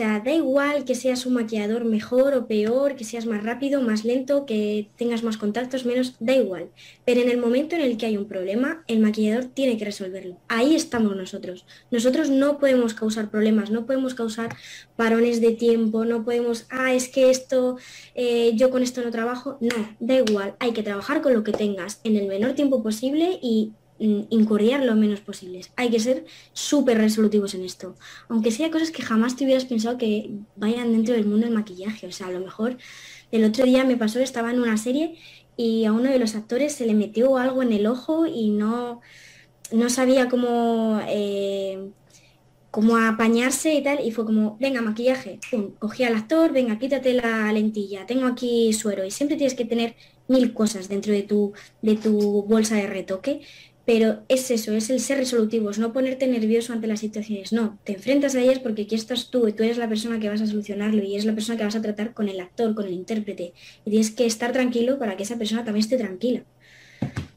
Sea, 0.00 0.22
da 0.24 0.32
igual 0.32 0.86
que 0.86 0.94
seas 0.94 1.26
un 1.26 1.34
maquillador 1.34 1.84
mejor 1.84 2.32
o 2.32 2.46
peor, 2.46 2.96
que 2.96 3.04
seas 3.04 3.26
más 3.26 3.42
rápido, 3.42 3.82
más 3.82 4.02
lento, 4.06 4.46
que 4.46 4.88
tengas 4.96 5.22
más 5.22 5.36
contactos, 5.36 5.84
menos, 5.84 6.16
da 6.20 6.34
igual. 6.34 6.70
Pero 7.04 7.20
en 7.20 7.28
el 7.28 7.36
momento 7.36 7.76
en 7.76 7.82
el 7.82 7.98
que 7.98 8.06
hay 8.06 8.16
un 8.16 8.24
problema, 8.26 8.82
el 8.86 9.00
maquillador 9.00 9.44
tiene 9.44 9.76
que 9.76 9.84
resolverlo. 9.84 10.38
Ahí 10.48 10.74
estamos 10.74 11.14
nosotros. 11.14 11.66
Nosotros 11.90 12.30
no 12.30 12.58
podemos 12.58 12.94
causar 12.94 13.30
problemas, 13.30 13.70
no 13.70 13.84
podemos 13.84 14.14
causar 14.14 14.56
parones 14.96 15.42
de 15.42 15.52
tiempo, 15.52 16.06
no 16.06 16.24
podemos, 16.24 16.66
ah, 16.70 16.94
es 16.94 17.08
que 17.08 17.28
esto, 17.28 17.76
eh, 18.14 18.52
yo 18.54 18.70
con 18.70 18.82
esto 18.82 19.02
no 19.02 19.10
trabajo. 19.10 19.58
No, 19.60 19.96
da 20.00 20.14
igual. 20.14 20.54
Hay 20.60 20.72
que 20.72 20.82
trabajar 20.82 21.20
con 21.20 21.34
lo 21.34 21.44
que 21.44 21.52
tengas 21.52 22.00
en 22.04 22.16
el 22.16 22.26
menor 22.26 22.54
tiempo 22.54 22.82
posible 22.82 23.38
y 23.42 23.74
incurrir 24.00 24.80
lo 24.80 24.94
menos 24.96 25.20
posibles. 25.20 25.70
Hay 25.76 25.90
que 25.90 26.00
ser 26.00 26.24
súper 26.52 26.98
resolutivos 26.98 27.54
en 27.54 27.64
esto. 27.64 27.94
Aunque 28.28 28.50
sea 28.50 28.70
cosas 28.70 28.90
que 28.90 29.02
jamás 29.02 29.36
te 29.36 29.44
hubieras 29.44 29.66
pensado 29.66 29.98
que 29.98 30.30
vayan 30.56 30.92
dentro 30.92 31.14
del 31.14 31.26
mundo 31.26 31.46
del 31.46 31.54
maquillaje. 31.54 32.06
O 32.06 32.12
sea, 32.12 32.28
a 32.28 32.30
lo 32.30 32.40
mejor 32.40 32.78
el 33.30 33.44
otro 33.44 33.64
día 33.64 33.84
me 33.84 33.96
pasó, 33.96 34.18
estaba 34.20 34.50
en 34.50 34.60
una 34.60 34.76
serie 34.78 35.18
y 35.56 35.84
a 35.84 35.92
uno 35.92 36.10
de 36.10 36.18
los 36.18 36.34
actores 36.34 36.72
se 36.74 36.86
le 36.86 36.94
metió 36.94 37.36
algo 37.36 37.62
en 37.62 37.72
el 37.72 37.86
ojo 37.86 38.26
y 38.26 38.50
no, 38.50 39.02
no 39.70 39.90
sabía 39.90 40.28
cómo, 40.30 41.00
eh, 41.06 41.90
cómo 42.70 42.96
apañarse 42.96 43.74
y 43.74 43.82
tal. 43.82 44.00
Y 44.04 44.12
fue 44.12 44.24
como, 44.24 44.56
venga, 44.58 44.80
maquillaje. 44.80 45.40
Cogí 45.78 46.04
al 46.04 46.14
actor, 46.14 46.52
venga, 46.52 46.78
quítate 46.78 47.12
la 47.12 47.52
lentilla, 47.52 48.06
tengo 48.06 48.26
aquí 48.26 48.72
suero. 48.72 49.04
Y 49.04 49.10
siempre 49.10 49.36
tienes 49.36 49.54
que 49.54 49.66
tener 49.66 49.94
mil 50.28 50.54
cosas 50.54 50.88
dentro 50.88 51.12
de 51.12 51.22
tu, 51.22 51.52
de 51.82 51.96
tu 51.96 52.44
bolsa 52.44 52.76
de 52.76 52.86
retoque 52.86 53.42
pero 53.84 54.22
es 54.28 54.50
eso, 54.50 54.72
es 54.72 54.90
el 54.90 55.00
ser 55.00 55.18
resolutivos, 55.18 55.78
no 55.78 55.92
ponerte 55.92 56.26
nervioso 56.26 56.72
ante 56.72 56.86
las 56.86 57.00
situaciones, 57.00 57.52
no, 57.52 57.78
te 57.84 57.94
enfrentas 57.94 58.34
a 58.34 58.40
ellas 58.40 58.58
porque 58.58 58.82
aquí 58.82 58.94
estás 58.94 59.30
tú 59.30 59.48
y 59.48 59.52
tú 59.52 59.62
eres 59.62 59.78
la 59.78 59.88
persona 59.88 60.20
que 60.20 60.28
vas 60.28 60.40
a 60.40 60.46
solucionarlo 60.46 61.02
y 61.02 61.16
es 61.16 61.24
la 61.24 61.34
persona 61.34 61.58
que 61.58 61.64
vas 61.64 61.76
a 61.76 61.82
tratar 61.82 62.14
con 62.14 62.28
el 62.28 62.40
actor, 62.40 62.74
con 62.74 62.86
el 62.86 62.92
intérprete. 62.92 63.52
Y 63.84 63.90
tienes 63.90 64.10
que 64.10 64.26
estar 64.26 64.52
tranquilo 64.52 64.98
para 64.98 65.16
que 65.16 65.24
esa 65.24 65.38
persona 65.38 65.64
también 65.64 65.84
esté 65.84 65.96
tranquila 65.96 66.44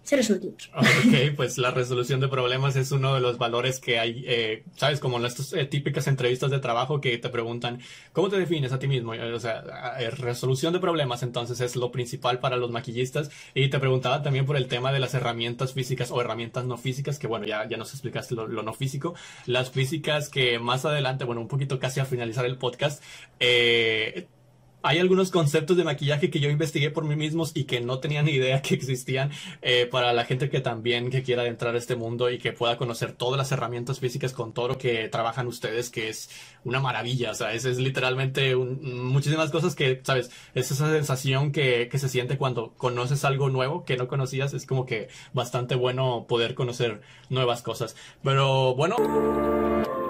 ser 0.03 0.19
resolutivos. 0.19 0.69
Ok, 1.03 1.35
pues 1.35 1.57
la 1.57 1.71
resolución 1.71 2.19
de 2.19 2.27
problemas 2.27 2.75
es 2.75 2.91
uno 2.91 3.13
de 3.15 3.21
los 3.21 3.37
valores 3.37 3.79
que 3.79 3.99
hay, 3.99 4.23
eh, 4.27 4.63
¿sabes? 4.75 4.99
Como 4.99 5.17
en 5.17 5.25
estas 5.25 5.53
eh, 5.53 5.65
típicas 5.65 6.07
entrevistas 6.07 6.51
de 6.51 6.59
trabajo 6.59 7.01
que 7.01 7.17
te 7.17 7.29
preguntan, 7.29 7.79
¿cómo 8.11 8.29
te 8.29 8.37
defines 8.37 8.71
a 8.73 8.79
ti 8.79 8.87
mismo? 8.87 9.11
O 9.11 9.39
sea, 9.39 9.63
eh, 9.99 10.09
resolución 10.11 10.73
de 10.73 10.79
problemas 10.79 11.23
entonces 11.23 11.59
es 11.61 11.75
lo 11.75 11.91
principal 11.91 12.39
para 12.39 12.57
los 12.57 12.71
maquillistas. 12.71 13.29
Y 13.53 13.69
te 13.69 13.79
preguntaba 13.79 14.21
también 14.21 14.45
por 14.45 14.57
el 14.57 14.67
tema 14.67 14.91
de 14.91 14.99
las 14.99 15.13
herramientas 15.13 15.73
físicas 15.73 16.11
o 16.11 16.21
herramientas 16.21 16.65
no 16.65 16.77
físicas, 16.77 17.19
que 17.19 17.27
bueno, 17.27 17.45
ya, 17.45 17.67
ya 17.67 17.77
nos 17.77 17.91
explicaste 17.91 18.35
lo, 18.35 18.47
lo 18.47 18.63
no 18.63 18.73
físico. 18.73 19.15
Las 19.45 19.71
físicas 19.71 20.29
que 20.29 20.59
más 20.59 20.85
adelante, 20.85 21.25
bueno, 21.25 21.41
un 21.41 21.47
poquito 21.47 21.79
casi 21.79 21.99
a 21.99 22.05
finalizar 22.05 22.45
el 22.45 22.57
podcast, 22.57 23.03
eh, 23.39 24.27
hay 24.83 24.99
algunos 24.99 25.31
conceptos 25.31 25.77
de 25.77 25.85
maquillaje 25.85 26.29
que 26.29 26.39
yo 26.39 26.49
investigué 26.49 26.91
por 26.91 27.05
mí 27.05 27.15
mismos 27.15 27.51
y 27.55 27.63
que 27.63 27.79
no 27.79 27.99
tenía 27.99 28.21
ni 28.21 28.31
idea 28.31 28.61
que 28.61 28.75
existían 28.75 29.31
eh, 29.61 29.87
para 29.89 30.11
la 30.11 30.25
gente 30.25 30.49
que 30.49 30.59
también 30.59 31.09
que 31.09 31.23
quiera 31.23 31.45
entrar 31.47 31.73
a 31.73 31.77
este 31.77 31.95
mundo 31.95 32.29
y 32.29 32.37
que 32.37 32.51
pueda 32.51 32.77
conocer 32.77 33.13
todas 33.13 33.37
las 33.37 33.51
herramientas 33.53 33.99
físicas 33.99 34.33
con 34.33 34.53
todo 34.53 34.67
lo 34.67 34.77
que 34.77 35.07
trabajan 35.07 35.47
ustedes, 35.47 35.89
que 35.89 36.09
es 36.09 36.29
una 36.65 36.81
maravilla. 36.81 37.31
O 37.31 37.35
sea, 37.35 37.53
es, 37.53 37.63
literalmente 37.77 38.55
muchísimas 38.55 39.51
cosas 39.51 39.73
que, 39.73 40.01
¿sabes? 40.03 40.31
Es 40.53 40.69
esa 40.69 40.91
sensación 40.91 41.53
que 41.53 41.89
se 41.93 42.09
siente 42.09 42.37
cuando 42.37 42.73
conoces 42.73 43.23
algo 43.23 43.49
nuevo 43.49 43.85
que 43.85 43.95
no 43.95 44.09
conocías. 44.09 44.53
Es 44.53 44.65
como 44.65 44.85
que 44.85 45.07
bastante 45.33 45.75
bueno 45.75 46.25
poder 46.27 46.55
conocer 46.55 47.01
nuevas 47.29 47.61
cosas. 47.61 47.95
Pero 48.21 48.75
bueno. 48.75 50.02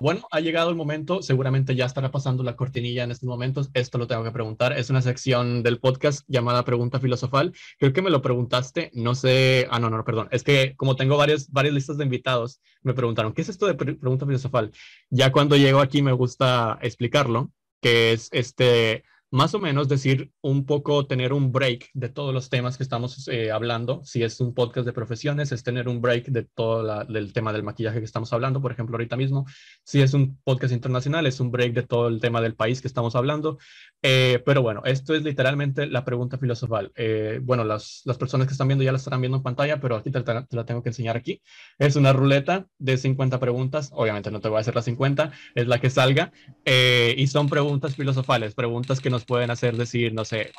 Bueno, 0.00 0.26
ha 0.30 0.40
llegado 0.40 0.70
el 0.70 0.76
momento, 0.76 1.22
seguramente 1.22 1.74
ya 1.74 1.86
estará 1.86 2.10
pasando 2.10 2.42
la 2.42 2.56
cortinilla 2.56 3.04
en 3.04 3.10
estos 3.10 3.28
momentos, 3.28 3.70
esto 3.74 3.98
lo 3.98 4.06
tengo 4.06 4.24
que 4.24 4.30
preguntar, 4.30 4.72
es 4.72 4.90
una 4.90 5.02
sección 5.02 5.62
del 5.62 5.78
podcast 5.80 6.24
llamada 6.28 6.64
Pregunta 6.64 7.00
Filosofal, 7.00 7.52
creo 7.78 7.92
que 7.92 8.02
me 8.02 8.10
lo 8.10 8.22
preguntaste, 8.22 8.90
no 8.94 9.14
sé, 9.14 9.66
ah, 9.70 9.78
no, 9.78 9.90
no, 9.90 10.04
perdón, 10.04 10.28
es 10.30 10.42
que 10.42 10.74
como 10.76 10.96
tengo 10.96 11.16
varias, 11.16 11.50
varias 11.50 11.74
listas 11.74 11.98
de 11.98 12.04
invitados, 12.04 12.60
me 12.82 12.94
preguntaron, 12.94 13.32
¿qué 13.32 13.42
es 13.42 13.48
esto 13.48 13.66
de 13.66 13.74
Pregunta 13.74 14.26
Filosofal? 14.26 14.72
Ya 15.10 15.32
cuando 15.32 15.56
llego 15.56 15.80
aquí 15.80 16.02
me 16.02 16.12
gusta 16.12 16.78
explicarlo, 16.82 17.50
que 17.80 18.12
es 18.12 18.28
este 18.32 19.04
más 19.30 19.54
o 19.54 19.58
menos 19.58 19.88
decir 19.88 20.32
un 20.40 20.64
poco, 20.64 21.06
tener 21.06 21.32
un 21.32 21.52
break 21.52 21.90
de 21.92 22.08
todos 22.08 22.32
los 22.32 22.48
temas 22.48 22.76
que 22.76 22.82
estamos 22.82 23.28
eh, 23.28 23.50
hablando. 23.50 24.00
Si 24.04 24.22
es 24.22 24.40
un 24.40 24.54
podcast 24.54 24.86
de 24.86 24.92
profesiones, 24.92 25.52
es 25.52 25.62
tener 25.62 25.88
un 25.88 26.00
break 26.00 26.26
de 26.28 26.44
todo 26.44 27.06
el 27.08 27.32
tema 27.32 27.52
del 27.52 27.62
maquillaje 27.62 27.98
que 27.98 28.04
estamos 28.04 28.32
hablando, 28.32 28.62
por 28.62 28.72
ejemplo, 28.72 28.94
ahorita 28.94 29.16
mismo. 29.16 29.46
Si 29.84 30.00
es 30.00 30.14
un 30.14 30.38
podcast 30.44 30.72
internacional, 30.72 31.26
es 31.26 31.40
un 31.40 31.50
break 31.50 31.74
de 31.74 31.82
todo 31.82 32.08
el 32.08 32.20
tema 32.20 32.40
del 32.40 32.54
país 32.54 32.80
que 32.80 32.88
estamos 32.88 33.14
hablando. 33.16 33.58
Eh, 34.02 34.40
pero 34.46 34.62
bueno, 34.62 34.82
esto 34.84 35.14
es 35.14 35.22
literalmente 35.22 35.86
la 35.86 36.04
pregunta 36.04 36.38
filosofal. 36.38 36.92
Eh, 36.94 37.40
bueno, 37.42 37.64
las, 37.64 38.02
las, 38.04 38.16
personas 38.16 38.46
que 38.46 38.52
están 38.52 38.68
viendo 38.68 38.84
ya 38.84 38.92
la 38.92 38.98
estarán 38.98 39.20
viendo 39.20 39.38
en 39.38 39.42
pantalla, 39.42 39.80
pero 39.80 39.96
aquí 39.96 40.10
te, 40.10 40.22
la 40.22 40.64
tengo 40.64 40.82
que 40.82 40.90
enseñar 40.90 41.16
aquí. 41.16 41.42
Es 41.78 41.96
una 41.96 42.12
ruleta 42.12 42.66
de 42.78 42.96
50 42.96 43.40
preguntas. 43.40 43.90
Obviamente 43.92 44.30
no 44.30 44.40
te 44.40 44.48
voy 44.48 44.58
a 44.58 44.60
hacer 44.60 44.74
las 44.74 44.84
50, 44.84 45.32
es 45.54 45.66
la 45.66 45.80
que 45.80 45.90
salga. 45.90 46.32
y 46.64 47.26
son 47.26 47.48
preguntas 47.48 47.96
filosofales, 47.96 48.54
preguntas 48.54 49.00
que 49.00 49.10
nos 49.10 49.24
pueden 49.24 49.50
hacer 49.50 49.76
decir, 49.76 50.14
no 50.14 50.24
sé, 50.24 50.52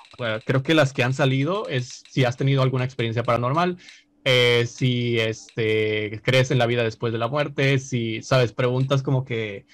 creo 0.46 0.64
que 0.64 0.74
las 0.74 0.94
que 0.94 1.04
han 1.04 1.14
salido 1.14 1.68
es 1.70 2.04
si 2.10 2.26
has 2.26 2.38
tenido 2.38 2.62
alguna 2.62 2.86
experiencia 2.86 3.24
paranormal, 3.24 3.78
eh, 4.26 4.66
si 4.68 5.20
este, 5.20 6.22
crees 6.24 6.52
en 6.52 6.58
la 6.58 6.66
vida 6.66 6.84
después 6.84 7.14
de 7.14 7.20
la 7.20 7.28
muerte, 7.28 7.80
si, 7.80 8.22
sabes, 8.22 8.54
preguntas 8.54 9.02
como 9.02 9.24
que, 9.24 9.66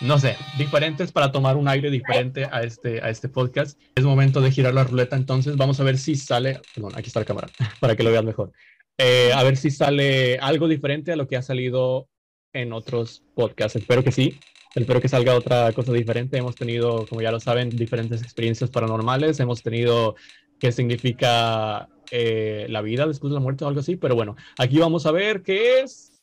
no 0.00 0.18
sé, 0.18 0.36
diferentes 0.58 1.12
para 1.12 1.32
tomar 1.32 1.56
un 1.56 1.68
aire 1.68 1.90
diferente 1.90 2.46
a 2.50 2.62
este, 2.62 3.00
a 3.02 3.10
este 3.10 3.28
podcast. 3.28 3.80
Es 3.94 4.04
momento 4.04 4.40
de 4.40 4.50
girar 4.50 4.74
la 4.74 4.84
ruleta, 4.84 5.16
entonces 5.16 5.56
vamos 5.56 5.80
a 5.80 5.84
ver 5.84 5.98
si 5.98 6.16
sale, 6.16 6.60
perdón, 6.74 6.92
aquí 6.96 7.08
está 7.08 7.20
la 7.20 7.26
cámara, 7.26 7.48
para 7.80 7.96
que 7.96 8.02
lo 8.02 8.10
vean 8.10 8.26
mejor. 8.26 8.52
Eh, 8.98 9.32
a 9.34 9.42
ver 9.42 9.56
si 9.56 9.70
sale 9.70 10.38
algo 10.38 10.68
diferente 10.68 11.12
a 11.12 11.16
lo 11.16 11.26
que 11.26 11.36
ha 11.36 11.42
salido 11.42 12.08
en 12.52 12.72
otros 12.72 13.22
podcasts. 13.34 13.76
Espero 13.76 14.04
que 14.04 14.12
sí. 14.12 14.38
Espero 14.74 15.00
que 15.00 15.08
salga 15.08 15.34
otra 15.34 15.72
cosa 15.72 15.92
diferente. 15.92 16.36
Hemos 16.36 16.56
tenido, 16.56 17.06
como 17.06 17.20
ya 17.20 17.30
lo 17.30 17.40
saben, 17.40 17.70
diferentes 17.70 18.22
experiencias 18.22 18.70
paranormales. 18.70 19.38
Hemos 19.40 19.62
tenido 19.62 20.16
qué 20.58 20.72
significa 20.72 21.88
eh, 22.10 22.66
la 22.68 22.82
vida 22.82 23.06
después 23.06 23.30
de 23.30 23.34
la 23.34 23.40
muerte 23.40 23.64
o 23.64 23.68
algo 23.68 23.80
así. 23.80 23.96
Pero 23.96 24.14
bueno, 24.14 24.36
aquí 24.58 24.78
vamos 24.78 25.06
a 25.06 25.12
ver 25.12 25.42
qué 25.42 25.80
es. 25.80 26.13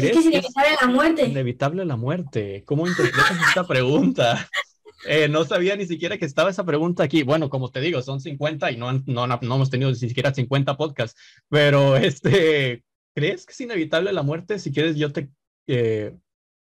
¿Crees 0.00 0.16
es 0.16 0.26
inevitable 0.26 0.70
la 0.80 0.86
muerte. 0.88 1.26
Inevitable 1.26 1.84
la 1.84 1.96
muerte. 1.96 2.62
¿Cómo 2.64 2.86
interpretas 2.86 3.38
esta 3.48 3.66
pregunta? 3.66 4.48
Eh, 5.06 5.28
no 5.28 5.44
sabía 5.44 5.76
ni 5.76 5.86
siquiera 5.86 6.18
que 6.18 6.24
estaba 6.24 6.50
esa 6.50 6.64
pregunta 6.64 7.04
aquí. 7.04 7.22
Bueno, 7.22 7.48
como 7.48 7.70
te 7.70 7.80
digo, 7.80 8.02
son 8.02 8.20
50 8.20 8.72
y 8.72 8.76
no, 8.76 8.92
no, 9.06 9.28
no 9.28 9.38
hemos 9.40 9.70
tenido 9.70 9.90
ni 9.90 9.96
siquiera 9.96 10.34
50 10.34 10.76
podcasts. 10.76 11.18
Pero, 11.48 11.96
este, 11.96 12.82
¿crees 13.14 13.46
que 13.46 13.52
es 13.52 13.60
inevitable 13.60 14.12
la 14.12 14.24
muerte? 14.24 14.58
Si 14.58 14.72
quieres, 14.72 14.96
yo 14.96 15.12
te 15.12 15.30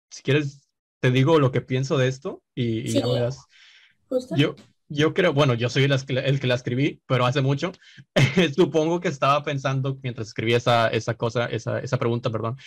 si 0.09 0.23
quieres, 0.23 0.67
te 0.99 1.11
digo 1.11 1.39
lo 1.39 1.51
que 1.51 1.61
pienso 1.61 1.97
de 1.97 2.07
esto 2.07 2.43
y, 2.55 2.89
ya 2.89 3.07
verás. 3.07 3.45
Yo, 4.35 4.55
yo 4.89 5.13
creo, 5.13 5.33
bueno, 5.33 5.53
yo 5.53 5.69
soy 5.69 5.83
el, 5.83 6.39
que 6.39 6.47
la 6.47 6.55
escribí, 6.55 7.01
pero 7.05 7.25
hace 7.25 7.41
mucho. 7.41 7.71
Supongo 8.55 8.99
que 8.99 9.09
estaba 9.09 9.43
pensando 9.43 9.97
mientras 10.01 10.27
escribí 10.27 10.53
esa, 10.53 10.88
esa 10.89 11.15
cosa, 11.15 11.45
esa, 11.45 11.79
esa 11.79 11.97
pregunta, 11.97 12.29
perdón, 12.29 12.57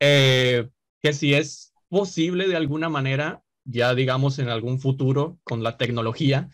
eh, 0.00 0.68
que 1.02 1.12
si 1.12 1.34
es 1.34 1.72
posible 1.88 2.48
de 2.48 2.56
alguna 2.56 2.88
manera, 2.88 3.42
ya 3.64 3.94
digamos 3.94 4.38
en 4.38 4.48
algún 4.48 4.80
futuro 4.80 5.38
con 5.44 5.62
la 5.62 5.76
tecnología, 5.76 6.48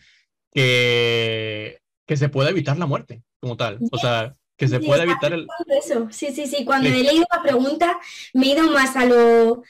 que, 0.51 1.81
que 2.05 2.17
se 2.17 2.29
pueda 2.29 2.49
evitar 2.49 2.77
la 2.77 2.85
muerte 2.85 3.23
como 3.39 3.57
tal. 3.57 3.79
O 3.91 3.97
sea, 3.97 4.35
que 4.57 4.67
se 4.67 4.79
puede 4.79 5.03
evitar 5.03 5.33
el... 5.33 5.47
Eso. 5.67 6.07
Sí, 6.11 6.33
sí, 6.33 6.47
sí. 6.47 6.63
Cuando 6.63 6.89
he 6.89 6.91
leído 6.91 7.25
la 7.31 7.41
pregunta 7.41 7.99
me 8.33 8.47
he 8.47 8.49
ido 8.51 8.69
más 8.71 8.95
a 8.95 9.05
lo, 9.05 9.63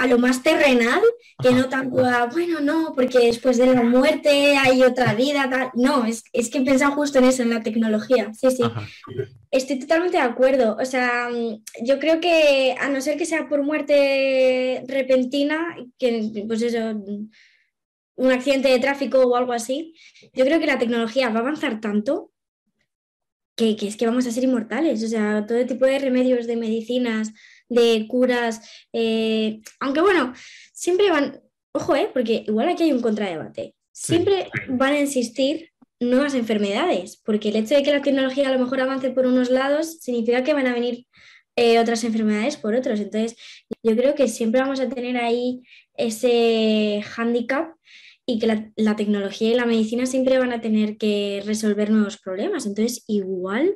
a 0.00 0.06
lo 0.06 0.16
más 0.16 0.42
terrenal, 0.42 1.02
que 1.42 1.52
no 1.52 1.68
tanto 1.68 2.02
a, 2.02 2.24
bueno, 2.24 2.60
no, 2.60 2.94
porque 2.94 3.18
después 3.18 3.58
de 3.58 3.66
la 3.66 3.82
muerte 3.82 4.56
hay 4.56 4.82
otra 4.82 5.12
vida, 5.12 5.46
tal. 5.50 5.70
No, 5.74 6.06
es, 6.06 6.24
es 6.32 6.48
que 6.48 6.58
he 6.58 6.64
pensado 6.64 6.92
justo 6.92 7.18
en 7.18 7.26
eso, 7.26 7.42
en 7.42 7.50
la 7.50 7.62
tecnología. 7.62 8.32
Sí, 8.32 8.50
sí. 8.50 8.62
Estoy 9.50 9.78
totalmente 9.78 10.16
de 10.16 10.22
acuerdo. 10.22 10.78
O 10.80 10.86
sea, 10.86 11.28
yo 11.82 11.98
creo 11.98 12.18
que 12.18 12.74
a 12.80 12.88
no 12.88 13.02
ser 13.02 13.18
que 13.18 13.26
sea 13.26 13.46
por 13.46 13.62
muerte 13.62 14.82
repentina, 14.88 15.76
que 15.98 16.44
pues 16.46 16.62
eso, 16.62 16.98
un 18.16 18.32
accidente 18.32 18.70
de 18.70 18.78
tráfico 18.78 19.18
o 19.18 19.36
algo 19.36 19.52
así, 19.52 19.94
yo 20.32 20.46
creo 20.46 20.60
que 20.60 20.66
la 20.66 20.78
tecnología 20.78 21.28
va 21.28 21.40
a 21.40 21.42
avanzar 21.42 21.78
tanto 21.82 22.32
que, 23.54 23.76
es 23.86 23.96
que 23.98 24.06
vamos 24.06 24.26
a 24.26 24.30
ser 24.30 24.44
inmortales. 24.44 25.04
O 25.04 25.08
sea, 25.08 25.44
todo 25.46 25.66
tipo 25.66 25.84
de 25.84 25.98
remedios, 25.98 26.46
de 26.46 26.56
medicinas, 26.56 27.34
de 27.70 28.06
curas. 28.06 28.60
Eh, 28.92 29.60
aunque 29.80 30.02
bueno, 30.02 30.34
siempre 30.74 31.10
van, 31.10 31.40
ojo, 31.72 31.96
eh, 31.96 32.10
porque 32.12 32.44
igual 32.46 32.68
aquí 32.68 32.82
hay 32.82 32.92
un 32.92 33.00
contradebate. 33.00 33.74
Siempre 33.92 34.48
van 34.68 34.92
a 34.92 35.00
existir 35.00 35.70
nuevas 35.98 36.34
enfermedades, 36.34 37.20
porque 37.24 37.50
el 37.50 37.56
hecho 37.56 37.74
de 37.74 37.82
que 37.82 37.92
la 37.92 38.02
tecnología 38.02 38.48
a 38.48 38.52
lo 38.52 38.58
mejor 38.58 38.80
avance 38.80 39.10
por 39.10 39.26
unos 39.26 39.50
lados 39.50 39.98
significa 40.00 40.44
que 40.44 40.54
van 40.54 40.66
a 40.66 40.74
venir 40.74 41.06
eh, 41.56 41.78
otras 41.78 42.04
enfermedades 42.04 42.56
por 42.56 42.74
otros. 42.74 43.00
Entonces, 43.00 43.36
yo 43.82 43.96
creo 43.96 44.14
que 44.14 44.28
siempre 44.28 44.60
vamos 44.60 44.80
a 44.80 44.88
tener 44.88 45.16
ahí 45.16 45.62
ese 45.94 47.02
hándicap 47.04 47.74
y 48.24 48.38
que 48.38 48.46
la, 48.76 48.96
tecnología 48.96 49.50
y 49.50 49.54
la 49.54 49.66
medicina 49.66 50.06
siempre 50.06 50.38
van 50.38 50.52
a 50.52 50.60
tener 50.60 50.96
que 50.96 51.42
resolver 51.44 51.90
nuevos 51.90 52.18
problemas. 52.18 52.64
Entonces, 52.66 53.04
igual, 53.08 53.74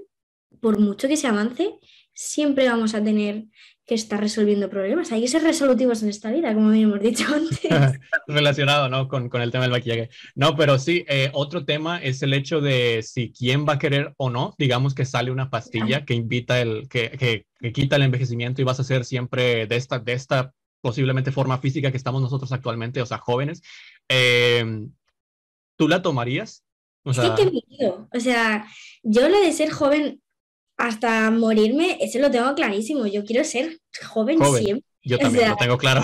por 0.60 0.78
mucho 0.78 1.08
que 1.08 1.16
se 1.16 1.26
avance, 1.26 1.74
siempre 2.14 2.68
vamos 2.68 2.94
a 2.94 3.02
tener 3.02 3.46
que 3.86 3.94
estar 3.94 4.18
resolviendo 4.18 4.70
problemas. 4.70 5.12
Hay 5.12 5.20
que 5.20 5.28
ser 5.28 5.42
resolutivos 5.42 6.02
en 6.02 6.08
esta 6.08 6.30
vida, 6.30 6.54
como 6.54 6.70
bien 6.70 6.84
hemos 6.84 7.00
dicho 7.00 7.26
antes. 7.34 7.60
Relacionado, 8.26 8.88
¿no? 8.88 9.08
Con, 9.08 9.30
el 9.34 9.50
tema 9.50 9.64
del 9.64 9.72
maquillaje. 9.72 10.08
No, 10.34 10.56
pero 10.56 10.78
sí, 10.78 11.04
eh, 11.08 11.30
otro 11.34 11.64
tema 11.64 12.02
es 12.02 12.22
el 12.22 12.32
hecho 12.32 12.60
de 12.60 13.02
si 13.02 13.32
quién 13.32 13.66
va 13.66 13.74
a 13.74 13.78
querer 13.78 14.14
o 14.16 14.30
no. 14.30 14.54
Digamos 14.58 14.94
que 14.94 15.04
sale 15.04 15.30
una 15.30 15.50
pastilla 15.50 16.04
que 16.04 16.14
invita 16.14 16.60
el, 16.60 16.88
que, 16.88 17.10
que, 17.10 17.46
que, 17.60 17.72
quita 17.72 17.96
el 17.96 18.02
envejecimiento 18.02 18.62
y 18.62 18.64
vas 18.64 18.80
a 18.80 18.84
ser 18.84 19.04
siempre 19.04 19.66
de 19.66 19.76
esta, 19.76 19.98
de 19.98 20.14
esta 20.14 20.52
posiblemente 20.80 21.32
forma 21.32 21.58
física 21.58 21.90
que 21.90 21.96
estamos 21.96 22.20
nosotros 22.20 22.52
actualmente, 22.52 23.00
o 23.00 23.06
sea, 23.06 23.16
jóvenes, 23.16 23.62
em, 24.08 24.92
¿tú 25.76 25.88
la 25.88 26.02
tomarías? 26.02 26.62
O 27.04 27.14
sea... 27.14 27.34
qué 27.34 27.50
miedo. 27.50 28.08
O 28.12 28.20
sea, 28.20 28.66
yo 29.02 29.28
lo 29.28 29.40
de 29.40 29.52
ser 29.52 29.70
joven 29.70 30.22
hasta 30.76 31.30
morirme, 31.30 31.98
eso 32.00 32.18
lo 32.18 32.30
tengo 32.30 32.54
clarísimo. 32.54 33.06
Yo 33.06 33.24
quiero 33.24 33.44
ser 33.44 33.78
joven, 34.02 34.38
siempre. 34.58 34.84
Yo 35.02 35.18
también 35.18 35.50
lo 35.50 35.56
tengo 35.56 35.78
claro. 35.78 36.02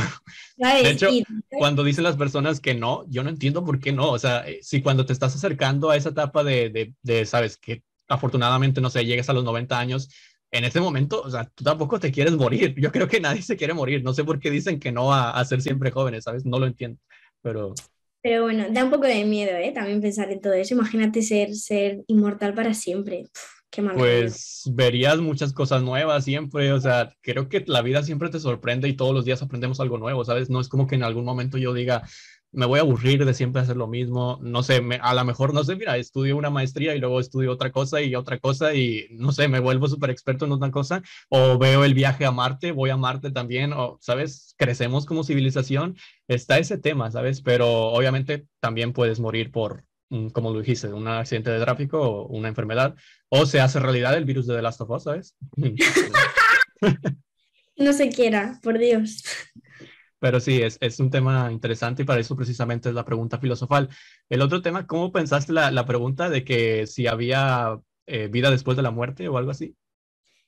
De 0.56 0.90
hecho, 0.90 1.08
cuando 1.50 1.82
dicen 1.82 2.04
las 2.04 2.16
personas 2.16 2.60
que 2.60 2.74
no, 2.74 3.04
yo 3.08 3.22
no 3.22 3.30
entiendo 3.30 3.64
por 3.64 3.80
qué 3.80 3.92
no. 3.92 4.10
O 4.10 4.18
sea, 4.18 4.46
eh, 4.46 4.58
si 4.62 4.82
cuando 4.82 5.06
te 5.06 5.12
estás 5.12 5.34
acercando 5.34 5.90
a 5.90 5.96
esa 5.96 6.10
etapa 6.10 6.44
de, 6.44 6.68
de, 6.68 6.92
de 7.02 7.24
sabes, 7.24 7.56
que 7.56 7.82
afortunadamente, 8.08 8.80
no 8.80 8.90
sé, 8.90 9.06
llegues 9.06 9.28
a 9.30 9.32
los 9.32 9.44
90 9.44 9.78
años, 9.78 10.10
en 10.52 10.64
ese 10.64 10.80
momento, 10.80 11.22
o 11.22 11.30
sea, 11.30 11.44
tú 11.54 11.64
tampoco 11.64 12.00
te 12.00 12.12
quieres 12.12 12.34
morir. 12.34 12.74
Yo 12.78 12.92
creo 12.92 13.08
que 13.08 13.20
nadie 13.20 13.42
se 13.42 13.56
quiere 13.56 13.74
morir. 13.74 14.02
No 14.02 14.12
sé 14.12 14.24
por 14.24 14.38
qué 14.40 14.50
dicen 14.50 14.80
que 14.80 14.92
no 14.92 15.12
a, 15.14 15.42
ser 15.44 15.62
siempre 15.62 15.90
jóvenes, 15.90 16.24
¿sabes? 16.24 16.44
No 16.44 16.58
lo 16.58 16.66
entiendo, 16.66 16.98
pero... 17.42 17.74
Pero 18.22 18.42
bueno, 18.42 18.66
da 18.70 18.84
un 18.84 18.90
poco 18.90 19.06
de 19.06 19.24
miedo, 19.24 19.56
¿eh? 19.56 19.72
También 19.72 20.02
pensar 20.02 20.30
en 20.30 20.42
todo 20.42 20.52
eso. 20.52 20.74
Imagínate 20.74 21.22
ser, 21.22 21.54
ser 21.54 22.02
inmortal 22.06 22.52
para 22.52 22.74
siempre. 22.74 23.24
Qué 23.70 23.82
mal. 23.82 23.96
Pues 23.96 24.70
verías 24.72 25.18
muchas 25.18 25.52
cosas 25.52 25.82
nuevas 25.82 26.24
siempre. 26.24 26.72
O 26.72 26.80
sea, 26.80 27.14
creo 27.22 27.48
que 27.48 27.64
la 27.66 27.82
vida 27.82 28.02
siempre 28.02 28.28
te 28.28 28.40
sorprende 28.40 28.88
y 28.88 28.96
todos 28.96 29.14
los 29.14 29.24
días 29.24 29.42
aprendemos 29.42 29.80
algo 29.80 29.98
nuevo, 29.98 30.24
¿sabes? 30.24 30.50
No 30.50 30.60
es 30.60 30.68
como 30.68 30.86
que 30.86 30.96
en 30.96 31.02
algún 31.02 31.24
momento 31.24 31.58
yo 31.58 31.72
diga, 31.72 32.02
me 32.52 32.66
voy 32.66 32.78
a 32.78 32.82
aburrir 32.82 33.24
de 33.24 33.34
siempre 33.34 33.62
hacer 33.62 33.76
lo 33.76 33.86
mismo, 33.86 34.38
no 34.42 34.62
sé, 34.62 34.82
a 35.00 35.14
lo 35.14 35.24
mejor, 35.24 35.54
no 35.54 35.62
sé, 35.62 35.76
mira, 35.76 35.96
estudio 35.96 36.36
una 36.36 36.50
maestría 36.50 36.94
y 36.94 36.98
luego 36.98 37.20
estudio 37.20 37.52
otra 37.52 37.70
cosa 37.70 38.02
y 38.02 38.14
otra 38.14 38.38
cosa 38.38 38.74
y 38.74 39.06
no 39.12 39.32
sé, 39.32 39.48
me 39.48 39.60
vuelvo 39.60 39.88
súper 39.88 40.10
experto 40.10 40.46
en 40.46 40.52
otra 40.52 40.70
cosa, 40.70 41.02
o 41.28 41.58
veo 41.58 41.84
el 41.84 41.94
viaje 41.94 42.24
a 42.26 42.32
Marte, 42.32 42.72
voy 42.72 42.90
a 42.90 42.96
Marte 42.96 43.30
también, 43.30 43.72
o, 43.72 43.98
¿sabes? 44.00 44.54
Crecemos 44.58 45.06
como 45.06 45.22
civilización, 45.22 45.96
está 46.26 46.58
ese 46.58 46.78
tema, 46.78 47.10
¿sabes? 47.10 47.40
Pero 47.40 47.68
obviamente 47.88 48.46
también 48.58 48.92
puedes 48.92 49.20
morir 49.20 49.52
por, 49.52 49.84
como 50.32 50.52
lo 50.52 50.60
dijiste, 50.60 50.88
un 50.88 51.06
accidente 51.06 51.50
de 51.50 51.60
tráfico 51.60 52.00
o 52.00 52.26
una 52.28 52.48
enfermedad, 52.48 52.96
o 53.28 53.46
se 53.46 53.60
hace 53.60 53.78
realidad 53.78 54.16
el 54.16 54.24
virus 54.24 54.46
de 54.46 54.56
The 54.56 54.62
Last 54.62 54.80
of 54.80 54.90
Us, 54.90 55.04
¿sabes? 55.04 55.36
no 57.76 57.92
se 57.92 58.08
quiera, 58.08 58.58
por 58.62 58.78
Dios. 58.78 59.22
Pero 60.18 60.40
sí, 60.40 60.60
es, 60.60 60.76
es, 60.80 61.00
un 61.00 61.10
tema 61.10 61.50
interesante 61.50 62.02
y 62.02 62.04
para 62.04 62.20
eso 62.20 62.36
precisamente 62.36 62.90
es 62.90 62.94
la 62.94 63.04
pregunta 63.04 63.38
filosofal. 63.38 63.88
El 64.28 64.42
otro 64.42 64.60
tema, 64.60 64.86
¿cómo 64.86 65.12
pensaste 65.12 65.52
la, 65.52 65.70
la 65.70 65.86
pregunta 65.86 66.28
de 66.28 66.44
que 66.44 66.86
si 66.86 67.06
había 67.06 67.78
eh, 68.06 68.28
vida 68.28 68.50
después 68.50 68.76
de 68.76 68.82
la 68.82 68.90
muerte 68.90 69.28
o 69.28 69.38
algo 69.38 69.52
así? 69.52 69.74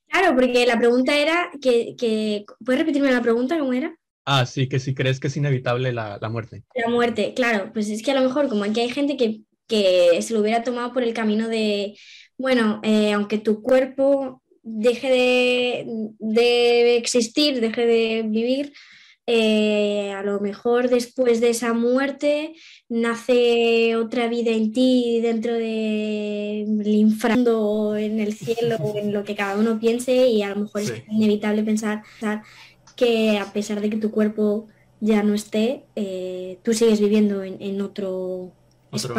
Claro, 0.08 0.34
porque 0.34 0.66
la 0.66 0.78
pregunta 0.78 1.16
era 1.16 1.50
que, 1.60 1.94
que... 1.96 2.44
¿Puedes 2.62 2.80
repetirme 2.80 3.10
la 3.10 3.22
pregunta? 3.22 3.58
¿Cómo 3.58 3.72
era? 3.72 3.96
Ah, 4.24 4.46
sí, 4.46 4.68
que 4.68 4.78
si 4.78 4.94
crees 4.94 5.18
que 5.18 5.28
es 5.28 5.36
inevitable 5.36 5.92
la, 5.92 6.18
muerte. 6.30 6.62
La 6.74 6.90
muerte, 6.90 7.32
claro, 7.34 7.72
pues 7.72 7.88
es 7.88 8.02
que 8.02 8.12
a 8.12 8.14
lo 8.14 8.20
mejor 8.20 8.48
como 8.48 8.64
aquí 8.64 8.80
hay 8.80 8.90
gente 8.90 9.16
que, 9.16 9.40
que 9.72 10.20
se 10.20 10.34
lo 10.34 10.40
hubiera 10.40 10.62
tomado 10.62 10.92
por 10.92 11.02
el 11.02 11.14
camino 11.14 11.48
de, 11.48 11.96
bueno, 12.36 12.82
eh, 12.82 13.12
aunque 13.14 13.38
tu 13.38 13.62
cuerpo 13.62 14.42
deje 14.62 15.08
de, 16.18 16.96
existir, 16.98 17.58
deje 17.58 17.86
de 17.86 18.22
vivir, 18.22 18.74
eh, 19.26 20.12
a 20.12 20.22
lo 20.24 20.40
mejor 20.40 20.90
después 20.90 21.40
de 21.40 21.48
esa 21.48 21.72
muerte 21.72 22.52
nace 22.90 23.96
otra 23.96 24.28
vida 24.28 24.50
en 24.50 24.72
ti 24.72 25.20
dentro 25.22 25.54
del 25.54 26.86
inframundo 26.86 27.62
o 27.62 27.96
en 27.96 28.20
el 28.20 28.34
cielo 28.34 28.76
o 28.78 28.94
en 28.98 29.14
lo 29.14 29.24
que 29.24 29.34
cada 29.34 29.56
uno 29.56 29.80
piense 29.80 30.26
y 30.28 30.42
a 30.42 30.50
lo 30.50 30.56
mejor 30.64 30.82
es 30.82 30.92
inevitable 31.08 31.62
pensar 31.62 32.02
que 32.94 33.38
a 33.38 33.50
pesar 33.54 33.80
de 33.80 33.88
que 33.88 33.96
tu 33.96 34.10
cuerpo 34.10 34.66
ya 35.00 35.22
no 35.22 35.32
esté, 35.32 35.86
eh, 35.96 36.58
tú 36.62 36.74
sigues 36.74 37.00
viviendo 37.00 37.42
en 37.42 37.80
otro 37.80 38.52
otro 38.92 39.14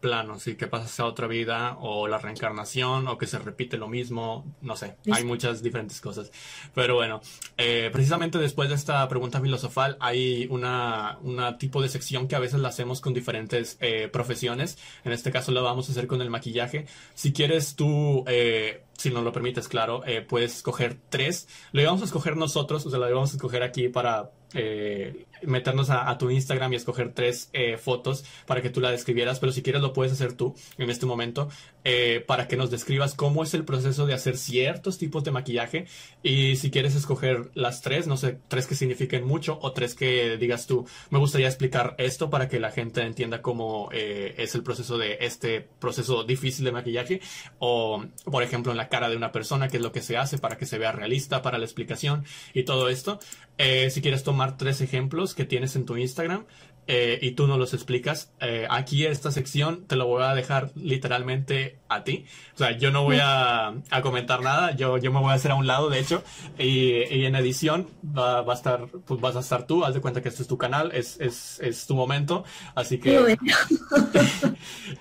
plano, 0.00 0.40
sí, 0.40 0.56
que 0.56 0.66
pasas 0.66 0.98
a 1.00 1.04
otra 1.04 1.26
vida 1.26 1.76
o 1.80 2.08
la 2.08 2.16
reencarnación 2.16 3.08
o 3.08 3.18
que 3.18 3.26
se 3.26 3.38
repite 3.38 3.76
lo 3.76 3.86
mismo, 3.86 4.56
no 4.62 4.74
sé, 4.74 4.96
hay 5.12 5.22
muchas 5.24 5.62
diferentes 5.62 6.00
cosas. 6.00 6.32
Pero 6.74 6.94
bueno, 6.94 7.20
eh, 7.58 7.90
precisamente 7.92 8.38
después 8.38 8.70
de 8.70 8.74
esta 8.74 9.06
pregunta 9.06 9.38
filosofal 9.40 9.98
hay 10.00 10.46
una, 10.50 11.18
una, 11.20 11.58
tipo 11.58 11.82
de 11.82 11.90
sección 11.90 12.26
que 12.26 12.36
a 12.36 12.38
veces 12.38 12.60
la 12.60 12.68
hacemos 12.68 13.02
con 13.02 13.12
diferentes 13.12 13.76
eh, 13.80 14.08
profesiones, 14.08 14.78
en 15.04 15.12
este 15.12 15.30
caso 15.30 15.52
la 15.52 15.60
vamos 15.60 15.88
a 15.88 15.92
hacer 15.92 16.06
con 16.06 16.22
el 16.22 16.30
maquillaje. 16.30 16.86
Si 17.14 17.32
quieres 17.32 17.76
tú... 17.76 18.24
Eh, 18.26 18.84
si 18.98 19.10
nos 19.10 19.22
lo 19.22 19.30
permites, 19.30 19.68
claro, 19.68 20.02
puedes 20.26 20.56
escoger 20.56 20.98
tres. 21.08 21.46
Lo 21.70 21.80
íbamos 21.80 22.02
a 22.02 22.06
escoger 22.06 22.36
nosotros, 22.36 22.84
o 22.84 22.90
sea, 22.90 22.98
lo 22.98 23.08
íbamos 23.08 23.30
a 23.30 23.36
escoger 23.36 23.62
aquí 23.62 23.88
para 23.88 24.32
eh, 24.54 25.26
meternos 25.42 25.90
a, 25.90 26.16
tu 26.18 26.30
Instagram 26.30 26.72
y 26.72 26.76
escoger 26.76 27.12
tres 27.14 27.50
eh, 27.52 27.76
fotos 27.76 28.24
para 28.46 28.62
que 28.62 28.70
tú 28.70 28.80
la 28.80 28.90
describieras, 28.90 29.38
pero 29.40 29.52
si 29.52 29.62
quieres 29.62 29.82
lo 29.82 29.92
puedes 29.92 30.12
hacer 30.12 30.32
tú 30.32 30.54
en 30.78 30.90
este 30.90 31.06
momento 31.06 31.48
eh, 31.84 32.24
para 32.26 32.48
que 32.48 32.56
nos 32.56 32.70
describas 32.70 33.14
cómo 33.14 33.42
es 33.42 33.54
el 33.54 33.64
proceso 33.64 34.06
de 34.06 34.14
hacer 34.14 34.36
ciertos 34.36 34.98
tipos 34.98 35.24
de 35.24 35.30
maquillaje 35.30 35.86
y 36.22 36.56
si 36.56 36.70
quieres 36.70 36.94
escoger 36.94 37.50
las 37.54 37.82
tres, 37.82 38.06
no 38.06 38.16
sé, 38.16 38.38
tres 38.48 38.66
que 38.66 38.74
signifiquen 38.74 39.24
mucho 39.24 39.58
o 39.62 39.72
tres 39.72 39.94
que 39.94 40.36
digas 40.38 40.66
tú, 40.66 40.86
me 41.10 41.18
gustaría 41.18 41.46
explicar 41.46 41.94
esto 41.98 42.30
para 42.30 42.48
que 42.48 42.58
la 42.58 42.70
gente 42.70 43.02
entienda 43.02 43.42
cómo 43.42 43.90
es 43.92 44.54
el 44.54 44.62
proceso 44.62 44.98
de 44.98 45.18
este 45.20 45.60
proceso 45.78 46.24
difícil 46.24 46.64
de 46.64 46.72
maquillaje 46.72 47.20
o, 47.58 48.04
por 48.24 48.42
ejemplo, 48.42 48.72
en 48.72 48.78
la 48.78 48.88
cara 48.88 49.08
de 49.08 49.16
una 49.16 49.32
persona, 49.32 49.68
qué 49.68 49.76
es 49.76 49.82
lo 49.82 49.92
que 49.92 50.02
se 50.02 50.16
hace 50.16 50.38
para 50.38 50.56
que 50.56 50.66
se 50.66 50.78
vea 50.78 50.92
realista 50.92 51.42
para 51.42 51.58
la 51.58 51.64
explicación 51.64 52.24
y 52.54 52.64
todo 52.64 52.88
esto. 52.88 53.18
Si 53.58 54.00
quieres 54.00 54.22
tomar 54.22 54.56
tres 54.56 54.80
ejemplos 54.80 55.34
que 55.34 55.44
tienes 55.44 55.74
en 55.74 55.84
tu 55.84 55.96
Instagram 55.96 56.44
eh, 56.90 57.18
y 57.20 57.32
tú 57.32 57.46
no 57.46 57.58
los 57.58 57.74
explicas. 57.74 58.32
Eh, 58.40 58.66
aquí 58.70 59.04
esta 59.04 59.30
sección 59.30 59.84
te 59.86 59.94
lo 59.94 60.06
voy 60.06 60.22
a 60.22 60.34
dejar 60.34 60.70
literalmente 60.74 61.78
a 61.90 62.02
ti. 62.02 62.24
O 62.54 62.56
sea, 62.56 62.78
yo 62.78 62.90
no 62.90 63.04
voy 63.04 63.18
a, 63.22 63.74
comentar 64.02 64.40
nada, 64.40 64.74
yo, 64.74 64.96
yo 64.96 65.12
me 65.12 65.20
voy 65.20 65.32
a 65.32 65.34
hacer 65.34 65.50
a 65.50 65.54
un 65.54 65.66
lado, 65.66 65.90
de 65.90 65.98
hecho, 65.98 66.24
y, 66.58 67.02
en 67.26 67.34
edición 67.34 67.88
va, 68.02 68.40
a 68.40 68.54
estar, 68.54 68.86
pues 69.04 69.20
vas 69.20 69.36
a 69.36 69.40
estar 69.40 69.66
tú, 69.66 69.84
haz 69.84 69.92
de 69.92 70.00
cuenta 70.00 70.22
que 70.22 70.30
este 70.30 70.40
es 70.40 70.48
tu 70.48 70.56
canal, 70.56 70.90
es, 70.94 71.20
es, 71.20 71.86
tu 71.86 71.94
momento, 71.94 72.44
así 72.74 72.98
que... 72.98 73.18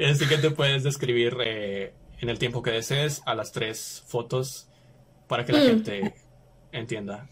así 0.05 0.27
que 0.27 0.37
te 0.39 0.51
puedes 0.51 0.83
describir 0.83 1.37
eh, 1.39 1.93
en 2.19 2.27
el 2.27 2.37
tiempo 2.37 2.61
que 2.61 2.71
desees 2.71 3.21
a 3.25 3.33
las 3.33 3.53
tres 3.53 4.03
fotos 4.07 4.67
para 5.29 5.45
que 5.45 5.53
la 5.53 5.59
mm. 5.59 5.67
gente 5.67 6.13
entienda 6.73 7.29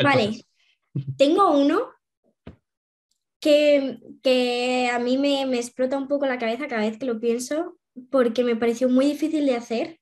vale, 0.04 0.44
tengo 1.16 1.50
uno 1.58 1.88
que, 3.40 4.90
a 4.92 4.98
mí 4.98 5.18
me, 5.18 5.42
explota 5.58 5.96
un 5.96 6.08
poco 6.08 6.26
la 6.26 6.38
cabeza 6.38 6.68
cada 6.68 6.82
vez 6.82 6.98
que 6.98 7.06
lo 7.06 7.20
pienso 7.20 7.78
porque 8.10 8.44
me 8.44 8.56
pareció 8.56 8.88
muy 8.88 9.06
difícil 9.06 9.46
de 9.46 9.56
hacer 9.56 10.00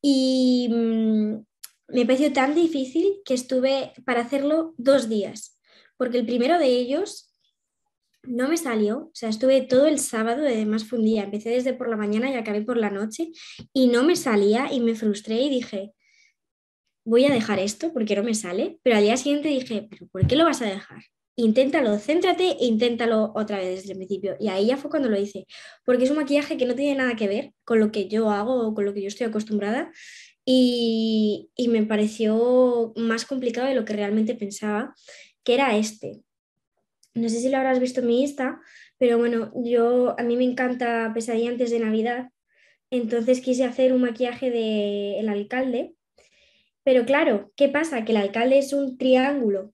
y 0.00 0.68
mm, 0.70 1.44
me 1.88 2.06
pareció 2.06 2.32
tan 2.32 2.54
difícil 2.54 3.20
que 3.24 3.34
estuve 3.34 3.92
para 4.04 4.22
hacerlo 4.22 4.74
dos 4.76 5.08
días, 5.08 5.58
porque 5.96 6.18
el 6.18 6.26
primero 6.26 6.58
de 6.58 6.66
ellos 6.66 7.32
no 8.24 8.48
me 8.48 8.56
salió, 8.56 8.98
o 8.98 9.10
sea, 9.14 9.28
estuve 9.28 9.62
todo 9.62 9.86
el 9.86 9.98
sábado, 9.98 10.44
además 10.44 10.84
fue 10.84 10.98
un 10.98 11.04
día, 11.04 11.24
empecé 11.24 11.50
desde 11.50 11.74
por 11.74 11.88
la 11.88 11.96
mañana 11.96 12.30
y 12.30 12.34
acabé 12.34 12.62
por 12.62 12.76
la 12.76 12.90
noche 12.90 13.32
y 13.72 13.88
no 13.88 14.04
me 14.04 14.14
salía 14.14 14.72
y 14.72 14.80
me 14.80 14.94
frustré 14.94 15.42
y 15.42 15.50
dije, 15.50 15.92
voy 17.04 17.24
a 17.24 17.32
dejar 17.32 17.58
esto 17.58 17.92
porque 17.92 18.16
no 18.16 18.22
me 18.22 18.34
sale, 18.34 18.78
pero 18.82 18.96
al 18.96 19.02
día 19.02 19.16
siguiente 19.16 19.48
dije, 19.48 19.86
pero 19.90 20.06
¿por 20.08 20.26
qué 20.26 20.36
lo 20.36 20.44
vas 20.44 20.62
a 20.62 20.66
dejar? 20.66 21.02
Inténtalo, 21.36 21.98
céntrate 21.98 22.56
e 22.60 22.66
inténtalo 22.66 23.32
otra 23.34 23.58
vez 23.58 23.76
desde 23.76 23.92
el 23.92 23.98
principio. 23.98 24.36
Y 24.38 24.48
ahí 24.48 24.66
ya 24.66 24.76
fue 24.76 24.90
cuando 24.90 25.08
lo 25.08 25.18
hice, 25.18 25.46
porque 25.84 26.04
es 26.04 26.10
un 26.10 26.16
maquillaje 26.16 26.56
que 26.56 26.66
no 26.66 26.74
tiene 26.74 26.96
nada 26.96 27.16
que 27.16 27.28
ver 27.28 27.52
con 27.64 27.80
lo 27.80 27.90
que 27.90 28.08
yo 28.08 28.30
hago 28.30 28.66
o 28.66 28.74
con 28.74 28.84
lo 28.84 28.94
que 28.94 29.02
yo 29.02 29.08
estoy 29.08 29.26
acostumbrada. 29.26 29.90
Y, 30.44 31.50
y 31.56 31.68
me 31.68 31.84
pareció 31.84 32.92
más 32.96 33.24
complicado 33.24 33.68
de 33.68 33.74
lo 33.74 33.84
que 33.84 33.94
realmente 33.94 34.34
pensaba, 34.34 34.94
que 35.44 35.54
era 35.54 35.76
este. 35.76 36.20
No 37.14 37.28
sé 37.28 37.40
si 37.40 37.48
lo 37.48 37.58
habrás 37.58 37.80
visto 37.80 38.00
en 38.00 38.06
mi 38.06 38.22
Insta, 38.22 38.60
pero 38.98 39.18
bueno, 39.18 39.52
yo 39.64 40.14
a 40.18 40.22
mí 40.22 40.36
me 40.36 40.44
encanta 40.44 41.12
Pesadilla 41.14 41.50
antes 41.50 41.70
de 41.70 41.80
Navidad, 41.80 42.28
entonces 42.90 43.40
quise 43.40 43.64
hacer 43.64 43.92
un 43.92 44.02
maquillaje 44.02 44.50
de 44.50 45.18
El 45.18 45.28
Alcalde, 45.28 45.94
pero 46.84 47.04
claro, 47.04 47.52
¿qué 47.56 47.68
pasa? 47.68 48.04
Que 48.04 48.12
el 48.12 48.18
alcalde 48.18 48.58
es 48.58 48.72
un 48.72 48.96
triángulo, 48.98 49.72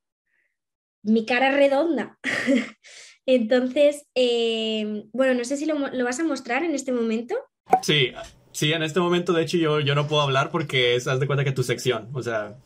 mi 1.02 1.24
cara 1.24 1.50
es 1.50 1.54
redonda. 1.54 2.18
Entonces, 3.26 4.06
eh, 4.14 5.04
bueno, 5.12 5.34
no 5.34 5.44
sé 5.44 5.56
si 5.56 5.66
lo, 5.66 5.78
vas 5.78 6.20
a 6.20 6.24
mostrar 6.24 6.64
en 6.64 6.74
este 6.74 6.92
momento. 6.92 7.34
Sí, 7.82 8.12
sí, 8.52 8.72
en 8.72 8.82
este 8.82 9.00
momento 9.00 9.32
de 9.32 9.42
hecho 9.42 9.58
yo, 9.58 9.80
yo 9.80 9.94
no 9.94 10.08
puedo 10.08 10.22
hablar 10.22 10.50
porque 10.50 10.94
es, 10.94 11.06
haz 11.06 11.20
de 11.20 11.26
cuenta 11.26 11.44
que 11.44 11.52
tu 11.52 11.62
sección, 11.62 12.08
o 12.14 12.22
sea, 12.22 12.56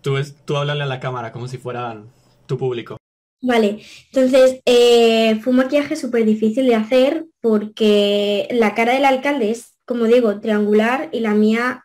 tú, 0.00 0.16
es, 0.16 0.36
tú 0.44 0.56
háblale 0.56 0.84
a 0.84 0.86
la 0.86 1.00
cámara 1.00 1.32
como 1.32 1.48
si 1.48 1.58
fuera 1.58 2.04
tu 2.46 2.56
público. 2.56 2.96
Vale, 3.40 3.80
entonces 4.12 4.60
eh, 4.64 5.40
fue 5.40 5.50
un 5.50 5.56
maquillaje 5.56 5.96
súper 5.96 6.24
difícil 6.24 6.66
de 6.66 6.76
hacer 6.76 7.26
porque 7.40 8.46
la 8.52 8.76
cara 8.76 8.94
del 8.94 9.04
alcalde 9.04 9.50
es, 9.50 9.76
como 9.84 10.04
digo, 10.04 10.38
triangular 10.38 11.08
y 11.12 11.18
la 11.18 11.34
mía 11.34 11.84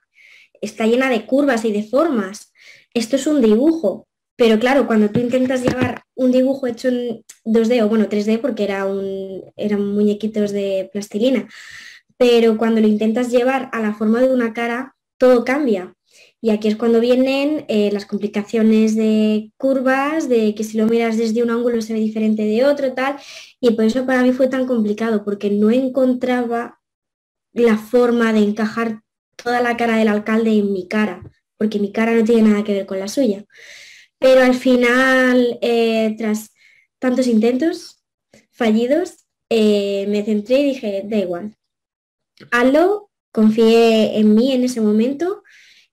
está 0.62 0.86
llena 0.86 1.10
de 1.10 1.26
curvas 1.26 1.66
y 1.66 1.72
de 1.72 1.84
formas. 1.84 2.54
Esto 2.94 3.16
es 3.16 3.28
un 3.28 3.42
dibujo, 3.42 4.08
pero 4.38 4.60
claro, 4.60 4.88
cuando 4.88 5.10
tú 5.10 5.20
intentas 5.20 5.64
llevar 5.64 6.04
un 6.16 6.32
dibujo 6.32 6.68
hecho 6.68 6.90
en 6.90 7.24
2D 7.44 7.84
o 7.84 7.90
bueno, 7.90 8.08
3D 8.08 8.40
porque 8.40 8.64
era 8.64 8.86
un, 8.86 9.44
eran 9.56 9.86
muñequitos 9.94 10.52
de 10.52 10.90
plastilina, 10.94 11.48
pero 12.18 12.58
cuando 12.58 12.82
lo 12.82 12.88
intentas 12.88 13.32
llevar 13.32 13.70
a 13.74 13.82
la 13.82 13.94
forma 13.94 14.22
de 14.22 14.32
una 14.32 14.54
cara, 14.54 14.96
todo 15.18 15.44
cambia. 15.44 15.94
Y 16.40 16.52
aquí 16.52 16.68
es 16.68 16.76
cuando 16.76 17.00
vienen 17.00 17.66
eh, 17.68 17.90
las 17.92 18.06
complicaciones 18.06 18.96
de 18.96 19.52
curvas, 19.58 20.30
de 20.30 20.54
que 20.54 20.64
si 20.64 20.78
lo 20.78 20.86
miras 20.86 21.18
desde 21.18 21.42
un 21.42 21.50
ángulo 21.50 21.82
se 21.82 21.94
ve 21.94 22.00
diferente 22.00 22.44
de 22.44 22.64
otro, 22.64 22.94
tal. 22.94 23.18
Y 23.60 23.72
por 23.72 23.86
eso 23.86 24.06
para 24.06 24.22
mí 24.22 24.32
fue 24.34 24.48
tan 24.48 24.68
complicado, 24.68 25.26
porque 25.26 25.50
no 25.50 25.72
encontraba 25.72 26.80
la 27.54 27.78
forma 27.78 28.34
de 28.34 28.40
encajar 28.40 29.02
toda 29.38 29.62
la 29.62 29.78
cara 29.78 29.98
del 29.98 30.10
alcalde 30.10 30.52
en 30.52 30.74
mi 30.74 30.88
cara, 30.88 31.24
porque 31.58 31.80
mi 31.80 31.92
cara 31.92 32.14
no 32.14 32.24
tiene 32.24 32.50
nada 32.50 32.64
que 32.64 32.74
ver 32.74 32.86
con 32.86 33.00
la 33.00 33.08
suya. 33.08 33.46
Pero 34.20 34.42
al 34.42 34.56
final, 34.56 35.60
eh, 35.62 36.16
tras 36.18 36.52
tantos 37.00 37.28
intentos 37.28 38.04
fallidos, 38.52 39.28
eh, 39.50 40.06
me 40.10 40.24
centré 40.26 40.60
y 40.60 40.64
dije, 40.64 41.04
da 41.06 41.18
igual, 41.18 41.56
hazlo, 42.52 43.10
confié 43.32 44.18
en 44.18 44.36
mí 44.36 44.52
en 44.52 44.64
ese 44.64 44.82
momento 44.82 45.44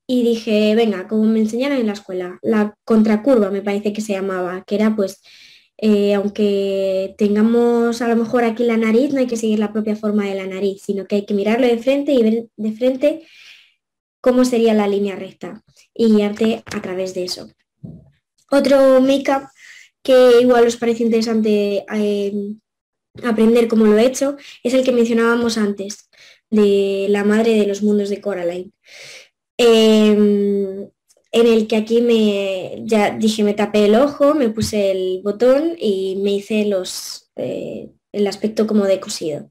y 0.07 0.23
dije, 0.23 0.75
venga, 0.75 1.09
como 1.09 1.25
me 1.25 1.41
enseñaron 1.41 1.79
en 1.79 1.87
la 1.87 1.93
escuela, 1.93 2.39
la 2.43 2.75
contracurva 2.85 3.51
me 3.51 3.63
parece 3.63 3.93
que 3.93 4.01
se 4.01 4.13
llamaba, 4.13 4.65
que 4.67 4.75
era 4.75 4.95
pues 4.97 5.23
eh, 5.79 6.15
aunque 6.15 7.15
tengamos 7.19 8.01
a 8.01 8.09
lo 8.09 8.17
mejor 8.17 8.45
aquí 8.45 8.65
la 8.65 8.77
nariz, 8.77 9.13
no 9.13 9.21
hay 9.21 9.27
que 9.27 9.37
seguir 9.37 9.59
la 9.59 9.73
propia 9.73 9.97
forma 9.97 10.27
de 10.27 10.35
la 10.35 10.47
nariz, 10.47 10.83
sino 10.85 11.07
que 11.07 11.17
hay 11.17 11.27
que 11.27 11.35
mirarlo 11.35 11.67
de 11.67 11.79
frente 11.79 12.13
y 12.13 12.23
ver 12.23 12.47
de 12.57 12.73
frente 12.73 13.27
cómo 14.21 14.45
sería 14.45 14.75
la 14.75 14.89
línea 14.89 15.17
recta 15.17 15.63
y 15.95 16.13
guiarte 16.15 16.63
a 16.67 16.81
través 16.81 17.15
de 17.15 17.25
eso. 17.25 17.51
Otro 18.51 19.01
make-up 19.01 19.49
que 20.03 20.41
igual 20.41 20.67
os 20.67 20.77
parece 20.77 21.03
interesante 21.03 21.85
eh, 21.93 22.33
aprender 23.23 23.69
cómo 23.69 23.87
lo 23.87 23.99
he 23.99 24.07
hecho 24.07 24.37
es 24.63 24.75
el 24.75 24.85
que 24.85 24.93
mencionábamos 24.93 25.59
antes, 25.59 26.09
de 26.51 27.07
la 27.09 27.25
madre 27.25 27.55
de 27.55 27.67
los 27.67 27.83
mundos 27.83 28.11
de 28.11 28.21
Coraline. 28.21 28.71
Em, 29.57 30.89
en 31.35 31.49
el 31.49 31.67
que 31.67 31.75
aquí 31.75 32.01
me, 32.01 32.85
ya 32.85 33.11
dije, 33.11 33.43
me 33.43 33.55
tapé 33.55 33.87
el 33.87 33.97
ojo, 33.97 34.35
me 34.35 34.51
puse 34.51 34.93
el 34.93 35.21
botón 35.25 35.75
y 35.77 36.17
me 36.23 36.31
hice 36.31 36.65
los, 36.65 37.33
eh, 37.35 37.91
el 38.13 38.27
aspecto 38.29 38.69
como 38.69 38.85
de 38.85 39.01
cosido. 39.01 39.51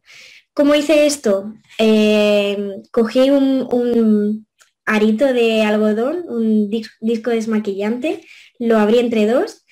¿Cómo 0.54 0.76
hice 0.76 1.06
esto? 1.06 1.54
Eh, 1.80 2.58
cogí 2.90 3.30
un, 3.30 4.48
arito 4.86 5.26
de 5.34 5.64
algodón, 5.64 6.24
un 6.30 6.70
disco 6.70 7.32
desmaquillante, 7.32 8.22
lo 8.60 8.78
abrí 8.78 9.00
entre 9.00 9.28
dos 9.28 9.66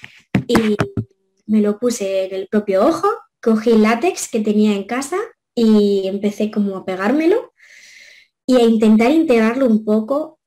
y 0.47 0.75
me 1.45 1.61
lo 1.61 1.79
puse 1.79 2.25
en 2.25 2.35
el 2.35 2.47
propio 2.49 2.85
ojo, 2.85 3.07
cogí 3.41 3.71
látex 3.77 4.29
que 4.29 4.41
tenía 4.41 4.73
en 4.75 4.83
casa 4.83 5.17
y 5.55 6.07
empecé 6.07 6.51
como 6.51 6.75
a 6.75 6.83
pegármelo 6.85 7.53
y 8.45 8.57
a 8.57 8.63
intentar 8.63 9.11
integrarlo 9.11 9.65
un 9.65 9.85
poco 9.85 10.40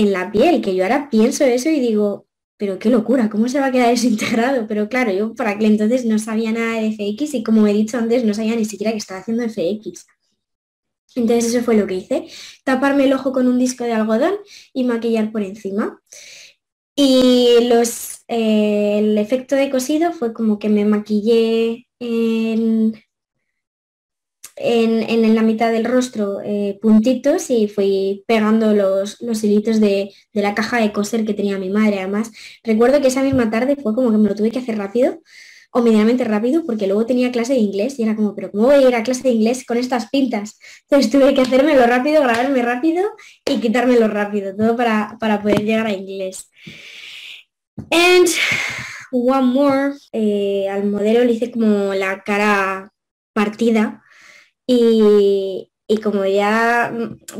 en 0.00 0.12
la 0.12 0.32
piel, 0.32 0.60
que 0.62 0.74
yo 0.74 0.82
ahora 0.84 1.08
pienso 1.10 1.44
eso 1.44 1.68
y 1.70 1.80
digo, 1.80 2.26
pero 2.56 2.78
qué 2.78 2.90
locura, 2.90 3.30
¿cómo 3.30 3.48
se 3.48 3.60
va 3.60 3.66
a 3.66 3.72
quedar 3.72 3.90
eso 3.92 4.06
integrado? 4.06 4.66
Pero 4.66 4.88
claro, 4.88 5.12
yo 5.12 5.34
por 5.34 5.46
aquel 5.46 5.66
entonces 5.66 6.04
no 6.04 6.18
sabía 6.18 6.52
nada 6.52 6.80
de 6.80 6.92
FX 6.92 7.34
y 7.34 7.42
como 7.42 7.66
he 7.66 7.72
dicho 7.72 7.98
antes, 7.98 8.24
no 8.24 8.34
sabía 8.34 8.56
ni 8.56 8.64
siquiera 8.64 8.92
que 8.92 8.98
estaba 8.98 9.20
haciendo 9.20 9.44
FX. 9.44 10.06
Entonces 11.16 11.54
eso 11.54 11.64
fue 11.64 11.76
lo 11.76 11.86
que 11.86 11.94
hice, 11.94 12.26
taparme 12.64 13.04
el 13.04 13.12
ojo 13.12 13.32
con 13.32 13.48
un 13.48 13.58
disco 13.58 13.84
de 13.84 13.92
algodón 13.92 14.34
y 14.72 14.84
maquillar 14.84 15.32
por 15.32 15.42
encima. 15.42 16.00
Y 16.94 17.68
los, 17.68 18.24
eh, 18.28 18.98
el 18.98 19.18
efecto 19.18 19.56
de 19.56 19.70
cosido 19.70 20.12
fue 20.12 20.32
como 20.32 20.58
que 20.58 20.68
me 20.68 20.84
maquillé 20.84 21.88
en 21.98 22.94
en, 24.62 25.34
la 25.34 25.42
mitad 25.42 25.72
del 25.72 25.84
rostro 25.84 26.40
eh, 26.44 26.78
puntitos 26.82 27.50
y 27.50 27.66
fui 27.68 28.24
pegando 28.26 28.74
los, 28.74 29.20
los 29.22 29.42
hilitos 29.42 29.80
de, 29.80 30.12
la 30.32 30.54
caja 30.54 30.80
de 30.80 30.92
coser 30.92 31.24
que 31.24 31.34
tenía 31.34 31.58
mi 31.58 31.70
madre. 31.70 32.00
Además, 32.00 32.30
recuerdo 32.62 33.00
que 33.00 33.08
esa 33.08 33.22
misma 33.22 33.50
tarde 33.50 33.76
fue 33.76 33.94
como 33.94 34.10
que 34.10 34.18
me 34.18 34.28
lo 34.28 34.34
tuve 34.34 34.50
que 34.50 34.58
hacer 34.58 34.76
rápido 34.76 35.20
o 35.72 35.82
medianamente 35.82 36.24
rápido 36.24 36.64
porque 36.66 36.86
luego 36.86 37.06
tenía 37.06 37.30
clase 37.30 37.54
de 37.54 37.60
inglés 37.60 37.98
y 37.98 38.02
era 38.02 38.16
como, 38.16 38.34
pero 38.34 38.50
¿cómo 38.50 38.64
voy 38.64 38.74
a 38.74 38.88
ir 38.88 38.94
a 38.94 39.02
clase 39.02 39.22
de 39.22 39.30
inglés 39.30 39.64
con 39.64 39.78
estas 39.78 40.10
pintas? 40.10 40.58
Entonces 40.82 41.10
tuve 41.10 41.32
que 41.32 41.40
hacérmelo 41.40 41.86
rápido, 41.86 42.22
grabarme 42.22 42.62
rápido 42.62 43.08
y 43.46 43.60
quitármelo 43.60 44.08
rápido, 44.08 44.54
todo 44.54 44.76
para, 44.76 45.16
poder 45.42 45.64
llegar 45.64 45.86
a 45.86 45.92
inglés. 45.92 46.50
And 47.90 48.28
one 49.10 49.46
more, 49.46 49.92
eh, 50.12 50.68
al 50.68 50.84
modelo 50.84 51.24
le 51.24 51.32
hice 51.32 51.50
como 51.50 51.94
la 51.94 52.22
cara 52.24 52.92
partida 53.32 54.02
y, 54.72 56.00
como 56.02 56.24
ya 56.24 56.92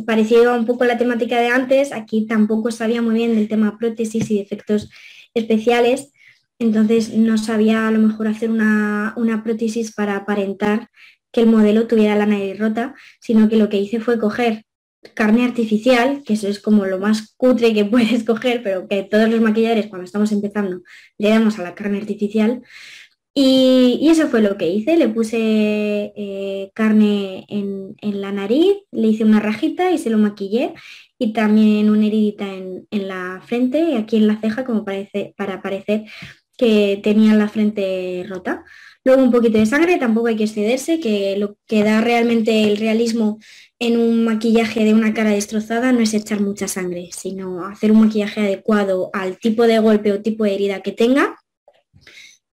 parecía 0.04 0.52
un 0.52 0.66
poco 0.66 0.84
la 0.84 0.98
temática 0.98 1.40
de 1.40 1.48
antes, 1.48 1.92
aquí 1.92 2.26
tampoco 2.26 2.72
sabía 2.72 3.02
muy 3.02 3.14
bien 3.14 3.36
del 3.36 3.48
tema 3.48 3.78
prótesis 3.78 4.28
y 4.30 4.36
de 4.36 4.42
efectos 4.42 4.90
especiales, 5.34 6.12
entonces 6.58 7.14
no 7.14 7.38
sabía 7.38 7.86
a 7.86 7.92
lo 7.92 8.00
mejor 8.00 8.26
hacer 8.26 8.50
una, 8.50 9.40
prótesis 9.44 9.94
para 9.94 10.16
aparentar 10.16 10.88
que 11.32 11.42
el 11.42 11.46
modelo 11.46 11.86
tuviera 11.86 12.16
la 12.16 12.26
nariz 12.26 12.58
rota, 12.58 12.94
sino 13.20 13.48
que 13.48 13.56
lo 13.56 13.68
que 13.68 13.78
hice 13.78 14.00
fue 14.00 14.18
coger 14.18 14.64
carne 15.14 15.44
artificial, 15.44 16.22
que 16.26 16.34
eso 16.34 16.48
es 16.48 16.60
como 16.60 16.84
lo 16.86 16.98
más 16.98 17.34
cutre 17.36 17.72
que 17.72 17.84
puedes 17.94 18.24
coger, 18.24 18.62
pero 18.64 18.88
que 18.88 19.04
todos 19.04 19.30
los 19.30 19.40
maquilladores 19.40 19.86
cuando 19.86 20.04
estamos 20.04 20.32
empezando 20.32 20.82
le 21.16 21.28
damos 21.28 21.60
a 21.60 21.62
la 21.62 21.76
carne 21.76 21.98
artificial, 21.98 22.62
y, 23.34 24.08
eso 24.10 24.28
fue 24.28 24.42
lo 24.42 24.56
que 24.56 24.68
hice, 24.68 24.96
le 24.96 25.08
puse 25.08 25.38
eh, 26.16 26.70
carne 26.74 27.46
en, 27.48 28.20
la 28.20 28.32
nariz, 28.32 28.76
le 28.90 29.08
hice 29.08 29.24
una 29.24 29.40
rajita 29.40 29.92
y 29.92 29.98
se 29.98 30.10
lo 30.10 30.18
maquillé 30.18 30.74
y 31.18 31.32
también 31.32 31.90
una 31.90 32.06
heridita 32.06 32.46
en, 32.52 32.86
la 32.90 33.40
frente 33.46 33.80
y 33.80 33.94
aquí 33.94 34.16
en 34.16 34.26
la 34.26 34.40
ceja 34.40 34.64
como 34.64 34.84
parece, 34.84 35.34
para 35.36 35.62
parecer 35.62 36.04
que 36.58 37.00
tenía 37.02 37.34
la 37.34 37.48
frente 37.48 38.24
rota. 38.28 38.64
Luego 39.04 39.22
un 39.22 39.30
poquito 39.30 39.58
de 39.58 39.66
sangre, 39.66 39.96
tampoco 39.98 40.26
hay 40.28 40.36
que 40.36 40.44
excederse, 40.44 41.00
que 41.00 41.36
lo 41.38 41.56
que 41.66 41.84
da 41.84 42.00
realmente 42.02 42.64
el 42.64 42.76
realismo 42.76 43.38
en 43.78 43.98
un 43.98 44.24
maquillaje 44.24 44.84
de 44.84 44.92
una 44.92 45.14
cara 45.14 45.30
destrozada 45.30 45.92
no 45.92 46.00
es 46.00 46.12
echar 46.14 46.40
mucha 46.40 46.68
sangre, 46.68 47.08
sino 47.12 47.64
hacer 47.64 47.92
un 47.92 48.00
maquillaje 48.02 48.40
adecuado 48.40 49.10
al 49.14 49.38
tipo 49.38 49.66
de 49.66 49.78
golpe 49.78 50.12
o 50.12 50.20
tipo 50.20 50.44
de 50.44 50.54
herida 50.54 50.82
que 50.82 50.92
tenga 50.92 51.39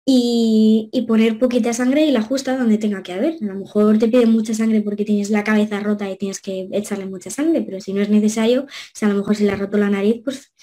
y, 0.05 1.05
poner 1.07 1.39
poquita 1.39 1.73
sangre 1.73 2.05
y 2.05 2.11
la 2.11 2.21
justa 2.21 2.57
donde 2.57 2.77
tenga 2.77 3.03
que 3.03 3.13
haber. 3.13 3.35
A 3.41 3.45
lo 3.45 3.55
mejor 3.55 3.97
te 3.99 4.07
piden 4.07 4.31
mucha 4.31 4.53
sangre 4.53 4.81
porque 4.81 5.05
tienes 5.05 5.29
la 5.29 5.43
cabeza 5.43 5.79
rota 5.79 6.09
y 6.09 6.17
tienes 6.17 6.41
que 6.41 6.67
echarle 6.71 7.05
mucha 7.05 7.29
sangre, 7.29 7.61
pero 7.61 7.79
si 7.81 7.93
no 7.93 8.01
es 8.01 8.09
necesario, 8.09 8.65
si 8.93 9.05
a 9.05 9.09
lo 9.09 9.15
mejor 9.15 9.35
se 9.35 9.45
le 9.45 9.51
ha 9.51 9.55
roto 9.55 9.77
la 9.77 9.89
nariz, 9.89 10.21
pues 10.23 10.53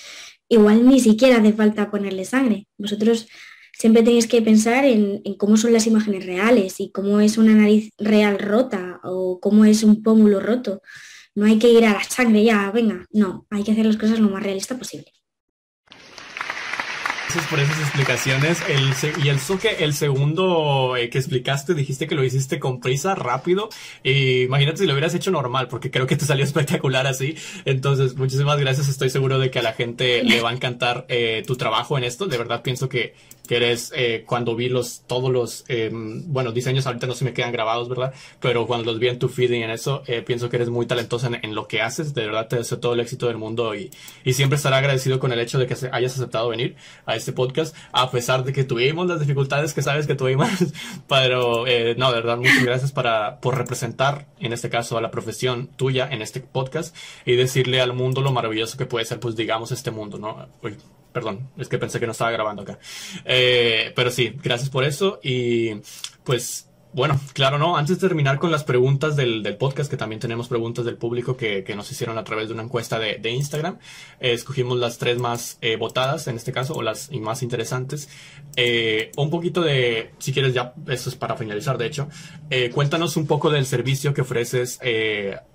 igual 0.49 0.87
ni 0.87 1.01
siquiera 1.01 1.39
hace 1.39 1.53
falta 1.53 1.91
ponerle 1.91 2.25
sangre. 2.25 2.67
Vosotros 2.79 3.29
siempre 3.73 4.03
tenéis 4.03 4.27
que 4.27 4.43
pensar 4.43 4.85
en, 4.85 5.23
en, 5.25 5.35
cómo 5.35 5.57
son 5.57 5.73
las 5.73 5.87
imágenes 5.87 6.27
reales 6.27 6.81
y 6.81 6.91
cómo 6.91 7.21
es 7.21 7.39
una 7.39 7.55
nariz 7.55 7.91
real 7.99 8.39
rota 8.39 9.01
o 9.05 9.41
cómo 9.41 9.65
es 9.65 9.83
un 9.83 10.03
pómulo 10.03 10.41
roto. 10.41 10.83
No 11.35 11.47
hay 11.47 11.59
que 11.59 11.71
ir 11.71 11.85
a 11.87 11.95
la 11.95 12.05
sangre 12.05 12.45
ya, 12.45 12.71
venga, 12.73 13.07
no, 13.13 13.47
hay 13.51 13.63
que 13.63 13.73
hacer 13.73 13.87
las 13.87 13.97
cosas 13.97 14.19
lo 14.21 14.29
más 14.29 14.43
realista 14.43 14.77
posible. 14.77 15.13
Gracias 17.33 17.49
por 17.49 17.61
esas 17.61 17.79
explicaciones. 17.79 18.59
El, 18.69 19.25
y 19.25 19.29
el 19.29 19.39
soque, 19.39 19.85
el 19.85 19.95
segundo 19.95 20.97
eh, 20.97 21.11
que 21.11 21.19
explicaste, 21.19 21.75
dijiste 21.75 22.09
que 22.09 22.17
lo 22.17 22.25
hiciste 22.25 22.59
con 22.59 22.81
prisa, 22.81 23.15
rápido. 23.15 23.69
Y 24.03 24.43
imagínate 24.43 24.79
si 24.79 24.87
lo 24.87 24.95
hubieras 24.95 25.15
hecho 25.15 25.31
normal, 25.31 25.69
porque 25.69 25.93
creo 25.93 26.09
que 26.09 26.17
te 26.17 26.25
salió 26.25 26.45
espectacular 26.51 27.07
así. 27.07 27.37
Entonces, 27.67 28.17
muchísimas 28.17 28.59
gracias. 28.59 28.89
Estoy 28.89 29.11
seguro 29.11 29.39
de 29.39 29.49
que 29.49 29.61
a 29.61 29.63
la 29.63 29.75
gente 29.75 30.25
le 30.25 30.41
va 30.41 30.51
a 30.51 30.53
encantar 30.53 31.07
eh, 31.09 31.45
tu 31.47 31.55
trabajo 31.55 31.97
en 31.97 32.03
esto. 32.03 32.27
De 32.27 32.37
verdad 32.37 32.63
pienso 32.63 32.89
que 32.89 33.15
que 33.51 33.57
eres, 33.57 33.93
eh, 33.97 34.23
cuando 34.25 34.55
vi 34.55 34.69
los, 34.69 35.03
todos 35.09 35.29
los, 35.29 35.65
eh, 35.67 35.91
bueno, 35.93 36.53
diseños 36.53 36.87
ahorita 36.87 37.09
no 37.09 37.15
se 37.15 37.25
me 37.25 37.33
quedan 37.33 37.51
grabados, 37.51 37.89
¿verdad? 37.89 38.15
Pero 38.39 38.65
cuando 38.69 38.93
los 38.93 39.01
vi 39.01 39.09
en 39.09 39.19
tu 39.19 39.29
feed 39.29 39.51
y 39.51 39.63
en 39.65 39.71
eso, 39.71 40.05
eh, 40.07 40.23
pienso 40.23 40.49
que 40.49 40.55
eres 40.55 40.69
muy 40.69 40.87
talentosa 40.87 41.29
en, 41.43 41.53
lo 41.57 41.67
que 41.67 41.83
haces, 41.83 42.15
de 42.15 42.27
verdad 42.27 42.47
te 42.47 42.55
deseo 42.55 42.79
todo 42.79 42.95
el 42.95 43.01
éxito 43.01 43.27
del 43.27 43.39
mundo 43.39 43.75
y, 43.75 43.91
y 44.23 44.35
siempre 44.35 44.55
estaré 44.55 44.77
agradecido 44.77 45.19
con 45.19 45.33
el 45.33 45.41
hecho 45.41 45.59
de 45.59 45.67
que 45.67 45.75
hayas 45.91 46.15
aceptado 46.15 46.49
venir 46.49 46.77
a 47.07 47.17
este 47.17 47.33
podcast, 47.33 47.75
a 47.91 48.13
pesar 48.13 48.45
de 48.45 48.53
que 48.53 48.63
tuvimos 48.63 49.09
las 49.09 49.19
dificultades 49.19 49.75
que 49.75 49.83
sabes 49.83 50.07
que 50.07 50.15
tuvimos, 50.15 50.49
pero 51.09 51.65
no, 51.97 52.13
de 52.13 52.15
verdad, 52.15 52.37
muchas 52.37 52.63
gracias 52.63 52.93
para, 52.93 53.41
por 53.41 53.59
representar, 53.59 54.29
en 54.39 54.53
este 54.53 54.71
caso, 54.71 54.97
a 54.97 55.01
la 55.01 55.11
profesión 55.11 55.67
tuya 55.77 56.09
en 56.09 56.23
este 56.23 56.39
podcast 56.39 56.95
y 57.27 57.35
decirle 57.35 57.81
al 57.81 57.95
mundo 57.95 58.21
lo 58.21 58.31
maravilloso 58.31 58.79
que 58.79 58.87
puede 58.87 59.07
ser, 59.07 59.19
pues 59.19 59.35
digamos, 59.35 59.73
este 59.73 59.91
mundo, 59.91 60.21
¿no? 60.21 60.47
Perdón, 61.13 61.51
es 61.59 61.69
que 61.69 61.79
pensé 61.79 61.99
que 61.99 62.07
no 62.07 62.13
estaba 62.13 62.31
grabando 62.31 62.63
acá. 62.63 62.79
Eh, 63.25 63.93
pero 63.97 64.11
sí, 64.11 64.33
gracias 64.43 64.71
por 64.71 64.85
eso. 64.85 65.19
Y 65.23 65.75
pues, 66.25 66.69
bueno, 66.93 67.19
claro, 67.33 67.59
¿no? 67.59 67.77
Antes 67.77 67.99
de 67.99 68.09
terminar 68.09 68.39
con 68.39 68.51
las 68.51 68.63
preguntas 68.63 69.17
del, 69.17 69.57
podcast, 69.59 69.91
que 69.91 69.97
también 69.97 70.21
tenemos 70.21 70.49
preguntas 70.49 70.85
del 70.85 70.97
público 70.97 71.37
que, 71.37 71.65
nos 71.75 71.91
hicieron 71.91 72.17
a 72.19 72.25
través 72.25 72.49
de 72.49 72.55
una 72.55 72.63
encuesta 72.63 72.99
de, 72.99 73.31
Instagram, 73.31 73.79
eh, 74.21 74.33
escogimos 74.33 74.79
las 74.79 74.99
tres 74.99 75.19
más 75.19 75.59
eh, 75.61 75.77
votadas 75.77 76.29
en 76.29 76.37
este 76.37 76.53
caso, 76.53 76.75
o 76.75 76.83
las 76.83 77.11
más 77.13 77.43
interesantes. 77.43 78.09
un 79.17 79.31
poquito 79.31 79.63
de, 79.63 80.13
si 80.19 80.33
quieres 80.33 80.55
ya, 80.55 80.75
esto 80.89 81.11
es 81.11 81.17
para 81.17 81.37
finalizar, 81.37 81.77
de 81.77 81.87
hecho, 81.87 82.09
cuéntanos 82.73 83.17
un 83.17 83.27
poco 83.27 83.51
del 83.51 83.67
servicio 83.67 84.15
que 84.15 84.21
ofreces, 84.21 84.79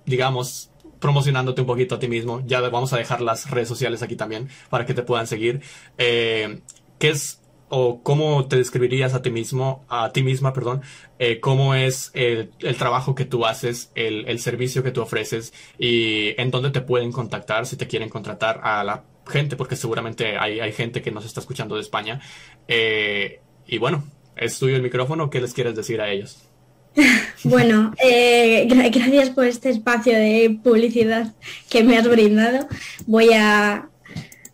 digamos, 0.06 0.72
promocionándote 1.06 1.61
un 1.61 1.68
poquito 1.68 1.94
a 1.94 1.99
ti 1.99 2.07
mismo. 2.07 2.41
Ya 2.48 2.61
vamos 2.61 2.91
a 2.91 2.98
dejar 2.98 3.22
las 3.22 3.52
redes 3.52 3.68
sociales 3.68 4.02
aquí 4.02 4.15
también 4.15 4.49
para 4.72 4.88
que 4.88 4.95
te 4.95 5.03
puedan 5.03 5.27
seguir. 5.27 5.61
Eh, 5.99 6.61
¿Qué 6.98 7.10
es 7.10 7.41
o 7.69 8.02
cómo 8.02 8.48
te 8.48 8.56
describirías 8.56 9.14
a 9.14 9.22
ti 9.22 9.30
mismo, 9.30 9.86
a 9.88 10.11
ti 10.11 10.23
misma, 10.23 10.52
perdón, 10.52 10.82
eh, 11.19 11.40
cómo 11.40 11.76
es 11.76 12.10
el, 12.15 12.49
trabajo 12.76 13.14
que 13.14 13.26
tú 13.26 13.45
haces, 13.45 13.91
el, 13.94 14.40
servicio 14.40 14.82
que 14.82 14.91
tú 14.91 15.02
ofreces 15.02 15.53
y 15.77 16.40
en 16.41 16.49
dónde 16.49 16.72
te 16.72 16.82
pueden 16.82 17.11
contactar 17.11 17.68
si 17.68 17.76
te 17.76 17.86
quieren 17.86 18.10
contratar 18.10 18.61
a 18.64 18.84
la 18.84 19.03
gente, 19.27 19.56
porque 19.56 19.76
seguramente 19.76 20.38
hay, 20.38 20.60
hay 20.60 20.72
gente 20.72 21.03
que 21.03 21.11
nos 21.11 21.23
está 21.26 21.40
escuchando 21.40 21.76
de 21.76 21.82
España. 21.82 22.19
Eh, 22.68 23.41
y 23.68 23.77
bueno, 23.77 24.03
es 24.36 24.57
tuyo 24.57 24.76
el 24.76 24.82
micrófono, 24.82 25.30
¿qué 25.30 25.40
les 25.40 25.53
quieres 25.53 25.76
decir 25.76 26.02
a 26.02 26.10
ellos? 26.10 26.49
Bueno, 27.43 27.93
eh, 28.03 28.67
gracias 28.67 29.30
por 29.30 29.45
este 29.45 29.69
espacio 29.69 30.13
de 30.13 30.59
publicidad 30.63 31.34
que 31.69 31.84
me 31.84 31.97
has 31.97 32.07
brindado. 32.07 32.67
Voy 33.05 33.30
a, 33.34 33.89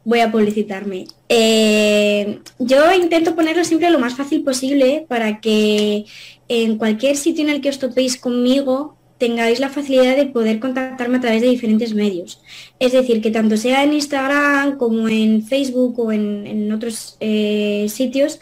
voy 0.04 0.20
a 0.20 0.32
publicitarme. 0.32 1.06
Eh, 1.30 2.40
yo 2.60 2.94
intento 2.94 3.36
ponerlo 3.36 3.64
siempre 3.64 3.90
lo 3.90 4.00
más 4.00 4.16
fácil 4.16 4.44
posible 4.44 5.06
para 5.08 5.40
que 5.40 6.06
en 6.48 6.78
cualquier 6.78 7.16
sitio 7.16 7.44
en 7.46 7.50
el 7.50 7.62
que 7.62 7.70
os 7.70 7.80
topéis 7.80 8.18
conmigo 8.18 8.98
tengáis 9.18 9.60
la 9.60 9.70
facilidad 9.70 10.18
de 10.18 10.26
poder 10.26 10.60
contactarme 10.60 11.18
a 11.18 11.22
través 11.22 11.42
de 11.42 11.50
diferentes 11.50 11.94
medios. 11.94 12.42
Es 12.80 12.92
decir, 12.92 13.22
que 13.22 13.30
tanto 13.30 13.56
sea 13.56 13.84
en 13.84 13.94
Instagram 13.94 14.78
como 14.78 15.08
en 15.08 15.44
Facebook 15.44 16.00
o 16.00 16.12
en, 16.12 16.72
otros 16.72 17.18
eh, 17.20 17.86
sitios, 17.88 18.40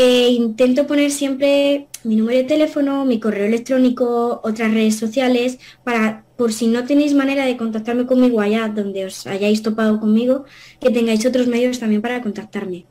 eh, 0.00 0.28
intento 0.30 0.86
poner 0.86 1.10
siempre 1.10 1.88
mi 2.04 2.14
número 2.14 2.38
de 2.38 2.44
teléfono, 2.44 3.04
mi 3.04 3.18
correo 3.18 3.46
electrónico, 3.46 4.40
otras 4.44 4.72
redes 4.72 4.96
sociales, 4.96 5.58
para, 5.82 6.24
por 6.36 6.52
si 6.52 6.68
no 6.68 6.84
tenéis 6.84 7.14
manera 7.14 7.44
de 7.44 7.56
contactarme 7.56 8.06
conmigo 8.06 8.40
allá 8.40 8.68
donde 8.68 9.06
os 9.06 9.26
hayáis 9.26 9.60
topado 9.60 9.98
conmigo, 9.98 10.44
que 10.80 10.90
tengáis 10.90 11.26
otros 11.26 11.48
medios 11.48 11.80
también 11.80 12.00
para 12.00 12.22
contactarme. 12.22 12.86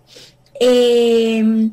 Eh, 0.59 1.69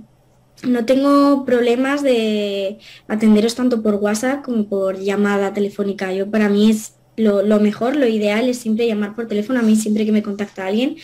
no 0.62 0.84
tengo 0.84 1.44
problemas 1.44 2.04
de 2.04 2.78
atenderos 3.08 3.56
tanto 3.56 3.82
por 3.82 3.96
WhatsApp 3.96 4.44
como 4.44 4.68
por 4.68 5.00
llamada 5.00 5.52
telefónica. 5.52 6.12
Yo 6.12 6.30
para 6.30 6.48
mí 6.48 6.70
es 6.70 6.94
lo, 7.16 7.58
mejor, 7.58 7.96
lo 7.96 8.06
ideal 8.06 8.48
es 8.48 8.58
siempre 8.58 8.86
llamar 8.86 9.16
por 9.16 9.26
teléfono. 9.26 9.58
A 9.58 9.62
mí 9.62 9.74
siempre 9.74 10.06
que 10.06 10.12
me 10.12 10.22
contacta 10.22 10.66
alguien, 10.66 10.96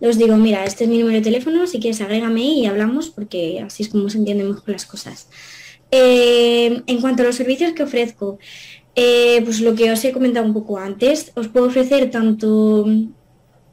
os 0.00 0.18
digo, 0.18 0.36
mira, 0.36 0.64
este 0.64 0.84
es 0.84 0.90
mi 0.90 0.98
número 0.98 1.18
de 1.18 1.24
teléfono, 1.24 1.66
si 1.66 1.80
quieres 1.80 2.00
agrégame 2.00 2.42
y 2.42 2.66
hablamos 2.66 3.10
porque 3.10 3.60
así 3.60 3.82
es 3.82 3.88
como 3.88 4.08
se 4.08 4.18
entienden 4.18 4.48
mejor 4.48 4.68
las 4.68 4.86
cosas. 4.86 5.28
Eh, 5.90 6.82
en 6.86 7.00
cuanto 7.00 7.22
a 7.22 7.26
los 7.26 7.36
servicios 7.36 7.72
que 7.72 7.82
ofrezco, 7.82 8.38
eh, 8.94 9.40
pues 9.44 9.60
lo 9.60 9.74
que 9.74 9.90
os 9.90 10.04
he 10.04 10.12
comentado 10.12 10.46
un 10.46 10.54
poco 10.54 10.78
antes, 10.78 11.32
os 11.34 11.48
puedo 11.48 11.66
ofrecer 11.66 12.10
tanto 12.10 12.84
un 12.84 13.14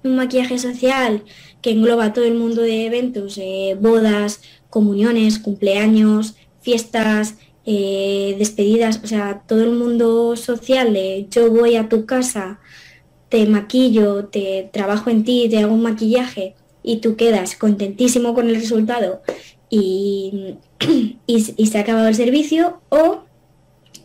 maquillaje 0.04 0.58
social 0.58 1.24
que 1.62 1.72
engloba 1.72 2.14
todo 2.14 2.26
el 2.26 2.36
mundo 2.36 2.62
de 2.62 2.86
eventos, 2.86 3.38
eh, 3.38 3.76
bodas, 3.80 4.42
comuniones, 4.70 5.40
cumpleaños, 5.40 6.36
fiestas, 6.62 7.36
despedidas, 7.66 9.02
o 9.04 9.08
sea, 9.08 9.42
todo 9.48 9.64
el 9.64 9.72
mundo 9.72 10.36
social 10.36 10.96
yo 11.32 11.50
voy 11.50 11.78
a 11.78 11.90
tu 11.90 12.06
casa, 12.06 12.60
maquillo, 13.48 14.26
te 14.26 14.70
trabajo 14.72 15.10
en 15.10 15.24
ti, 15.24 15.48
te 15.50 15.60
hago 15.60 15.74
un 15.74 15.82
maquillaje 15.82 16.56
y 16.84 16.98
tú 16.98 17.16
quedas 17.16 17.56
contentísimo 17.56 18.34
con 18.34 18.48
el 18.48 18.56
resultado 18.56 19.22
y, 19.70 20.56
y, 21.28 21.68
se 21.68 21.78
ha 21.78 21.82
acabado 21.82 22.08
el 22.08 22.16
servicio 22.16 22.82
o 22.90 23.24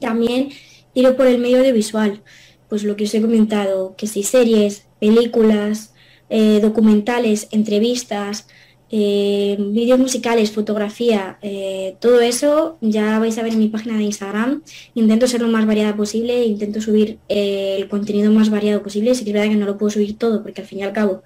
también 0.00 0.48
tiro 0.94 1.16
por 1.16 1.26
el 1.26 1.38
medio 1.38 1.58
audiovisual, 1.58 2.22
pues 2.68 2.84
lo 2.84 2.96
que 2.96 3.04
os 3.04 3.14
he 3.14 3.20
comentado, 3.20 3.94
que 3.96 4.06
si 4.06 4.22
series, 4.22 4.86
películas, 4.98 5.92
eh, 6.30 6.60
documentales, 6.60 7.48
entrevistas, 7.50 8.46
eh, 8.90 9.56
vídeos 9.58 9.98
musicales, 9.98 10.50
fotografía, 10.50 11.38
eh, 11.42 11.96
todo 12.00 12.20
eso 12.20 12.76
ya 12.80 13.18
vais 13.18 13.38
a 13.38 13.42
ver 13.42 13.52
en 13.52 13.60
mi 13.60 13.68
página 13.68 13.96
de 13.96 14.04
Instagram. 14.04 14.62
Intento 14.94 15.26
ser 15.26 15.42
lo 15.42 15.48
más 15.48 15.66
variada 15.66 15.96
posible, 15.96 16.44
intento 16.44 16.80
subir 16.80 17.18
eh, 17.28 17.76
el 17.78 17.88
contenido 17.88 18.32
más 18.32 18.50
variado 18.50 18.82
posible. 18.82 19.14
Si 19.14 19.24
es 19.24 19.32
verdad 19.32 19.48
que 19.48 19.56
no 19.56 19.66
lo 19.66 19.78
puedo 19.78 19.90
subir 19.90 20.18
todo 20.18 20.42
porque 20.42 20.62
al 20.62 20.66
fin 20.66 20.80
y 20.80 20.82
al 20.82 20.92
cabo 20.92 21.22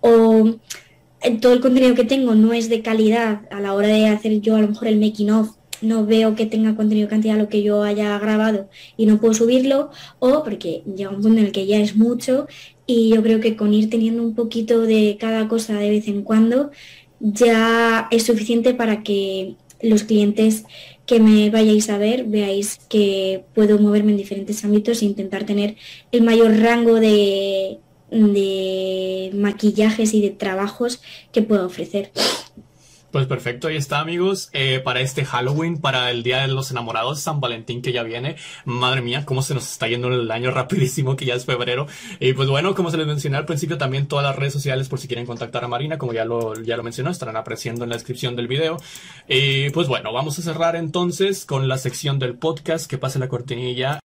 o 0.00 0.58
todo 1.40 1.52
el 1.52 1.60
contenido 1.60 1.94
que 1.94 2.04
tengo 2.04 2.34
no 2.34 2.52
es 2.52 2.68
de 2.68 2.82
calidad 2.82 3.42
a 3.50 3.60
la 3.60 3.74
hora 3.74 3.88
de 3.88 4.06
hacer 4.06 4.40
yo 4.40 4.54
a 4.54 4.60
lo 4.60 4.68
mejor 4.68 4.88
el 4.88 5.00
making 5.00 5.30
of 5.30 5.56
no 5.80 6.06
veo 6.06 6.34
que 6.34 6.46
tenga 6.46 6.76
contenido 6.76 7.08
cantidad 7.08 7.36
lo 7.36 7.48
que 7.48 7.62
yo 7.62 7.82
haya 7.82 8.18
grabado 8.18 8.68
y 8.96 9.06
no 9.06 9.20
puedo 9.20 9.34
subirlo 9.34 9.90
o 10.18 10.42
porque 10.42 10.82
llega 10.96 11.10
un 11.10 11.22
punto 11.22 11.38
en 11.38 11.46
el 11.46 11.52
que 11.52 11.66
ya 11.66 11.78
es 11.78 11.96
mucho 11.96 12.46
y 12.86 13.10
yo 13.10 13.22
creo 13.22 13.40
que 13.40 13.56
con 13.56 13.74
ir 13.74 13.90
teniendo 13.90 14.22
un 14.22 14.34
poquito 14.34 14.80
de 14.82 15.16
cada 15.20 15.48
cosa 15.48 15.74
de 15.74 15.90
vez 15.90 16.08
en 16.08 16.22
cuando 16.22 16.70
ya 17.20 18.08
es 18.10 18.24
suficiente 18.24 18.74
para 18.74 19.02
que 19.02 19.56
los 19.80 20.04
clientes 20.04 20.64
que 21.06 21.20
me 21.20 21.50
vayáis 21.50 21.88
a 21.88 21.98
ver 21.98 22.24
veáis 22.24 22.78
que 22.88 23.44
puedo 23.54 23.78
moverme 23.78 24.12
en 24.12 24.18
diferentes 24.18 24.64
ámbitos 24.64 25.00
e 25.00 25.06
intentar 25.06 25.44
tener 25.44 25.76
el 26.12 26.22
mayor 26.22 26.58
rango 26.58 26.94
de, 26.96 27.78
de 28.10 29.30
maquillajes 29.34 30.12
y 30.14 30.20
de 30.20 30.30
trabajos 30.30 31.00
que 31.32 31.42
puedo 31.42 31.66
ofrecer. 31.66 32.10
Pues 33.10 33.26
perfecto, 33.26 33.68
ahí 33.68 33.76
está 33.76 34.00
amigos, 34.00 34.50
eh, 34.52 34.80
para 34.84 35.00
este 35.00 35.24
Halloween, 35.24 35.80
para 35.80 36.10
el 36.10 36.22
Día 36.22 36.42
de 36.42 36.48
los 36.48 36.70
Enamorados, 36.70 37.20
San 37.20 37.40
Valentín 37.40 37.80
que 37.80 37.90
ya 37.90 38.02
viene. 38.02 38.36
Madre 38.66 39.00
mía, 39.00 39.24
cómo 39.24 39.40
se 39.40 39.54
nos 39.54 39.70
está 39.70 39.88
yendo 39.88 40.08
el 40.08 40.30
año 40.30 40.50
rapidísimo, 40.50 41.16
que 41.16 41.24
ya 41.24 41.34
es 41.34 41.46
febrero. 41.46 41.86
Y 42.20 42.34
pues 42.34 42.50
bueno, 42.50 42.74
como 42.74 42.90
se 42.90 42.98
les 42.98 43.06
mencioné 43.06 43.38
al 43.38 43.46
principio, 43.46 43.78
también 43.78 44.08
todas 44.08 44.26
las 44.26 44.36
redes 44.36 44.52
sociales 44.52 44.90
por 44.90 44.98
si 44.98 45.08
quieren 45.08 45.24
contactar 45.24 45.64
a 45.64 45.68
Marina, 45.68 45.96
como 45.96 46.12
ya 46.12 46.26
lo, 46.26 46.54
ya 46.62 46.76
lo 46.76 46.82
mencionó, 46.82 47.10
estarán 47.10 47.36
apareciendo 47.36 47.84
en 47.84 47.90
la 47.90 47.96
descripción 47.96 48.36
del 48.36 48.46
video. 48.46 48.76
Y 49.26 49.70
pues 49.70 49.88
bueno, 49.88 50.12
vamos 50.12 50.38
a 50.38 50.42
cerrar 50.42 50.76
entonces 50.76 51.46
con 51.46 51.66
la 51.66 51.78
sección 51.78 52.18
del 52.18 52.36
podcast, 52.36 52.90
que 52.90 52.98
pase 52.98 53.18
la 53.18 53.28
cortinilla. 53.28 54.00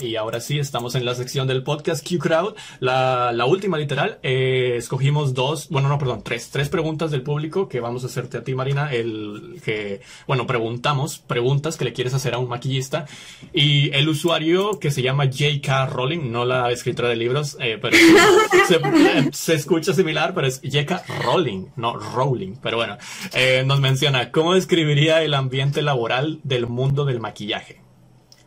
Y 0.00 0.16
ahora 0.16 0.40
sí, 0.40 0.58
estamos 0.58 0.94
en 0.94 1.04
la 1.04 1.14
sección 1.14 1.46
del 1.46 1.62
podcast 1.62 2.06
Q 2.06 2.18
Crowd, 2.18 2.54
la, 2.80 3.44
última 3.46 3.78
literal. 3.78 4.18
Eh, 4.22 4.74
escogimos 4.76 5.34
dos, 5.34 5.68
bueno, 5.68 5.88
no, 5.88 5.98
perdón, 5.98 6.22
tres, 6.22 6.50
tres 6.50 6.68
preguntas 6.68 7.10
del 7.10 7.22
público 7.22 7.68
que 7.68 7.80
vamos 7.80 8.02
a 8.04 8.06
hacerte 8.06 8.38
a 8.38 8.44
ti, 8.44 8.54
Marina. 8.54 8.92
El 8.92 9.60
que, 9.64 10.00
bueno, 10.26 10.46
preguntamos, 10.46 11.18
preguntas 11.18 11.76
que 11.76 11.84
le 11.84 11.92
quieres 11.92 12.14
hacer 12.14 12.34
a 12.34 12.38
un 12.38 12.48
maquillista. 12.48 13.06
Y 13.52 13.90
el 13.94 14.08
usuario 14.08 14.78
que 14.78 14.90
se 14.90 15.02
llama 15.02 15.24
J.K. 15.24 15.86
Rowling, 15.86 16.30
no 16.30 16.44
la 16.44 16.70
escritora 16.70 17.08
de 17.08 17.16
libros, 17.16 17.56
eh, 17.60 17.78
pero 17.80 17.96
se, 18.68 19.32
se, 19.32 19.54
escucha 19.54 19.92
similar, 19.94 20.34
pero 20.34 20.46
es 20.46 20.60
J.K. 20.62 21.04
Rowling, 21.22 21.66
no 21.76 21.96
Rowling. 21.96 22.56
Pero 22.62 22.76
bueno, 22.76 22.98
eh, 23.32 23.62
nos 23.66 23.80
menciona, 23.80 24.30
¿cómo 24.30 24.54
describiría 24.54 25.22
el 25.22 25.34
ambiente 25.34 25.82
laboral 25.82 26.40
del 26.42 26.66
mundo 26.66 27.04
del 27.04 27.20
maquillaje? 27.20 27.85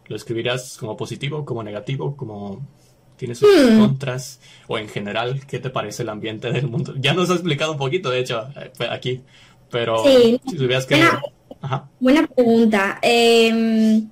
¿Lo 0.10 0.16
escribirás 0.16 0.78
como 0.78 0.98
positivo, 0.98 1.46
como 1.46 1.64
negativo, 1.64 2.18
como 2.18 2.68
tiene 3.16 3.36
sus 3.36 3.48
hmm. 3.48 3.80
contras? 3.80 4.42
O 4.68 4.78
en 4.78 4.90
general, 4.90 5.46
¿qué 5.48 5.60
te 5.60 5.70
parece 5.70 6.04
el 6.04 6.10
ambiente 6.10 6.52
del 6.52 6.68
mundo? 6.68 6.94
Ya 7.00 7.14
nos 7.14 7.30
ha 7.30 7.34
explicado 7.34 7.72
un 7.72 7.78
poquito, 7.78 8.10
de 8.10 8.20
hecho, 8.20 8.50
eh, 8.58 8.72
aquí, 8.90 9.22
pero 9.72 10.04
si 10.04 10.40
tuvieras 10.58 10.86
que... 10.86 11.02
Buena, 12.00 12.28
pregunta. 12.28 13.00
Em, 13.02 14.10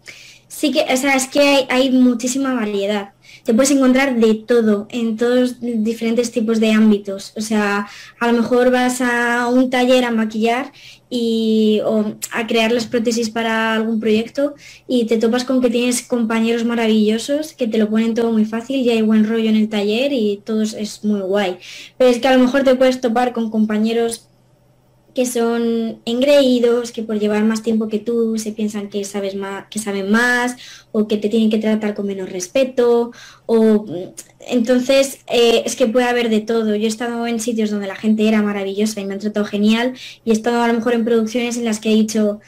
sí 0.48 0.72
que, 0.72 0.82
o 0.82 0.98
sea, 0.98 1.16
es 1.16 1.28
que 1.28 1.40
hay, 1.40 1.66
hay 1.70 1.90
muchísima 1.92 2.54
variedad 2.54 3.14
te 3.48 3.54
puedes 3.54 3.72
encontrar 3.72 4.20
de 4.20 4.34
todo 4.36 4.88
en 4.90 5.16
todos 5.16 5.56
diferentes 5.62 6.32
tipos 6.32 6.60
de 6.60 6.74
ámbitos. 6.74 7.32
O 7.38 7.40
sea, 7.40 7.88
a 8.20 8.28
lo 8.28 8.34
mejor 8.34 8.72
vas 8.72 9.00
a 9.00 9.48
un 9.48 9.70
taller 9.70 10.04
a 10.04 10.12
maquillar 10.12 10.74
y, 11.10 11.80
o 11.86 12.18
a 12.34 12.46
crear 12.46 12.74
las 12.74 12.88
prótesis 12.88 13.30
para 13.30 13.74
algún 13.74 14.02
proyecto 14.02 14.56
y 14.86 15.06
te 15.06 15.18
topas 15.18 15.46
con 15.46 15.62
que 15.62 15.70
tienes 15.70 16.02
compañeros 16.02 16.66
maravillosos 16.66 17.54
que 17.54 17.70
te 17.70 17.78
lo 17.78 17.90
ponen 17.90 18.16
todo 18.16 18.34
muy 18.34 18.44
fácil 18.44 18.82
y 18.82 18.90
hay 18.90 19.02
buen 19.02 19.26
rollo 19.26 19.50
en 19.50 19.56
el 19.56 19.70
taller 19.70 20.12
y 20.12 20.42
todo 20.44 20.64
es 20.64 21.06
muy 21.06 21.22
guay. 21.22 21.58
Pero 21.98 22.10
es 22.10 22.20
que 22.20 22.28
a 22.28 22.36
lo 22.36 22.44
mejor 22.44 22.66
te 22.66 22.76
puedes 22.76 23.00
topar 23.00 23.32
con 23.32 23.50
compañeros 23.50 24.27
que 25.18 25.26
son 25.26 26.00
engreídos, 26.06 26.92
que 26.92 27.02
por 27.02 27.18
llevar 27.18 27.44
más 27.44 27.64
tiempo 27.64 27.88
que 27.88 27.98
tú 27.98 28.38
se 28.38 28.52
piensan 28.52 28.88
que 28.88 29.04
sabes 29.04 29.34
más, 29.34 29.66
que 29.68 29.80
saben 29.80 30.12
más, 30.12 30.56
o 30.92 31.08
que 31.08 31.18
te 31.18 31.28
tienen 31.28 31.50
que 31.50 31.58
tratar 31.58 31.96
con 31.96 32.06
menos 32.06 32.32
respeto, 32.32 33.12
o 33.48 33.86
entonces 34.42 35.22
eh, 35.26 35.64
es 35.66 35.76
que 35.76 35.88
puede 35.88 36.06
haber 36.06 36.30
de 36.30 36.42
todo. 36.42 36.76
Yo 36.76 36.84
he 36.84 36.88
estado 36.88 37.26
en 37.26 37.40
sitios 37.40 37.72
donde 37.72 37.88
la 37.88 37.96
gente 37.96 38.28
era 38.28 38.44
maravillosa 38.44 39.02
y 39.02 39.06
me 39.06 39.16
han 39.16 39.20
tratado 39.20 39.48
genial, 39.48 39.96
y 40.24 40.30
he 40.30 40.34
estado 40.34 40.62
a 40.62 40.68
lo 40.68 40.76
mejor 40.76 40.94
en 40.94 41.04
producciones 41.04 41.58
en 41.58 41.66
las 41.66 41.80
que 41.80 41.90
he 41.92 41.96
dicho 41.96 42.40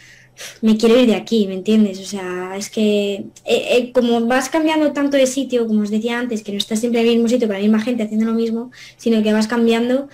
me 0.62 0.78
quiero 0.78 1.00
ir 1.00 1.08
de 1.08 1.16
aquí, 1.16 1.48
¿me 1.48 1.54
entiendes? 1.56 2.00
O 2.00 2.06
sea, 2.06 2.56
es 2.58 2.70
que 2.70 3.14
eh, 3.14 3.26
eh, 3.46 3.92
como 3.94 4.26
vas 4.26 4.50
cambiando 4.50 4.92
tanto 4.94 5.18
de 5.18 5.28
sitio, 5.28 5.68
como 5.68 5.82
os 5.82 5.90
decía 5.90 6.20
antes, 6.20 6.44
que 6.44 6.52
no 6.52 6.58
estás 6.58 6.80
siempre 6.80 7.02
en 7.02 7.08
el 7.08 7.14
mismo 7.16 7.30
sitio 7.30 7.48
con 7.48 7.56
la 7.56 7.62
misma 7.62 7.82
gente 7.82 8.04
haciendo 8.04 8.26
lo 8.26 8.34
mismo, 8.34 8.72
sino 8.98 9.22
que 9.24 9.34
vas 9.34 9.48
cambiando, 9.48 10.10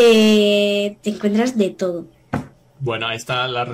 eh, 0.00 0.96
te 1.02 1.10
encuentras 1.10 1.56
de 1.56 1.70
todo. 1.70 2.06
Bueno, 2.82 3.06
ahí 3.06 3.16
está 3.18 3.46
la, 3.46 3.66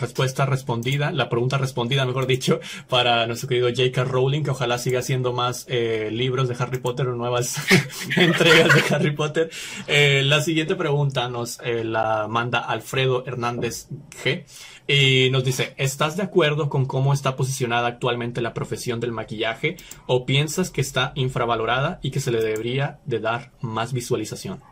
respuesta 0.00 0.46
respondida, 0.46 1.12
la 1.12 1.28
pregunta 1.28 1.58
respondida, 1.58 2.06
mejor 2.06 2.26
dicho, 2.26 2.60
para 2.88 3.26
nuestro 3.26 3.46
querido 3.46 3.68
J.K. 3.68 4.04
Rowling, 4.04 4.42
que 4.42 4.50
ojalá 4.50 4.78
siga 4.78 5.00
haciendo 5.00 5.34
más 5.34 5.66
eh, 5.68 6.08
libros 6.10 6.48
de 6.48 6.56
Harry 6.58 6.78
Potter 6.78 7.08
o 7.08 7.14
nuevas 7.14 7.58
entregas 8.16 8.74
de 8.74 8.94
Harry 8.94 9.10
Potter. 9.10 9.50
Eh, 9.86 10.22
la 10.24 10.40
siguiente 10.40 10.76
pregunta 10.76 11.28
nos 11.28 11.58
la 11.62 12.26
manda 12.26 12.60
Alfredo 12.60 13.26
Hernández 13.26 13.88
G. 14.24 14.44
Y 14.90 15.28
nos 15.30 15.44
dice, 15.44 15.74
¿estás 15.76 16.16
de 16.16 16.22
acuerdo 16.22 16.70
con 16.70 16.86
cómo 16.86 17.12
está 17.12 17.36
posicionada 17.36 17.88
actualmente 17.88 18.40
la 18.40 18.54
profesión 18.54 19.00
del 19.00 19.12
maquillaje 19.12 19.76
o 20.06 20.24
piensas 20.24 20.70
que 20.70 20.80
está 20.80 21.12
infravalorada 21.14 22.00
y 22.02 22.10
que 22.10 22.20
se 22.20 22.30
le 22.30 22.42
debería 22.42 22.98
de 23.04 23.20
dar 23.20 23.52
más 23.60 23.92
visualización? 23.92 24.62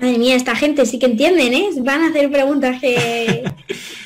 Madre 0.00 0.18
mía, 0.18 0.36
esta 0.36 0.54
gente 0.54 0.86
sí 0.86 0.98
que 0.98 1.06
entienden, 1.06 1.52
¿eh? 1.52 1.70
Van 1.78 2.02
a 2.02 2.08
hacer 2.08 2.30
preguntas 2.30 2.80
que, 2.80 3.44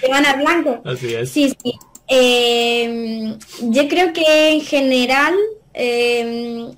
van 0.09 0.27
a 0.27 0.35
blanco. 0.35 0.81
Así 0.85 1.15
es. 1.15 1.31
Sí, 1.31 1.53
sí. 1.63 1.75
Em, 2.09 3.39
yo 3.63 3.89
creo 3.89 4.13
que 4.13 4.51
en 4.51 4.61
general 4.61 5.35
em, 5.75 6.73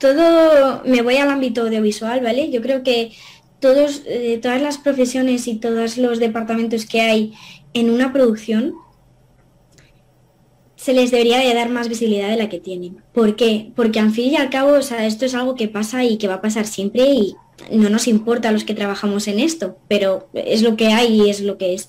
todo, 0.00 0.82
me 0.84 1.02
voy 1.02 1.16
al 1.16 1.30
ámbito 1.30 1.62
audiovisual, 1.62 2.20
¿vale? 2.20 2.50
Yo 2.50 2.60
creo 2.60 2.82
que 2.82 3.12
todos, 3.60 4.02
eh, 4.06 4.38
todas 4.42 4.60
las 4.60 4.78
profesiones 4.78 5.46
y 5.48 5.56
todos 5.56 5.96
los 5.98 6.18
departamentos 6.18 6.86
que 6.86 7.00
hay 7.00 7.32
en 7.74 7.90
una 7.90 8.12
producción 8.12 8.74
se 10.76 10.92
les 10.92 11.10
debería 11.10 11.38
de 11.38 11.52
dar 11.54 11.68
más 11.68 11.88
visibilidad 11.88 12.28
de 12.28 12.36
la 12.36 12.48
que 12.48 12.60
tienen. 12.60 13.02
¿Por 13.12 13.34
qué? 13.34 13.72
Porque 13.74 13.98
al 13.98 14.12
fin 14.12 14.32
y 14.32 14.36
al 14.36 14.50
cabo, 14.50 14.72
o 14.72 14.82
sea, 14.82 15.06
esto 15.06 15.24
es 15.24 15.34
algo 15.34 15.54
que 15.54 15.68
pasa 15.68 16.04
y 16.04 16.16
que 16.16 16.28
va 16.28 16.34
a 16.34 16.40
pasar 16.40 16.66
siempre 16.66 17.06
y 17.06 17.36
no 17.70 17.88
nos 17.88 18.06
importa 18.06 18.48
a 18.48 18.52
los 18.52 18.64
que 18.64 18.74
trabajamos 18.74 19.28
en 19.28 19.40
esto, 19.40 19.78
pero 19.88 20.28
es 20.34 20.62
lo 20.62 20.76
que 20.76 20.88
hay 20.88 21.22
y 21.22 21.30
es 21.30 21.40
lo 21.40 21.58
que 21.58 21.74
es. 21.74 21.88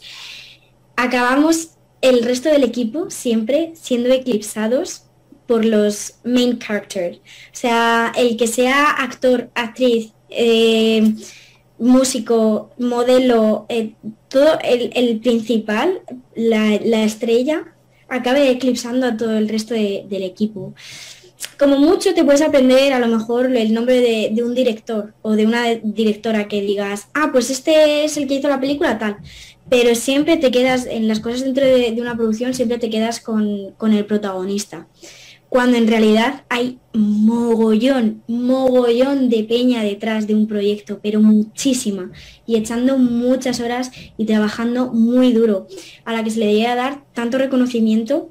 Acabamos 0.95 1.72
el 2.02 2.23
resto 2.23 2.49
del 2.49 2.64
equipo 2.64 3.10
siempre 3.10 3.72
siendo 3.76 4.10
eclipsados 4.10 5.03
por 5.48 5.65
los 5.65 6.15
main 6.23 6.60
characters. 6.60 7.18
O 7.18 7.22
sea, 7.53 8.11
el 8.15 8.38
que 8.38 8.48
sea 8.48 8.91
actor, 8.91 9.49
actriz, 9.56 10.11
eh, 10.30 11.14
músico, 11.80 12.72
modelo, 12.77 13.65
eh, 13.69 13.94
todo 14.27 14.60
el, 14.61 15.19
principal, 15.19 16.02
la, 16.35 16.76
estrella, 17.03 17.73
acabe 18.10 18.49
eclipsando 18.49 19.07
a 19.07 19.18
todo 19.18 19.38
el 19.38 19.48
resto 19.48 19.73
del 19.73 20.23
equipo. 20.23 20.73
Como 21.59 21.77
mucho 21.77 22.14
te 22.14 22.23
puedes 22.23 22.41
aprender 22.41 22.93
a 22.93 22.99
lo 22.99 23.07
mejor 23.07 23.55
el 23.55 23.73
nombre 23.73 23.99
de, 23.99 24.43
un 24.43 24.55
director 24.55 25.14
o 25.22 25.35
de 25.35 25.45
una 25.45 25.76
directora 25.84 26.47
que 26.47 26.61
digas, 26.61 27.09
ah, 27.14 27.30
pues 27.31 27.49
este 27.49 28.05
es 28.05 28.18
el 28.18 28.27
que 28.27 28.35
hizo 28.35 28.47
la 28.47 28.59
película 28.59 28.97
tal. 28.97 29.18
Pero 29.69 29.95
siempre 29.95 30.38
te 30.38 30.51
quedas, 30.51 30.85
en 30.85 31.07
las 31.07 31.19
cosas 31.19 31.41
dentro 31.43 31.65
de, 31.65 31.95
una 31.99 32.15
producción, 32.15 32.53
siempre 32.53 32.77
te 32.77 32.89
quedas 32.89 33.19
con, 33.19 33.73
con 33.77 33.93
el 33.93 34.05
protagonista 34.05 34.88
cuando 35.49 35.77
en 35.77 35.88
realidad 35.88 36.43
hay 36.49 36.80
mogollón, 36.93 38.22
mogollón 38.27 39.30
de 39.30 39.43
peña 39.43 39.81
detrás 39.81 40.27
de 40.27 40.35
un 40.35 40.47
proyecto, 40.47 40.99
pero 41.01 41.22
muchísima, 41.22 42.11
y 42.45 42.57
echando 42.57 42.97
muchas 42.97 43.59
horas 43.59 43.91
y 44.18 44.26
trabajando 44.26 44.91
muy 44.91 45.31
duro, 45.31 45.68
a 46.03 46.14
la 46.14 46.23
que 46.23 46.31
se 46.31 46.39
le 46.39 46.47
debería 46.47 46.76
dar 46.76 47.03
tanto 47.14 47.38
reconocimiento 47.38 48.30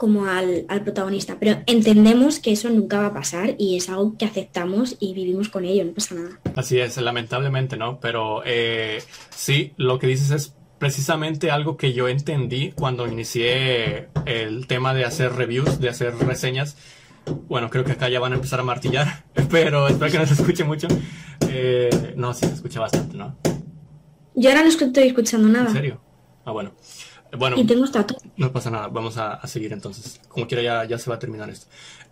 como 0.00 0.24
al, 0.24 0.64
protagonista. 0.82 1.36
Pero 1.38 1.58
entendemos 1.66 2.38
que 2.38 2.52
eso 2.52 2.70
nunca 2.70 3.00
va 3.00 3.06
a 3.08 3.12
pasar 3.12 3.54
y 3.58 3.76
es 3.76 3.90
algo 3.90 4.16
que 4.16 4.24
aceptamos 4.24 4.96
y 4.98 5.12
vivimos 5.12 5.50
con 5.50 5.66
ello, 5.66 5.84
no 5.84 5.92
pasa 5.92 6.14
nada. 6.14 6.40
Así 6.56 6.80
es, 6.80 6.96
lamentablemente, 6.96 7.76
¿no? 7.76 8.00
Pero 8.00 8.40
eh, 8.46 9.02
sí, 9.28 9.74
lo 9.76 9.98
que 9.98 10.06
dices 10.06 10.30
es 10.30 10.54
precisamente 10.78 11.50
algo 11.50 11.76
que 11.76 11.92
yo 11.92 12.08
entendí 12.08 12.72
cuando 12.72 13.06
inicié 13.06 14.08
el 14.24 14.66
tema 14.66 14.94
de 14.94 15.04
hacer 15.04 15.34
reviews, 15.34 15.80
de 15.80 15.90
hacer 15.90 16.16
reseñas. 16.16 16.78
Bueno, 17.50 17.68
creo 17.68 17.84
que 17.84 17.92
acá 17.92 18.08
ya 18.08 18.20
van 18.20 18.32
a 18.32 18.36
empezar 18.36 18.58
a 18.58 18.62
martillar, 18.62 19.24
pero 19.50 19.86
espero 19.86 20.12
que 20.12 20.18
no 20.18 20.24
se 20.24 20.32
escuche 20.32 20.64
mucho. 20.64 20.88
Eh, 21.46 22.14
no, 22.16 22.32
sí 22.32 22.46
se 22.46 22.54
escucha 22.54 22.80
bastante, 22.80 23.18
¿no? 23.18 23.36
Yo 24.34 24.48
ahora 24.48 24.62
no 24.62 24.68
estoy 24.70 25.08
escuchando 25.08 25.46
nada. 25.46 25.66
¿En 25.66 25.74
serio? 25.74 26.00
Ah, 26.46 26.52
bueno. 26.52 26.72
Bueno, 27.36 27.58
y 27.58 27.64
tengo 27.64 27.84
estatus. 27.84 28.16
No 28.36 28.52
pasa 28.52 28.70
nada, 28.70 28.88
vamos 28.88 29.16
a, 29.16 29.46
seguir 29.46 29.72
entonces. 29.72 30.20
Como 30.28 30.46
quiera 30.46 30.62
ya, 30.62 30.84
ya 30.84 30.98
se 30.98 31.10
va 31.10 31.16
a 31.16 31.18
terminar 31.18 31.48
esto. 31.50 31.66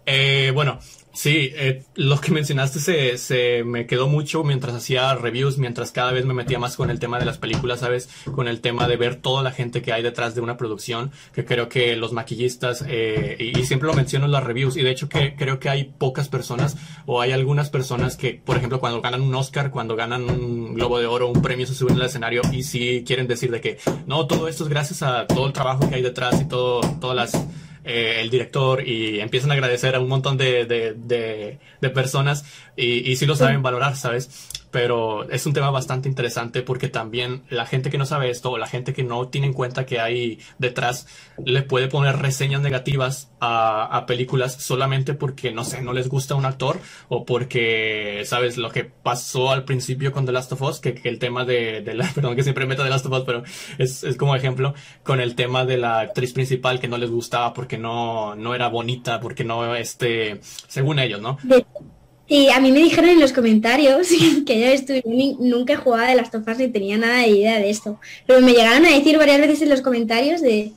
Eh, 0.06 0.52
bueno, 0.54 0.78
Sí, 1.18 1.50
eh, 1.56 1.82
lo 1.96 2.20
que 2.20 2.30
mencionaste 2.30 2.78
se, 2.78 3.18
se, 3.18 3.64
me 3.64 3.88
quedó 3.88 4.06
mucho 4.06 4.44
mientras 4.44 4.72
hacía 4.76 5.16
reviews, 5.16 5.58
mientras 5.58 5.90
cada 5.90 6.12
vez 6.12 6.24
me 6.24 6.32
metía 6.32 6.60
más 6.60 6.76
con 6.76 6.90
el 6.90 7.00
tema 7.00 7.18
de 7.18 7.24
las 7.24 7.38
películas, 7.38 7.80
¿sabes? 7.80 8.08
Con 8.36 8.46
el 8.46 8.60
tema 8.60 8.86
de 8.86 8.96
ver 8.96 9.16
toda 9.16 9.42
la 9.42 9.50
gente 9.50 9.82
que 9.82 9.92
hay 9.92 10.04
detrás 10.04 10.36
de 10.36 10.42
una 10.42 10.56
producción, 10.56 11.10
que 11.32 11.44
creo 11.44 11.68
que 11.68 11.96
los 11.96 12.12
maquillistas, 12.12 12.84
eh, 12.86 13.36
y, 13.36 13.64
siempre 13.64 13.88
lo 13.88 13.94
menciono 13.94 14.26
en 14.26 14.30
las 14.30 14.44
reviews, 14.44 14.76
y 14.76 14.84
de 14.84 14.92
hecho 14.92 15.08
que 15.08 15.34
creo 15.34 15.58
que 15.58 15.68
hay 15.68 15.92
pocas 15.98 16.28
personas, 16.28 16.76
o 17.04 17.20
hay 17.20 17.32
algunas 17.32 17.68
personas 17.68 18.16
que, 18.16 18.34
por 18.34 18.56
ejemplo, 18.56 18.78
cuando 18.78 19.00
ganan 19.00 19.22
un 19.22 19.34
Oscar, 19.34 19.72
cuando 19.72 19.96
ganan 19.96 20.22
un 20.22 20.74
Globo 20.74 21.00
de 21.00 21.06
Oro, 21.06 21.26
un 21.26 21.42
premio, 21.42 21.66
se 21.66 21.74
suben 21.74 21.96
al 21.96 22.02
escenario 22.02 22.42
y 22.52 22.62
sí 22.62 23.02
quieren 23.04 23.26
decir 23.26 23.50
de 23.50 23.60
que, 23.60 23.78
no, 24.06 24.28
todo 24.28 24.46
esto 24.46 24.62
es 24.62 24.70
gracias 24.70 25.02
a 25.02 25.26
todo 25.26 25.48
el 25.48 25.52
trabajo 25.52 25.88
que 25.88 25.96
hay 25.96 26.02
detrás 26.02 26.40
y 26.40 26.44
todo, 26.44 26.80
todas 27.00 27.16
las 27.16 27.48
eh, 27.88 28.20
el 28.20 28.28
director 28.28 28.86
y 28.86 29.20
empiezan 29.20 29.50
a 29.50 29.54
agradecer 29.54 29.94
a 29.94 30.00
un 30.00 30.08
montón 30.08 30.36
de, 30.36 30.66
de, 30.66 31.90
personas 31.90 32.44
y, 32.76 33.10
y 33.10 33.16
sí 33.16 33.24
lo 33.24 33.34
saben 33.34 33.62
valorar, 33.62 33.96
¿sabes? 33.96 34.50
Pero 34.70 35.28
es 35.30 35.46
un 35.46 35.52
tema 35.52 35.70
bastante 35.70 36.08
interesante 36.08 36.62
porque 36.62 36.88
también 36.88 37.44
la 37.48 37.66
gente 37.66 37.90
que 37.90 37.98
no 37.98 38.06
sabe 38.06 38.30
esto 38.30 38.50
o 38.50 38.58
la 38.58 38.66
gente 38.66 38.92
que 38.92 39.02
no 39.02 39.28
tiene 39.28 39.48
en 39.48 39.52
cuenta 39.52 39.86
que 39.86 40.00
hay 40.00 40.38
detrás 40.58 41.06
le 41.44 41.62
puede 41.62 41.88
poner 41.88 42.16
reseñas 42.16 42.60
negativas 42.60 43.30
a, 43.40 44.04
películas 44.06 44.54
solamente 44.54 45.14
porque, 45.14 45.52
no 45.52 45.64
sé, 45.64 45.82
no 45.82 45.92
les 45.92 46.08
gusta 46.08 46.34
un 46.34 46.44
actor 46.44 46.80
o 47.08 47.24
porque, 47.24 48.22
¿sabes? 48.24 48.56
Lo 48.56 48.70
que 48.70 48.84
pasó 48.84 49.50
al 49.50 49.64
principio 49.64 50.12
con 50.12 50.26
The 50.26 50.32
Last 50.32 50.52
of 50.52 50.62
Us, 50.62 50.80
que, 50.80 51.00
el 51.04 51.18
tema 51.18 51.44
de, 51.44 51.82
la, 51.94 52.08
perdón 52.14 52.36
que 52.36 52.42
siempre 52.42 52.66
meto 52.66 52.82
The 52.82 52.90
Last 52.90 53.06
of 53.06 53.12
Us, 53.12 53.22
pero 53.24 53.42
es, 53.78 54.04
como 54.16 54.34
ejemplo, 54.34 54.74
con 55.02 55.20
el 55.20 55.34
tema 55.34 55.64
de 55.64 55.76
la 55.76 56.00
actriz 56.00 56.32
principal 56.32 56.80
que 56.80 56.88
no 56.88 56.98
les 56.98 57.10
gustaba 57.10 57.52
porque 57.52 57.78
no, 57.78 58.34
no 58.34 58.54
era 58.54 58.68
bonita, 58.68 59.20
porque 59.20 59.44
no, 59.44 59.74
este, 59.74 60.40
según 60.42 60.98
ellos, 60.98 61.20
¿no? 61.20 61.38
Y 62.28 62.50
a 62.50 62.60
mí 62.60 62.70
me 62.72 62.80
dijeron 62.80 63.08
en 63.08 63.20
los 63.20 63.32
comentarios 63.32 64.08
que 64.46 64.60
yo 64.60 64.66
estuve, 64.66 65.02
nunca 65.38 65.76
jugaba 65.76 66.08
de 66.08 66.16
las 66.16 66.30
tofas 66.30 66.58
ni 66.58 66.68
tenía 66.68 66.98
nada 66.98 67.22
de 67.22 67.28
idea 67.28 67.58
de 67.58 67.70
esto. 67.70 67.98
Pero 68.26 68.40
me 68.42 68.52
llegaron 68.52 68.84
a 68.84 68.90
decir 68.90 69.16
varias 69.16 69.40
veces 69.40 69.62
en 69.62 69.70
los 69.70 69.80
comentarios 69.80 70.42
de, 70.42 70.72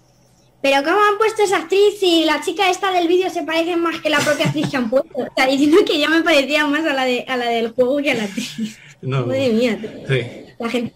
pero 0.61 0.83
¿cómo 0.83 0.97
han 0.97 1.17
puesto 1.17 1.41
esa 1.41 1.57
actriz 1.57 2.01
y 2.01 2.23
la 2.23 2.41
chica 2.41 2.69
esta 2.69 2.91
del 2.91 3.07
vídeo 3.07 3.29
se 3.29 3.43
parece 3.43 3.75
más 3.75 3.99
que 3.99 4.11
la 4.11 4.19
propia 4.19 4.45
actriz 4.45 4.69
que 4.69 4.77
han 4.77 4.89
puesto? 4.89 5.09
O 5.17 5.27
sea, 5.35 5.47
diciendo 5.47 5.77
que 5.85 5.97
ya 5.97 6.07
me 6.07 6.21
parecía 6.21 6.67
más 6.67 6.85
a 6.85 6.93
la, 6.93 7.05
de, 7.05 7.25
a 7.27 7.35
la 7.35 7.49
del 7.49 7.71
juego 7.71 7.97
que 7.97 8.11
a 8.11 8.15
la 8.15 8.23
actriz. 8.23 8.77
No. 9.01 9.25
Madre 9.25 9.49
mía. 9.49 9.79
Sí. 10.07 10.21
La 10.59 10.69
gente 10.69 10.93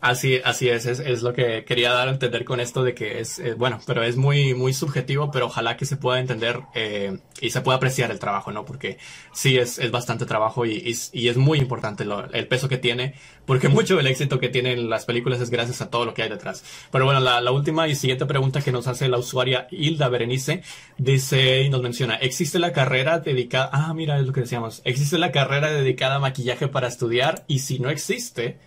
Así, 0.00 0.40
así 0.44 0.68
es, 0.68 0.86
es, 0.86 1.22
lo 1.22 1.32
que 1.32 1.64
quería 1.64 1.92
dar 1.92 2.08
a 2.08 2.10
entender 2.10 2.44
con 2.44 2.60
esto 2.60 2.82
de 2.82 2.94
que 2.94 3.20
es, 3.20 3.38
eh, 3.38 3.54
bueno, 3.54 3.80
pero 3.86 4.02
es 4.02 4.16
muy, 4.16 4.54
muy 4.54 4.72
subjetivo, 4.72 5.30
pero 5.30 5.46
ojalá 5.46 5.76
que 5.76 5.84
se 5.84 5.96
pueda 5.96 6.20
entender 6.20 6.60
eh, 6.74 7.18
y 7.40 7.50
se 7.50 7.60
pueda 7.60 7.76
apreciar 7.76 8.10
el 8.10 8.18
trabajo, 8.18 8.52
¿no? 8.52 8.64
Porque 8.64 8.98
sí 9.32 9.58
es, 9.58 9.78
es 9.78 9.90
bastante 9.90 10.26
trabajo 10.26 10.66
y, 10.66 10.94
y, 11.12 11.28
es 11.28 11.36
muy 11.36 11.58
importante 11.58 12.04
el 12.32 12.48
peso 12.48 12.68
que 12.68 12.78
tiene, 12.78 13.14
porque 13.44 13.68
mucho 13.68 13.96
del 13.96 14.06
éxito 14.06 14.38
que 14.38 14.48
tienen 14.48 14.88
las 14.88 15.04
películas 15.04 15.40
es 15.40 15.50
gracias 15.50 15.80
a 15.80 15.90
todo 15.90 16.04
lo 16.04 16.14
que 16.14 16.22
hay 16.22 16.28
detrás. 16.28 16.64
Pero 16.90 17.04
bueno, 17.04 17.20
la, 17.20 17.48
última 17.50 17.88
y 17.88 17.94
siguiente 17.94 18.26
pregunta 18.26 18.60
que 18.60 18.72
nos 18.72 18.86
hace 18.86 19.08
la 19.08 19.18
usuaria 19.18 19.66
Hilda 19.70 20.08
Berenice 20.08 20.62
dice 20.98 21.62
y 21.62 21.70
nos 21.70 21.82
menciona, 21.82 22.16
¿existe 22.16 22.58
la 22.58 22.72
carrera 22.72 23.18
dedicada, 23.18 23.70
ah, 23.72 23.94
mira, 23.94 24.18
es 24.18 24.26
lo 24.26 24.32
que 24.32 24.42
decíamos, 24.42 24.82
¿existe 24.84 25.18
la 25.18 25.32
carrera 25.32 25.70
dedicada 25.70 26.16
a 26.16 26.18
maquillaje 26.18 26.68
para 26.68 26.88
estudiar? 26.88 27.44
Y 27.48 27.60
si 27.60 27.78
no 27.78 27.90
existe, 27.90 28.58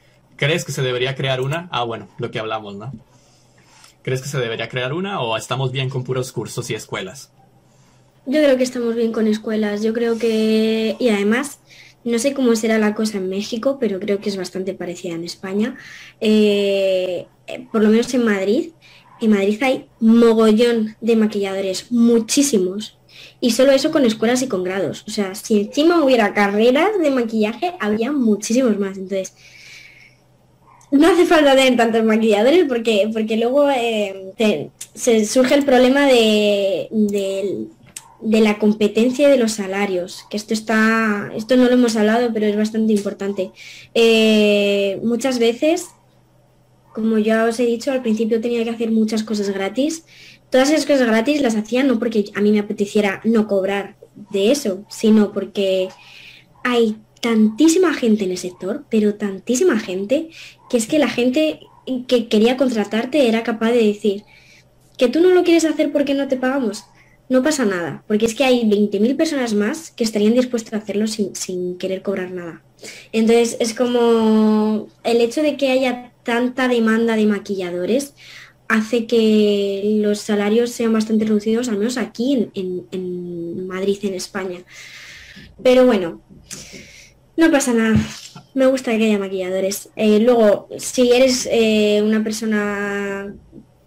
¿Crees 0.42 0.66
que 0.66 0.72
se 0.72 0.82
debería 0.82 1.14
crear 1.14 1.40
una? 1.40 1.70
Ah, 1.72 1.84
bueno, 1.84 2.08
lo 2.18 2.32
que 2.32 2.40
hablamos, 2.40 2.76
¿no? 2.76 2.92
¿Crees 4.02 4.24
que 4.24 4.28
se 4.28 4.40
debería 4.40 4.70
crear 4.70 4.92
una 4.92 5.22
o 5.22 5.38
estamos 5.38 5.72
bien 5.72 5.88
con 5.88 6.04
puros 6.04 6.32
cursos 6.32 6.68
y 6.72 6.74
escuelas? 6.74 7.32
Yo 8.26 8.42
creo 8.42 8.58
que 8.58 8.64
estamos 8.64 8.96
bien 8.96 9.12
con 9.12 9.28
escuelas. 9.28 9.84
Yo 9.84 9.94
creo 9.94 10.18
que... 10.18 10.96
Y 10.98 11.10
además, 11.10 11.60
no 12.04 12.18
sé 12.18 12.34
cómo 12.34 12.56
será 12.56 12.80
la 12.80 12.96
cosa 12.96 13.20
en 13.20 13.30
México, 13.30 13.78
pero 13.80 14.00
creo 14.00 14.20
que 14.20 14.30
es 14.30 14.36
bastante 14.36 14.74
parecida 14.74 15.14
en 15.14 15.26
España. 15.26 15.78
Eh, 16.20 17.28
por 17.72 17.84
lo 17.84 17.90
menos 17.90 18.12
en 18.16 18.26
Madrid. 18.26 18.72
En 19.22 19.30
Madrid 19.30 19.62
hay 19.62 19.90
mogollón 20.00 20.96
de 21.02 21.18
maquilladores, 21.18 21.92
muchísimos. 21.92 22.98
Y 23.42 23.52
solo 23.52 23.74
eso 23.74 23.92
con 23.92 24.06
escuelas 24.06 24.42
y 24.42 24.48
con 24.48 24.64
grados. 24.64 25.04
O 25.08 25.12
sea, 25.12 25.36
si 25.36 25.60
encima 25.60 26.04
hubiera 26.04 26.34
carreras 26.34 27.00
de 27.00 27.12
maquillaje, 27.12 27.74
habría 27.80 28.12
muchísimos 28.12 28.80
más. 28.80 28.98
Entonces, 28.98 29.36
no 30.92 31.08
hace 31.08 31.26
falta 31.26 31.56
tener 31.56 31.78
tantos 31.78 32.04
maquilladores 32.04 32.66
porque, 32.68 33.10
porque 33.14 33.38
luego 33.38 33.70
eh, 33.70 34.70
se 34.94 35.26
surge 35.26 35.56
el 35.56 35.64
problema 35.64 36.06
de, 36.06 36.88
de, 36.92 38.42
la 38.42 38.60
competencia 38.60 39.30
de 39.30 39.38
los 39.38 39.54
salarios, 39.54 40.26
que 40.30 40.36
esto 40.36 40.54
está, 40.54 41.32
esto 41.36 41.56
no 41.56 41.66
lo 41.66 41.74
hemos 41.74 41.96
hablado, 41.96 42.32
pero 42.34 42.46
es 42.46 42.58
bastante 42.58 42.92
importante. 42.92 43.52
Eh, 43.94 45.00
muchas 45.02 45.40
veces, 45.40 45.88
como 46.94 47.18
ya 47.18 47.46
os 47.46 47.60
he 47.60 47.66
dicho, 47.66 47.92
al 47.92 48.02
principio 48.02 48.42
tenía 48.42 48.64
que 48.66 48.70
hacer 48.72 48.92
muchas 48.92 49.24
cosas 49.24 49.50
gratis. 49.50 50.04
Todas 50.50 50.70
esas 50.72 50.86
cosas 50.86 51.08
gratis 51.08 51.42
las 51.42 51.56
hacía 51.56 51.84
no 51.84 52.00
porque 52.00 52.26
a 52.36 52.42
mí 52.42 52.52
me 52.52 52.60
apeteciera 52.60 53.22
no 53.24 53.48
cobrar 53.48 53.96
de 54.32 54.52
eso, 54.52 54.84
sino 54.90 55.32
porque 55.32 55.88
hay 56.66 56.98
tantísima 57.22 57.94
gente 57.94 58.26
en 58.26 58.32
el 58.32 58.38
sector, 58.38 58.84
pero 58.90 59.16
tantísima 59.16 59.80
gente, 59.80 60.30
que 60.72 60.77
es 60.77 60.88
que 60.88 60.99
la 60.99 61.10
gente 61.10 61.60
que 62.07 62.30
quería 62.30 62.56
contratarte 62.56 63.27
era 63.27 63.43
capaz 63.43 63.72
de 63.72 63.85
decir 63.85 64.23
que 64.98 65.10
tú 65.10 65.19
no 65.19 65.31
lo 65.31 65.43
quieres 65.43 65.65
hacer 65.65 65.91
porque 65.91 66.14
no 66.14 66.30
te 66.30 66.38
pagamos. 66.38 66.85
No 67.27 67.43
pasa 67.43 67.65
nada, 67.65 68.06
porque 68.07 68.26
es 68.26 68.35
que 68.35 68.45
hay 68.45 68.64
20.000 68.64 69.18
personas 69.18 69.53
más 69.53 69.91
que 69.91 70.06
estarían 70.06 70.34
dispuestas 70.34 70.73
a 70.73 70.77
hacerlo 70.77 71.07
sin, 71.07 71.35
sin 71.35 71.77
querer 71.77 72.02
cobrar 72.02 72.31
nada. 72.31 72.61
Entonces 73.11 73.57
es 73.60 73.73
como 73.73 74.88
el 75.03 75.19
hecho 75.19 75.41
de 75.41 75.57
que 75.57 75.72
haya 75.72 76.14
tanta 76.23 76.69
demanda 76.69 77.18
de 77.18 77.26
maquilladores 77.26 78.14
hace 78.69 79.07
que 79.07 79.99
los 80.02 80.19
salarios 80.19 80.72
sean 80.72 80.93
bastante 80.93 81.26
reducidos, 81.26 81.68
al 81.68 81.80
menos 81.80 81.98
aquí 81.98 82.49
en, 82.53 82.85
en 82.91 83.68
Madrid, 83.68 83.98
en 84.03 84.14
España. 84.14 84.60
Pero 85.61 85.85
bueno, 85.85 86.22
no 87.35 87.52
pasa 87.52 87.73
nada. 87.73 87.98
Me 88.53 88.65
gusta 88.65 88.98
que 88.98 89.06
haya 89.06 89.18
maquilladores. 89.19 89.90
Eh, 89.95 90.19
luego, 90.19 90.68
si 90.78 91.11
eres 91.11 91.48
eh, 91.52 92.02
una 92.03 92.23
persona 92.23 93.34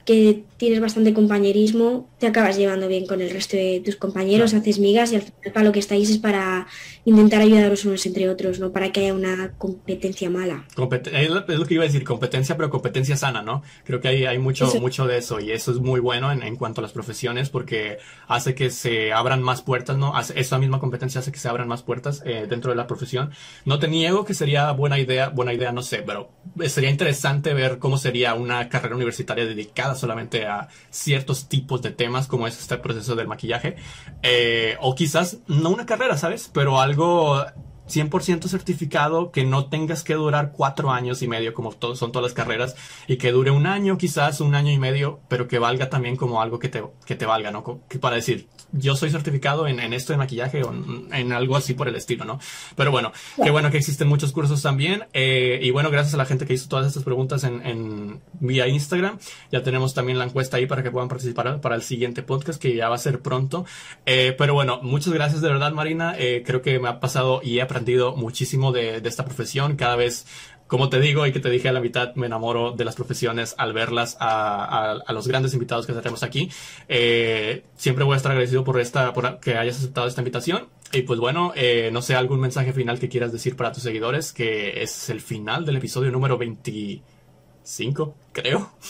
que 0.04 0.44
tienes 0.56 0.80
bastante 0.80 1.12
compañerismo, 1.12 2.08
te 2.18 2.26
acabas 2.26 2.56
llevando 2.56 2.88
bien 2.88 3.06
con 3.06 3.20
el 3.20 3.30
resto 3.30 3.56
de 3.56 3.82
tus 3.84 3.96
compañeros, 3.96 4.54
haces 4.54 4.78
migas 4.78 5.12
y 5.12 5.16
al 5.16 5.22
final 5.22 5.52
para 5.52 5.64
lo 5.64 5.72
que 5.72 5.80
estáis 5.80 6.10
es 6.10 6.18
para 6.18 6.66
intentar 7.04 7.40
ayudaros 7.40 7.84
unos 7.84 8.06
entre 8.06 8.28
otros, 8.28 8.60
no 8.60 8.72
para 8.72 8.92
que 8.92 9.00
haya 9.00 9.14
una 9.14 9.52
competencia 9.58 10.30
mala. 10.30 10.64
es 11.12 11.30
lo 11.30 11.66
que 11.66 11.74
iba 11.74 11.82
a 11.82 11.86
decir, 11.86 12.04
competencia, 12.04 12.56
pero 12.56 12.70
competencia 12.70 13.16
sana, 13.16 13.42
¿no? 13.42 13.62
Creo 13.84 14.00
que 14.00 14.08
hay, 14.08 14.24
hay 14.26 14.38
mucho, 14.38 14.72
mucho 14.80 15.06
de 15.06 15.18
eso 15.18 15.40
y 15.40 15.50
eso 15.50 15.72
es 15.72 15.78
muy 15.78 16.00
bueno 16.00 16.30
en, 16.32 16.42
en, 16.42 16.56
cuanto 16.56 16.80
a 16.80 16.82
las 16.82 16.92
profesiones 16.92 17.50
porque 17.50 17.98
hace 18.28 18.54
que 18.54 18.70
se 18.70 19.12
abran 19.12 19.42
más 19.42 19.62
puertas, 19.62 19.96
¿no? 19.96 20.14
esa 20.18 20.58
misma 20.58 20.80
competencia 20.80 21.20
hace 21.20 21.32
que 21.32 21.38
se 21.38 21.48
abran 21.48 21.68
más 21.68 21.82
puertas 21.82 22.22
eh, 22.24 22.46
dentro 22.48 22.70
de 22.70 22.76
la 22.76 22.86
profesión. 22.86 23.30
No 23.64 23.78
te 23.78 23.88
niego 23.88 24.24
que 24.24 24.34
sería 24.34 24.70
buena 24.72 24.98
idea, 24.98 25.28
buena 25.28 25.52
idea, 25.52 25.72
no 25.72 25.82
sé, 25.82 26.02
pero 26.06 26.30
sería 26.66 26.90
interesante 26.90 27.54
ver 27.54 27.78
cómo 27.78 27.98
sería 27.98 28.34
una 28.34 28.68
carrera 28.68 28.94
universitaria 28.94 29.44
dedicada 29.44 29.94
solamente 29.94 30.46
a 30.46 30.53
ciertos 30.90 31.48
tipos 31.48 31.82
de 31.82 31.90
temas 31.90 32.26
como 32.26 32.46
es 32.46 32.58
este 32.58 32.76
proceso 32.78 33.14
del 33.16 33.28
maquillaje. 33.28 33.76
Eh, 34.22 34.76
o 34.80 34.94
quizás 34.94 35.38
no 35.46 35.70
una 35.70 35.86
carrera, 35.86 36.16
¿sabes? 36.16 36.50
Pero 36.52 36.80
algo 36.80 37.44
100% 37.88 38.48
certificado, 38.48 39.30
que 39.30 39.44
no 39.44 39.66
tengas 39.66 40.02
que 40.02 40.14
durar 40.14 40.52
cuatro 40.52 40.90
años 40.90 41.22
y 41.22 41.28
medio 41.28 41.54
como 41.54 41.72
son 41.94 42.12
todas 42.12 42.22
las 42.22 42.32
carreras 42.32 42.76
y 43.06 43.16
que 43.16 43.32
dure 43.32 43.50
un 43.50 43.66
año 43.66 43.98
quizás, 43.98 44.40
un 44.40 44.54
año 44.54 44.72
y 44.72 44.78
medio, 44.78 45.20
pero 45.28 45.48
que 45.48 45.58
valga 45.58 45.90
también 45.90 46.16
como 46.16 46.40
algo 46.40 46.58
que 46.58 46.68
te, 46.68 46.82
que 47.04 47.14
te 47.14 47.26
valga, 47.26 47.50
¿no? 47.50 47.80
Que 47.88 47.98
para 47.98 48.16
decir, 48.16 48.48
yo 48.72 48.96
soy 48.96 49.10
certificado 49.10 49.68
en, 49.68 49.80
esto 49.92 50.12
de 50.12 50.16
maquillaje 50.16 50.62
o 50.62 50.72
en, 50.72 51.32
algo 51.32 51.56
así 51.56 51.74
por 51.74 51.88
el 51.88 51.94
estilo, 51.94 52.24
¿no? 52.24 52.40
Pero 52.74 52.90
bueno, 52.90 53.12
qué 53.42 53.50
bueno 53.50 53.70
que 53.70 53.78
existen 53.78 54.08
muchos 54.08 54.32
cursos 54.32 54.62
también 54.62 55.04
eh, 55.12 55.60
y 55.62 55.70
bueno, 55.70 55.90
gracias 55.90 56.14
a 56.14 56.16
la 56.16 56.24
gente 56.24 56.46
que 56.46 56.54
hizo 56.54 56.68
todas 56.68 56.86
estas 56.86 57.04
preguntas 57.04 57.44
en, 57.44 57.64
en 57.66 58.20
vía 58.40 58.66
Instagram, 58.66 59.18
ya 59.52 59.62
tenemos 59.62 59.94
también 59.94 60.18
la 60.18 60.24
encuesta 60.24 60.56
ahí 60.56 60.66
para 60.66 60.82
que 60.82 60.90
puedan 60.90 61.08
participar 61.08 61.60
para 61.60 61.74
el 61.74 61.82
siguiente 61.82 62.22
podcast 62.22 62.60
que 62.60 62.74
ya 62.74 62.88
va 62.88 62.96
a 62.96 62.98
ser 62.98 63.20
pronto. 63.20 63.66
Eh, 64.06 64.34
pero 64.36 64.54
bueno, 64.54 64.80
muchas 64.82 65.12
gracias 65.12 65.40
de 65.40 65.48
verdad 65.48 65.72
Marina, 65.72 66.14
eh, 66.18 66.42
creo 66.44 66.62
que 66.62 66.78
me 66.78 66.88
ha 66.88 67.00
pasado 67.00 67.40
y 67.42 67.58
he 67.58 67.62
aprendido 67.62 67.73
muchísimo 68.16 68.72
de, 68.72 68.96
esta 69.04 69.24
profesión. 69.24 69.76
Cada 69.76 69.96
vez 69.96 70.26
como 70.66 70.88
te 70.88 70.98
digo 70.98 71.26
y 71.26 71.32
que 71.32 71.40
te 71.40 71.50
dije 71.50 71.68
a 71.68 71.72
la 71.72 71.80
mitad, 71.80 72.14
me 72.14 72.26
enamoro 72.26 72.72
de 72.72 72.84
las 72.84 72.94
profesiones 72.94 73.54
al 73.58 73.74
verlas 73.74 74.16
a, 74.18 74.98
los 75.10 75.28
grandes 75.28 75.52
invitados 75.52 75.86
que 75.86 75.92
tenemos 75.92 76.22
aquí. 76.22 76.50
Eh, 76.88 77.64
siempre 77.76 78.04
voy 78.04 78.14
a 78.14 78.16
estar 78.16 78.32
agradecido 78.32 78.64
por 78.64 78.80
esta, 78.80 79.12
por 79.12 79.40
que 79.40 79.56
hayas 79.56 79.76
aceptado 79.76 80.06
esta 80.06 80.22
invitación. 80.22 80.68
Y 80.92 81.02
pues 81.02 81.20
bueno, 81.20 81.52
eh, 81.54 81.90
no 81.92 82.02
sé, 82.02 82.14
algún 82.14 82.40
mensaje 82.40 82.72
final 82.72 82.98
que 82.98 83.08
quieras 83.08 83.32
decir 83.32 83.56
para 83.56 83.72
tus 83.72 83.82
seguidores, 83.82 84.32
que 84.32 84.82
es 84.82 85.10
el 85.10 85.20
final 85.20 85.64
del 85.66 85.76
episodio 85.76 86.10
número 86.10 86.38
25, 86.38 88.14
creo. 88.32 88.72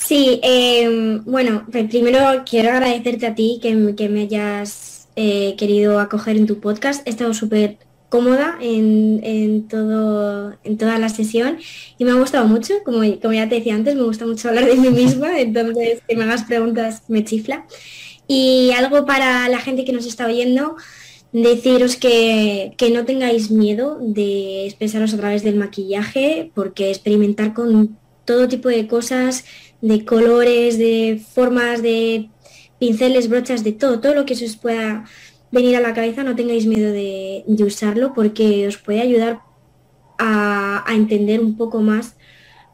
Sí, 0.00 0.40
em, 0.42 1.22
bueno, 1.24 1.66
pues 1.70 1.88
primero 1.88 2.42
quiero 2.48 2.70
agradecerte 2.70 3.26
a 3.26 3.34
ti 3.34 3.60
que, 3.62 3.94
que 3.94 4.08
me 4.08 4.22
hayas 4.22 4.99
eh, 5.22 5.54
querido 5.58 6.00
acoger 6.00 6.38
en 6.38 6.46
tu 6.46 6.60
podcast. 6.60 7.06
He 7.06 7.10
estado 7.10 7.34
súper 7.34 7.76
cómoda 8.08 8.56
en, 8.58 9.68
todo, 9.68 10.54
en 10.64 10.78
toda 10.78 10.96
la 10.96 11.10
sesión 11.10 11.58
y 11.98 12.06
me 12.06 12.12
ha 12.12 12.14
gustado 12.14 12.46
mucho, 12.46 12.72
como, 12.86 13.00
como 13.20 13.34
ya 13.34 13.46
te 13.46 13.56
decía 13.56 13.74
antes, 13.74 13.96
me 13.96 14.02
gusta 14.02 14.24
mucho 14.24 14.48
hablar 14.48 14.64
de 14.64 14.76
mí 14.76 14.88
misma, 14.88 15.38
entonces 15.38 16.00
que 16.08 16.16
me 16.16 16.24
hagas 16.24 16.44
preguntas 16.44 17.02
me 17.08 17.22
chifla. 17.22 17.66
Y 18.26 18.70
algo 18.70 19.04
para 19.04 19.46
la 19.50 19.58
gente 19.58 19.84
que 19.84 19.92
nos 19.92 20.06
está 20.06 20.24
oyendo, 20.24 20.76
deciros 21.32 21.96
que, 21.96 22.72
que 22.78 22.88
no 22.90 23.04
tengáis 23.04 23.50
miedo 23.50 23.98
de 24.00 24.64
expresaros 24.64 25.12
a 25.12 25.18
través 25.18 25.42
del 25.42 25.56
maquillaje, 25.56 26.50
porque 26.54 26.88
experimentar 26.88 27.52
con 27.52 27.98
todo 28.24 28.48
tipo 28.48 28.70
de 28.70 28.86
cosas, 28.86 29.44
de 29.82 30.02
colores, 30.06 30.78
de 30.78 31.20
formas, 31.34 31.82
de 31.82 32.30
pinceles, 32.80 33.28
brochas, 33.28 33.62
de 33.62 33.72
todo, 33.72 34.00
todo 34.00 34.14
lo 34.14 34.26
que 34.26 34.34
se 34.34 34.46
os 34.46 34.56
pueda 34.56 35.04
venir 35.52 35.76
a 35.76 35.80
la 35.80 35.94
cabeza, 35.94 36.24
no 36.24 36.34
tengáis 36.34 36.66
miedo 36.66 36.92
de, 36.92 37.44
usarlo 37.64 38.12
porque 38.14 38.66
os 38.66 38.78
puede 38.78 39.00
ayudar 39.00 39.40
a, 40.18 40.84
entender 40.88 41.40
un 41.40 41.56
poco 41.56 41.80
más 41.80 42.16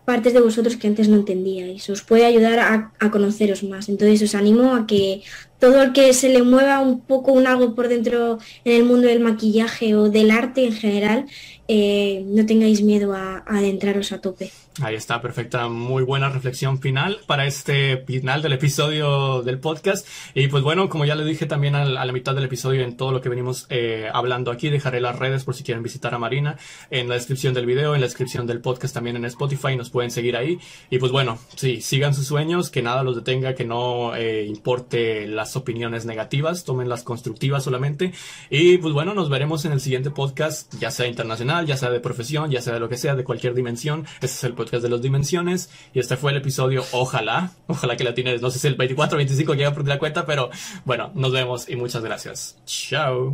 partes 0.07 0.33
de 0.33 0.41
vosotros 0.41 0.77
que 0.77 0.87
antes 0.87 1.09
no 1.09 1.17
entendíais. 1.17 1.91
Os 1.91 2.03
puede 2.03 2.25
ayudar 2.25 2.59
a, 2.61 2.93
a, 3.01 3.11
conoceros 3.11 3.65
más. 3.65 3.89
Entonces 3.89 4.23
os 4.23 4.35
animo 4.37 4.75
a 4.75 4.87
que 4.87 5.23
todo 5.59 5.83
el 5.83 5.93
que 5.93 6.15
se 6.15 6.29
le 6.29 6.43
mueva 6.43 6.79
un 6.79 7.01
poco 7.01 7.33
un 7.33 7.47
algo 7.47 7.75
por 7.75 7.89
dentro 7.89 8.39
en 8.65 8.73
el 8.73 8.85
mundo 8.85 9.09
del 9.09 9.21
maquillaje 9.21 9.97
o 9.97 10.09
del 10.09 10.31
arte 10.31 10.65
en 10.65 10.73
general, 10.73 11.27
eh, 11.67 12.25
no 12.27 12.47
tengáis 12.47 12.83
miedo 12.83 13.15
a, 13.15 13.43
adentraros 13.47 14.13
a 14.13 14.21
tope. 14.21 14.53
Ahí 14.83 14.95
está, 14.95 15.23
perfecta, 15.23 15.69
muy 15.69 16.03
buena 16.03 16.29
reflexión 16.29 16.79
final 16.81 17.21
para 17.27 17.47
este 17.47 18.05
final 18.07 18.43
del 18.43 18.53
episodio 18.53 19.43
del 19.43 19.59
podcast. 19.59 20.07
Y 20.35 20.49
pues 20.49 20.63
bueno, 20.63 20.91
como 20.91 21.07
ya 21.07 21.15
le 21.15 21.25
dije 21.25 21.47
también 21.47 21.75
a 21.75 21.85
la, 21.87 22.13
mitad 22.13 22.35
del 22.35 22.45
episodio 22.45 22.83
en 22.83 22.97
todo 22.97 23.11
lo 23.11 23.23
que 23.23 23.31
venimos 23.31 23.67
eh, 23.71 24.11
hablando 24.13 24.51
aquí, 24.51 24.69
dejaré 24.69 25.01
las 25.01 25.19
redes 25.19 25.45
por 25.45 25.55
si 25.55 25.65
quieren 25.65 25.83
visitar 25.83 26.15
a 26.15 26.19
Marina 26.19 26.59
en 26.91 27.09
la 27.09 27.15
descripción 27.15 27.55
del 27.55 27.65
video, 27.65 27.95
en 27.95 28.03
la 28.03 28.07
descripción 28.07 28.47
del 28.47 28.61
podcast 28.61 28.93
también 28.93 29.17
en 29.17 29.25
Spotify, 29.25 29.77
nos 29.77 29.89
pueden 29.89 30.11
seguir 30.11 30.37
ahí. 30.37 30.59
Y 30.91 30.99
pues 30.99 31.11
bueno, 31.11 31.39
sí, 31.55 31.81
sigan 31.81 32.13
sus 32.13 32.27
sueños, 32.27 32.69
que 32.69 32.83
nada 32.83 33.03
los 33.03 33.17
detenga, 33.17 33.55
que 33.55 33.65
no 33.65 34.15
eh, 34.15 34.45
importe 34.45 35.27
las 35.27 35.57
opiniones 35.57 36.05
negativas, 36.05 36.65
tomen 36.65 36.91
las 36.91 37.03
constructivas 37.03 37.65
solamente. 37.65 38.13
Y 38.51 38.77
pues 38.77 38.93
bueno, 38.93 39.15
nos 39.15 39.31
veremos 39.31 39.65
en 39.65 39.73
el 39.73 39.81
siguiente 39.81 40.11
podcast, 40.11 40.75
ya 40.79 40.91
sea 40.91 41.07
internacional 41.07 41.37
ya 41.65 41.77
sea 41.77 41.91
de 41.91 42.01
profesión, 42.01 42.51
ya 42.51 42.61
sea 42.61 42.75
de 42.75 42.81
lo 42.81 42.89
que 42.89 42.97
sea, 42.97 43.15
de 43.15 43.25
cualquier 43.25 43.55
dimensión. 43.55 44.05
Este 44.15 44.27
es 44.27 44.45
el 44.45 44.55
de 44.71 44.89
las 44.89 45.01
dimensiones 45.03 45.71
y 45.95 46.01
este 46.01 46.17
fue 46.17 46.33
el 46.33 46.39
episodio, 46.39 46.85
ojalá, 46.93 47.53
ojalá 47.67 47.97
que 47.97 48.05
la 48.05 48.15
tienes, 48.15 48.43
no 48.43 48.51
sé 48.51 48.59
si 48.59 48.67
el 48.67 48.75
24 48.75 49.17
o 49.17 49.19
25 49.19 49.55
llega 49.55 49.73
perder 49.73 49.95
la 49.95 49.99
cuenta, 49.99 50.27
pero 50.27 50.51
bueno, 50.85 51.11
nos 51.15 51.33
vemos 51.33 51.69
y 51.69 51.77
muchas 51.77 52.03
gracias. 52.03 52.57
Chao. 52.67 53.25